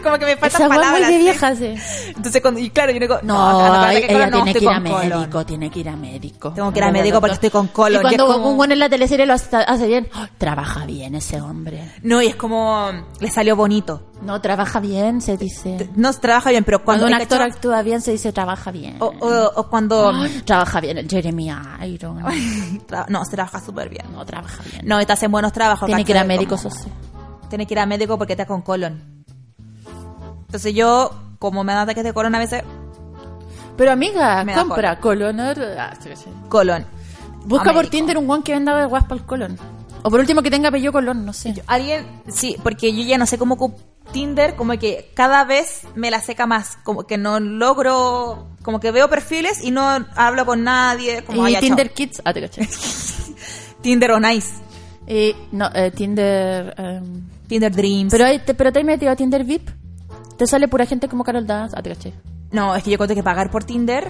Como 0.03 0.17
que 0.19 0.25
me 0.25 0.35
faltan 0.37 0.61
Esa 0.61 0.69
palabras. 0.69 1.01
muy 1.01 1.11
de 1.11 1.17
vieja, 1.17 1.55
sí. 1.55 1.75
Entonces, 2.15 2.41
cuando, 2.41 2.59
y 2.59 2.69
claro, 2.69 2.91
yo 2.91 2.99
digo, 2.99 3.19
No, 3.23 3.67
no, 3.67 3.89
ella 3.89 4.07
colon, 4.07 4.29
no, 4.29 4.43
tiene 4.43 4.53
que 4.59 4.63
ir 4.65 4.69
a 4.69 4.73
con 4.75 4.83
colon. 4.91 5.09
médico, 5.19 5.45
tiene 5.45 5.69
que 5.71 5.79
ir 5.79 5.89
a 5.89 5.95
médico. 5.95 6.51
Tengo 6.51 6.71
que 6.73 6.79
ir 6.79 6.83
a 6.85 6.91
médico 6.91 7.19
porque 7.21 7.33
estoy 7.35 7.49
con 7.49 7.67
colon. 7.67 7.99
Y 7.99 8.01
cuando 8.01 8.27
como- 8.27 8.49
un 8.49 8.57
buen 8.57 8.71
en 8.71 8.79
la 8.79 8.89
teleserie 8.89 9.25
lo 9.25 9.33
hace 9.33 9.87
bien, 9.87 10.07
¡ay, 10.13 10.27
trabaja 10.37 10.85
bien 10.85 11.15
ese 11.15 11.39
hombre. 11.41 11.89
No, 12.03 12.21
y 12.21 12.27
es 12.27 12.35
como, 12.35 12.89
le 13.19 13.29
salió 13.29 13.55
bonito. 13.55 14.09
No, 14.21 14.39
trabaja 14.39 14.79
bien, 14.79 15.19
se 15.21 15.35
dice. 15.37 15.89
No, 15.95 16.13
trabaja 16.13 16.49
bien, 16.51 16.63
pero 16.63 16.83
Cuando 16.83 17.03
cuando... 17.03 17.07
un 17.07 17.13
¿hay 17.19 17.23
actor 17.23 17.39
cachado? 17.39 17.55
actúa 17.55 17.81
bien, 17.81 18.01
se 18.01 18.11
dice 18.11 18.31
trabaja 18.31 18.71
bien. 18.71 18.95
O, 18.99 19.07
o- 19.07 19.51
o 19.55 19.67
cuando... 19.69 20.11
Ay, 20.15 20.41
trabaja 20.45 20.79
bien 20.79 21.09
Jeremy 21.09 21.51
Iron. 21.85 22.23
No, 23.09 23.25
se 23.25 23.31
trabaja 23.31 23.59
súper 23.59 23.89
bien. 23.89 24.05
No, 24.13 24.25
trabaja 24.25 24.63
bien. 24.71 24.85
No, 24.85 25.01
y 25.01 25.05
te 25.05 25.13
hacen 25.13 25.31
buenos 25.31 25.51
trabajos. 25.51 25.87
Tiene 25.87 26.05
que 26.05 26.11
ir 26.13 26.17
a 26.17 26.23
médico, 26.23 26.55
eso 26.55 26.69
sí. 26.69 26.87
Tiene 27.49 27.65
que 27.67 27.73
ir 27.73 27.79
a 27.79 27.85
médico 27.85 28.17
porque 28.17 28.33
está 28.33 28.45
con 28.45 28.61
colon. 28.61 29.12
Entonces 30.53 30.75
yo, 30.75 31.09
como 31.39 31.63
me 31.63 31.73
dan 31.73 31.81
ataques 31.81 32.03
de 32.03 32.13
colon 32.13 32.35
a 32.35 32.37
veces, 32.37 32.61
Pero 33.75 33.91
amiga, 33.91 34.43
Me 34.43 34.53
compra 34.53 34.99
colon. 34.99 35.39
ah, 35.39 35.93
sí, 35.99 36.09
sí. 36.15 36.25
colon. 36.47 36.85
Busca 37.45 37.73
por. 37.73 37.87
Tinder 37.87 38.19
un 38.19 38.27
guan 38.27 38.43
que 38.43 38.51
venda 38.53 38.77
de 38.79 38.85
guas 38.85 39.05
para 39.05 39.15
el 39.15 39.25
colon. 39.25 39.57
O 40.03 40.11
por 40.11 40.19
último 40.19 40.43
que 40.43 40.51
tenga 40.51 40.69
apellido 40.69 40.91
colon, 40.91 41.25
no 41.25 41.33
sé. 41.33 41.55
Alguien, 41.65 42.05
sí, 42.27 42.55
porque 42.61 42.93
yo 42.95 43.01
ya 43.03 43.17
no 43.17 43.25
sé 43.25 43.39
cómo 43.39 43.57
Tinder, 44.11 44.55
como 44.55 44.77
que 44.77 45.09
cada 45.15 45.43
vez 45.43 45.87
me 45.95 46.11
la 46.11 46.21
seca 46.21 46.45
más, 46.45 46.77
como 46.83 47.07
que 47.07 47.17
no 47.17 47.39
logro, 47.39 48.45
como 48.61 48.79
que 48.79 48.91
veo 48.91 49.09
perfiles 49.09 49.63
y 49.63 49.71
no 49.71 50.05
hablo 50.15 50.45
con 50.45 50.63
nadie, 50.63 51.23
como 51.23 51.41
y 51.41 51.45
"Ay, 51.47 51.53
ya, 51.53 51.59
Tinder 51.61 51.87
chao". 51.87 51.95
Kids, 51.95 52.21
ah, 52.25 52.31
te 52.31 52.41
caché. 52.41 52.69
Tinder 53.81 54.11
on 54.11 54.25
Ice, 54.29 54.53
Y, 55.07 55.35
no, 55.51 55.67
eh, 55.73 55.89
Tinder. 55.89 56.75
em, 56.77 57.23
Tinder 57.47 57.71
Dreams. 57.75 58.11
pero, 58.11 58.25
pero 58.55 58.71
te 58.71 58.79
has 58.79 58.85
metido 58.85 59.11
a 59.11 59.15
Tinder 59.15 59.43
VIP. 59.43 59.67
Te 60.37 60.47
sale 60.47 60.67
pura 60.67 60.85
gente 60.85 61.07
como 61.07 61.23
Carol 61.23 61.45
Dance. 61.45 61.75
Ah, 61.77 61.81
te 61.81 61.89
caché. 61.89 62.13
no, 62.51 62.75
es 62.75 62.83
que 62.83 62.91
yo 62.91 62.97
cuento 62.97 63.15
que 63.15 63.23
pagar 63.23 63.49
por 63.51 63.63
Tinder, 63.63 64.07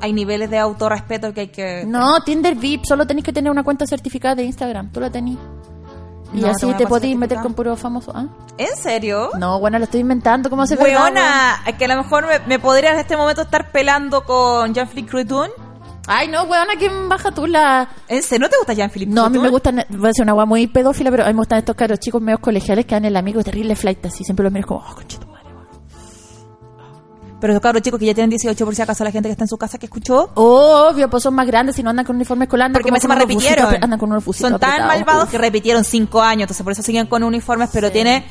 hay 0.00 0.12
niveles 0.12 0.50
de 0.50 0.58
autorrespeto 0.58 1.32
que 1.34 1.40
hay 1.42 1.48
que... 1.48 1.84
No, 1.86 2.20
Tinder 2.24 2.54
VIP, 2.54 2.84
solo 2.84 3.06
tenés 3.06 3.24
que 3.24 3.32
tener 3.32 3.50
una 3.50 3.62
cuenta 3.62 3.86
certificada 3.86 4.34
de 4.36 4.44
Instagram. 4.44 4.90
Tú 4.92 5.00
la 5.00 5.10
tenés. 5.10 5.36
Y 6.32 6.40
No, 6.40 6.48
así 6.48 6.72
te 6.74 6.86
podéis 6.86 7.16
meter 7.16 7.38
con 7.40 7.54
puro 7.54 7.76
famoso. 7.76 8.12
¿ah? 8.14 8.26
¿En 8.56 8.76
serio? 8.76 9.30
No, 9.38 9.58
bueno, 9.58 9.78
lo 9.78 9.84
estoy 9.84 10.00
inventando. 10.00 10.48
¿Cómo 10.48 10.66
se? 10.66 10.76
Weona, 10.76 11.62
es 11.66 11.74
que 11.74 11.84
a 11.86 11.88
lo 11.88 11.96
mejor 11.96 12.26
me, 12.26 12.38
me 12.46 12.58
podría 12.58 12.92
en 12.92 13.00
este 13.00 13.16
momento 13.16 13.42
estar 13.42 13.72
pelando 13.72 14.24
con 14.24 14.72
Jean-Philippe 14.72 15.10
Cruton. 15.10 15.50
Ay, 16.06 16.28
no, 16.28 16.44
weona, 16.44 16.74
¿quién 16.78 17.08
baja 17.08 17.30
tú 17.30 17.46
la...? 17.46 17.88
¿En 18.08 18.22
serio 18.22 18.46
no 18.46 18.48
te 18.48 18.56
gusta 18.56 18.72
Jean-Philippe 18.72 19.12
No, 19.12 19.24
a 19.24 19.28
mí 19.28 19.38
me 19.38 19.48
gustan, 19.48 19.84
voy 19.90 20.04
a 20.04 20.08
decir 20.08 20.22
una 20.22 20.32
agua 20.32 20.46
muy 20.46 20.66
pedófila, 20.66 21.10
pero 21.10 21.24
a 21.24 21.26
mí 21.26 21.34
me 21.34 21.38
gustan 21.38 21.58
estos 21.58 21.76
caros 21.76 22.00
chicos 22.00 22.20
medios 22.22 22.40
colegiales 22.40 22.86
que 22.86 22.94
dan 22.94 23.04
el 23.04 23.16
amigo 23.16 23.44
terrible 23.44 23.76
flight 23.76 24.04
así. 24.06 24.24
Siempre 24.24 24.42
los 24.44 24.52
miro 24.52 24.66
como, 24.66 24.80
oh, 24.80 24.94
weón. 24.96 25.29
Pero 27.40 27.52
los 27.54 27.62
cabros 27.62 27.82
chicos 27.82 27.98
que 27.98 28.06
ya 28.06 28.14
tienen 28.14 28.30
18, 28.30 28.64
por 28.64 28.74
si 28.74 28.82
acaso 28.82 29.02
la 29.04 29.10
gente 29.10 29.28
que 29.28 29.32
está 29.32 29.44
en 29.44 29.48
su 29.48 29.56
casa 29.56 29.78
que 29.78 29.86
escuchó, 29.86 30.30
Obvio, 30.34 31.08
pues 31.08 31.22
son 31.22 31.34
más 31.34 31.46
grandes 31.46 31.78
y 31.78 31.82
no 31.82 31.90
andan 31.90 32.04
con 32.04 32.16
uniforme 32.16 32.44
escolar. 32.44 32.70
porque 32.72 32.92
me 32.92 33.00
se 33.00 33.08
me 33.08 33.14
repitieron. 33.14 33.74
Andan 33.82 33.98
con 33.98 34.10
unos 34.12 34.24
Son 34.36 34.58
tan 34.58 34.70
apretados. 34.82 34.86
malvados 34.86 35.24
Uf. 35.24 35.30
que 35.30 35.38
repitieron 35.38 35.82
5 35.84 36.20
años, 36.22 36.42
entonces 36.42 36.62
por 36.62 36.72
eso 36.72 36.82
siguen 36.82 37.06
con 37.06 37.22
uniformes, 37.22 37.70
pero 37.72 37.90
tiene 37.90 38.24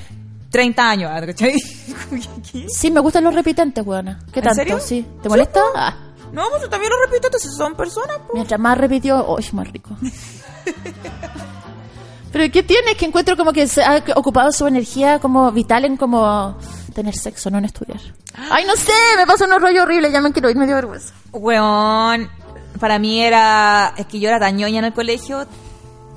30 0.52 0.90
años, 0.90 1.12
¿cachai? 1.26 1.56
Sí, 2.68 2.92
me 2.92 3.00
gustan 3.00 3.24
los 3.24 3.34
repitentes, 3.36 3.86
weona. 3.86 4.20
¿Qué 4.32 4.40
¿En 4.40 4.44
tanto? 4.46 4.56
serio? 4.56 4.80
Sí. 4.80 5.06
¿Te 5.22 5.30
molesta? 5.30 5.62
Ah. 5.76 5.96
No, 6.32 6.44
pues 6.52 6.70
también 6.70 6.92
lo 6.92 7.06
repito, 7.08 7.28
entonces 7.28 7.52
son 7.58 7.76
personas. 7.76 8.18
pues. 8.18 8.30
Mientras 8.36 8.60
más 8.60 8.78
repitió, 8.78 9.18
¡oh, 9.26 9.40
es 9.40 9.52
más 9.54 9.68
rico! 9.72 9.90
Pero 12.32 12.52
¿qué 12.52 12.62
tiene? 12.64 12.92
Es 12.92 12.98
que 12.98 13.06
encuentro 13.06 13.36
como 13.36 13.52
que 13.54 13.68
se 13.68 13.84
ha 13.84 14.04
ocupado 14.16 14.52
su 14.52 14.68
energía 14.68 15.20
como 15.20 15.52
vital 15.52 15.86
en 15.86 15.98
como 15.98 16.58
tener 16.94 17.16
sexo, 17.16 17.50
no 17.50 17.58
en 17.58 17.66
estudiar. 17.66 18.00
Ay, 18.52 18.66
no 18.66 18.76
sé, 18.76 18.92
me 19.18 19.26
pasa 19.26 19.46
un 19.46 19.60
rollo 19.62 19.84
horrible, 19.84 20.12
ya 20.12 20.22
me 20.22 20.32
quiero 20.32 20.50
ir, 20.50 20.56
me 20.58 20.66
dio 20.68 20.76
vergüenza. 20.76 21.14
Weón, 21.32 22.30
para 22.80 23.00
mí 23.00 23.22
era, 23.22 23.94
es 23.98 24.06
que 24.06 24.20
yo 24.20 24.30
era 24.30 24.40
tan 24.40 24.58
ñoña 24.58 24.80
en 24.80 24.86
el 24.86 24.94
colegio 24.94 25.46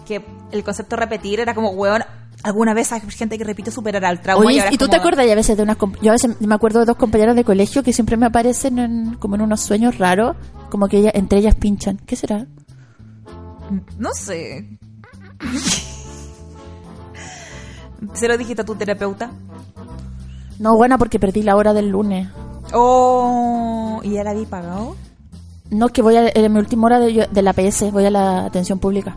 que 0.06 0.22
el 0.51 0.62
concepto 0.64 0.97
de 0.97 1.01
repetir 1.02 1.40
era 1.40 1.55
como, 1.55 1.70
weón, 1.70 2.05
alguna 2.43 2.74
vez 2.74 2.93
hay 2.93 3.01
gente 3.09 3.39
que 3.39 3.44
repite 3.44 3.70
superar 3.70 4.05
al 4.05 4.20
trauma. 4.20 4.44
Oye, 4.44 4.59
ahora 4.60 4.70
¿y 4.70 4.74
es 4.74 4.78
tú 4.78 4.86
te 4.86 4.90
como- 4.97 5.01
acuerdas 5.01 5.26
y 5.26 5.30
a 5.30 5.34
veces 5.34 5.56
de 5.56 5.62
unas... 5.62 5.76
Yo 6.02 6.10
a 6.10 6.12
veces 6.12 6.40
me 6.40 6.55
acuerdo 6.55 6.80
de 6.80 6.86
dos 6.86 6.97
compañeras 6.97 7.36
de 7.36 7.44
colegio 7.44 7.82
que 7.82 7.93
siempre 7.93 8.16
me 8.18 8.26
aparecen 8.26 8.78
en- 8.78 9.14
como 9.14 9.36
en 9.36 9.43
unos 9.43 9.60
sueños 9.60 9.97
raros, 9.98 10.36
como 10.70 10.89
que 10.89 10.98
ella- 10.98 11.12
entre 11.14 11.39
ellas 11.39 11.55
pinchan. 11.55 11.98
¿Qué 12.05 12.16
será? 12.16 12.47
No 13.98 14.10
sé. 14.12 14.68
¿Se 18.14 18.28
lo 18.28 18.36
dijiste 18.36 18.62
a 18.62 18.64
tu 18.64 18.74
terapeuta? 18.74 19.30
No, 20.58 20.76
buena, 20.76 20.98
porque 20.98 21.18
perdí 21.18 21.42
la 21.42 21.56
hora 21.56 21.72
del 21.72 21.88
lunes. 21.88 22.28
Oh, 22.74 24.00
¿y 24.02 24.12
ya 24.12 24.24
la 24.24 24.30
habí 24.30 24.46
pagado? 24.46 24.96
No, 25.70 25.88
que 25.88 26.02
voy 26.02 26.16
a, 26.16 26.28
en 26.28 26.52
mi 26.52 26.58
última 26.58 26.86
hora 26.86 26.98
de, 27.00 27.28
de 27.30 27.42
la 27.42 27.52
PS, 27.54 27.90
voy 27.92 28.04
a 28.04 28.10
la 28.10 28.44
atención 28.44 28.78
pública. 28.78 29.16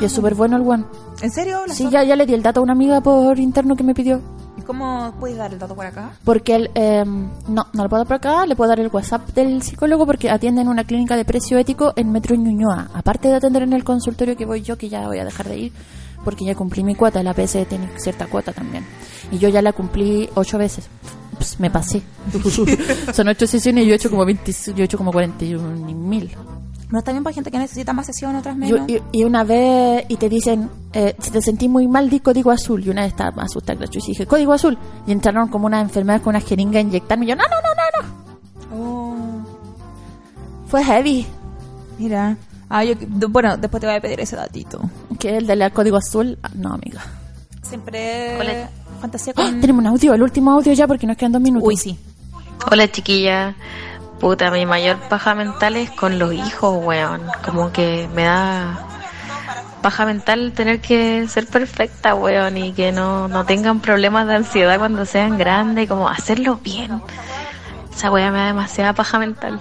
y 0.00 0.04
es 0.04 0.12
súper 0.12 0.34
bueno 0.34 0.56
el 0.56 0.66
one. 0.66 0.84
¿En 1.20 1.30
serio? 1.30 1.60
¿La 1.66 1.74
Sí, 1.74 1.88
ya, 1.90 2.02
ya 2.02 2.16
le 2.16 2.26
di 2.26 2.34
el 2.34 2.42
dato 2.42 2.60
a 2.60 2.62
una 2.62 2.72
amiga 2.72 3.00
por 3.00 3.38
interno 3.38 3.76
que 3.76 3.84
me 3.84 3.94
pidió. 3.94 4.20
¿Y 4.58 4.62
cómo 4.62 5.14
puedes 5.20 5.38
dar 5.38 5.52
el 5.52 5.58
dato 5.58 5.74
por 5.74 5.86
acá? 5.86 6.10
Porque 6.24 6.54
él, 6.56 6.70
eh, 6.74 7.04
no, 7.06 7.66
no 7.72 7.82
lo 7.84 7.88
puedo 7.88 8.00
dar 8.04 8.06
por 8.06 8.16
acá, 8.16 8.46
le 8.46 8.56
puedo 8.56 8.68
dar 8.68 8.80
el 8.80 8.88
WhatsApp 8.88 9.28
del 9.30 9.62
psicólogo 9.62 10.04
porque 10.04 10.28
atiende 10.28 10.60
en 10.60 10.68
una 10.68 10.84
clínica 10.84 11.16
de 11.16 11.24
precio 11.24 11.56
ético 11.56 11.92
en 11.96 12.10
Metro 12.10 12.34
Ñuñoa. 12.34 12.88
Aparte 12.94 13.28
de 13.28 13.36
atender 13.36 13.62
en 13.62 13.72
el 13.72 13.84
consultorio 13.84 14.36
que 14.36 14.44
voy 14.44 14.62
yo, 14.62 14.76
que 14.76 14.88
ya 14.88 15.06
voy 15.06 15.20
a 15.20 15.24
dejar 15.24 15.48
de 15.48 15.56
ir, 15.58 15.72
porque 16.24 16.44
ya 16.44 16.54
cumplí 16.54 16.82
mi 16.84 16.94
cuota, 16.94 17.22
la 17.22 17.34
PS 17.34 17.66
tiene 17.68 17.88
cierta 17.98 18.26
cuota 18.26 18.52
también. 18.52 18.84
Y 19.30 19.38
yo 19.38 19.48
ya 19.48 19.62
la 19.62 19.72
cumplí 19.72 20.28
ocho 20.34 20.58
veces. 20.58 20.88
Pues 21.36 21.58
me 21.58 21.70
pasé. 21.70 22.02
Son 23.12 23.28
ocho 23.28 23.46
sesiones 23.46 23.84
y 23.84 23.88
yo 23.88 23.92
he 23.94 23.96
hecho 23.96 24.10
como 24.10 24.24
20, 24.24 24.52
yo 24.74 24.82
he 24.82 24.84
hecho 24.84 24.98
como 24.98 25.12
41 25.12 25.86
mil. 25.96 26.30
No 26.90 26.98
está 26.98 27.10
bien 27.12 27.24
para 27.24 27.32
gente 27.34 27.50
que 27.50 27.58
necesita 27.58 27.94
más 27.94 28.04
sesiones, 28.04 28.40
otras 28.40 28.54
Yo- 28.58 28.76
menos. 28.84 28.90
y, 29.12 29.20
y 29.20 29.24
una 29.24 29.44
vez, 29.44 30.04
y 30.08 30.16
te 30.16 30.28
dicen, 30.28 30.68
eh, 30.92 31.16
si 31.18 31.30
te 31.30 31.40
sentís 31.40 31.70
muy 31.70 31.88
mal, 31.88 32.10
di 32.10 32.20
código 32.20 32.50
azul. 32.50 32.84
Y 32.84 32.90
una 32.90 33.00
vez 33.02 33.12
estaba 33.12 33.30
más 33.30 33.46
asustada 33.46 33.82
y 33.84 33.88
dije, 34.06 34.26
código 34.26 34.52
azul. 34.52 34.76
Y 35.06 35.12
entraron 35.12 35.48
como 35.48 35.66
unas 35.66 35.82
enfermeras 35.84 36.20
con 36.20 36.36
una 36.36 36.40
jeringa 36.44 36.78
a 36.78 36.82
inyectarme. 36.82 37.24
Y 37.24 37.28
yo, 37.28 37.36
no, 37.36 37.44
no, 37.44 37.56
no, 37.62 38.76
no, 38.76 38.76
no. 38.76 38.76
Oh, 38.76 39.16
Fue 40.68 40.84
heavy. 40.84 41.26
mira. 41.98 42.36
Ah, 42.74 42.84
yo, 42.84 42.94
bueno, 43.28 43.58
después 43.58 43.82
te 43.82 43.86
voy 43.86 43.96
a 43.96 44.00
pedir 44.00 44.18
ese 44.20 44.34
datito. 44.34 44.80
Que 45.18 45.36
el 45.36 45.46
del 45.46 45.70
código 45.72 45.98
azul. 45.98 46.38
Ah, 46.42 46.48
No, 46.54 46.72
amiga. 46.72 47.02
Siempre 47.60 48.38
Hola. 48.40 48.70
fantasía 48.98 49.34
¡Ah! 49.36 49.42
con... 49.42 49.60
Tenemos 49.60 49.80
un 49.82 49.86
audio, 49.88 50.14
el 50.14 50.22
último 50.22 50.52
audio 50.52 50.72
ya 50.72 50.86
porque 50.86 51.06
nos 51.06 51.18
quedan 51.18 51.32
dos 51.32 51.42
minutos. 51.42 51.68
Uy, 51.68 51.76
sí. 51.76 51.98
Hola 52.70 52.90
chiquilla, 52.90 53.54
puta, 54.20 54.50
mi 54.50 54.64
mayor 54.64 54.96
paja 55.10 55.34
mental 55.34 55.76
es 55.76 55.90
con 55.90 56.18
los 56.18 56.32
hijos, 56.32 56.82
weón. 56.82 57.20
Como 57.44 57.70
que 57.72 58.08
me 58.14 58.22
da 58.24 58.86
paja 59.82 60.06
mental 60.06 60.52
tener 60.52 60.80
que 60.80 61.28
ser 61.28 61.46
perfecta, 61.48 62.14
weón, 62.14 62.56
y 62.56 62.72
que 62.72 62.90
no, 62.90 63.28
no 63.28 63.44
tengan 63.44 63.80
problemas 63.80 64.26
de 64.28 64.36
ansiedad 64.36 64.78
cuando 64.78 65.04
sean 65.04 65.36
grandes, 65.36 65.90
como 65.90 66.08
hacerlo 66.08 66.56
bien. 66.56 67.02
Esa 67.94 68.10
weá 68.10 68.30
me 68.30 68.38
da 68.38 68.46
demasiada 68.46 68.94
paja 68.94 69.18
mental. 69.18 69.60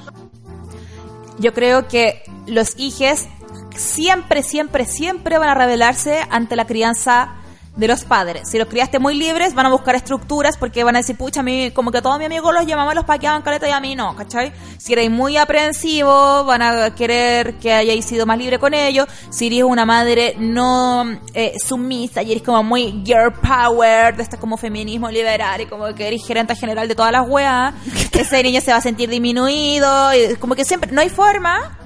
Yo 1.42 1.54
creo 1.54 1.88
que 1.88 2.22
los 2.46 2.78
hijes 2.78 3.28
siempre, 3.76 4.44
siempre, 4.44 4.86
siempre 4.86 5.40
van 5.40 5.50
a 5.50 5.56
rebelarse 5.56 6.20
ante 6.30 6.56
la 6.56 6.68
crianza 6.68 7.36
de 7.76 7.88
los 7.88 8.04
padres. 8.04 8.50
Si 8.50 8.58
los 8.58 8.68
criaste 8.68 9.00
muy 9.00 9.16
libres, 9.16 9.54
van 9.54 9.66
a 9.66 9.70
buscar 9.70 9.96
estructuras 9.96 10.58
porque 10.58 10.84
van 10.84 10.96
a 10.96 11.00
decir, 11.00 11.16
pucha, 11.16 11.40
a 11.40 11.44
mí, 11.44 11.72
como 11.72 11.92
que 11.92 12.00
a 12.00 12.02
todos 12.02 12.18
mis 12.18 12.26
amigos 12.26 12.54
los 12.54 12.66
llamaba, 12.66 12.94
los 12.94 13.06
paqueaban 13.06 13.42
caleta 13.42 13.68
y 13.68 13.72
a 13.72 13.80
mí 13.80 13.96
no, 13.96 14.16
¿cachai? 14.16 14.52
Si 14.78 14.94
eres 14.94 15.10
muy 15.10 15.38
aprensivo, 15.38 16.44
van 16.44 16.62
a 16.62 16.94
querer 16.96 17.56
que 17.56 17.72
hayáis 17.72 18.06
sido 18.06 18.26
más 18.26 18.38
libre 18.38 18.60
con 18.60 18.74
ellos. 18.74 19.08
Si 19.30 19.48
eres 19.48 19.64
una 19.64 19.86
madre 19.86 20.36
no 20.38 21.20
eh, 21.34 21.54
sumisa 21.66 22.24
y 22.24 22.32
eres 22.32 22.44
como 22.44 22.64
muy 22.64 23.02
girl 23.06 23.34
power, 23.34 24.16
de 24.16 24.24
este 24.24 24.38
como 24.38 24.58
feminismo 24.58 25.10
liberal 25.10 25.62
y 25.62 25.66
como 25.66 25.94
que 25.96 26.08
eres 26.08 26.26
gerente 26.26 26.56
general 26.56 26.88
de 26.88 26.96
todas 26.96 27.12
las 27.12 27.28
weas, 27.28 27.74
ese 28.12 28.44
niño 28.44 28.62
se 28.62 28.72
va 28.72 28.78
a 28.78 28.82
sentir 28.82 29.10
disminuido. 29.10 30.14
y 30.14 30.36
como 30.36 30.56
que 30.56 30.66
siempre, 30.66 30.92
no 30.92 31.02
hay 31.02 31.10
forma 31.10 31.78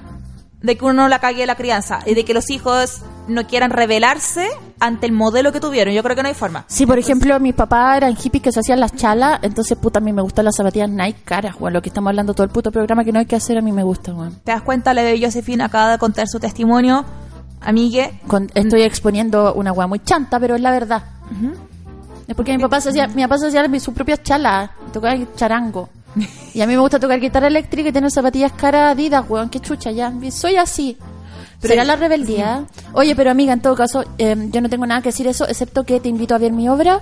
de 0.66 0.76
que 0.76 0.84
uno 0.84 1.08
la 1.08 1.18
cague 1.20 1.46
la 1.46 1.54
crianza 1.54 2.00
y 2.04 2.14
de 2.14 2.24
que 2.24 2.34
los 2.34 2.50
hijos 2.50 3.02
no 3.28 3.46
quieran 3.46 3.70
rebelarse 3.70 4.48
ante 4.80 5.06
el 5.06 5.12
modelo 5.12 5.52
que 5.52 5.60
tuvieron. 5.60 5.94
Yo 5.94 6.02
creo 6.02 6.14
que 6.16 6.22
no 6.22 6.28
hay 6.28 6.34
forma. 6.34 6.64
Sí, 6.66 6.84
por 6.86 6.98
ejemplo, 6.98 7.38
mis 7.40 7.54
papás 7.54 7.96
eran 7.96 8.14
hippies 8.16 8.42
que 8.42 8.52
se 8.52 8.60
hacían 8.60 8.80
las 8.80 8.94
chalas, 8.94 9.38
entonces, 9.42 9.78
puta, 9.78 9.98
a 10.00 10.02
mí 10.02 10.12
me 10.12 10.22
gustan 10.22 10.44
las 10.44 10.56
zapatillas 10.56 10.90
Nike 10.90 11.20
caras, 11.24 11.54
weón. 11.58 11.72
Lo 11.72 11.80
que 11.82 11.88
estamos 11.88 12.10
hablando 12.10 12.34
todo 12.34 12.44
el 12.44 12.50
puto 12.50 12.70
programa 12.70 13.04
que 13.04 13.12
no 13.12 13.18
hay 13.20 13.26
que 13.26 13.36
hacer, 13.36 13.56
a 13.56 13.62
mí 13.62 13.72
me 13.72 13.82
gusta, 13.84 14.12
weón. 14.12 14.34
¿Te 14.44 14.52
das 14.52 14.62
cuenta? 14.62 14.92
La 14.92 15.02
de 15.02 15.18
Josephine 15.24 15.62
acaba 15.64 15.92
de 15.92 15.98
contar 15.98 16.28
su 16.28 16.38
testimonio. 16.40 17.04
Amigue, 17.60 18.20
Con- 18.26 18.50
estoy 18.54 18.82
exponiendo 18.82 19.54
una 19.54 19.72
weá 19.72 19.86
muy 19.86 20.00
chanta, 20.00 20.38
pero 20.38 20.56
es 20.56 20.60
la 20.60 20.70
verdad. 20.72 21.02
Es 22.28 22.34
porque 22.34 22.56
mi 22.56 22.62
papá 22.62 22.80
se 22.80 22.90
hacía, 22.90 23.06
mi 23.08 23.22
papá 23.22 23.38
se 23.38 23.46
hacía 23.48 23.66
sus 23.80 23.94
propias 23.94 24.22
chalas, 24.22 24.70
tocaba 24.92 25.16
charango. 25.36 25.88
Y 26.54 26.60
a 26.60 26.66
mí 26.66 26.74
me 26.74 26.78
gusta 26.80 26.98
tocar 26.98 27.20
guitarra 27.20 27.46
eléctrica 27.48 27.88
y 27.88 27.92
tener 27.92 28.10
zapatillas 28.10 28.52
caras 28.52 28.92
Adidas, 28.92 29.24
weón, 29.28 29.50
qué 29.50 29.60
chucha 29.60 29.90
ya. 29.90 30.12
Soy 30.30 30.56
así. 30.56 30.96
¿Será 31.60 31.84
la 31.84 31.96
rebeldía? 31.96 32.64
Oye, 32.92 33.14
pero 33.16 33.30
amiga, 33.30 33.52
en 33.52 33.60
todo 33.60 33.74
caso, 33.74 34.04
eh, 34.18 34.36
yo 34.50 34.60
no 34.60 34.68
tengo 34.68 34.86
nada 34.86 35.00
que 35.02 35.08
decir 35.08 35.26
eso, 35.26 35.46
excepto 35.48 35.84
que 35.84 36.00
te 36.00 36.08
invito 36.08 36.34
a 36.34 36.38
ver 36.38 36.52
mi 36.52 36.68
obra, 36.68 37.00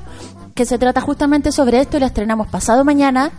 que 0.54 0.64
se 0.64 0.78
trata 0.78 1.00
justamente 1.00 1.52
sobre 1.52 1.80
esto 1.80 1.96
y 1.96 2.00
la 2.00 2.06
estrenamos 2.06 2.46
pasado 2.48 2.84
mañana 2.84 3.30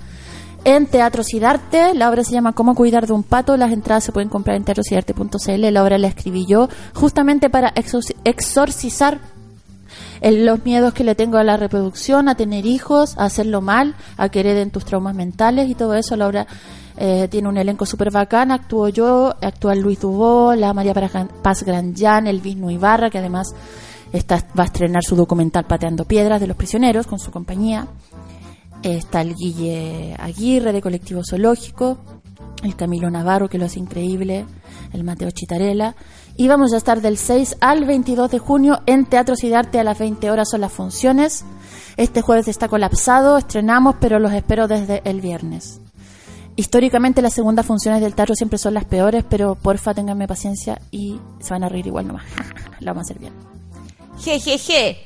en 0.66 0.88
Teatro 0.88 1.24
Sidarte. 1.24 1.94
La 1.94 2.10
obra 2.10 2.24
se 2.24 2.32
llama 2.32 2.54
Cómo 2.54 2.76
cuidar 2.76 3.08
de 3.08 3.14
un 3.14 3.24
pato. 3.24 3.56
Las 3.56 3.72
entradas 3.72 4.04
se 4.04 4.12
pueden 4.12 4.30
comprar 4.30 4.58
en 4.58 4.66
teatrosidarte.cl. 4.66 5.72
La 5.74 5.84
obra 5.84 5.98
la 5.98 6.08
escribí 6.08 6.46
yo 6.46 6.68
justamente 6.94 7.50
para 7.50 7.74
exorci- 7.76 8.16
exorcizar 8.26 9.20
el- 10.22 10.46
los 10.46 10.64
miedos 10.66 10.94
que 10.94 11.04
le 11.04 11.16
tengo 11.16 11.38
a 11.38 11.44
la 11.44 11.58
reproducción, 11.58 12.30
a 12.30 12.36
tener 12.36 12.66
hijos, 12.66 13.18
a 13.18 13.26
hacerlo 13.26 13.62
mal, 13.62 13.96
a 14.18 14.30
que 14.30 14.40
hereden 14.42 14.72
tus 14.72 14.86
traumas 14.86 15.16
mentales 15.16 15.70
y 15.70 15.76
todo 15.76 15.94
eso. 15.96 16.16
La 16.16 16.28
obra 16.28 16.48
eh, 16.98 17.28
tiene 17.30 17.50
un 17.50 17.58
elenco 17.58 17.86
súper 17.86 18.10
bacán. 18.10 18.52
Actúo 18.52 18.88
yo, 18.88 19.36
actúa 19.42 19.76
Luis 19.76 20.00
Dubó, 20.00 20.56
la 20.56 20.74
María 20.74 20.94
Paz 20.94 21.64
Granján, 21.64 22.26
el 22.28 22.40
Vizno 22.40 22.72
Ibarra, 22.72 23.10
que 23.10 23.18
además 23.18 23.54
está, 24.14 24.38
va 24.58 24.64
a 24.64 24.68
estrenar 24.68 25.04
su 25.04 25.16
documental 25.18 25.66
Pateando 25.66 26.06
Piedras 26.06 26.40
de 26.40 26.48
los 26.48 26.56
Prisioneros 26.56 27.06
con 27.06 27.20
su 27.20 27.32
compañía. 27.32 27.88
Está 28.82 29.22
el 29.22 29.36
Guille 29.36 30.16
Aguirre 30.20 30.72
de 30.72 30.82
Colectivo 30.82 31.22
Zoológico, 31.30 31.98
el 32.64 32.76
Camilo 32.78 33.10
Navarro 33.10 33.50
que 33.50 33.58
lo 33.58 33.66
hace 33.66 33.80
increíble, 33.80 34.46
el 34.94 35.04
Mateo 35.04 35.32
Chitarela. 35.32 35.96
Y 36.38 36.50
vamos 36.50 36.74
a 36.74 36.78
estar 36.78 37.00
del 37.02 37.18
6 37.18 37.58
al 37.62 37.86
22 37.86 38.30
de 38.30 38.40
junio 38.40 38.82
en 38.88 39.06
Teatro 39.06 39.38
Cidarte 39.38 39.80
a 39.80 39.86
las 39.86 39.98
20 39.98 40.30
horas 40.30 40.50
son 40.50 40.62
las 40.62 40.74
funciones. 40.74 41.46
Este 41.96 42.22
jueves 42.22 42.50
está 42.50 42.68
colapsado, 42.68 43.38
estrenamos, 43.38 43.96
pero 44.02 44.20
los 44.20 44.34
espero 44.34 44.68
desde 44.68 45.02
el 45.06 45.22
viernes. 45.22 45.80
Históricamente 46.58 47.22
las 47.22 47.34
segundas 47.34 47.66
funciones 47.66 48.02
del 48.02 48.16
teatro 48.16 48.36
siempre 48.36 48.58
son 48.58 48.74
las 48.74 48.84
peores, 48.84 49.24
pero 49.30 49.56
porfa 49.56 49.94
ténganme 49.94 50.28
paciencia 50.28 50.82
y 50.92 51.22
se 51.40 51.54
van 51.54 51.64
a 51.64 51.70
reír 51.70 51.88
igual 51.88 52.08
nomás. 52.08 52.26
Lo 52.82 52.88
vamos 52.88 53.04
a 53.04 53.14
hacer 53.14 53.20
bien. 53.20 53.34
jejeje. 54.20 54.98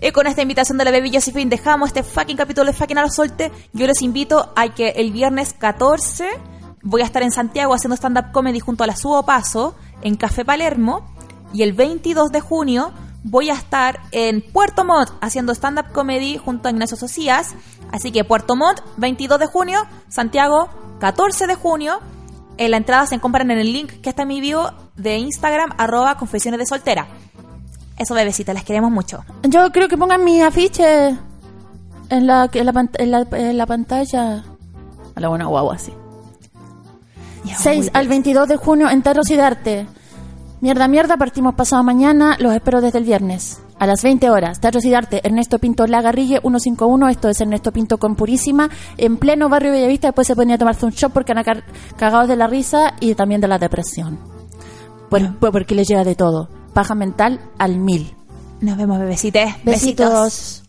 Y 0.00 0.12
con 0.12 0.28
esta 0.28 0.42
invitación 0.42 0.78
de 0.78 0.84
la 0.84 0.92
Baby 0.92 1.12
Josephine 1.12 1.50
dejamos 1.50 1.88
este 1.88 2.04
fucking 2.04 2.36
capítulo 2.36 2.66
de 2.66 2.72
fucking 2.72 2.98
a 2.98 3.02
los 3.02 3.16
solte. 3.16 3.50
Yo 3.72 3.86
les 3.88 4.00
invito 4.02 4.52
a 4.54 4.68
que 4.74 4.90
el 4.90 5.12
viernes 5.12 5.54
14 5.54 6.28
voy 6.82 7.02
a 7.02 7.04
estar 7.04 7.22
en 7.22 7.32
Santiago 7.32 7.74
haciendo 7.74 7.96
stand-up 7.96 8.32
comedy 8.32 8.60
junto 8.60 8.84
a 8.84 8.86
la 8.86 8.96
Subo 8.96 9.24
Paso 9.24 9.74
en 10.02 10.16
Café 10.16 10.44
Palermo. 10.44 11.06
Y 11.52 11.62
el 11.62 11.72
22 11.72 12.30
de 12.32 12.40
junio 12.40 12.92
voy 13.24 13.50
a 13.50 13.54
estar 13.54 14.00
en 14.10 14.40
Puerto 14.42 14.84
Montt 14.84 15.10
haciendo 15.20 15.52
stand-up 15.54 15.92
comedy 15.92 16.38
junto 16.38 16.68
a 16.68 16.70
Ignacio 16.70 16.96
Socias. 16.96 17.54
Así 17.92 18.10
que 18.10 18.24
Puerto 18.24 18.56
Montt, 18.56 18.80
22 18.96 19.38
de 19.38 19.46
junio, 19.46 19.80
Santiago, 20.08 20.68
14 21.00 21.46
de 21.46 21.54
junio. 21.54 21.98
En 22.58 22.70
la 22.70 22.76
entrada 22.78 23.06
se 23.06 23.18
compran 23.18 23.50
en 23.50 23.58
el 23.58 23.72
link 23.72 23.90
que 24.02 24.08
está 24.10 24.22
en 24.22 24.28
mi 24.28 24.40
bio 24.40 24.72
de 24.96 25.18
Instagram, 25.18 25.70
arroba 25.78 26.16
confesiones 26.16 26.58
de 26.58 26.66
soltera. 26.66 27.06
Eso, 27.98 28.14
bebecita, 28.14 28.52
las 28.54 28.64
queremos 28.64 28.90
mucho. 28.90 29.24
Yo 29.42 29.70
creo 29.72 29.88
que 29.88 29.96
pongan 29.98 30.24
mi 30.24 30.40
afiche 30.42 31.16
en 32.08 32.26
la, 32.26 32.48
en 32.52 32.66
la, 32.66 32.72
pant- 32.72 32.96
en 32.98 33.10
la, 33.10 33.26
en 33.32 33.58
la 33.58 33.66
pantalla. 33.66 34.44
A 35.14 35.20
la 35.20 35.28
buena 35.28 35.46
guagua, 35.46 35.78
sí. 35.78 35.92
6 37.58 37.90
al 37.94 38.08
22 38.08 38.48
de 38.48 38.56
junio 38.56 38.88
en 38.90 39.02
Terros 39.02 39.30
y 39.30 39.36
Darte. 39.36 39.86
Mierda, 40.60 40.86
mierda, 40.86 41.16
partimos 41.16 41.54
pasado 41.54 41.82
mañana. 41.82 42.36
Los 42.38 42.54
espero 42.54 42.80
desde 42.80 42.98
el 42.98 43.04
viernes. 43.04 43.60
A 43.80 43.86
las 43.86 44.02
20 44.04 44.30
horas. 44.30 44.60
Terros 44.60 44.84
y 44.84 44.90
Darte, 44.90 45.20
Ernesto 45.24 45.58
Pinto 45.58 45.86
Lagarrille 45.88 46.38
151. 46.40 47.08
Esto 47.08 47.28
es 47.28 47.40
Ernesto 47.40 47.72
Pinto 47.72 47.98
con 47.98 48.14
Purísima. 48.14 48.70
En 48.96 49.16
pleno 49.16 49.48
barrio 49.48 49.72
Bellavista. 49.72 50.08
Después 50.08 50.26
se 50.28 50.36
ponía 50.36 50.54
a 50.54 50.58
tomarse 50.58 50.86
un 50.86 50.92
shot 50.92 51.12
porque 51.12 51.32
han 51.32 51.42
car- 51.42 51.64
cagados 51.96 52.28
de 52.28 52.36
la 52.36 52.46
risa 52.46 52.94
y 53.00 53.14
también 53.16 53.40
de 53.40 53.48
la 53.48 53.58
depresión. 53.58 54.20
Por- 55.10 55.34
porque 55.50 55.74
les 55.74 55.88
llega 55.88 56.04
de 56.04 56.14
todo. 56.14 56.48
Paja 56.74 56.94
mental 56.94 57.40
al 57.58 57.76
mil. 57.78 58.14
Nos 58.60 58.76
vemos, 58.76 59.00
bebecites. 59.00 59.56
Besitos. 59.64 60.61